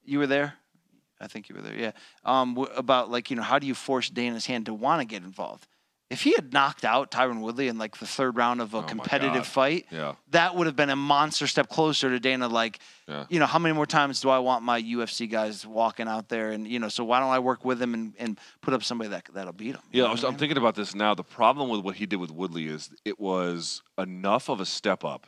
You 0.04 0.18
were 0.18 0.26
there. 0.26 0.54
I 1.20 1.28
think 1.28 1.48
you 1.48 1.54
were 1.54 1.62
there. 1.62 1.76
Yeah. 1.76 1.92
Um, 2.24 2.54
w- 2.54 2.74
about 2.76 3.08
like 3.08 3.30
you 3.30 3.36
know 3.36 3.42
how 3.42 3.60
do 3.60 3.66
you 3.68 3.74
force 3.74 4.10
Dana's 4.10 4.46
hand 4.46 4.66
to 4.66 4.74
want 4.74 5.00
to 5.00 5.06
get 5.06 5.22
involved? 5.22 5.68
If 6.12 6.22
he 6.22 6.32
had 6.34 6.52
knocked 6.52 6.84
out 6.84 7.10
Tyron 7.10 7.40
Woodley 7.40 7.68
in 7.68 7.78
like 7.78 7.96
the 7.96 8.06
third 8.06 8.36
round 8.36 8.60
of 8.60 8.74
a 8.74 8.78
Oh 8.78 8.82
competitive 8.82 9.46
fight, 9.46 9.86
Yeah. 9.90 10.12
that 10.30 10.54
would 10.54 10.66
have 10.66 10.76
been 10.76 10.90
a 10.90 10.96
monster 10.96 11.46
step 11.46 11.70
closer 11.70 12.10
to 12.10 12.20
Dana. 12.20 12.48
Like, 12.48 12.80
Yeah. 13.08 13.24
you 13.30 13.38
know, 13.40 13.46
how 13.46 13.58
many 13.58 13.74
more 13.74 13.86
times 13.86 14.20
do 14.20 14.28
I 14.28 14.38
want 14.38 14.62
my 14.62 14.78
UFC 14.78 15.26
guys 15.26 15.66
walking 15.66 16.08
out 16.08 16.28
there 16.28 16.50
and 16.50 16.68
you 16.68 16.78
know? 16.78 16.88
So 16.88 17.02
why 17.02 17.18
don't 17.18 17.30
I 17.30 17.38
work 17.38 17.64
with 17.64 17.80
him 17.80 17.94
and, 17.94 18.12
and 18.18 18.38
put 18.60 18.74
up 18.74 18.84
somebody 18.84 19.08
that 19.08 19.26
that'll 19.32 19.54
beat 19.54 19.74
him? 19.74 19.80
Yeah, 19.90 20.04
I 20.04 20.10
was, 20.10 20.20
what 20.20 20.24
I 20.24 20.28
I'm 20.28 20.34
mean? 20.34 20.38
thinking 20.40 20.58
about 20.58 20.74
this 20.74 20.94
now. 20.94 21.14
The 21.14 21.24
problem 21.24 21.70
with 21.70 21.80
what 21.80 21.96
he 21.96 22.04
did 22.04 22.16
with 22.16 22.30
Woodley 22.30 22.66
is 22.66 22.90
it 23.06 23.18
was 23.18 23.80
enough 23.96 24.50
of 24.50 24.60
a 24.60 24.66
step 24.66 25.04
up 25.04 25.26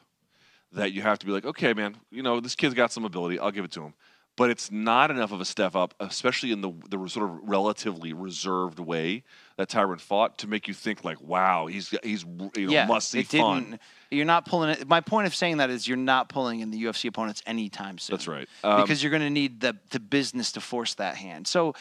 that 0.72 0.93
you 0.93 1.01
have 1.01 1.18
to 1.20 1.24
be 1.26 1.32
like, 1.32 1.47
okay, 1.47 1.72
man, 1.72 1.97
you 2.11 2.22
know, 2.22 2.41
this 2.41 2.55
kid's 2.55 2.74
got 2.74 2.93
some 2.93 3.05
ability. 3.07 3.39
I'll 3.39 3.53
give 3.53 3.64
it 3.64 3.72
to 3.72 3.82
him. 3.85 3.95
But 4.37 4.51
it's 4.51 4.72
not 4.72 5.12
enough 5.12 5.30
of 5.30 5.41
a 5.41 5.45
step 5.45 5.76
up, 5.76 5.95
especially 6.01 6.51
in 6.51 6.61
the 6.61 6.72
the 6.91 7.09
sort 7.09 7.30
of 7.30 7.49
relatively 7.49 8.12
reserved 8.12 8.80
way 8.80 9.22
that 9.57 9.68
Tyron 9.68 10.01
fought, 10.01 10.39
to 10.39 10.49
make 10.49 10.66
you 10.66 10.74
think 10.74 11.05
like, 11.05 11.20
wow, 11.20 11.66
he's 11.66 11.95
he's 12.03 12.24
you 12.57 12.66
know, 12.66 12.72
yeah, 12.72 12.87
must 12.87 13.11
see 13.11 13.20
it 13.20 13.28
fun. 13.28 13.64
didn't. 13.64 13.80
You're 14.11 14.24
not 14.24 14.45
pulling 14.45 14.70
it. 14.70 14.89
My 14.89 15.01
point 15.01 15.28
of 15.28 15.35
saying 15.35 15.59
that 15.59 15.70
is 15.70 15.87
you're 15.87 15.97
not 15.97 16.28
pulling 16.28 16.61
in 16.61 16.70
the 16.72 16.82
UFC 16.82 17.09
opponents 17.09 17.43
anytime 17.47 17.99
soon. 17.99 18.14
That's 18.14 18.26
right. 18.26 18.49
Um, 18.64 18.80
because 18.82 19.03
you're 19.03 19.11
going 19.11 19.22
to 19.22 19.30
need 19.30 19.61
the 19.61 19.76
the 19.91 20.01
business 20.01 20.51
to 20.53 20.61
force 20.61 20.95
that 20.95 21.16
hand. 21.16 21.47
So, 21.47 21.74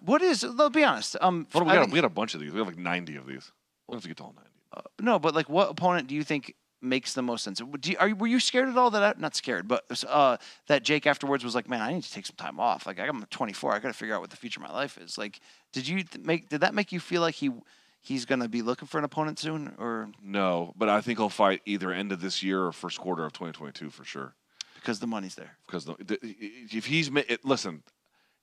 what 0.00 0.22
is? 0.22 0.44
Let's 0.44 0.74
be 0.74 0.84
honest. 0.84 1.16
Um, 1.20 1.48
on, 1.52 1.64
we 1.64 1.70
I 1.70 1.74
got, 1.74 1.80
think- 1.82 1.92
we 1.94 1.98
got 1.98 2.06
a 2.06 2.10
bunch 2.10 2.34
of 2.34 2.40
these. 2.40 2.52
We 2.52 2.58
have 2.58 2.68
like 2.68 2.78
90 2.78 3.16
of 3.16 3.26
these. 3.26 3.50
We 3.88 3.96
have 3.96 4.02
to 4.02 4.08
get 4.08 4.18
to 4.18 4.22
all 4.22 4.34
90. 4.74 4.88
no, 5.00 5.18
but 5.18 5.34
like, 5.34 5.48
what 5.48 5.68
opponent 5.68 6.06
do 6.06 6.14
you 6.14 6.22
think 6.22 6.54
makes 6.82 7.14
the 7.14 7.22
most 7.22 7.44
sense? 7.44 7.60
Do 7.80 7.90
you, 7.90 7.96
are 7.98 8.14
were 8.14 8.26
you 8.26 8.40
scared 8.40 8.68
at 8.68 8.76
all 8.76 8.90
that 8.90 9.02
I, 9.02 9.20
not 9.20 9.34
scared, 9.36 9.68
but 9.68 9.84
uh, 10.08 10.36
that 10.66 10.82
Jake 10.82 11.06
afterwards 11.06 11.44
was 11.44 11.54
like, 11.54 11.68
man, 11.68 11.80
I 11.80 11.92
need 11.92 12.02
to 12.02 12.12
take 12.12 12.26
some 12.26 12.36
time 12.36 12.58
off. 12.60 12.86
Like, 12.86 12.98
I'm 12.98 13.22
24. 13.30 13.74
I 13.74 13.78
got 13.78 13.88
to 13.88 13.94
figure 13.94 14.14
out 14.14 14.20
what 14.20 14.30
the 14.30 14.36
future 14.36 14.60
of 14.60 14.66
my 14.68 14.72
life 14.74 14.98
is. 14.98 15.16
Like, 15.16 15.40
did 15.72 15.86
you 15.88 16.02
th- 16.02 16.24
make? 16.24 16.48
Did 16.48 16.60
that 16.62 16.74
make 16.74 16.92
you 16.92 17.00
feel 17.00 17.20
like 17.22 17.36
he 17.36 17.50
he's 18.00 18.24
going 18.24 18.40
to 18.40 18.48
be 18.48 18.62
looking 18.62 18.88
for 18.88 18.98
an 18.98 19.04
opponent 19.04 19.38
soon, 19.38 19.74
or 19.78 20.08
No, 20.22 20.72
but 20.76 20.88
I 20.88 21.00
think 21.00 21.18
he'll 21.18 21.28
fight 21.28 21.62
either 21.66 21.92
end 21.92 22.10
of 22.12 22.20
this 22.20 22.42
year 22.42 22.64
or 22.64 22.72
first 22.72 22.98
quarter 22.98 23.24
of 23.24 23.32
2022 23.32 23.90
for 23.90 24.04
sure. 24.04 24.34
because 24.74 24.98
the 24.98 25.06
money's 25.06 25.36
there? 25.36 25.56
because 25.66 25.84
the, 25.84 25.94
the, 26.00 26.18
if 26.22 26.86
he's 26.86 27.10
ma- 27.12 27.20
it, 27.28 27.44
listen, 27.44 27.84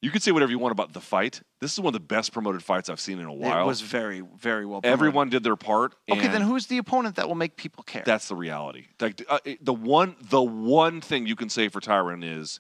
you 0.02 0.12
can 0.12 0.22
say 0.22 0.32
whatever 0.32 0.52
you 0.52 0.60
want 0.60 0.72
about 0.72 0.94
the 0.94 1.02
fight. 1.02 1.42
This 1.60 1.74
is 1.74 1.80
one 1.80 1.88
of 1.88 1.94
the 1.94 2.00
best 2.00 2.32
promoted 2.32 2.64
fights 2.64 2.90
I've 2.90 3.00
seen 3.00 3.20
in 3.20 3.26
a 3.26 3.34
while. 3.34 3.64
It 3.64 3.68
was 3.68 3.82
very 3.82 4.22
very 4.38 4.66
well. 4.66 4.82
promoted. 4.82 4.94
Everyone 4.94 5.30
did 5.30 5.44
their 5.44 5.56
part. 5.56 5.96
Okay, 6.10 6.28
then 6.28 6.42
who's 6.42 6.68
the 6.68 6.78
opponent 6.78 7.16
that 7.18 7.28
will 7.28 7.36
make 7.36 7.58
people 7.58 7.84
care? 7.84 8.04
That's 8.06 8.28
the 8.28 8.36
reality. 8.36 8.86
Like 9.00 9.24
uh, 9.28 9.40
the 9.62 9.74
one, 9.74 10.16
the 10.22 10.42
one 10.42 11.02
thing 11.02 11.26
you 11.28 11.36
can 11.36 11.50
say 11.50 11.68
for 11.68 11.82
Tyron 11.82 12.24
is, 12.24 12.60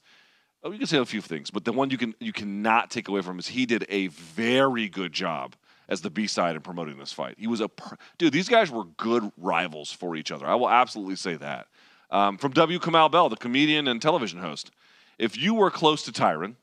oh, 0.64 0.72
you 0.72 0.78
can 0.78 0.88
say 0.88 0.98
a 0.98 1.06
few 1.06 1.22
things, 1.22 1.50
but 1.50 1.66
the 1.66 1.72
one 1.72 1.90
you 1.90 1.98
can 1.98 2.14
you 2.20 2.34
cannot 2.34 2.92
take 2.92 3.08
away 3.08 3.22
from 3.22 3.40
is 3.40 3.48
he 3.48 3.66
did 3.66 3.86
a 3.90 4.08
very 4.08 4.90
good 4.90 5.14
job 5.14 5.56
as 5.88 6.02
the 6.02 6.10
B 6.10 6.28
side 6.28 6.56
in 6.56 6.62
promoting 6.62 7.00
this 7.00 7.14
fight. 7.14 7.36
He 7.38 7.48
was 7.48 7.62
a 7.62 7.70
per- 7.70 7.98
dude. 8.18 8.34
These 8.34 8.50
guys 8.50 8.70
were 8.70 8.84
good 8.84 9.32
rivals 9.38 9.92
for 9.92 10.16
each 10.16 10.32
other. 10.32 10.46
I 10.46 10.56
will 10.56 10.70
absolutely 10.70 11.16
say 11.16 11.36
that. 11.36 11.68
Um, 12.12 12.38
from 12.38 12.52
W. 12.54 12.80
Kamau 12.80 13.10
Bell, 13.12 13.30
the 13.30 13.36
comedian 13.38 13.88
and 13.88 14.02
television 14.02 14.40
host, 14.40 14.72
if 15.18 15.38
you 15.38 15.54
were 15.54 15.70
close 15.70 16.04
to 16.04 16.12
Tyron, 16.12 16.56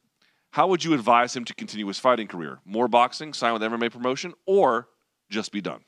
how 0.57 0.67
would 0.67 0.83
you 0.83 0.95
advise 0.95 1.37
him 1.37 1.45
to 1.45 1.55
continue 1.55 1.87
his 1.87 1.99
fighting 1.99 2.27
career? 2.27 2.61
More 2.65 2.89
boxing, 2.89 3.35
sign 3.35 3.53
with 3.53 3.61
MMA 3.61 3.93
promotion, 3.93 4.33
or 4.47 4.89
just 5.29 5.53
be 5.53 5.61
done? 5.61 5.81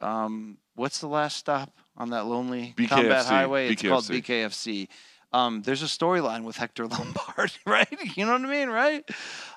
um, 0.00 0.58
what's 0.76 1.00
the 1.00 1.08
last 1.08 1.36
stop 1.36 1.72
on 1.96 2.10
that 2.10 2.26
lonely 2.26 2.74
BKFC, 2.76 2.88
combat 2.88 3.26
highway? 3.26 3.70
It's 3.70 3.82
called 3.82 4.04
BKFC. 4.04 4.22
BKFC. 4.22 4.88
Um, 5.32 5.62
there's 5.62 5.82
a 5.82 5.86
storyline 5.86 6.44
with 6.44 6.56
Hector 6.56 6.86
Lombard, 6.88 7.52
right? 7.66 8.16
You 8.16 8.24
know 8.24 8.32
what 8.32 8.42
I 8.42 8.46
mean, 8.46 8.68
right? 8.68 9.04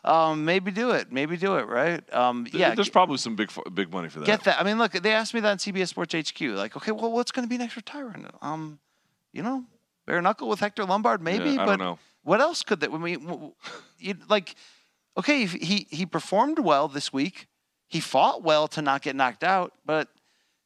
Um, 0.03 0.45
maybe 0.45 0.71
do 0.71 0.91
it. 0.91 1.11
Maybe 1.11 1.37
do 1.37 1.57
it, 1.57 1.67
right? 1.67 2.01
Um, 2.13 2.47
yeah. 2.51 2.73
there's 2.73 2.89
probably 2.89 3.17
some 3.17 3.35
big 3.35 3.51
big 3.75 3.91
money 3.91 4.09
for 4.09 4.21
that. 4.21 4.25
get 4.25 4.43
that. 4.45 4.59
I 4.59 4.63
mean, 4.63 4.79
look, 4.79 4.93
they 4.93 5.11
asked 5.11 5.35
me 5.35 5.39
that 5.41 5.51
on 5.51 5.57
CBS 5.57 5.89
Sports 5.89 6.15
HQ. 6.15 6.41
Like, 6.41 6.75
okay, 6.77 6.91
well, 6.91 7.11
what's 7.11 7.31
going 7.31 7.45
to 7.45 7.49
be 7.49 7.59
next 7.59 7.73
for 7.73 7.81
Tyron? 7.81 8.27
Um, 8.41 8.79
you 9.33 9.43
know, 9.43 9.65
bare 10.07 10.21
knuckle 10.21 10.47
with 10.47 10.59
Hector 10.59 10.85
Lombard, 10.85 11.21
maybe, 11.21 11.51
Yeah, 11.51 11.61
I 11.61 11.65
but 11.65 11.77
don't 11.77 11.79
know. 11.79 11.99
What 12.26 12.41
else 12.41 12.63
could 12.63 12.82
that? 12.82 12.91
We, 12.91 13.15
w- 13.15 13.53
you, 13.99 14.15
like, 14.28 14.55
okay, 15.17 15.45
he 15.45 15.88
he 15.89 16.05
performed 16.05 16.59
well 16.59 16.88
this 16.88 17.13
week. 17.13 17.47
He 17.88 17.99
fought 17.99 18.43
well 18.43 18.67
to 18.69 18.82
not 18.82 19.03
get 19.03 19.15
knocked 19.15 19.43
out, 19.43 19.73
but 19.86 20.09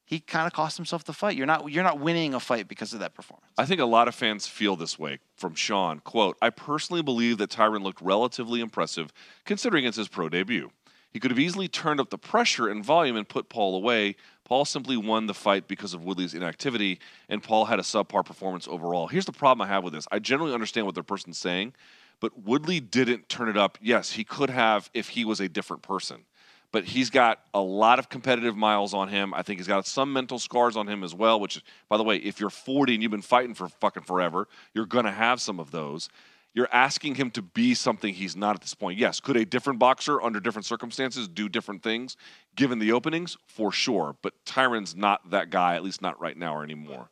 he 0.06 0.18
kind 0.18 0.46
of 0.46 0.52
cost 0.52 0.76
himself 0.76 1.04
the 1.04 1.12
fight. 1.12 1.36
You're 1.36 1.46
not 1.46 1.70
you're 1.70 1.84
not 1.84 2.00
winning 2.00 2.34
a 2.34 2.40
fight 2.40 2.66
because 2.66 2.92
of 2.94 3.00
that 3.00 3.14
performance. 3.14 3.52
I 3.58 3.66
think 3.66 3.80
a 3.80 3.84
lot 3.84 4.08
of 4.08 4.14
fans 4.14 4.46
feel 4.46 4.74
this 4.74 4.98
way. 4.98 5.18
From 5.36 5.54
Sean, 5.54 6.00
quote, 6.00 6.36
I 6.42 6.50
personally 6.50 7.02
believe 7.02 7.38
that 7.38 7.50
Tyron 7.50 7.82
looked 7.82 8.00
relatively 8.02 8.60
impressive 8.60 9.12
considering 9.44 9.84
it's 9.84 9.98
his 9.98 10.08
pro 10.08 10.28
debut. 10.28 10.72
He 11.12 11.20
could 11.20 11.30
have 11.30 11.38
easily 11.38 11.68
turned 11.68 12.00
up 12.00 12.10
the 12.10 12.18
pressure 12.18 12.68
and 12.68 12.84
volume 12.84 13.16
and 13.16 13.28
put 13.28 13.48
Paul 13.48 13.76
away. 13.76 14.16
Paul 14.50 14.64
simply 14.64 14.96
won 14.96 15.28
the 15.28 15.32
fight 15.32 15.68
because 15.68 15.94
of 15.94 16.02
Woodley's 16.02 16.34
inactivity, 16.34 16.98
and 17.28 17.40
Paul 17.40 17.66
had 17.66 17.78
a 17.78 17.82
subpar 17.82 18.24
performance 18.24 18.66
overall. 18.66 19.06
Here's 19.06 19.24
the 19.24 19.30
problem 19.30 19.64
I 19.64 19.72
have 19.72 19.84
with 19.84 19.92
this. 19.92 20.08
I 20.10 20.18
generally 20.18 20.52
understand 20.52 20.86
what 20.86 20.96
the 20.96 21.04
person's 21.04 21.38
saying, 21.38 21.72
but 22.18 22.36
Woodley 22.36 22.80
didn't 22.80 23.28
turn 23.28 23.48
it 23.48 23.56
up. 23.56 23.78
Yes, 23.80 24.10
he 24.10 24.24
could 24.24 24.50
have 24.50 24.90
if 24.92 25.10
he 25.10 25.24
was 25.24 25.38
a 25.38 25.48
different 25.48 25.82
person 25.82 26.24
but 26.72 26.84
he's 26.84 27.10
got 27.10 27.40
a 27.52 27.60
lot 27.60 27.98
of 27.98 28.08
competitive 28.08 28.56
miles 28.56 28.94
on 28.94 29.08
him. 29.08 29.34
I 29.34 29.42
think 29.42 29.58
he's 29.58 29.66
got 29.66 29.88
some 29.88 30.12
mental 30.12 30.38
scars 30.38 30.76
on 30.76 30.88
him 30.88 31.02
as 31.02 31.12
well, 31.12 31.40
which, 31.40 31.60
by 31.88 31.96
the 31.96 32.04
way, 32.04 32.18
if 32.18 32.38
you're 32.38 32.48
40 32.48 32.94
and 32.94 33.02
you've 33.02 33.10
been 33.10 33.22
fighting 33.22 33.54
for 33.54 33.68
fucking 33.68 34.04
forever, 34.04 34.46
you're 34.72 34.86
going 34.86 35.04
to 35.04 35.10
have 35.10 35.40
some 35.40 35.58
of 35.58 35.72
those. 35.72 36.08
You're 36.52 36.68
asking 36.72 37.14
him 37.14 37.30
to 37.32 37.42
be 37.42 37.74
something 37.74 38.12
he's 38.12 38.34
not 38.34 38.56
at 38.56 38.60
this 38.60 38.74
point. 38.74 38.98
Yes, 38.98 39.20
could 39.20 39.36
a 39.36 39.46
different 39.46 39.78
boxer 39.78 40.20
under 40.20 40.40
different 40.40 40.66
circumstances 40.66 41.28
do 41.28 41.48
different 41.48 41.82
things 41.82 42.16
given 42.56 42.80
the 42.80 42.90
openings? 42.90 43.38
For 43.46 43.70
sure. 43.70 44.16
But 44.20 44.34
Tyron's 44.44 44.96
not 44.96 45.30
that 45.30 45.50
guy, 45.50 45.76
at 45.76 45.84
least 45.84 46.02
not 46.02 46.18
right 46.20 46.36
now 46.36 46.56
or 46.56 46.64
anymore. 46.64 47.06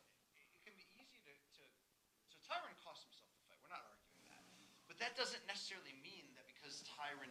It 0.67 0.75
can 0.75 0.75
be 0.75 0.91
easy 1.07 1.23
to, 1.23 1.31
to 1.31 1.63
so 2.27 2.35
Tyron 2.51 2.75
cost 2.83 3.07
himself 3.07 3.31
the 3.31 3.47
fight. 3.47 3.63
We're 3.63 3.71
not 3.71 3.87
arguing 3.87 4.27
that, 4.27 4.43
but 4.91 4.99
that 4.99 5.15
doesn't 5.15 5.47
necessarily 5.47 5.95
mean 6.03 6.27
that 6.35 6.43
because 6.51 6.83
Tyron 6.83 7.31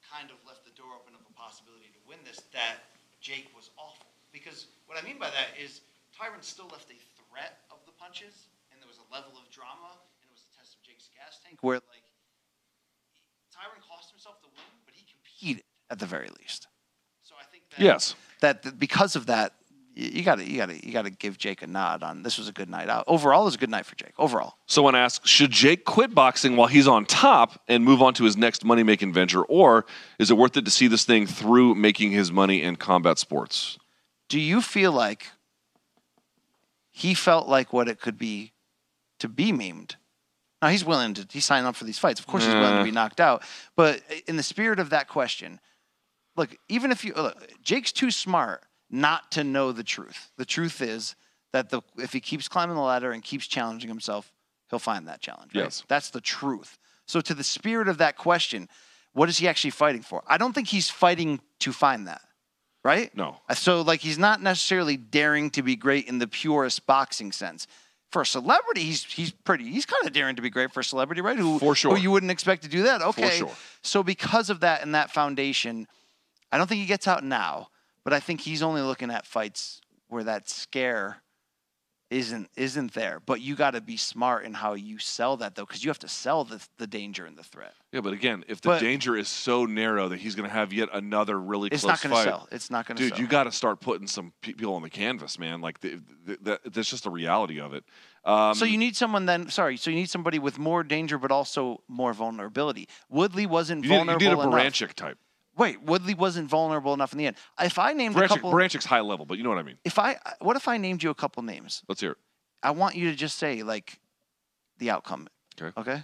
kind 0.00 0.32
of 0.32 0.40
left 0.48 0.64
the 0.64 0.72
door 0.72 0.96
open 0.96 1.12
of 1.12 1.20
a 1.28 1.34
possibility 1.36 1.92
to 1.92 2.00
win 2.08 2.24
this, 2.24 2.40
that 2.56 2.88
Jake 3.20 3.52
was 3.52 3.68
awful. 3.76 4.08
Because 4.32 4.72
what 4.88 4.96
I 4.96 5.04
mean 5.04 5.20
by 5.20 5.28
that 5.28 5.52
is 5.60 5.84
Tyron 6.16 6.40
still 6.40 6.72
left 6.72 6.88
a 6.88 6.96
threat 7.20 7.68
of 7.68 7.84
the 7.84 7.92
punches, 8.00 8.48
and 8.72 8.80
there 8.80 8.88
was 8.88 8.96
a 8.96 9.08
level 9.12 9.36
of 9.36 9.44
drama, 9.52 9.92
and 9.92 10.24
it 10.24 10.32
was 10.32 10.48
a 10.48 10.50
test 10.56 10.72
of 10.72 10.88
Tank 11.48 11.58
where 11.62 11.76
like 11.76 12.04
Tyron 13.52 13.80
cost 13.90 14.10
himself 14.10 14.40
the 14.42 14.48
win, 14.48 14.64
but 14.84 14.94
he 14.94 15.04
competed 15.04 15.64
at 15.90 15.98
the 15.98 16.06
very 16.06 16.28
least. 16.40 16.68
So 17.22 17.34
I 17.40 17.44
think 17.50 17.64
that 17.70 17.80
Yes. 17.82 18.14
that 18.40 18.78
because 18.78 19.16
of 19.16 19.26
that, 19.26 19.54
you 19.94 20.22
got 20.22 20.36
to 20.36 20.48
you 20.48 20.58
got 20.58 20.66
to 20.66 20.86
you 20.86 20.92
got 20.92 21.02
to 21.06 21.10
give 21.10 21.38
Jake 21.38 21.62
a 21.62 21.66
nod 21.66 22.02
on 22.02 22.22
this 22.22 22.38
was 22.38 22.46
a 22.48 22.52
good 22.52 22.68
night 22.68 22.88
out. 22.88 23.04
Overall, 23.08 23.42
it 23.42 23.46
was 23.46 23.54
a 23.56 23.58
good 23.58 23.70
night 23.70 23.84
for 23.86 23.96
Jake. 23.96 24.12
Overall, 24.18 24.54
Someone 24.66 24.94
asks, 24.94 25.28
should 25.28 25.50
Jake 25.50 25.84
quit 25.84 26.14
boxing 26.14 26.54
while 26.56 26.68
he's 26.68 26.86
on 26.86 27.04
top 27.04 27.60
and 27.66 27.84
move 27.84 28.00
on 28.00 28.14
to 28.14 28.24
his 28.24 28.36
next 28.36 28.64
money 28.64 28.82
making 28.84 29.12
venture, 29.12 29.42
or 29.42 29.86
is 30.20 30.30
it 30.30 30.36
worth 30.36 30.56
it 30.56 30.64
to 30.66 30.70
see 30.70 30.86
this 30.86 31.04
thing 31.04 31.26
through 31.26 31.74
making 31.74 32.12
his 32.12 32.30
money 32.30 32.62
in 32.62 32.76
combat 32.76 33.18
sports? 33.18 33.78
do 34.28 34.38
you 34.38 34.60
feel 34.60 34.92
like 34.92 35.28
he 36.90 37.14
felt 37.14 37.48
like 37.48 37.72
what 37.72 37.88
it 37.88 37.98
could 37.98 38.18
be 38.18 38.52
to 39.18 39.26
be 39.26 39.52
maimed? 39.52 39.96
Now 40.60 40.68
he's 40.68 40.84
willing 40.84 41.14
to 41.14 41.26
he 41.30 41.40
signed 41.40 41.66
up 41.66 41.76
for 41.76 41.84
these 41.84 41.98
fights. 41.98 42.20
Of 42.20 42.26
course, 42.26 42.44
he's 42.44 42.54
willing 42.54 42.78
to 42.78 42.84
be 42.84 42.90
mm. 42.90 42.94
knocked 42.94 43.20
out. 43.20 43.42
But 43.76 44.02
in 44.26 44.36
the 44.36 44.42
spirit 44.42 44.80
of 44.80 44.90
that 44.90 45.08
question, 45.08 45.60
look, 46.36 46.56
even 46.68 46.90
if 46.90 47.04
you 47.04 47.12
look, 47.14 47.36
Jake's 47.62 47.92
too 47.92 48.10
smart 48.10 48.64
not 48.90 49.30
to 49.32 49.44
know 49.44 49.72
the 49.72 49.84
truth. 49.84 50.30
The 50.36 50.44
truth 50.44 50.80
is 50.80 51.14
that 51.52 51.70
the 51.70 51.82
if 51.96 52.12
he 52.12 52.20
keeps 52.20 52.48
climbing 52.48 52.76
the 52.76 52.82
ladder 52.82 53.12
and 53.12 53.22
keeps 53.22 53.46
challenging 53.46 53.88
himself, 53.88 54.32
he'll 54.70 54.78
find 54.78 55.06
that 55.08 55.20
challenge. 55.20 55.54
right? 55.54 55.64
Yes. 55.64 55.84
That's 55.88 56.10
the 56.10 56.20
truth. 56.20 56.78
So 57.06 57.20
to 57.20 57.34
the 57.34 57.44
spirit 57.44 57.88
of 57.88 57.98
that 57.98 58.16
question, 58.16 58.68
what 59.12 59.28
is 59.28 59.38
he 59.38 59.48
actually 59.48 59.70
fighting 59.70 60.02
for? 60.02 60.22
I 60.26 60.38
don't 60.38 60.52
think 60.52 60.68
he's 60.68 60.90
fighting 60.90 61.40
to 61.60 61.72
find 61.72 62.06
that. 62.06 62.22
Right? 62.84 63.14
No. 63.14 63.36
So 63.54 63.82
like 63.82 64.00
he's 64.00 64.18
not 64.18 64.40
necessarily 64.40 64.96
daring 64.96 65.50
to 65.50 65.62
be 65.62 65.76
great 65.76 66.08
in 66.08 66.18
the 66.18 66.28
purest 66.28 66.86
boxing 66.86 67.32
sense. 67.32 67.66
For 68.10 68.22
a 68.22 68.26
celebrity, 68.26 68.82
he's 68.82 69.04
he's 69.04 69.30
pretty. 69.30 69.70
He's 69.70 69.86
kind 69.86 70.06
of 70.06 70.12
daring 70.12 70.36
to 70.36 70.42
be 70.42 70.50
great 70.50 70.72
for 70.72 70.80
a 70.80 70.84
celebrity, 70.84 71.20
right? 71.20 71.38
Who 71.38 71.58
For 71.58 71.74
sure. 71.74 71.94
Who 71.94 72.00
you 72.00 72.10
wouldn't 72.10 72.32
expect 72.32 72.62
to 72.62 72.68
do 72.68 72.84
that. 72.84 73.02
Okay. 73.02 73.38
sure. 73.38 73.52
So 73.82 74.02
because 74.02 74.50
of 74.50 74.60
that 74.60 74.82
and 74.82 74.94
that 74.94 75.10
foundation, 75.10 75.86
I 76.50 76.58
don't 76.58 76.66
think 76.66 76.80
he 76.80 76.86
gets 76.86 77.06
out 77.06 77.22
now, 77.22 77.68
but 78.04 78.12
I 78.12 78.20
think 78.20 78.40
he's 78.40 78.62
only 78.62 78.82
looking 78.82 79.10
at 79.10 79.26
fights 79.26 79.80
where 80.08 80.24
that 80.24 80.48
scare 80.48 81.22
isn't 82.10 82.48
isn't 82.56 82.94
there. 82.94 83.20
But 83.24 83.40
you 83.40 83.54
got 83.54 83.72
to 83.72 83.80
be 83.80 83.96
smart 83.96 84.44
in 84.44 84.54
how 84.54 84.74
you 84.74 84.98
sell 84.98 85.36
that 85.38 85.54
though, 85.54 85.64
because 85.64 85.84
you 85.84 85.90
have 85.90 85.98
to 86.00 86.08
sell 86.08 86.44
the 86.44 86.66
the 86.78 86.86
danger 86.86 87.26
and 87.26 87.36
the 87.36 87.42
threat. 87.42 87.74
Yeah, 87.92 88.00
but 88.00 88.12
again, 88.12 88.44
if 88.48 88.60
the 88.60 88.70
But- 88.70 88.80
danger 88.80 89.16
is 89.16 89.28
so 89.28 89.64
narrow 89.66 90.08
that 90.08 90.18
he's 90.20 90.34
going 90.34 90.48
to 90.48 90.54
have 90.54 90.72
yet 90.72 90.88
another 90.92 91.38
really 91.38 91.68
It's 91.72 91.82
close 91.82 92.02
not 92.04 92.10
going 92.10 92.24
to 92.24 92.30
sell. 92.30 92.48
It's 92.50 92.70
not 92.70 92.86
going 92.86 92.96
to 92.96 93.02
sell. 93.02 93.08
dude, 93.08 93.16
sell. 93.16 93.22
you 93.22 93.28
got 93.28 93.44
to 93.44 93.52
start 93.52 93.80
putting 93.80 94.06
some 94.06 94.32
people 94.42 94.74
on 94.74 94.82
the 94.82 94.90
canvas, 94.90 95.38
man. 95.38 95.60
Like 95.60 95.80
the, 95.80 96.00
the, 96.24 96.60
that's 96.64 96.90
just 96.90 97.04
the 97.04 97.10
reality 97.10 97.60
of 97.60 97.74
it. 97.74 97.84
Um, 98.24 98.54
so 98.54 98.64
you 98.64 98.76
need 98.78 98.96
someone 98.96 99.26
then. 99.26 99.48
Sorry. 99.48 99.76
So 99.76 99.90
you 99.90 99.96
need 99.96 100.10
somebody 100.10 100.38
with 100.38 100.58
more 100.58 100.82
danger, 100.82 101.18
but 101.18 101.30
also 101.30 101.82
more 101.88 102.12
vulnerability. 102.12 102.88
Woodley 103.08 103.46
wasn't 103.46 103.84
you 103.84 103.90
need, 103.90 103.98
you 103.98 104.04
vulnerable 104.04 104.50
need 104.50 104.64
a. 104.64 104.70
Baranchyk 104.70 104.92
type. 104.94 105.18
Wait, 105.58 105.82
Woodley 105.82 106.14
wasn't 106.14 106.48
vulnerable 106.48 106.94
enough 106.94 107.12
in 107.12 107.18
the 107.18 107.26
end. 107.26 107.36
If 107.60 107.78
I 107.78 107.92
named 107.92 108.16
a 108.16 108.28
couple, 108.28 108.52
Baranchyk's 108.52 108.84
high 108.84 109.00
level, 109.00 109.26
but 109.26 109.36
you 109.38 109.44
know 109.44 109.50
what 109.50 109.58
I 109.58 109.64
mean. 109.64 109.76
if 109.84 109.98
I, 109.98 110.16
what 110.40 110.56
if 110.56 110.68
I 110.68 110.78
named 110.78 111.02
you 111.02 111.10
a 111.10 111.14
couple 111.14 111.42
names? 111.42 111.82
Let's 111.88 112.00
hear 112.00 112.12
it. 112.12 112.18
I 112.62 112.70
want 112.70 112.94
you 112.94 113.10
to 113.10 113.16
just 113.16 113.38
say 113.38 113.62
like 113.62 113.98
the 114.78 114.90
outcome. 114.90 115.28
Okay. 115.60 115.72
Okay. 115.78 116.02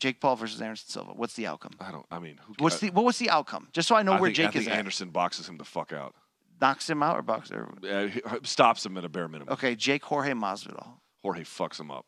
Jake 0.00 0.20
Paul 0.20 0.36
versus 0.36 0.60
Anderson 0.62 0.88
Silva. 0.88 1.12
What's 1.12 1.34
the 1.34 1.46
outcome? 1.46 1.72
I 1.80 1.90
don't. 1.90 2.06
I 2.10 2.18
mean, 2.20 2.38
who 2.44 2.54
What's 2.58 2.78
the 2.78 2.90
what 2.90 3.04
was 3.04 3.18
the 3.18 3.30
outcome? 3.30 3.68
Just 3.72 3.88
so 3.88 3.96
I 3.96 4.02
know 4.02 4.12
I 4.12 4.20
where 4.20 4.28
think, 4.28 4.36
Jake 4.36 4.46
I 4.48 4.50
think 4.52 4.62
is 4.62 4.68
at. 4.68 4.78
Anderson 4.78 5.10
boxes 5.10 5.48
him 5.48 5.58
the 5.58 5.64
fuck 5.64 5.92
out. 5.92 6.14
Knocks 6.60 6.88
him 6.88 7.02
out 7.02 7.16
or 7.16 7.22
boxer? 7.22 7.68
Uh, 7.88 8.08
stops 8.42 8.84
him 8.84 8.96
at 8.96 9.04
a 9.04 9.08
bare 9.08 9.28
minimum. 9.28 9.52
Okay, 9.52 9.74
Jake 9.76 10.04
Jorge 10.04 10.32
Masvidal. 10.32 10.94
Jorge 11.22 11.42
fucks 11.42 11.78
him 11.78 11.90
up. 11.90 12.06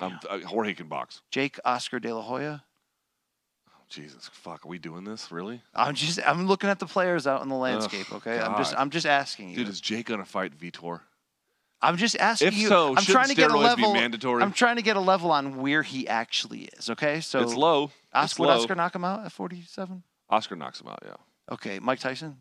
Um, 0.00 0.18
uh, 0.28 0.40
Jorge 0.40 0.74
can 0.74 0.88
box. 0.88 1.22
Jake 1.30 1.58
Oscar 1.64 1.98
De 2.00 2.12
La 2.14 2.22
Hoya. 2.22 2.64
Jesus, 3.92 4.30
fuck, 4.32 4.64
are 4.64 4.68
we 4.68 4.78
doing 4.78 5.04
this 5.04 5.30
really? 5.30 5.60
I'm 5.74 5.94
just 5.94 6.18
I'm 6.26 6.46
looking 6.46 6.70
at 6.70 6.78
the 6.78 6.86
players 6.86 7.26
out 7.26 7.42
in 7.42 7.48
the 7.48 7.54
landscape. 7.56 8.10
Okay, 8.12 8.38
I'm 8.40 8.56
just 8.56 8.72
God. 8.72 8.80
I'm 8.80 8.90
just 8.90 9.06
asking 9.06 9.50
you. 9.50 9.56
Dude, 9.56 9.68
is 9.68 9.80
Jake 9.80 10.06
gonna 10.06 10.24
fight 10.24 10.58
Vitor? 10.58 11.00
I'm 11.84 11.96
just 11.96 12.16
asking 12.16 12.48
If 12.48 12.56
you. 12.56 12.68
so, 12.68 12.90
I'm 12.90 13.02
shouldn't 13.02 13.08
trying 13.12 13.28
to 13.28 13.34
get 13.34 13.50
a 13.50 13.54
steroids 13.54 13.76
be 13.76 13.82
level. 13.82 13.92
mandatory? 13.94 14.42
I'm 14.42 14.52
trying 14.52 14.76
to 14.76 14.82
get 14.82 14.96
a 14.96 15.00
level 15.00 15.30
on 15.32 15.60
where 15.60 15.82
he 15.82 16.06
actually 16.08 16.68
is. 16.78 16.88
Okay, 16.88 17.20
so 17.20 17.40
it's 17.40 17.54
low. 17.54 17.84
It's 17.84 17.92
Oscar, 18.14 18.42
would 18.42 18.48
low. 18.48 18.56
Oscar 18.60 18.74
knock 18.76 18.94
him 18.94 19.04
out 19.04 19.26
at 19.26 19.32
47? 19.32 20.02
Oscar 20.30 20.54
knocks 20.56 20.80
him 20.80 20.86
out. 20.88 21.00
Yeah. 21.04 21.14
Okay, 21.50 21.80
Mike 21.80 21.98
Tyson 21.98 22.36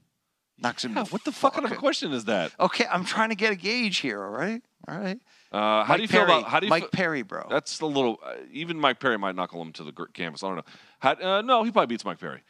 knocks 0.60 0.86
him. 0.86 0.96
Yeah, 0.96 1.06
what 1.06 1.24
the 1.26 1.32
fuck 1.32 1.54
kind 1.56 1.66
of 1.66 1.72
a 1.72 1.76
question 1.76 2.12
is 2.14 2.26
that? 2.26 2.52
Okay, 2.60 2.86
I'm 2.90 3.04
trying 3.04 3.30
to 3.30 3.36
get 3.36 3.52
a 3.52 3.56
gauge 3.56 3.98
here. 3.98 4.24
All 4.24 4.30
right, 4.30 4.62
all 4.88 4.98
right. 5.00 5.20
Uh, 5.52 5.84
how 5.84 5.86
Mike 5.90 5.98
do 5.98 6.02
you 6.04 6.08
feel 6.08 6.26
Perry. 6.26 6.38
about 6.40 6.50
how 6.50 6.60
do 6.60 6.68
you 6.68 6.70
Mike 6.70 6.84
feel- 6.84 6.90
Perry, 6.92 7.22
bro? 7.24 7.48
That's 7.50 7.80
a 7.82 7.86
little. 7.88 8.20
Uh, 8.24 8.36
even 8.54 8.80
Mike 8.80 9.00
Perry 9.00 9.18
might 9.18 9.36
knuckle 9.36 9.60
him 9.62 9.74
to 9.74 9.84
the 9.84 9.92
gr- 9.92 10.06
canvas. 10.14 10.44
I 10.44 10.48
don't 10.48 10.58
know. 10.58 10.64
How, 11.02 11.14
uh, 11.14 11.42
no, 11.42 11.64
he 11.64 11.72
probably 11.72 11.88
beats 11.88 12.06
Mike 12.06 12.20
Perry. 12.20 12.44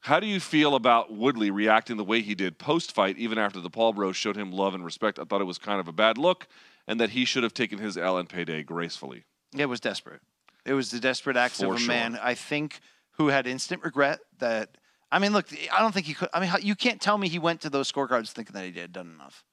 How 0.00 0.18
do 0.18 0.26
you 0.26 0.40
feel 0.40 0.74
about 0.74 1.12
Woodley 1.12 1.50
reacting 1.50 1.96
the 1.96 2.04
way 2.04 2.22
he 2.22 2.34
did 2.34 2.58
post 2.58 2.94
fight, 2.94 3.18
even 3.18 3.36
after 3.36 3.60
the 3.60 3.68
Paul 3.68 3.92
Bros 3.92 4.16
showed 4.16 4.36
him 4.36 4.50
love 4.50 4.74
and 4.74 4.84
respect? 4.84 5.18
I 5.18 5.24
thought 5.24 5.40
it 5.40 5.44
was 5.44 5.58
kind 5.58 5.80
of 5.80 5.88
a 5.88 5.92
bad 5.92 6.16
look, 6.16 6.46
and 6.86 6.98
that 7.00 7.10
he 7.10 7.24
should 7.24 7.42
have 7.42 7.52
taken 7.52 7.78
his 7.78 7.98
L 7.98 8.16
and 8.16 8.28
payday 8.28 8.62
gracefully. 8.62 9.24
It 9.56 9.66
was 9.66 9.80
desperate. 9.80 10.20
It 10.64 10.72
was 10.72 10.90
the 10.90 11.00
desperate 11.00 11.36
acts 11.36 11.60
For 11.60 11.66
of 11.66 11.74
a 11.74 11.78
sure. 11.78 11.88
man, 11.88 12.18
I 12.22 12.34
think, 12.34 12.80
who 13.12 13.28
had 13.28 13.46
instant 13.46 13.82
regret 13.82 14.20
that. 14.38 14.78
I 15.10 15.18
mean, 15.18 15.32
look, 15.32 15.46
I 15.72 15.80
don't 15.80 15.92
think 15.92 16.06
he 16.06 16.14
could. 16.14 16.28
I 16.32 16.40
mean, 16.40 16.50
you 16.62 16.74
can't 16.74 17.00
tell 17.00 17.18
me 17.18 17.28
he 17.28 17.38
went 17.38 17.62
to 17.62 17.70
those 17.70 17.90
scorecards 17.90 18.30
thinking 18.30 18.54
that 18.54 18.64
he 18.64 18.78
had 18.78 18.92
done 18.92 19.10
enough. 19.14 19.44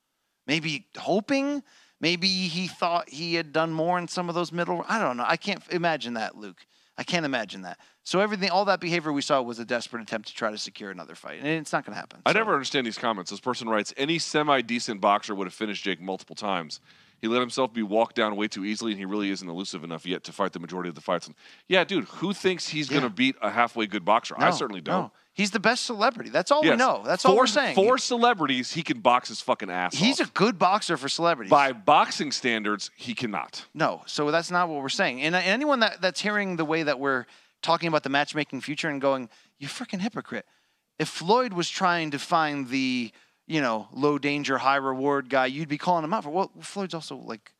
Maybe 0.47 0.87
hoping. 0.97 1.63
Maybe 2.01 2.27
he 2.27 2.67
thought 2.67 3.09
he 3.09 3.35
had 3.35 3.51
done 3.53 3.71
more 3.71 3.97
in 3.97 4.07
some 4.07 4.29
of 4.29 4.35
those 4.35 4.51
middle. 4.51 4.85
I 4.87 4.99
don't 4.99 5.17
know. 5.17 5.25
I 5.25 5.37
can't 5.37 5.63
imagine 5.71 6.15
that, 6.15 6.37
Luke. 6.37 6.65
I 6.97 7.03
can't 7.03 7.25
imagine 7.25 7.63
that. 7.63 7.79
So 8.05 8.19
everything, 8.19 8.51
all 8.51 8.65
that 8.65 8.79
behavior 8.79 9.11
we 9.11 9.23
saw 9.23 9.41
was 9.41 9.57
a 9.57 9.65
desperate 9.65 10.03
attempt 10.03 10.27
to 10.27 10.35
try 10.35 10.51
to 10.51 10.59
secure 10.59 10.91
another 10.91 11.15
fight, 11.15 11.39
and 11.39 11.47
it's 11.47 11.73
not 11.73 11.85
going 11.85 11.95
to 11.95 11.99
happen. 11.99 12.21
I 12.23 12.33
So- 12.33 12.37
never 12.37 12.53
understand 12.53 12.85
these 12.85 12.99
comments. 12.99 13.31
This 13.31 13.39
person 13.39 13.67
writes, 13.67 13.93
any 13.97 14.19
semi-decent 14.19 15.01
boxer 15.01 15.33
would 15.33 15.47
have 15.47 15.55
finished 15.55 15.83
Jake 15.83 15.99
multiple 15.99 16.35
times. 16.35 16.79
He 17.19 17.27
let 17.27 17.39
himself 17.39 17.73
be 17.73 17.81
walked 17.81 18.15
down 18.15 18.35
way 18.35 18.47
too 18.47 18.63
easily, 18.63 18.91
and 18.91 18.99
he 18.99 19.05
really 19.05 19.31
isn't 19.31 19.49
elusive 19.49 19.83
enough 19.83 20.05
yet 20.05 20.23
to 20.25 20.31
fight 20.31 20.53
the 20.53 20.59
majority 20.59 20.87
of 20.89 20.93
the 20.95 21.01
fights. 21.01 21.25
And 21.25 21.35
yeah, 21.67 21.83
dude, 21.83 22.03
who 22.05 22.31
thinks 22.31 22.67
he's 22.69 22.91
Yeah. 22.91 22.99
going 22.99 23.09
to 23.09 23.15
beat 23.15 23.35
a 23.41 23.49
halfway 23.49 23.87
good 23.87 24.05
boxer? 24.05 24.35
I 24.37 24.51
certainly 24.51 24.81
don't. 24.81 25.05
no. 25.05 25.11
He's 25.33 25.51
the 25.51 25.59
best 25.59 25.85
celebrity. 25.85 26.29
That's 26.29 26.49
all 26.49 26.61
we 26.61 26.73
know. 26.77 27.01
That's 27.05 27.25
all 27.25 27.35
we're 27.35 27.45
saying. 27.47 27.75
Four 27.75 27.97
celebrities, 27.97 28.71
he 28.71 28.83
can 28.83 29.01
box 29.01 29.27
his 29.27 29.41
fucking 29.41 29.69
ass 29.69 29.93
He's 29.93 30.21
a 30.21 30.27
good 30.27 30.57
boxer 30.57 30.95
for 30.95 31.09
celebrities. 31.09 31.49
By 31.49 31.73
boxing 31.73 32.31
standards, 32.31 32.89
he 32.95 33.13
cannot. 33.13 33.65
No, 33.73 34.03
so 34.05 34.31
that's 34.31 34.49
not 34.49 34.69
what 34.69 34.81
we're 34.81 34.87
saying. 34.87 35.21
And 35.23 35.35
anyone 35.35 35.81
that, 35.81 35.99
that's 35.99 36.21
hearing 36.21 36.55
the 36.55 36.63
way 36.63 36.83
that 36.83 37.01
we're 37.01 37.25
talking 37.65 37.87
about 37.87 38.03
the 38.03 38.09
matchmaking 38.09 38.61
future 38.61 38.87
and 38.89 39.01
going, 39.01 39.29
you 39.59 39.67
freaking 39.67 39.99
hypocrite. 39.99 40.45
If 40.99 41.09
Floyd 41.09 41.51
was 41.53 41.69
trying 41.69 42.11
to 42.11 42.19
find 42.19 42.69
the, 42.69 43.11
you 43.47 43.61
know, 43.61 43.87
low 43.91 44.17
danger, 44.17 44.57
high 44.57 44.77
reward 44.77 45.29
guy, 45.29 45.47
you'd 45.47 45.67
be 45.67 45.77
calling 45.77 46.03
him 46.03 46.13
out 46.13 46.23
for. 46.23 46.29
Well, 46.29 46.51
Floyd's 46.61 46.93
also 46.93 47.17
like, 47.17 47.51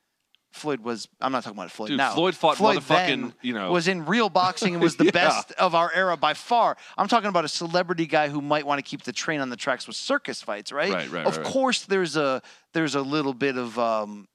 Floyd 0.54 0.80
was. 0.80 1.10
I'm 1.20 1.34
not 1.34 1.44
talking 1.44 1.58
about 1.60 1.70
Floyd 1.70 1.90
Dude, 1.90 1.98
now. 1.98 2.14
Floyd 2.14 2.34
fought 2.34 2.56
Floyd 2.56 2.78
motherfucking, 2.78 3.34
you 3.42 3.54
know- 3.54 3.74
was 3.74 3.90
in 3.90 4.06
real 4.06 4.30
boxing 4.30 4.74
and 4.74 4.82
was 4.82 4.96
the 5.02 5.04
Yeah. 5.06 5.12
best 5.12 5.52
of 5.54 5.76
our 5.76 5.92
era 5.94 6.16
by 6.16 6.34
far. 6.34 6.78
I'm 6.98 7.10
talking 7.10 7.28
about 7.28 7.44
a 7.44 7.50
celebrity 7.50 8.06
guy 8.06 8.30
who 8.30 8.40
might 8.42 8.66
want 8.66 8.80
to 8.80 8.84
keep 8.90 9.02
the 9.04 9.12
train 9.12 9.42
on 9.42 9.50
the 9.50 9.58
tracks 9.58 9.86
with 9.86 9.98
circus 9.98 10.42
fights, 10.42 10.72
right? 10.72 10.94
Right, 10.94 11.10
right, 11.12 11.26
Of 11.28 11.36
right, 11.36 11.44
right. 11.46 11.54
course, 11.54 11.84
there's 11.84 12.16
a 12.16 12.42
there's 12.72 12.96
a 12.96 13.02
little 13.02 13.34
bit 13.34 13.58
of 13.58 13.78
um, 13.78 14.30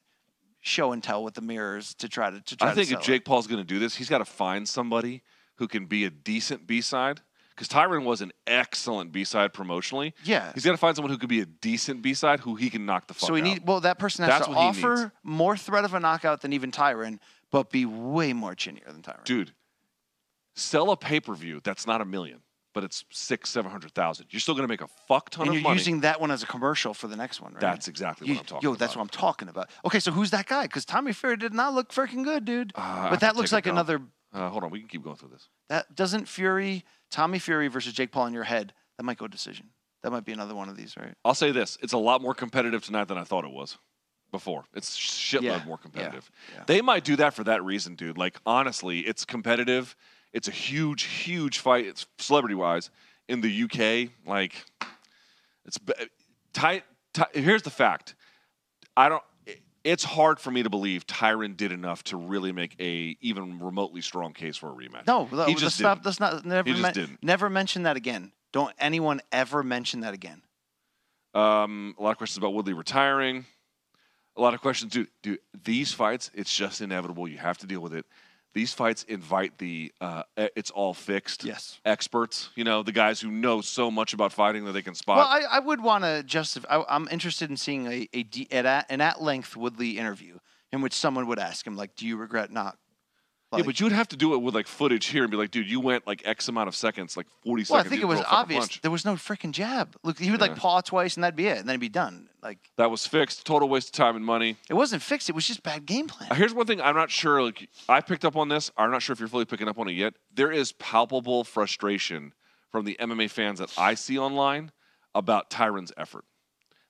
show 0.61 0.93
and 0.93 1.03
tell 1.03 1.25
with 1.25 1.33
the 1.33 1.41
mirrors 1.41 1.95
to 1.95 2.07
try 2.09 2.29
to 2.31 2.39
to 2.43 2.57
try 2.57 2.69
I 2.69 2.75
think 2.75 2.89
if 2.89 2.91
sell 2.91 3.01
it. 3.01 3.05
Jake 3.05 3.25
Paul's 3.25 3.47
going 3.47 3.63
to 3.63 3.67
do 3.67 3.79
this, 3.79 3.95
he's 3.97 4.11
got 4.11 4.19
to 4.19 4.27
find 4.27 4.69
somebody 4.69 5.23
who 5.61 5.69
can 5.69 5.87
be 5.87 6.05
a 6.05 6.11
decent 6.11 6.67
B 6.67 6.81
side. 6.81 7.21
Because 7.55 7.69
Tyron 7.69 8.05
was 8.05 8.23
an 8.23 8.33
excellent 8.47 9.13
B 9.13 9.23
side 9.23 9.53
promotionally. 9.53 10.15
Yeah. 10.25 10.51
He's 10.55 10.65
got 10.65 10.71
to 10.71 10.79
find 10.79 10.97
someone 10.97 11.13
who 11.13 11.19
could 11.19 11.29
be 11.29 11.43
a 11.43 11.47
decent 11.47 12.01
B 12.01 12.15
side 12.15 12.41
who 12.41 12.55
he 12.57 12.71
can 12.71 12.87
knock 12.87 13.07
the 13.07 13.13
fuck 13.13 13.25
out. 13.25 13.27
So 13.27 13.33
we 13.35 13.41
out. 13.43 13.45
need 13.45 13.67
well 13.69 13.81
that 13.83 13.99
person 13.99 14.25
has 14.25 14.33
That's 14.33 14.47
to 14.47 14.53
offer 14.55 15.13
more 15.23 15.59
threat 15.59 15.85
of 15.85 15.93
a 15.93 16.01
knockout 16.01 16.41
than 16.41 16.55
even 16.55 16.71
Tyron, 16.73 17.19
but 17.51 17.69
be 17.71 17.85
way 17.85 18.33
more 18.33 18.55
chinier 18.55 18.87
than 18.87 19.03
Tyron. 19.03 19.25
Dude, 19.25 19.53
sell 20.55 20.91
a 20.91 20.97
pay 20.97 21.21
per 21.21 21.35
view 21.35 21.61
that's 21.63 21.87
not 21.87 22.01
a 22.01 22.07
million, 22.07 22.41
but 22.73 22.83
it's 22.83 23.05
six, 23.11 23.51
seven 23.51 23.71
hundred 23.71 23.93
thousand. 23.93 24.29
You're 24.31 24.41
still 24.41 24.55
going 24.55 24.67
to 24.67 24.73
make 24.73 24.81
a 24.81 24.89
fuck 25.07 25.29
ton 25.29 25.43
and 25.43 25.51
of 25.51 25.55
you're 25.57 25.63
money. 25.65 25.77
using 25.79 26.01
that 26.01 26.19
one 26.19 26.31
as 26.31 26.43
a 26.43 26.47
commercial 26.47 26.95
for 26.95 27.09
the 27.09 27.17
next 27.17 27.43
one, 27.43 27.53
right? 27.53 27.61
That's 27.61 27.89
exactly 27.89 28.27
You- 28.29 28.35
what 28.37 28.41
I'm 28.41 28.47
talking 28.47 28.69
Yo, 28.71 28.75
that's 28.75 28.95
about. 28.95 29.01
what 29.01 29.15
I'm 29.15 29.21
talking 29.21 29.49
about. 29.49 29.69
Okay, 29.85 30.01
so 30.01 30.13
who's 30.13 30.31
that 30.31 30.47
guy? 30.47 30.63
Because 30.63 30.87
Tommy 30.87 31.13
Fury 31.13 31.37
did 31.37 31.53
not 31.53 31.75
look 31.75 31.93
freaking 31.93 32.25
good, 32.25 32.47
dude. 32.47 32.73
Uh, 32.75 33.11
but 33.11 33.21
that 33.21 33.37
looks 33.37 33.53
like 33.53 33.67
another. 33.67 34.01
Uh, 34.33 34.49
hold 34.49 34.63
on, 34.65 34.71
we 34.71 34.79
can 34.79 34.89
keep 34.89 35.03
going 35.03 35.17
through 35.17 35.31
this. 35.31 35.49
That 35.69 35.95
doesn't 35.95 36.29
Fury, 36.29 36.85
Tommy 37.11 37.39
Fury 37.39 37.69
versus 37.69 37.93
Jake 37.93 38.13
Paul 38.13 38.27
in 38.27 38.33
your 38.35 38.45
head. 38.45 38.73
That 38.97 39.05
might 39.05 39.19
go 39.19 39.27
decision. 39.27 39.71
That 40.03 40.11
might 40.13 40.25
be 40.25 40.33
another 40.33 40.55
one 40.55 40.69
of 40.69 40.77
these, 40.77 40.97
right? 40.97 41.15
I'll 41.25 41.35
say 41.35 41.51
this: 41.53 41.77
it's 41.83 41.93
a 41.93 41.99
lot 41.99 42.23
more 42.23 42.35
competitive 42.35 42.85
tonight 42.85 43.09
than 43.09 43.19
I 43.19 43.25
thought 43.25 43.45
it 43.45 43.51
was 43.51 43.77
before. 44.31 44.65
It's 44.75 44.97
shitload 44.97 45.43
Yeah, 45.43 45.63
more 45.67 45.79
competitive. 45.79 46.31
yeah. 46.55 46.63
They 46.67 46.81
might 46.81 47.05
do 47.05 47.17
that 47.17 47.35
for 47.35 47.45
that 47.45 47.65
reason, 47.65 47.97
dude. 47.97 48.17
Like 48.17 48.39
honestly, 48.47 49.01
it's 49.01 49.25
competitive. 49.25 49.97
It's 50.33 50.47
a 50.47 50.53
huge, 50.53 51.03
huge 51.03 51.59
fight. 51.59 51.87
It's 51.87 52.07
celebrity 52.19 52.55
wise 52.55 52.91
in 53.29 53.41
the 53.41 53.65
UK. 53.65 54.11
Like 54.27 54.65
it's 55.67 55.79
tight. 56.53 56.85
Here's 57.35 57.63
the 57.63 57.71
fact. 57.71 58.15
I 58.97 59.09
don't. 59.09 59.23
It's 59.83 60.05
hard 60.05 60.39
for 60.39 60.51
me 60.51 60.63
to 60.63 60.69
believe 60.71 61.07
Tyron 61.07 61.57
did 61.57 61.73
enough 61.73 62.05
to 62.05 62.17
really 62.17 62.53
make 62.53 62.77
a 62.81 63.17
even 63.21 63.59
remotely 63.61 64.03
strong 64.03 64.35
case 64.35 64.57
for 64.57 64.69
a 64.69 64.75
rematch. 64.75 65.07
No, 65.07 65.25
he 65.25 65.37
let's 65.37 65.61
just 65.61 65.79
stop. 65.79 65.99
didn't. 65.99 66.07
Let's 66.07 66.21
not. 66.21 66.45
Never, 66.45 66.69
He 66.69 66.73
just 66.75 66.83
men- 66.83 66.93
didn't. 66.95 67.23
never 67.23 67.49
mention 67.49 67.85
that 67.85 67.97
again. 67.97 68.33
Don't 68.53 68.75
anyone 68.79 69.21
ever 69.33 69.63
mention 69.63 70.01
that 70.01 70.13
again. 70.13 70.43
Um, 71.35 71.95
a 71.99 72.03
lot 72.03 72.11
of 72.11 72.19
questions 72.19 72.39
about 72.39 72.53
Woodley 72.55 72.73
retiring. 72.75 73.47
A 74.37 74.41
lot 74.41 74.53
of 74.55 74.61
questions, 74.61 74.93
dude. 74.93 75.09
Dude, 75.23 75.39
these 75.65 75.93
fights, 75.93 76.31
it's 76.35 76.55
just 76.55 76.81
inevitable. 76.81 77.27
You 77.29 77.39
have 77.39 77.59
to 77.59 77.67
deal 77.67 77.81
with 77.81 77.95
it. 77.95 78.05
These 78.53 78.75
fights 78.75 79.05
invite 79.05 79.59
the 79.59 79.93
uh, 80.01 80.25
it's 80.37 80.71
all 80.71 80.93
fixed. 80.93 81.45
Yes. 81.45 81.81
experts. 81.85 82.51
You 82.57 82.65
know, 82.65 82.83
the 82.83 82.93
guys 82.93 83.21
who 83.21 83.31
know 83.31 83.61
so 83.61 83.91
much 83.91 84.13
about 84.13 84.33
fighting 84.33 84.65
that 84.65 84.73
they 84.73 84.83
can 84.83 84.95
spot. 84.95 85.19
Well, 85.19 85.27
I, 85.29 85.57
I 85.57 85.59
would 85.61 85.81
want 85.83 86.05
to 86.05 86.23
justify. 86.25 86.83
I'm 86.89 87.07
interested 87.11 87.49
in 87.51 87.57
seeing 87.57 87.87
a, 87.87 88.09
a 88.13 88.23
de- 88.25 88.49
an 88.51 88.67
at- 88.67 88.87
an 88.91 89.01
at 89.01 89.23
length 89.23 89.57
Woodley 89.57 89.99
interview 89.99 90.39
in 90.73 90.81
which 90.83 90.95
someone 90.95 91.27
would 91.29 91.39
ask 91.39 91.67
him, 91.67 91.77
like, 91.77 91.95
"Do 91.95 92.07
you 92.07 92.17
regret 92.17 92.51
not?" 92.51 92.77
Yeah, 93.59 93.65
but 93.65 93.81
you 93.81 93.87
would 93.87 93.93
have 93.93 94.09
to 94.09 94.17
do 94.17 94.35
it 94.35 94.39
with 94.43 94.55
like 94.55 94.67
footage 94.69 95.07
here 95.07 95.23
and 95.23 95.31
be 95.31 95.37
like, 95.37 95.51
dude, 95.51 95.69
you 95.69 95.81
went 95.81 96.07
like 96.07 96.23
X 96.25 96.49
amount 96.49 96.69
of 96.69 96.77
seconds, 96.77 97.17
like 97.17 97.27
40 97.45 97.65
Well, 97.69 97.81
I 97.81 97.83
think 97.83 98.01
it 98.01 98.05
was 98.07 98.19
throw 98.19 98.23
a 98.23 98.25
fucking 98.25 98.39
obvious. 98.39 98.61
punch. 98.61 98.81
There 98.83 98.91
was 98.91 99.05
no 99.05 99.15
freaking 99.15 99.51
jab. 99.53 99.97
Look, 100.05 100.19
he 100.19 100.31
would 100.31 100.41
like 100.41 100.57
paw 100.57 100.81
twice 100.81 101.17
and 101.17 101.25
that'd 101.25 101.35
be 101.37 101.47
it, 101.49 101.59
and 101.59 101.69
then 101.69 101.75
he'd 101.75 101.81
be 101.81 101.89
done. 101.89 102.29
Like 102.43 102.59
That 102.77 102.91
was 102.91 103.07
fixed. 103.07 103.45
Total 103.45 103.69
waste 103.69 103.89
of 103.89 103.93
time 103.93 104.17
and 104.17 104.25
money. 104.25 104.57
it 104.69 104.75
wasn't 104.75 105.03
fixed. 105.03 105.29
It 105.29 105.35
was 105.35 105.47
just 105.47 105.63
bad 105.63 105.85
game 105.85 106.07
plan. 106.07 106.31
Uh, 106.31 106.35
Here's 106.35 106.55
one 106.55 106.67
thing 106.67 106.81
I'm 106.81 106.95
not 106.95 107.11
sure. 107.11 107.43
Like 107.43 107.69
I 107.89 108.01
picked 108.01 108.25
up 108.25 108.37
on 108.37 108.49
this. 108.49 108.71
I'm 108.77 108.91
not 108.91 109.03
sure 109.03 109.13
if 109.15 109.19
you're 109.21 109.29
fully 109.29 109.45
picking 109.45 109.69
up 109.69 109.79
on 109.79 109.89
it 109.89 109.93
yet. 109.93 110.15
There 110.35 110.53
is 110.53 110.73
palpable 110.73 111.45
frustration 111.45 112.33
from 112.71 112.85
the 112.85 112.97
MMA 113.01 113.29
fans 113.31 113.59
that 113.59 113.73
I 113.77 113.95
see 113.95 114.17
online 114.19 114.71
about 115.15 115.51
Tyron's 115.51 115.93
effort. 115.97 116.25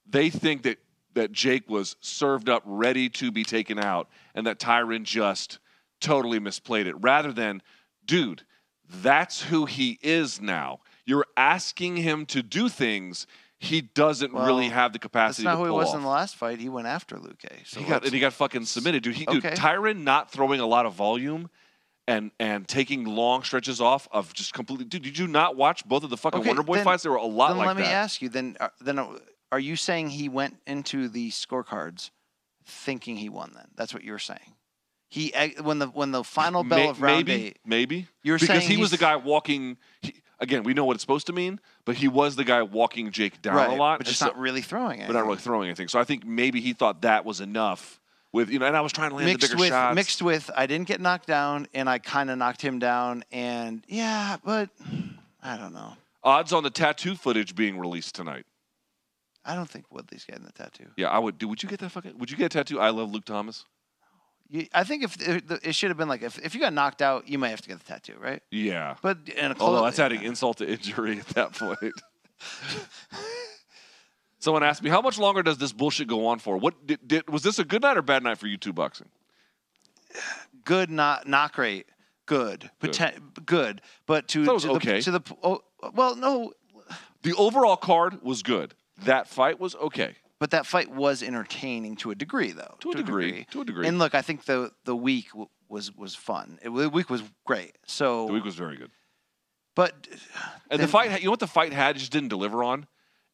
They 0.06 0.28
think 0.28 0.62
that 0.64 0.78
that 1.14 1.32
Jake 1.32 1.68
was 1.68 1.96
served 2.00 2.48
up, 2.48 2.62
ready 2.64 3.08
to 3.08 3.32
be 3.32 3.42
taken 3.44 3.78
out, 3.78 4.08
and 4.34 4.46
that 4.46 4.60
Tyron 4.60 5.02
just 5.02 5.58
totally 6.00 6.40
misplayed 6.40 6.86
it. 6.86 6.94
Rather 7.00 7.32
than, 7.32 7.62
dude, 8.04 8.42
that's 8.88 9.42
who 9.42 9.66
he 9.66 9.98
is 10.02 10.40
now. 10.40 10.80
You're 11.06 11.26
asking 11.36 11.96
him 11.96 12.26
to 12.26 12.42
do 12.42 12.68
things 12.68 13.26
he 13.58 13.82
doesn't 13.82 14.32
really 14.32 14.68
have 14.70 14.92
the 14.94 14.98
capacity. 14.98 15.44
That's 15.44 15.52
not 15.58 15.62
to 15.62 15.68
who 15.68 15.74
he 15.74 15.78
was 15.78 15.88
off. 15.90 15.96
in 15.96 16.02
the 16.02 16.08
last 16.08 16.34
fight. 16.36 16.60
He 16.60 16.68
went 16.70 16.86
after 16.86 17.18
Luke. 17.18 17.42
So 17.66 17.80
He 17.80 17.86
got 17.86 18.04
and 18.04 18.12
he 18.12 18.18
got 18.18 18.32
fucking 18.32 18.64
submitted, 18.64 19.02
dude. 19.02 19.14
He, 19.16 19.26
dude, 19.26 19.44
Okay. 19.44 19.54
Tyron 19.54 20.02
not 20.02 20.30
throwing 20.30 20.60
a 20.60 20.66
lot 20.66 20.86
of 20.86 20.94
volume 20.94 21.50
and 22.08 22.30
and 22.40 22.66
taking 22.66 23.04
long 23.04 23.42
stretches 23.42 23.78
off 23.80 24.08
of 24.12 24.32
just 24.32 24.54
completely. 24.54 24.86
Dude, 24.86 25.02
did 25.02 25.18
you 25.18 25.26
not 25.26 25.56
watch 25.56 25.86
both 25.86 26.04
of 26.04 26.10
the 26.10 26.16
fucking 26.16 26.40
Okay, 26.40 26.48
Wonder 26.48 26.62
Boy 26.62 26.76
then- 26.76 26.84
fights? 26.84 27.02
There 27.02 27.12
were 27.12 27.18
a 27.18 27.24
lot 27.26 27.48
then 27.48 27.58
like 27.58 27.66
let 27.66 27.76
me 27.76 27.82
that. 27.82 27.92
ask 27.92 28.22
you. 28.22 28.30
Then, 28.30 28.56
uh, 28.60 28.68
then, 28.80 28.98
uh, 28.98 29.18
are 29.52 29.60
you 29.60 29.76
saying 29.76 30.08
he 30.10 30.30
went 30.30 30.56
into 30.66 31.08
the 31.08 31.30
scorecards 31.30 32.10
thinking 32.64 33.16
he 33.16 33.28
won? 33.28 33.52
Then 33.54 33.66
that's 33.76 33.92
what 33.92 34.04
you're 34.04 34.18
saying. 34.18 34.54
He 35.10 35.32
when 35.60 35.80
the 35.80 35.88
when 35.88 36.12
the 36.12 36.22
final 36.24 36.62
bell 36.62 36.78
May- 36.78 36.88
of 36.88 37.02
round 37.02 37.26
maybe, 37.26 37.44
eight. 37.46 37.58
maybe 37.66 38.06
You're 38.22 38.38
because 38.38 38.64
he 38.64 38.76
was 38.76 38.92
the 38.92 38.96
guy 38.96 39.16
walking. 39.16 39.76
He, 40.02 40.14
again, 40.38 40.62
we 40.62 40.72
know 40.72 40.84
what 40.84 40.94
it's 40.94 41.02
supposed 41.02 41.26
to 41.26 41.32
mean, 41.32 41.58
but 41.84 41.96
he 41.96 42.06
was 42.06 42.36
the 42.36 42.44
guy 42.44 42.62
walking 42.62 43.10
Jake 43.10 43.42
down 43.42 43.56
right, 43.56 43.70
a 43.70 43.74
lot, 43.74 43.98
but 43.98 44.06
just 44.06 44.20
so- 44.20 44.26
not 44.26 44.38
really 44.38 44.62
throwing 44.62 45.00
it. 45.00 45.08
but 45.08 45.14
not 45.14 45.26
really 45.26 45.38
throwing 45.38 45.66
anything. 45.68 45.88
So 45.88 45.98
I 45.98 46.04
think 46.04 46.24
maybe 46.24 46.60
he 46.60 46.72
thought 46.72 47.02
that 47.02 47.24
was 47.24 47.40
enough. 47.40 47.98
With 48.32 48.48
you 48.50 48.60
know, 48.60 48.66
and 48.66 48.76
I 48.76 48.80
was 48.80 48.92
trying 48.92 49.10
to 49.10 49.16
land 49.16 49.26
the 49.26 49.32
mixed 49.32 49.50
bigger 49.50 49.58
with 49.60 49.68
shots. 49.70 49.94
mixed 49.96 50.22
with 50.22 50.50
I 50.56 50.66
didn't 50.66 50.86
get 50.86 51.00
knocked 51.00 51.26
down 51.26 51.66
and 51.74 51.90
I 51.90 51.98
kind 51.98 52.30
of 52.30 52.38
knocked 52.38 52.62
him 52.62 52.78
down 52.78 53.24
and 53.32 53.82
yeah, 53.88 54.36
but 54.44 54.70
I 55.42 55.56
don't 55.56 55.72
know. 55.72 55.96
Odds 56.22 56.52
on 56.52 56.62
the 56.62 56.70
tattoo 56.70 57.16
footage 57.16 57.56
being 57.56 57.76
released 57.76 58.14
tonight. 58.14 58.46
I 59.44 59.56
don't 59.56 59.68
think 59.68 59.86
Woodley's 59.90 60.24
getting 60.24 60.44
the 60.44 60.52
tattoo. 60.52 60.86
Yeah, 60.96 61.08
I 61.08 61.18
would 61.18 61.38
do. 61.38 61.48
Would 61.48 61.64
you 61.64 61.68
get 61.68 61.80
that 61.80 61.90
fucking? 61.90 62.18
Would 62.18 62.30
you 62.30 62.36
get 62.36 62.46
a 62.46 62.48
tattoo? 62.50 62.78
I 62.78 62.90
love 62.90 63.10
Luke 63.10 63.24
Thomas. 63.24 63.64
You, 64.50 64.66
I 64.74 64.82
think 64.82 65.04
if 65.04 65.16
it, 65.20 65.74
should 65.76 65.90
have 65.90 65.96
been 65.96 66.08
like 66.08 66.22
if, 66.22 66.38
if 66.44 66.54
you 66.56 66.60
got 66.60 66.72
knocked 66.72 67.02
out, 67.02 67.28
you 67.28 67.38
might 67.38 67.50
have 67.50 67.60
to 67.62 67.68
get 67.68 67.78
the 67.78 67.84
tattoo, 67.84 68.14
right? 68.20 68.42
Yeah. 68.50 68.96
But 69.00 69.18
in 69.28 69.52
a 69.52 69.56
Although 69.60 69.84
that's 69.84 70.00
adding 70.00 70.22
insult 70.22 70.58
to 70.58 70.68
injury 70.68 71.20
at 71.20 71.26
that 71.28 71.52
point. 71.52 71.78
Someone 74.40 74.64
asked 74.64 74.82
me, 74.82 74.90
how 74.90 75.02
much 75.02 75.18
longer 75.18 75.42
does 75.42 75.58
this 75.58 75.72
bullshit 75.72 76.08
go 76.08 76.26
on 76.26 76.40
for? 76.40 76.56
What 76.56 76.86
did, 76.86 77.06
did 77.06 77.30
was 77.30 77.42
this 77.42 77.58
a 77.60 77.64
good 77.64 77.82
night 77.82 77.96
or 77.96 78.02
bad 78.02 78.24
night 78.24 78.38
for 78.38 78.48
you 78.48 78.56
two 78.56 78.72
boxing? 78.72 79.08
good, 80.64 80.90
not 80.90 81.28
not 81.28 81.52
great, 81.52 81.86
good, 82.26 82.70
Good. 82.80 82.92
Poten- 82.92 83.46
good, 83.46 83.82
but 84.06 84.26
to, 84.28 84.44
Thought 84.44 84.50
it 84.50 84.54
was 84.54 84.62
to 84.64 84.70
okay. 84.72 84.96
the 84.96 85.02
to 85.02 85.10
the 85.12 85.20
oh, 85.44 85.62
well, 85.94 86.16
no, 86.16 86.54
The 87.22 87.34
overall 87.34 87.76
card 87.76 88.22
was 88.22 88.42
good. 88.42 88.74
That 89.04 89.28
fight 89.28 89.60
was 89.60 89.76
okay. 89.76 90.16
But 90.40 90.50
that 90.50 90.66
fight 90.66 90.90
was 90.90 91.22
entertaining 91.22 91.94
to 91.96 92.10
a 92.10 92.14
degree, 92.16 92.50
though. 92.50 92.76
To 92.80 92.90
a 92.90 92.94
degree, 92.94 93.46
to 93.52 93.60
a 93.60 93.64
degree. 93.64 93.86
And 93.86 93.98
look, 94.00 94.14
I 94.16 94.22
think 94.22 94.44
the 94.46 94.72
the 94.84 94.96
week 94.96 95.28
w- 95.28 95.48
was 95.68 95.94
was 95.94 96.16
fun. 96.16 96.58
It, 96.62 96.70
the 96.74 96.88
week 96.90 97.08
was 97.10 97.22
great. 97.46 97.76
So, 97.86 98.26
The 98.26 98.32
week 98.32 98.44
was 98.44 98.56
very 98.56 98.76
good. 98.76 98.90
but 99.76 99.94
And 100.10 100.18
then- 100.70 100.80
the 100.80 100.88
fight, 100.88 101.20
you 101.20 101.26
know 101.26 101.30
what 101.30 101.40
the 101.40 101.46
fight 101.46 101.72
had, 101.72 101.96
just 101.96 102.10
didn't 102.10 102.28
deliver 102.30 102.64
on, 102.64 102.86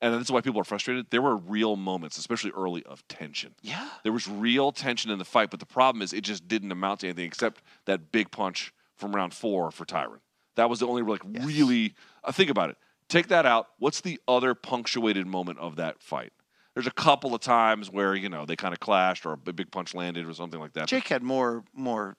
and 0.02 0.12
that's 0.12 0.30
why 0.30 0.40
people 0.42 0.60
are 0.60 0.64
frustrated. 0.64 1.06
There 1.10 1.22
were 1.22 1.36
real 1.36 1.76
moments, 1.76 2.18
especially 2.18 2.50
early, 2.50 2.82
of 2.84 3.06
tension. 3.08 3.54
yeah, 3.62 3.88
There 4.02 4.12
was 4.12 4.28
real 4.28 4.72
tension 4.72 5.10
in 5.10 5.18
the 5.18 5.24
fight, 5.24 5.50
but 5.50 5.60
the 5.60 5.66
problem 5.66 6.02
is 6.02 6.12
it 6.12 6.22
just 6.24 6.46
didn't 6.48 6.72
amount 6.72 7.00
to 7.00 7.06
anything 7.06 7.24
except 7.26 7.62
that 7.86 8.12
big 8.12 8.30
punch 8.30 8.72
from 8.96 9.14
round 9.14 9.32
four 9.32 9.70
for 9.70 9.84
Tyron. 9.86 10.20
That 10.56 10.68
was 10.68 10.80
the 10.80 10.86
only 10.88 11.02
like 11.02 11.22
Yes. 11.30 11.44
really. 11.44 11.94
Uh, 12.24 12.32
think 12.32 12.50
about 12.50 12.70
it. 12.70 12.76
Take 13.08 13.28
that 13.28 13.46
out. 13.46 13.68
What's 13.78 14.00
the 14.00 14.18
other 14.26 14.54
punctuated 14.54 15.26
moment 15.26 15.58
of 15.60 15.76
that 15.76 16.02
fight? 16.02 16.32
There's 16.76 16.86
a 16.86 16.90
couple 16.90 17.34
of 17.34 17.40
times 17.40 17.90
where 17.90 18.14
you 18.14 18.28
know 18.28 18.44
they 18.44 18.54
kind 18.54 18.74
of 18.74 18.80
clashed 18.80 19.24
or 19.24 19.32
a 19.32 19.36
big 19.38 19.70
punch 19.70 19.94
landed 19.94 20.28
or 20.28 20.34
something 20.34 20.60
like 20.60 20.74
that. 20.74 20.88
Jake 20.88 21.08
had 21.08 21.22
more 21.22 21.64
more 21.72 22.18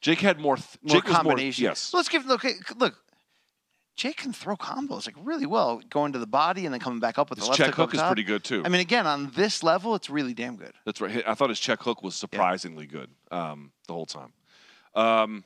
Jake 0.00 0.20
had 0.20 0.40
more. 0.40 0.56
Th- 0.56 0.66
more 0.82 0.94
Jake 0.96 1.08
was 1.08 1.22
more. 1.24 1.38
Yes. 1.38 1.92
Let's 1.92 2.08
give 2.08 2.24
look 2.24 2.42
look. 2.78 2.94
Jake 3.96 4.16
can 4.16 4.32
throw 4.32 4.56
combos 4.56 5.04
like 5.04 5.14
really 5.22 5.44
well, 5.44 5.82
going 5.90 6.12
to 6.14 6.18
the 6.18 6.26
body 6.26 6.64
and 6.64 6.72
then 6.72 6.80
coming 6.80 7.00
back 7.00 7.18
up 7.18 7.28
with 7.28 7.38
His 7.38 7.46
the 7.46 7.50
left 7.50 7.58
check 7.58 7.74
hook, 7.74 7.90
hook 7.90 7.94
is 7.94 8.00
pretty 8.00 8.22
good 8.22 8.44
too. 8.44 8.62
I 8.64 8.70
mean, 8.70 8.80
again, 8.80 9.06
on 9.06 9.30
this 9.34 9.62
level, 9.62 9.94
it's 9.94 10.08
really 10.08 10.32
damn 10.32 10.56
good. 10.56 10.72
That's 10.86 11.02
right. 11.02 11.22
I 11.26 11.34
thought 11.34 11.50
his 11.50 11.60
check 11.60 11.82
hook 11.82 12.02
was 12.02 12.14
surprisingly 12.14 12.86
good 12.86 13.10
um, 13.30 13.72
the 13.88 13.92
whole 13.92 14.06
time. 14.06 14.32
Um, 14.94 15.44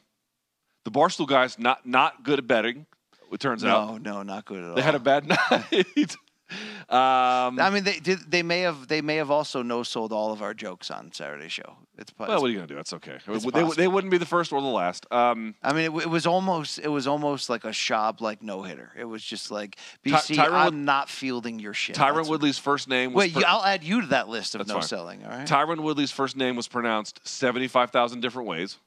the 0.85 0.93
Barstool 0.93 1.27
guys 1.27 1.59
not 1.59 1.85
not 1.85 2.23
good 2.23 2.39
at 2.39 2.47
betting. 2.47 2.87
It 3.33 3.41
turns 3.41 3.65
out 3.65 4.03
No, 4.03 4.13
no, 4.19 4.23
not 4.23 4.45
good 4.45 4.63
at 4.63 4.69
all. 4.69 4.75
they 4.77 4.83
had 4.83 4.95
a 4.95 5.01
bad 5.01 5.27
night. 5.51 6.15
um, 6.89 7.59
I 7.61 7.71
mean, 7.73 7.85
they 7.85 7.99
did. 7.99 8.31
They 8.31 8.43
may 8.43 8.61
have. 8.61 8.89
They 8.89 9.01
may 9.01 9.17
have 9.17 9.31
also 9.31 9.63
no 9.63 9.83
sold 9.83 10.13
all 10.13 10.33
of 10.33 10.43
our 10.43 10.55
jokes 10.55 10.91
on 10.91 11.13
Saturday 11.13 11.49
show. 11.49 11.77
It's, 11.99 12.13
well, 12.19 12.41
what 12.41 12.47
are 12.47 12.49
you 12.49 12.57
gonna 12.57 12.67
do? 12.67 12.75
That's 12.75 12.93
okay. 12.95 13.19
It's 13.27 13.45
They, 13.45 13.63
they 13.77 13.89
wouldn't 13.89 14.11
be 14.11 14.19
the 14.19 14.27
first 14.27 14.53
or 14.53 14.61
the 14.61 14.67
last. 14.67 15.07
Um, 15.11 15.55
I 15.63 15.73
mean, 15.73 15.85
it, 15.95 16.03
it 16.03 16.09
was 16.11 16.27
almost. 16.27 16.79
It 16.79 16.89
was 16.89 17.07
almost 17.07 17.51
like 17.51 17.65
a 17.65 17.69
Schaub 17.69 18.21
like 18.21 18.43
no 18.43 18.63
hitter. 18.63 18.93
It 18.99 19.05
was 19.05 19.23
just 19.23 19.51
like 19.51 19.77
BC. 20.05 20.37
Tyron 20.37 20.53
I'm 20.53 20.65
Wood- 20.67 20.85
not 20.85 21.09
fielding 21.09 21.59
your 21.59 21.75
shit. 21.75 21.97
Tyron 21.97 22.15
That's- 22.15 22.29
Woodley's 22.29 22.59
first 22.59 22.89
name 22.89 23.13
was 23.13 23.35
Wait, 23.35 23.45
I'll 23.45 23.65
add 23.65 23.85
you 23.85 24.01
to 24.03 24.07
that 24.09 24.29
list 24.29 24.55
of 24.55 24.61
That's 24.61 24.69
no 24.69 24.75
fine. 24.77 24.83
selling. 24.83 25.25
All 25.25 25.31
right. 25.31 25.47
Tyron 25.47 25.81
Woodley's 25.81 26.11
first 26.13 26.37
name 26.37 26.57
was 26.57 26.69
pronounced 26.69 27.21
seventy 27.27 27.69
five 27.69 27.91
thousand 27.91 28.21
different 28.21 28.49
ways. 28.49 28.79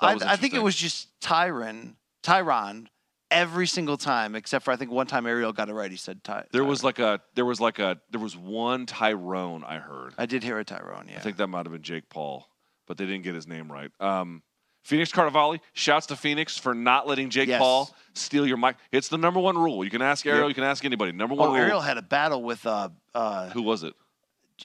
I, 0.00 0.14
I 0.26 0.36
think 0.36 0.54
it 0.54 0.62
was 0.62 0.76
just 0.76 1.08
Tyron. 1.20 1.94
Tyron. 2.22 2.86
Every 3.34 3.66
single 3.66 3.96
time, 3.96 4.34
except 4.34 4.64
for 4.64 4.70
I 4.70 4.76
think 4.76 4.90
one 4.90 5.06
time 5.06 5.26
Ariel 5.26 5.52
got 5.52 5.68
it 5.68 5.74
right. 5.74 5.90
He 5.90 5.96
said 5.96 6.22
Ty. 6.24 6.44
There 6.52 6.64
was 6.64 6.82
like 6.82 6.98
a 6.98 7.20
there 7.34 7.44
was 7.44 7.60
like 7.60 7.78
a 7.78 7.98
there 8.10 8.20
was 8.20 8.36
one 8.36 8.86
Tyrone 8.86 9.64
I 9.64 9.78
heard. 9.78 10.14
I 10.16 10.26
did 10.26 10.42
hear 10.42 10.58
a 10.58 10.64
Tyrone. 10.64 11.08
Yeah. 11.10 11.18
I 11.18 11.20
think 11.20 11.36
that 11.38 11.48
might 11.48 11.66
have 11.66 11.72
been 11.72 11.82
Jake 11.82 12.08
Paul, 12.08 12.48
but 12.86 12.96
they 12.96 13.06
didn't 13.06 13.24
get 13.24 13.34
his 13.34 13.46
name 13.46 13.70
right. 13.70 13.90
Um, 14.00 14.42
Phoenix 14.84 15.10
Carnevale, 15.10 15.60
shouts 15.72 16.06
to 16.06 16.16
Phoenix 16.16 16.58
for 16.58 16.74
not 16.74 17.08
letting 17.08 17.30
Jake 17.30 17.48
Yes. 17.48 17.58
Paul 17.58 17.94
steal 18.12 18.46
your 18.46 18.58
mic. 18.58 18.76
It's 18.92 19.08
the 19.08 19.18
number 19.18 19.40
one 19.40 19.56
rule. 19.56 19.82
You 19.82 19.90
can 19.90 20.02
ask 20.02 20.24
Ariel, 20.26 20.48
you 20.48 20.54
can 20.54 20.64
ask 20.64 20.84
anybody. 20.84 21.12
Number 21.12 21.34
one 21.34 21.48
oh, 21.48 21.52
rule. 21.52 21.62
Ariel 21.62 21.80
had 21.80 21.98
a 21.98 22.02
battle 22.02 22.42
with 22.42 22.64
uh, 22.66 22.90
uh, 23.14 23.50
Who 23.50 23.62
was 23.62 23.82
it? 23.82 23.94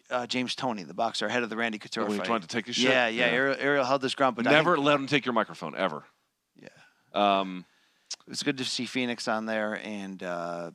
uh, 0.10 0.28
James 0.28 0.56
Toney, 0.56 0.84
the 0.84 0.94
boxer, 0.94 1.26
ahead 1.26 1.44
of 1.44 1.50
the 1.50 1.58
Randy 1.58 1.78
Couture 1.78 2.08
he 2.08 2.18
fight. 2.18 2.26
tried 2.26 2.42
to 2.42 2.48
take 2.48 2.68
his 2.68 2.76
shit? 2.76 2.92
Yeah, 2.92 3.08
yeah. 3.08 3.28
Yeah. 3.28 3.34
Ariel, 3.34 3.56
Ariel 3.60 3.86
held 3.86 4.02
this 4.02 4.16
ground, 4.16 4.36
but 4.36 4.46
Never 4.46 4.76
think 4.76 4.86
let 4.86 4.96
him 4.96 5.08
take 5.08 5.26
your 5.26 5.34
microphone 5.34 5.76
ever. 5.76 6.04
Yeah. 6.56 7.40
Um, 7.40 7.66
it 8.14 8.30
was 8.30 8.44
good 8.44 8.58
to 8.58 8.66
see 8.66 8.86
Phoenix 8.86 9.28
on 9.28 9.46
there, 9.46 9.80
and 9.84 10.22
uh, 10.24 10.72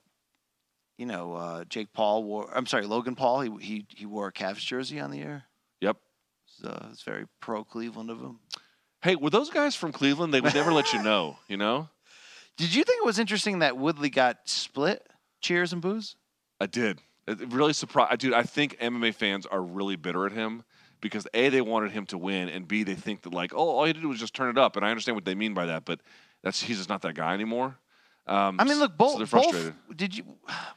you 0.98 1.06
know, 1.06 1.34
uh, 1.34 1.64
Jake 1.64 1.92
Paul 1.92 2.24
wore. 2.24 2.50
I'm 2.54 2.66
sorry, 2.66 2.86
Logan 2.86 3.14
Paul. 3.14 3.40
He 3.40 3.50
he 3.60 3.86
he 3.94 4.06
wore 4.06 4.28
a 4.28 4.32
Cavs 4.32 4.58
jersey 4.58 5.00
on 5.00 5.10
the 5.10 5.20
air. 5.20 5.44
yep. 5.80 5.96
So 6.46 6.68
uh, 6.68 6.88
it's 6.90 7.02
very 7.02 7.26
pro 7.40 7.64
Cleveland 7.64 8.10
of 8.10 8.20
him. 8.20 8.38
Hey, 9.02 9.16
were 9.16 9.30
those 9.30 9.50
guys 9.50 9.74
from 9.74 9.92
Cleveland? 9.92 10.32
They 10.32 10.40
would 10.40 10.54
never 10.54 10.72
let 10.72 10.92
you 10.92 11.02
know. 11.02 11.38
You 11.48 11.56
know. 11.56 11.88
Did 12.56 12.72
you 12.74 12.84
think 12.84 13.02
it 13.02 13.06
was 13.06 13.18
interesting 13.18 13.58
that 13.58 13.76
Woodley 13.76 14.10
got 14.10 14.48
split 14.48 15.04
cheers 15.40 15.72
and 15.72 15.82
boos? 15.82 16.14
I 16.60 16.66
did. 16.66 17.00
It 17.26 17.40
it 17.40 17.52
really 17.52 17.72
surprised, 17.72 18.20
dude. 18.20 18.32
I 18.32 18.44
think 18.44 18.78
MMA 18.78 19.14
fans 19.14 19.46
are 19.46 19.60
really 19.60 19.96
bitter 19.96 20.26
at 20.26 20.32
him 20.32 20.62
because 21.00 21.26
a 21.34 21.48
they 21.48 21.60
wanted 21.60 21.90
him 21.90 22.06
to 22.06 22.18
win, 22.18 22.48
and 22.48 22.66
b 22.68 22.82
they 22.84 22.94
think 22.94 23.22
that 23.22 23.34
like, 23.34 23.52
oh, 23.52 23.68
all 23.68 23.84
he 23.84 23.92
did 23.92 24.04
was 24.06 24.20
just 24.20 24.34
turn 24.34 24.50
it 24.50 24.58
up, 24.58 24.76
and 24.76 24.86
I 24.86 24.90
understand 24.90 25.16
what 25.16 25.24
they 25.24 25.34
mean 25.34 25.52
by 25.52 25.66
that, 25.66 25.84
but 25.84 26.00
that's 26.44 26.62
he's 26.62 26.76
just 26.76 26.88
not 26.88 27.02
that 27.02 27.14
guy 27.14 27.34
anymore. 27.34 27.76
Um, 28.26 28.58
I 28.58 28.64
mean, 28.64 28.78
look, 28.78 28.96
both. 28.96 29.12
so 29.12 29.18
they're 29.18 29.26
frustrated. 29.26 29.74
both 29.88 29.96
did 29.96 30.16
you? 30.16 30.24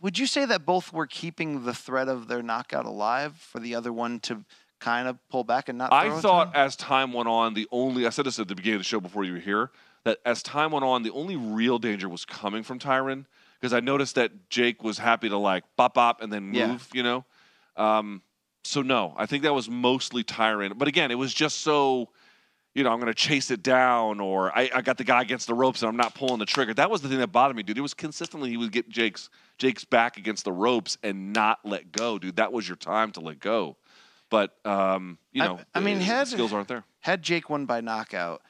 Would 0.02 0.18
you 0.18 0.26
say 0.26 0.46
that 0.46 0.66
both 0.66 0.92
were 0.92 1.08
keeping 1.08 1.64
the 1.64 1.74
threat 1.74 2.08
of 2.10 2.28
their 2.28 2.42
knockout 2.42 2.86
alive 2.86 3.36
for 3.36 3.60
the 3.60 3.76
other 3.76 3.94
one 3.94 4.20
to 4.22 4.44
kind 4.80 5.08
of 5.08 5.18
pull 5.30 5.44
back 5.44 5.70
and 5.70 5.78
not? 5.78 5.94
I 5.94 6.20
thought 6.20 6.56
as 6.56 6.76
time 6.76 7.14
went 7.14 7.30
on, 7.30 7.54
the 7.54 7.68
only 7.72 8.06
I 8.06 8.10
said 8.10 8.26
this 8.26 8.40
at 8.40 8.48
the 8.48 8.56
beginning 8.56 8.76
of 8.78 8.80
the 8.82 8.86
show 8.86 9.00
before 9.00 9.24
you 9.24 9.34
were 9.34 9.40
here 9.40 9.72
that 10.04 10.20
as 10.26 10.42
time 10.44 10.72
went 10.72 10.84
on, 10.86 11.04
the 11.04 11.12
only 11.12 11.36
real 11.36 11.80
danger 11.80 12.10
was 12.10 12.26
coming 12.26 12.64
from 12.64 12.80
Tyron 12.80 13.26
because 13.60 13.74
I 13.74 13.80
noticed 13.80 14.16
that 14.16 14.50
Jake 14.50 14.84
was 14.84 14.98
happy 14.98 15.30
to 15.30 15.38
like 15.38 15.64
bop 15.78 15.94
bop 15.94 16.22
and 16.22 16.32
then 16.32 16.44
move, 16.44 16.54
Yeah. 16.56 16.78
you 16.94 17.04
know. 17.04 17.26
Um, 17.76 18.22
so 18.64 18.82
no, 18.82 19.14
I 19.18 19.26
think 19.26 19.44
that 19.44 19.54
was 19.54 19.70
mostly 19.70 20.24
Tyron. 20.24 20.78
But 20.78 20.88
again, 20.90 21.12
it 21.12 21.16
was 21.16 21.34
just 21.34 21.60
so. 21.62 22.10
You 22.78 22.84
know, 22.84 22.92
I'm 22.92 23.00
going 23.00 23.12
to 23.12 23.16
chase 23.16 23.50
it 23.50 23.64
down, 23.64 24.20
or 24.20 24.56
I, 24.56 24.70
I 24.72 24.82
got 24.84 25.00
the 25.00 25.04
guy 25.04 25.24
against 25.24 25.48
the 25.48 25.56
ropes 25.56 25.82
and 25.82 25.90
I'm 25.90 25.98
not 25.98 26.14
pulling 26.14 26.38
the 26.38 26.46
trigger. 26.46 26.76
That 26.76 26.92
was 26.92 27.02
the 27.02 27.10
thing 27.10 27.18
that 27.18 27.32
bothered 27.32 27.56
me, 27.56 27.64
dude. 27.64 27.76
It 27.76 27.82
was 27.82 27.96
consistently 27.96 28.52
he 28.52 28.58
would 28.58 28.72
get 28.72 28.88
Jake's 28.88 29.32
Jake's 29.58 29.84
back 29.84 30.18
against 30.18 30.46
the 30.46 30.52
ropes 30.52 30.96
and 31.02 31.34
not 31.34 31.58
let 31.64 31.92
go, 31.92 32.20
dude. 32.20 32.36
That 32.36 32.54
was 32.54 32.70
your 32.70 32.76
time 32.76 33.12
to 33.14 33.20
let 33.20 33.40
go. 33.40 33.78
But 34.30 34.56
um, 34.64 35.18
you 35.32 35.42
know, 35.42 35.60
I 35.74 35.80
mean, 35.80 35.98
the 35.98 36.04
had- 36.04 36.28
skills 36.28 36.54
aren't 36.54 36.68
there. 36.68 36.84
Had 37.00 37.24
Jake 37.24 37.50
won 37.50 37.66
by 37.66 37.82
knockout, 37.82 38.44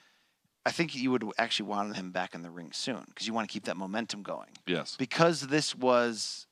I 0.65 0.71
think 0.71 0.93
you 0.93 1.09
would 1.11 1.23
actually 1.37 1.69
want 1.69 1.95
him 1.95 2.11
back 2.11 2.35
in 2.35 2.41
the 2.41 2.49
ring 2.49 2.73
soon 2.73 3.05
because 3.07 3.27
you 3.27 3.33
want 3.33 3.47
to 3.47 3.53
keep 3.53 3.63
that 3.63 3.77
momentum 3.77 4.23
going. 4.23 4.49
Yes. 4.65 4.97
Because 4.97 5.39
this 5.39 5.73
was 5.73 6.47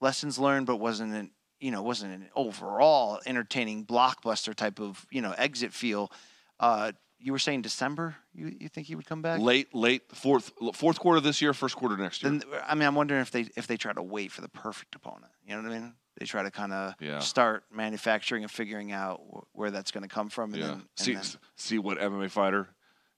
lessons 0.00 0.38
learned, 0.38 0.66
but 0.66 0.76
wasn't 0.76 1.12
an 1.12 1.30
you 1.60 1.72
know 1.72 1.82
wasn't 1.82 2.14
an 2.14 2.30
overall 2.34 3.20
entertaining 3.26 3.84
blockbuster 3.84 4.54
type 4.54 4.80
of 4.80 5.04
you 5.10 5.20
know 5.20 5.34
exit 5.36 5.74
feel. 5.74 6.10
Uh, 6.58 6.92
you 7.20 7.32
were 7.32 7.38
saying 7.38 7.62
December. 7.62 8.16
You 8.34 8.54
you 8.60 8.68
think 8.68 8.86
he 8.86 8.94
would 8.94 9.06
come 9.06 9.22
back? 9.22 9.40
Late, 9.40 9.74
late 9.74 10.02
fourth 10.14 10.52
fourth 10.74 10.98
quarter 11.00 11.20
this 11.20 11.40
year, 11.42 11.52
first 11.54 11.76
quarter 11.76 11.96
next 11.96 12.22
year. 12.22 12.30
Then 12.32 12.42
I 12.66 12.74
mean, 12.74 12.86
I'm 12.86 12.94
wondering 12.94 13.20
if 13.20 13.30
they 13.30 13.46
if 13.56 13.66
they 13.66 13.76
try 13.76 13.92
to 13.92 14.02
wait 14.02 14.32
for 14.32 14.40
the 14.40 14.48
perfect 14.48 14.94
opponent. 14.94 15.32
You 15.46 15.56
know 15.56 15.62
what 15.62 15.72
I 15.72 15.78
mean? 15.80 15.94
they 16.18 16.26
try 16.26 16.42
to 16.42 16.50
kind 16.50 16.72
of 16.72 16.94
Yeah. 17.00 17.20
start 17.20 17.62
manufacturing 17.72 18.42
and 18.42 18.50
figuring 18.50 18.90
out 18.90 19.20
wh- 19.32 19.56
where 19.56 19.70
that's 19.70 19.92
going 19.92 20.02
to 20.02 20.08
come 20.08 20.28
from. 20.28 20.52
And 20.52 20.60
Yeah. 20.60 20.66
then, 20.66 20.74
and 20.74 20.86
see 20.96 21.14
then- 21.14 21.22
see 21.54 21.78
what 21.78 21.98
MMA 21.98 22.28
fighter 22.28 22.70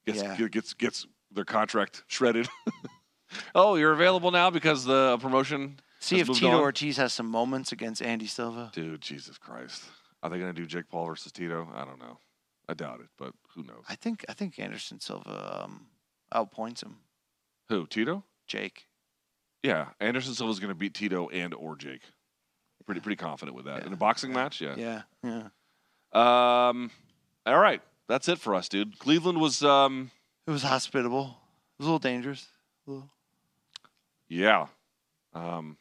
gets 0.05 0.23
Yeah. 0.23 0.37
gets 0.49 0.75
gets 0.75 1.07
their 1.31 1.47
contract 1.47 2.05
shredded. 2.09 2.47
oh, 3.55 3.77
you're 3.77 3.93
available 3.93 4.31
now 4.31 4.51
because 4.51 4.85
the 4.85 5.17
promotion. 5.19 5.81
see 5.99 6.21
if 6.21 6.27
Tito 6.29 6.49
on? 6.51 6.61
Ortiz 6.61 6.97
has 6.99 7.13
some 7.15 7.27
moments 7.27 7.73
against 7.73 8.03
Andy 8.03 8.27
Silva. 8.27 8.71
Dude, 8.75 9.01
Jesus 9.01 9.39
Christ. 9.39 9.83
Are 10.23 10.29
they 10.29 10.39
going 10.39 10.55
to 10.55 10.61
do 10.61 10.67
Jake 10.67 10.89
Paul 10.91 11.07
versus 11.07 11.33
Tito? 11.33 11.69
I 11.75 11.85
don't 11.87 11.99
know. 11.99 12.19
I 12.71 12.75
doubt 12.75 13.01
it, 13.01 13.09
but 13.19 13.33
who 13.55 13.63
knows? 13.65 13.85
I 13.89 13.97
think 13.97 14.25
I 14.29 14.33
think 14.33 14.59
Anderson 14.59 15.01
Silva 15.01 15.63
um, 15.65 15.87
outpoints 16.33 16.83
him. 16.85 16.99
Who? 17.69 17.87
Tito? 17.87 18.23
Jake. 18.47 18.87
Yeah, 19.63 19.89
Anderson 20.01 20.35
Silva's 20.35 20.59
going 20.61 20.71
to 20.71 20.75
beat 20.75 20.95
Tito 20.95 21.29
and 21.29 21.53
or 21.55 21.77
Jake. 21.77 22.03
Pretty 22.87 23.01
pretty 23.01 23.17
confident 23.17 23.55
with 23.57 23.67
that. 23.67 23.81
Yeah. 23.83 23.87
In 23.89 23.93
a 23.93 23.97
boxing 23.97 24.33
match, 24.33 24.61
yeah. 24.61 24.75
Yeah, 24.77 25.03
yeah. 25.23 25.49
Um 26.13 26.91
all 27.47 27.59
right. 27.59 27.81
That's 28.09 28.29
it 28.29 28.39
for 28.39 28.55
us, 28.55 28.69
dude. 28.69 28.99
Cleveland 28.99 29.41
was 29.41 29.63
um 29.63 30.11
It 30.47 30.51
was 30.51 30.63
hospitable. 30.63 31.25
It 31.79 31.83
was 31.83 31.87
a 31.87 31.91
little 31.91 31.99
dangerous. 32.01 32.47
A 32.87 32.91
little- 32.91 33.11
yeah. 34.29 34.67
Um 35.35 35.77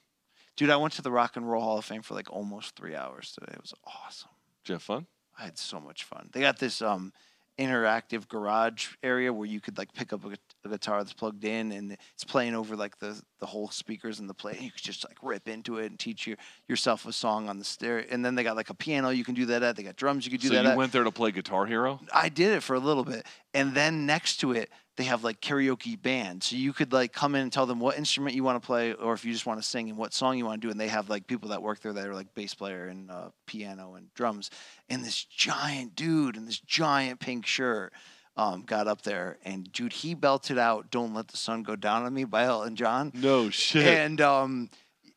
Dude, 0.55 0.69
I 0.69 0.75
went 0.75 0.93
to 0.95 1.01
the 1.01 1.09
Rock 1.11 1.37
and 1.37 1.49
Roll 1.49 1.63
Hall 1.63 1.77
of 1.77 1.85
Fame 1.85 2.01
for 2.01 2.13
like 2.15 2.31
almost 2.31 2.75
three 2.75 2.95
hours 2.95 3.31
today. 3.31 3.53
It 3.53 3.61
was 3.61 3.73
awesome. 3.85 4.29
did 4.63 4.69
you 4.69 4.73
have 4.75 4.83
fun? 4.83 5.07
I 5.39 5.43
had 5.45 5.57
so 5.57 5.79
much 5.79 6.03
fun. 6.03 6.29
They 6.33 6.41
got 6.41 6.59
this 6.59 6.81
um, 6.81 7.13
interactive 7.57 8.27
garage 8.27 8.87
area 9.03 9.31
where 9.33 9.45
you 9.47 9.59
could 9.59 9.77
like 9.77 9.93
pick 9.93 10.13
up 10.13 10.23
a, 10.25 10.29
a 10.65 10.69
guitar 10.69 10.99
that's 10.99 11.13
plugged 11.13 11.43
in 11.43 11.71
and 11.71 11.97
it's 12.13 12.23
playing 12.23 12.55
over 12.55 12.75
like 12.75 12.97
the 12.99 13.21
the 13.39 13.45
whole 13.45 13.69
speakers 13.69 14.19
and 14.19 14.29
the 14.29 14.33
play. 14.33 14.57
You 14.59 14.71
could 14.71 14.81
just 14.81 15.05
like 15.07 15.17
rip 15.21 15.47
into 15.47 15.77
it 15.77 15.87
and 15.87 15.99
teach 15.99 16.27
your, 16.27 16.37
yourself 16.67 17.05
a 17.05 17.13
song 17.13 17.47
on 17.49 17.57
the 17.57 17.63
stair. 17.65 18.05
And 18.09 18.23
then 18.23 18.35
they 18.35 18.43
got 18.43 18.55
like 18.55 18.69
a 18.69 18.73
piano 18.73 19.09
you 19.09 19.23
can 19.23 19.33
do 19.33 19.45
that 19.47 19.63
at. 19.63 19.75
They 19.75 19.83
got 19.83 19.95
drums 19.95 20.25
you 20.25 20.31
could 20.31 20.41
do 20.41 20.49
so 20.49 20.53
that 20.55 20.59
So 20.59 20.63
you 20.63 20.71
at. 20.71 20.77
went 20.77 20.91
there 20.91 21.03
to 21.03 21.11
play 21.11 21.31
Guitar 21.31 21.65
Hero? 21.65 21.99
I 22.13 22.29
did 22.29 22.51
it 22.53 22.63
for 22.63 22.75
a 22.75 22.79
little 22.79 23.03
bit. 23.05 23.25
And 23.53 23.73
then 23.73 24.05
next 24.05 24.37
to 24.37 24.51
it, 24.51 24.69
they 24.99 25.05
have 25.05 25.23
like 25.23 25.39
karaoke 25.39 25.99
band. 25.99 26.43
So 26.43 26.57
you 26.57 26.73
could 26.73 26.91
like 26.91 27.13
come 27.13 27.33
in 27.33 27.41
and 27.41 27.53
tell 27.53 27.65
them 27.65 27.79
what 27.79 27.97
instrument 27.97 28.35
you 28.35 28.43
want 28.43 28.61
to 28.61 28.65
play 28.65 28.93
or 28.93 29.13
if 29.13 29.23
you 29.23 29.31
just 29.31 29.45
want 29.45 29.61
to 29.61 29.67
sing 29.67 29.89
and 29.89 29.97
what 29.97 30.13
song 30.13 30.37
you 30.37 30.45
want 30.45 30.61
to 30.61 30.67
do. 30.67 30.71
And 30.71 30.79
they 30.79 30.89
have 30.89 31.09
like 31.09 31.25
people 31.25 31.49
that 31.49 31.61
work 31.61 31.79
there 31.79 31.93
that 31.93 32.05
are 32.05 32.13
like 32.13 32.33
bass 32.35 32.53
player 32.53 32.87
and 32.87 33.09
uh, 33.09 33.29
piano 33.45 33.95
and 33.95 34.13
drums. 34.13 34.51
And 34.89 35.03
this 35.03 35.23
giant 35.23 35.95
dude 35.95 36.35
in 36.35 36.45
this 36.45 36.59
giant 36.59 37.21
pink 37.21 37.45
shirt 37.45 37.93
um, 38.35 38.63
got 38.63 38.87
up 38.87 39.01
there 39.03 39.37
and 39.45 39.71
dude, 39.71 39.93
he 39.93 40.15
belted 40.15 40.57
out 40.57 40.91
Don't 40.91 41.13
Let 41.13 41.29
the 41.29 41.37
Sun 41.37 41.63
Go 41.63 41.77
Down 41.77 42.03
on 42.03 42.13
Me 42.13 42.25
by 42.25 42.43
Elton 42.43 42.75
John. 42.75 43.11
No 43.15 43.49
shit. 43.49 43.85
And 43.85 44.19
um, 44.19 44.69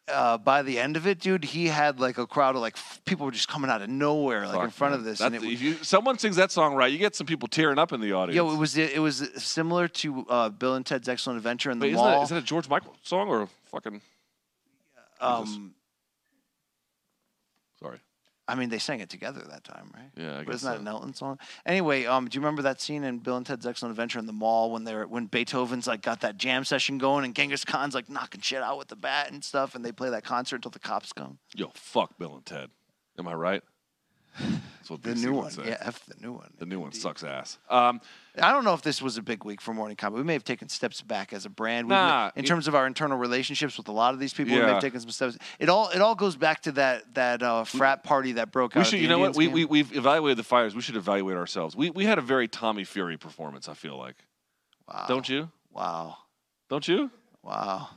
uh, 0.08 0.36
by 0.38 0.62
the 0.62 0.78
end 0.78 0.96
of 0.96 1.06
it, 1.06 1.20
dude, 1.20 1.44
he 1.44 1.68
had 1.68 2.00
like 2.00 2.18
a 2.18 2.26
crowd 2.26 2.54
of 2.56 2.60
like 2.60 2.74
f- 2.76 3.00
people 3.04 3.24
were 3.26 3.32
just 3.32 3.48
coming 3.48 3.70
out 3.70 3.82
of 3.82 3.88
nowhere, 3.88 4.46
like 4.46 4.64
in 4.64 4.70
front 4.70 4.92
man. 4.92 4.98
of 5.00 5.04
this. 5.04 5.18
That- 5.20 5.32
and 5.32 5.36
it, 5.36 5.42
if 5.44 5.62
you, 5.62 5.74
someone 5.82 6.18
sings 6.18 6.36
that 6.36 6.50
song 6.50 6.74
right, 6.74 6.90
you 6.90 6.98
get 6.98 7.14
some 7.14 7.26
people 7.26 7.48
tearing 7.48 7.78
up 7.78 7.92
in 7.92 8.00
the 8.00 8.12
audience. 8.12 8.34
Yo, 8.36 8.52
it 8.52 8.58
was 8.58 8.76
it 8.76 9.00
was 9.00 9.30
similar 9.36 9.88
to 9.88 10.26
uh, 10.28 10.48
Bill 10.48 10.74
and 10.74 10.84
Ted's 10.84 11.08
Excellent 11.08 11.36
Adventure 11.36 11.70
in 11.70 11.78
the 11.78 11.84
Wait, 11.86 11.92
isn't, 11.92 12.04
that, 12.04 12.12
mall. 12.14 12.22
is 12.24 12.28
that 12.30 12.38
a 12.38 12.42
George 12.42 12.68
Michael 12.68 12.94
song 13.02 13.28
or 13.28 13.42
a 13.42 13.48
fucking? 13.70 14.00
um. 15.20 15.74
I 18.48 18.56
mean, 18.56 18.70
they 18.70 18.78
sang 18.78 19.00
it 19.00 19.08
together 19.08 19.40
that 19.50 19.62
time, 19.64 19.90
right? 19.94 20.10
Yeah, 20.16 20.34
I 20.34 20.38
But 20.38 20.46
guess 20.46 20.54
isn't 20.56 20.68
that 20.70 20.76
so. 20.76 20.80
an 20.80 20.88
Elton 20.88 21.14
song? 21.14 21.38
Anyway, 21.64 22.06
um, 22.06 22.26
do 22.28 22.36
you 22.36 22.40
remember 22.40 22.62
that 22.62 22.80
scene 22.80 23.04
in 23.04 23.18
Bill 23.18 23.36
and 23.36 23.46
Ted's 23.46 23.66
Excellent 23.66 23.92
Adventure 23.92 24.18
in 24.18 24.26
the 24.26 24.32
mall 24.32 24.72
when 24.72 24.82
they're 24.84 25.06
when 25.06 25.26
Beethoven's 25.26 25.86
like 25.86 26.02
got 26.02 26.20
that 26.22 26.38
jam 26.38 26.64
session 26.64 26.98
going 26.98 27.24
and 27.24 27.34
Genghis 27.34 27.64
Khan's 27.64 27.94
like 27.94 28.10
knocking 28.10 28.40
shit 28.40 28.60
out 28.62 28.78
with 28.78 28.88
the 28.88 28.96
bat 28.96 29.30
and 29.30 29.44
stuff, 29.44 29.74
and 29.74 29.84
they 29.84 29.92
play 29.92 30.10
that 30.10 30.24
concert 30.24 30.56
until 30.56 30.72
the 30.72 30.80
cops 30.80 31.12
come. 31.12 31.38
Yo, 31.54 31.70
fuck 31.74 32.18
Bill 32.18 32.34
and 32.34 32.44
Ted. 32.44 32.70
Am 33.18 33.28
I 33.28 33.34
right? 33.34 33.62
That's 34.38 34.90
what 34.90 35.02
The 35.02 35.10
BC 35.10 35.22
new 35.24 35.32
would 35.34 35.42
one, 35.42 35.50
say. 35.50 35.62
yeah, 35.66 35.76
f 35.80 36.04
the 36.06 36.14
new 36.20 36.32
one. 36.32 36.50
The 36.58 36.66
new 36.66 36.78
one 36.80 36.88
Indeed. 36.88 37.02
sucks 37.02 37.22
ass. 37.22 37.58
Um, 37.68 38.00
I 38.40 38.50
don't 38.50 38.64
know 38.64 38.72
if 38.74 38.82
this 38.82 39.02
was 39.02 39.16
a 39.18 39.22
big 39.22 39.44
week 39.44 39.60
for 39.60 39.74
Morning 39.74 39.94
Combat. 39.96 40.16
We 40.18 40.24
may 40.24 40.32
have 40.32 40.42
taken 40.44 40.68
steps 40.68 41.02
back 41.02 41.32
as 41.32 41.44
a 41.44 41.50
brand. 41.50 41.88
We 41.88 41.94
Nah, 41.94 42.24
may- 42.34 42.40
in 42.40 42.44
it- 42.44 42.48
terms 42.48 42.66
of 42.66 42.74
our 42.74 42.86
internal 42.86 43.18
relationships 43.18 43.76
with 43.76 43.88
a 43.88 43.92
lot 43.92 44.14
of 44.14 44.20
these 44.20 44.32
people, 44.32 44.54
we 44.54 44.60
may 44.60 44.66
Yeah. 44.66 44.72
have 44.74 44.82
taken 44.82 45.00
some 45.00 45.10
steps. 45.10 45.36
It 45.58 45.68
all 45.68 45.90
it 45.90 46.00
all 46.00 46.14
goes 46.14 46.34
back 46.36 46.62
to 46.62 46.72
that 46.72 47.14
that 47.14 47.42
uh, 47.42 47.64
frat 47.64 48.02
party 48.04 48.32
that 48.32 48.50
broke 48.50 48.74
we 48.74 48.80
out. 48.80 48.86
at 48.86 48.90
should, 48.90 48.98
the 48.98 49.02
you 49.02 49.08
know 49.08 49.18
what? 49.18 49.36
Indians 49.36 49.36
We, 49.38 49.44
game. 49.62 49.68
we, 49.70 49.82
we've 49.82 49.96
evaluated 49.96 50.38
the 50.38 50.44
fighters. 50.44 50.74
We 50.74 50.80
should 50.82 50.96
evaluate 50.96 51.36
ourselves. 51.36 51.76
We, 51.76 51.90
we 51.90 52.04
had 52.06 52.18
a 52.18 52.22
very 52.22 52.48
Tommy 52.48 52.84
Fury 52.84 53.18
performance, 53.18 53.68
I 53.68 53.74
feel 53.74 53.98
like. 53.98 54.16
wow. 54.88 55.04
Don't 55.08 55.28
you? 55.28 55.50
Wow. 55.70 56.16
Don't 56.70 56.88
you? 56.88 57.10
Wow. 57.42 57.88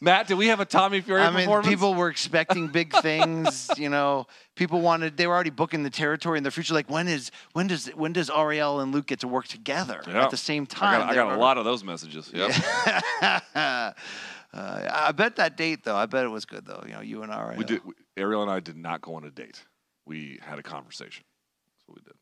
Matt, 0.00 0.26
did 0.28 0.34
we 0.36 0.48
have 0.48 0.60
a 0.60 0.64
Tommy 0.66 1.00
Fury 1.00 1.22
I 1.22 1.30
mean, 1.30 1.62
people 1.62 1.94
were 1.94 2.08
expecting 2.08 2.68
big 2.68 2.92
things. 3.02 3.70
You 3.78 3.88
know, 3.88 4.26
people 4.54 4.80
wanted. 4.80 5.16
They 5.16 5.26
were 5.26 5.34
already 5.34 5.50
booking 5.50 5.82
the 5.82 5.90
territory 5.90 6.36
in 6.38 6.44
the 6.44 6.50
future. 6.50 6.74
Like, 6.74 6.90
when 6.90 7.08
is 7.08 7.30
when 7.54 7.66
does 7.66 7.86
when 7.88 8.12
does 8.12 8.28
Ariel 8.30 8.80
and 8.80 8.92
Luke 8.92 9.06
get 9.06 9.20
to 9.20 9.28
work 9.28 9.46
together 9.48 10.02
Yeah. 10.06 10.24
at 10.24 10.30
the 10.30 10.36
same 10.36 10.64
I 10.64 10.74
time? 10.74 11.00
got, 11.00 11.10
I 11.10 11.14
got 11.14 11.32
a 11.36 11.40
lot 11.40 11.56
of 11.58 11.64
those 11.64 11.82
messages. 11.82 12.30
Yep. 12.34 12.50
uh, 13.22 13.92
I 14.52 15.12
bet 15.14 15.36
that 15.36 15.56
date 15.56 15.84
though. 15.84 15.96
I 15.96 16.06
bet 16.06 16.24
it 16.24 16.28
was 16.28 16.44
good 16.44 16.66
though. 16.66 16.82
You 16.86 16.94
know, 16.94 17.00
you 17.00 17.22
and 17.22 17.32
Ariel. 17.32 17.56
We 17.58 17.64
did. 17.64 17.84
We, 17.84 17.92
Ariel 18.16 18.42
and 18.42 18.50
I 18.50 18.60
did 18.60 18.76
not 18.76 19.00
go 19.00 19.14
on 19.14 19.24
a 19.24 19.30
date. 19.30 19.62
We 20.06 20.38
had 20.42 20.58
a 20.58 20.62
conversation. 20.62 21.24
That's 21.74 21.82
what 21.86 21.96
we 21.96 22.02
did. 22.02 22.14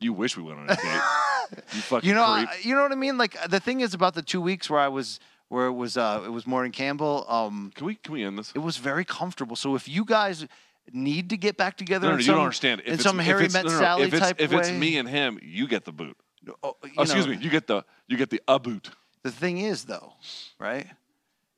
You 0.00 0.12
wish 0.12 0.36
we 0.36 0.42
went 0.44 0.58
on 0.60 0.70
a 0.70 0.76
date. 0.76 0.84
you 1.74 1.80
fucking 1.80 2.08
You 2.08 2.14
know, 2.14 2.24
creep. 2.34 2.48
I- 2.48 2.58
you 2.62 2.74
know 2.74 2.82
what 2.82 2.92
I 2.92 2.96
mean. 2.96 3.18
Like 3.18 3.36
the 3.48 3.58
thing 3.60 3.80
is 3.80 3.94
about 3.94 4.14
the 4.14 4.22
two 4.22 4.40
weeks 4.40 4.70
where 4.70 4.78
I 4.80 4.88
was, 4.88 5.18
where 5.48 5.66
it 5.66 5.72
was, 5.72 5.96
uh, 5.96 6.22
it 6.24 6.30
was 6.30 6.46
Morgan 6.46 6.72
Campbell. 6.72 7.24
Um, 7.28 7.72
can 7.74 7.86
we 7.86 7.94
can 7.96 8.12
we 8.12 8.22
end 8.24 8.38
this? 8.38 8.52
it 8.54 8.58
was 8.60 8.76
very 8.76 9.04
comfortable. 9.04 9.56
So 9.56 9.74
if 9.74 9.88
you 9.88 10.04
guys 10.04 10.46
need 10.92 11.30
to 11.30 11.36
get 11.36 11.56
back 11.56 11.76
together, 11.76 12.06
No, 12.06 12.12
no, 12.12 12.18
in 12.18 12.24
you 12.24 12.32
don't 12.32 12.40
understand. 12.40 12.80
If 12.82 12.86
in 12.88 12.94
it's, 12.94 13.02
some 13.02 13.20
if 13.20 13.26
Harry 13.26 13.44
it's- 13.46 13.52
met 13.52 13.66
no, 13.66 13.72
no. 13.72 13.78
Sally 13.78 14.02
if 14.04 14.14
it's, 14.14 14.20
type 14.22 14.36
if 14.40 14.52
way. 14.52 14.58
it's 14.60 14.70
me 14.70 14.96
and 14.98 15.08
him, 15.08 15.38
you 15.42 15.66
get 15.68 15.84
the 15.84 15.92
boot. 15.92 16.16
oh, 16.62 16.76
Oh, 16.96 17.02
excuse 17.02 17.26
me, 17.26 17.36
you 17.36 17.50
get 17.50 17.66
the 17.66 17.84
you 18.08 18.16
get 18.16 18.30
the 18.30 18.40
a 18.48 18.58
boot. 18.58 18.90
The 19.22 19.30
thing 19.30 19.58
is, 19.58 19.84
though, 19.84 20.12
right? 20.58 20.86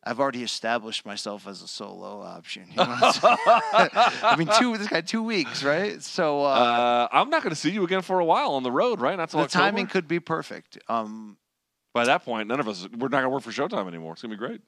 I've 0.02 0.18
already 0.18 0.42
established 0.42 1.04
myself 1.04 1.46
as 1.46 1.60
a 1.60 1.68
solo 1.68 2.22
option. 2.22 2.64
You 2.70 2.76
know? 2.76 2.84
I 2.94 4.34
mean, 4.38 4.48
two. 4.58 4.76
This 4.78 4.88
guy 4.88 5.02
two 5.02 5.22
weeks, 5.22 5.62
right? 5.62 6.02
So 6.02 6.40
uh, 6.42 6.48
Uh, 6.48 7.08
I'm 7.12 7.28
not 7.28 7.42
going 7.42 7.50
to 7.54 7.60
see 7.60 7.70
you 7.70 7.84
again 7.84 8.00
for 8.02 8.18
a 8.18 8.24
while 8.24 8.52
on 8.52 8.62
the 8.62 8.72
road, 8.72 9.00
right? 9.00 9.16
That's 9.18 9.32
the 9.32 9.40
October. 9.40 9.62
timing 9.64 9.86
could 9.88 10.08
be 10.08 10.18
perfect. 10.18 10.78
Um, 10.88 11.36
By 11.92 12.04
that 12.04 12.24
point, 12.24 12.48
none 12.48 12.60
of 12.60 12.68
us 12.68 12.86
we're 12.92 13.08
not 13.08 13.22
going 13.22 13.24
to 13.24 13.28
work 13.30 13.42
for 13.42 13.50
Showtime 13.50 13.88
anymore. 13.88 14.12
It's 14.12 14.22
going 14.22 14.30
to 14.30 14.36
be 14.36 14.46
great. 14.46 14.60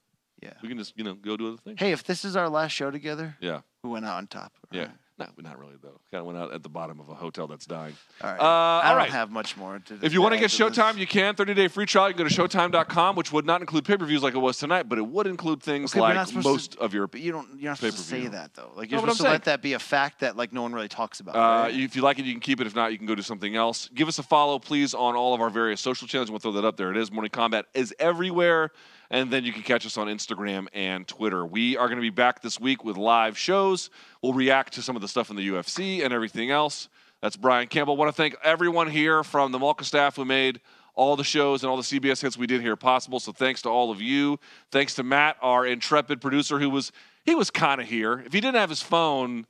yeah. 0.43 0.55
We 0.63 0.69
can 0.69 0.79
just 0.79 0.97
you 0.97 1.05
know 1.05 1.15
go 1.15 1.37
do 1.37 1.49
other 1.49 1.57
things. 1.59 1.79
Hey, 1.79 1.93
if 1.93 2.03
this 2.05 2.25
is 2.25 2.35
our 2.37 2.49
last 2.49 2.73
show 2.73 2.91
together, 2.91 3.37
Yeah, 3.41 3.61
who 3.83 3.91
went 3.91 4.05
out 4.07 4.17
on 4.17 4.27
top? 4.27 4.53
All 4.73 4.77
yeah. 4.79 4.87
right. 4.87 4.91
No, 5.37 5.51
not 5.51 5.59
really 5.59 5.75
though. 5.83 6.01
Kind 6.11 6.21
of 6.21 6.27
went 6.27 6.39
out 6.39 6.53
at 6.53 6.63
the 6.63 6.69
bottom 6.69 7.01
of 7.01 7.09
a 7.09 7.15
hotel 7.15 7.47
that's 7.47 7.67
dying. 7.67 7.95
All 8.21 8.31
right. 8.31 8.41
Uh, 8.41 8.43
I 8.45 8.91
all 8.91 8.99
don't 8.99 9.11
have 9.11 9.31
much 9.31 9.57
more 9.57 9.79
to. 9.79 9.99
If 10.03 10.13
you 10.13 10.23
want 10.23 10.35
to 10.35 10.41
get 10.41 10.51
this. 10.51 10.59
Showtime, 10.59 10.97
you 10.99 11.07
can. 11.07 11.35
30 11.35 11.55
day 11.55 11.69
free 11.69 11.87
trial. 11.87 12.09
You 12.09 12.15
can 12.15 12.25
go 12.25 12.29
to 12.29 12.35
Showtime.com, 12.35 13.17
which 13.17 13.33
would 13.33 13.47
not 13.47 13.61
include 13.61 13.85
pay 13.85 13.97
per 13.97 14.05
views 14.05 14.23
like 14.23 14.35
it 14.35 14.39
was 14.39 14.59
tonight, 14.59 14.89
but 14.89 14.99
it 14.99 15.07
would 15.07 15.27
include 15.27 15.63
things 15.63 15.93
Okay, 15.93 16.01
but 16.01 16.07
you're 16.07 16.15
not 16.15 16.21
like 16.21 16.29
supposed 16.29 16.73
to- 16.73 16.79
most 16.79 16.85
of 16.85 16.95
your. 16.95 17.07
But 17.07 17.21
you 17.21 17.33
don't. 17.33 17.49
You're 17.59 17.71
not 17.71 17.79
supposed 17.79 17.97
to 17.99 18.03
say 18.03 18.27
that 18.29 18.55
though. 18.55 18.71
Like 18.77 18.91
you're 18.91 19.01
I'm 19.01 19.05
supposed 19.07 19.21
to 19.21 19.29
let 19.29 19.45
that 19.45 19.63
be 19.63 19.73
a 19.75 19.79
fact 19.79 20.21
that 20.21 20.37
like 20.37 20.53
no 20.53 20.63
one 20.63 20.73
really 20.73 20.89
talks 20.89 21.21
about. 21.21 21.37
Uh, 21.37 21.65
right? 21.65 21.75
if 21.75 21.97
you 21.97 22.03
like 22.03 22.19
it, 22.19 22.25
you 22.25 22.33
can 22.33 22.41
keep 22.41 22.61
it. 22.61 22.67
If 22.67 22.75
not, 22.75 22.93
you 22.93 22.99
can 22.99 23.07
go 23.07 23.15
do 23.15 23.23
something 23.23 23.57
else. 23.57 23.89
Give 23.95 24.09
us 24.09 24.19
a 24.19 24.23
follow, 24.23 24.59
please, 24.59 24.95
on 24.95 25.15
all 25.17 25.35
of 25.35 25.41
our 25.41 25.51
various 25.51 25.81
social 25.81 26.07
channels. 26.09 26.31
We'll 26.31 26.41
throw 26.41 26.53
that 26.53 26.65
up 26.65 26.77
there. 26.77 26.91
It 26.91 26.97
is 26.97 27.11
Morning 27.11 27.31
Combat 27.31 27.67
is 27.75 27.95
everywhere, 27.99 28.71
and 29.13 29.31
then 29.31 29.45
you 29.45 29.53
can 29.53 29.63
catch 29.63 29.85
us 29.85 29.99
on 29.99 30.09
Instagram 30.09 30.67
and 30.73 31.07
Twitter. 31.07 31.45
We 31.45 31.77
are 31.77 31.87
going 31.87 31.99
to 31.99 32.03
be 32.03 32.11
back 32.11 32.41
this 32.41 32.59
week 32.59 32.83
with 32.83 32.97
live 32.97 33.37
shows. 33.37 33.91
We'll 34.23 34.33
react 34.33 34.73
to 34.75 34.83
some 34.83 34.97
of 34.97 35.03
the 35.03 35.09
stuff 35.09 35.29
in 35.29 35.37
the 35.37 35.47
UFC 35.47 36.03
and 36.03 36.15
everything 36.15 36.51
else. 36.51 36.89
That's 37.21 37.37
Brian 37.37 37.69
Campbell. 37.69 37.95
I 37.95 37.99
want 37.99 38.09
to 38.09 38.17
thank 38.17 38.35
everyone 38.43 38.89
here 38.89 39.23
from 39.23 39.53
the 39.53 39.59
Malka 39.59 39.85
staff 39.85 40.17
who 40.17 40.25
made 40.25 40.63
all 40.95 41.15
the 41.15 41.25
shows 41.25 41.63
and 41.63 41.71
all 41.71 41.77
the 41.77 41.83
CBS 41.83 42.23
hits 42.23 42.39
we 42.39 42.47
did 42.47 42.63
here 42.63 42.75
possible. 42.75 43.21
So 43.21 43.33
thanks 43.33 43.61
to 43.63 43.69
all 43.69 43.91
of 43.91 44.01
you. 44.01 44.41
Thanks 44.71 44.95
to 44.95 45.03
Matt, 45.03 45.37
our 45.43 45.67
intrepid 45.67 46.23
producer, 46.23 46.59
who 46.59 46.71
was 46.71 46.91
he 47.25 47.35
was 47.35 47.51
kind 47.51 47.83
of 47.83 47.87
here. 47.87 48.19
If 48.19 48.33
he 48.33 48.41
didn't 48.41 48.57
have 48.57 48.71
his 48.71 48.83
phone, 48.83 49.47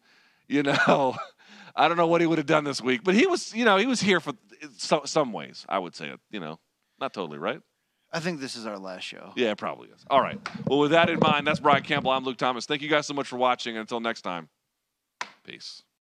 you 0.48 0.64
know, 0.64 1.16
I 1.76 1.86
don't 1.86 1.96
know 1.96 2.08
what 2.08 2.20
he 2.20 2.26
would 2.26 2.38
have 2.38 2.46
done 2.46 2.64
this 2.64 2.82
week. 2.82 3.02
But 3.04 3.14
he 3.14 3.26
was, 3.26 3.54
you 3.54 3.64
know, 3.64 3.76
he 3.76 3.86
was 3.86 4.00
here 4.00 4.18
for 4.18 4.34
some, 4.76 5.02
some 5.04 5.32
ways. 5.32 5.64
I 5.68 5.78
would 5.78 5.94
say 5.94 6.08
it. 6.08 6.20
You 6.30 6.40
know, 6.40 6.58
not 7.00 7.14
totally 7.14 7.38
right. 7.38 7.60
I 8.12 8.20
think 8.20 8.40
this 8.40 8.56
is 8.56 8.66
our 8.66 8.78
last 8.78 9.04
show. 9.04 9.32
Yeah, 9.36 9.52
it 9.52 9.58
probably 9.58 9.88
is. 9.88 10.04
All 10.10 10.20
right. 10.20 10.38
Well, 10.66 10.78
with 10.78 10.90
that 10.90 11.08
in 11.08 11.18
mind, 11.18 11.46
that's 11.46 11.60
Brian 11.60 11.82
Campbell. 11.82 12.10
I'm 12.10 12.24
Luke 12.24 12.36
Thomas. 12.36 12.66
Thank 12.66 12.82
you 12.82 12.88
guys 12.88 13.06
so 13.06 13.14
much 13.14 13.26
for 13.26 13.36
watching. 13.36 13.76
And 13.76 13.80
until 13.80 14.00
next 14.00 14.22
time, 14.22 14.48
peace. 15.44 15.82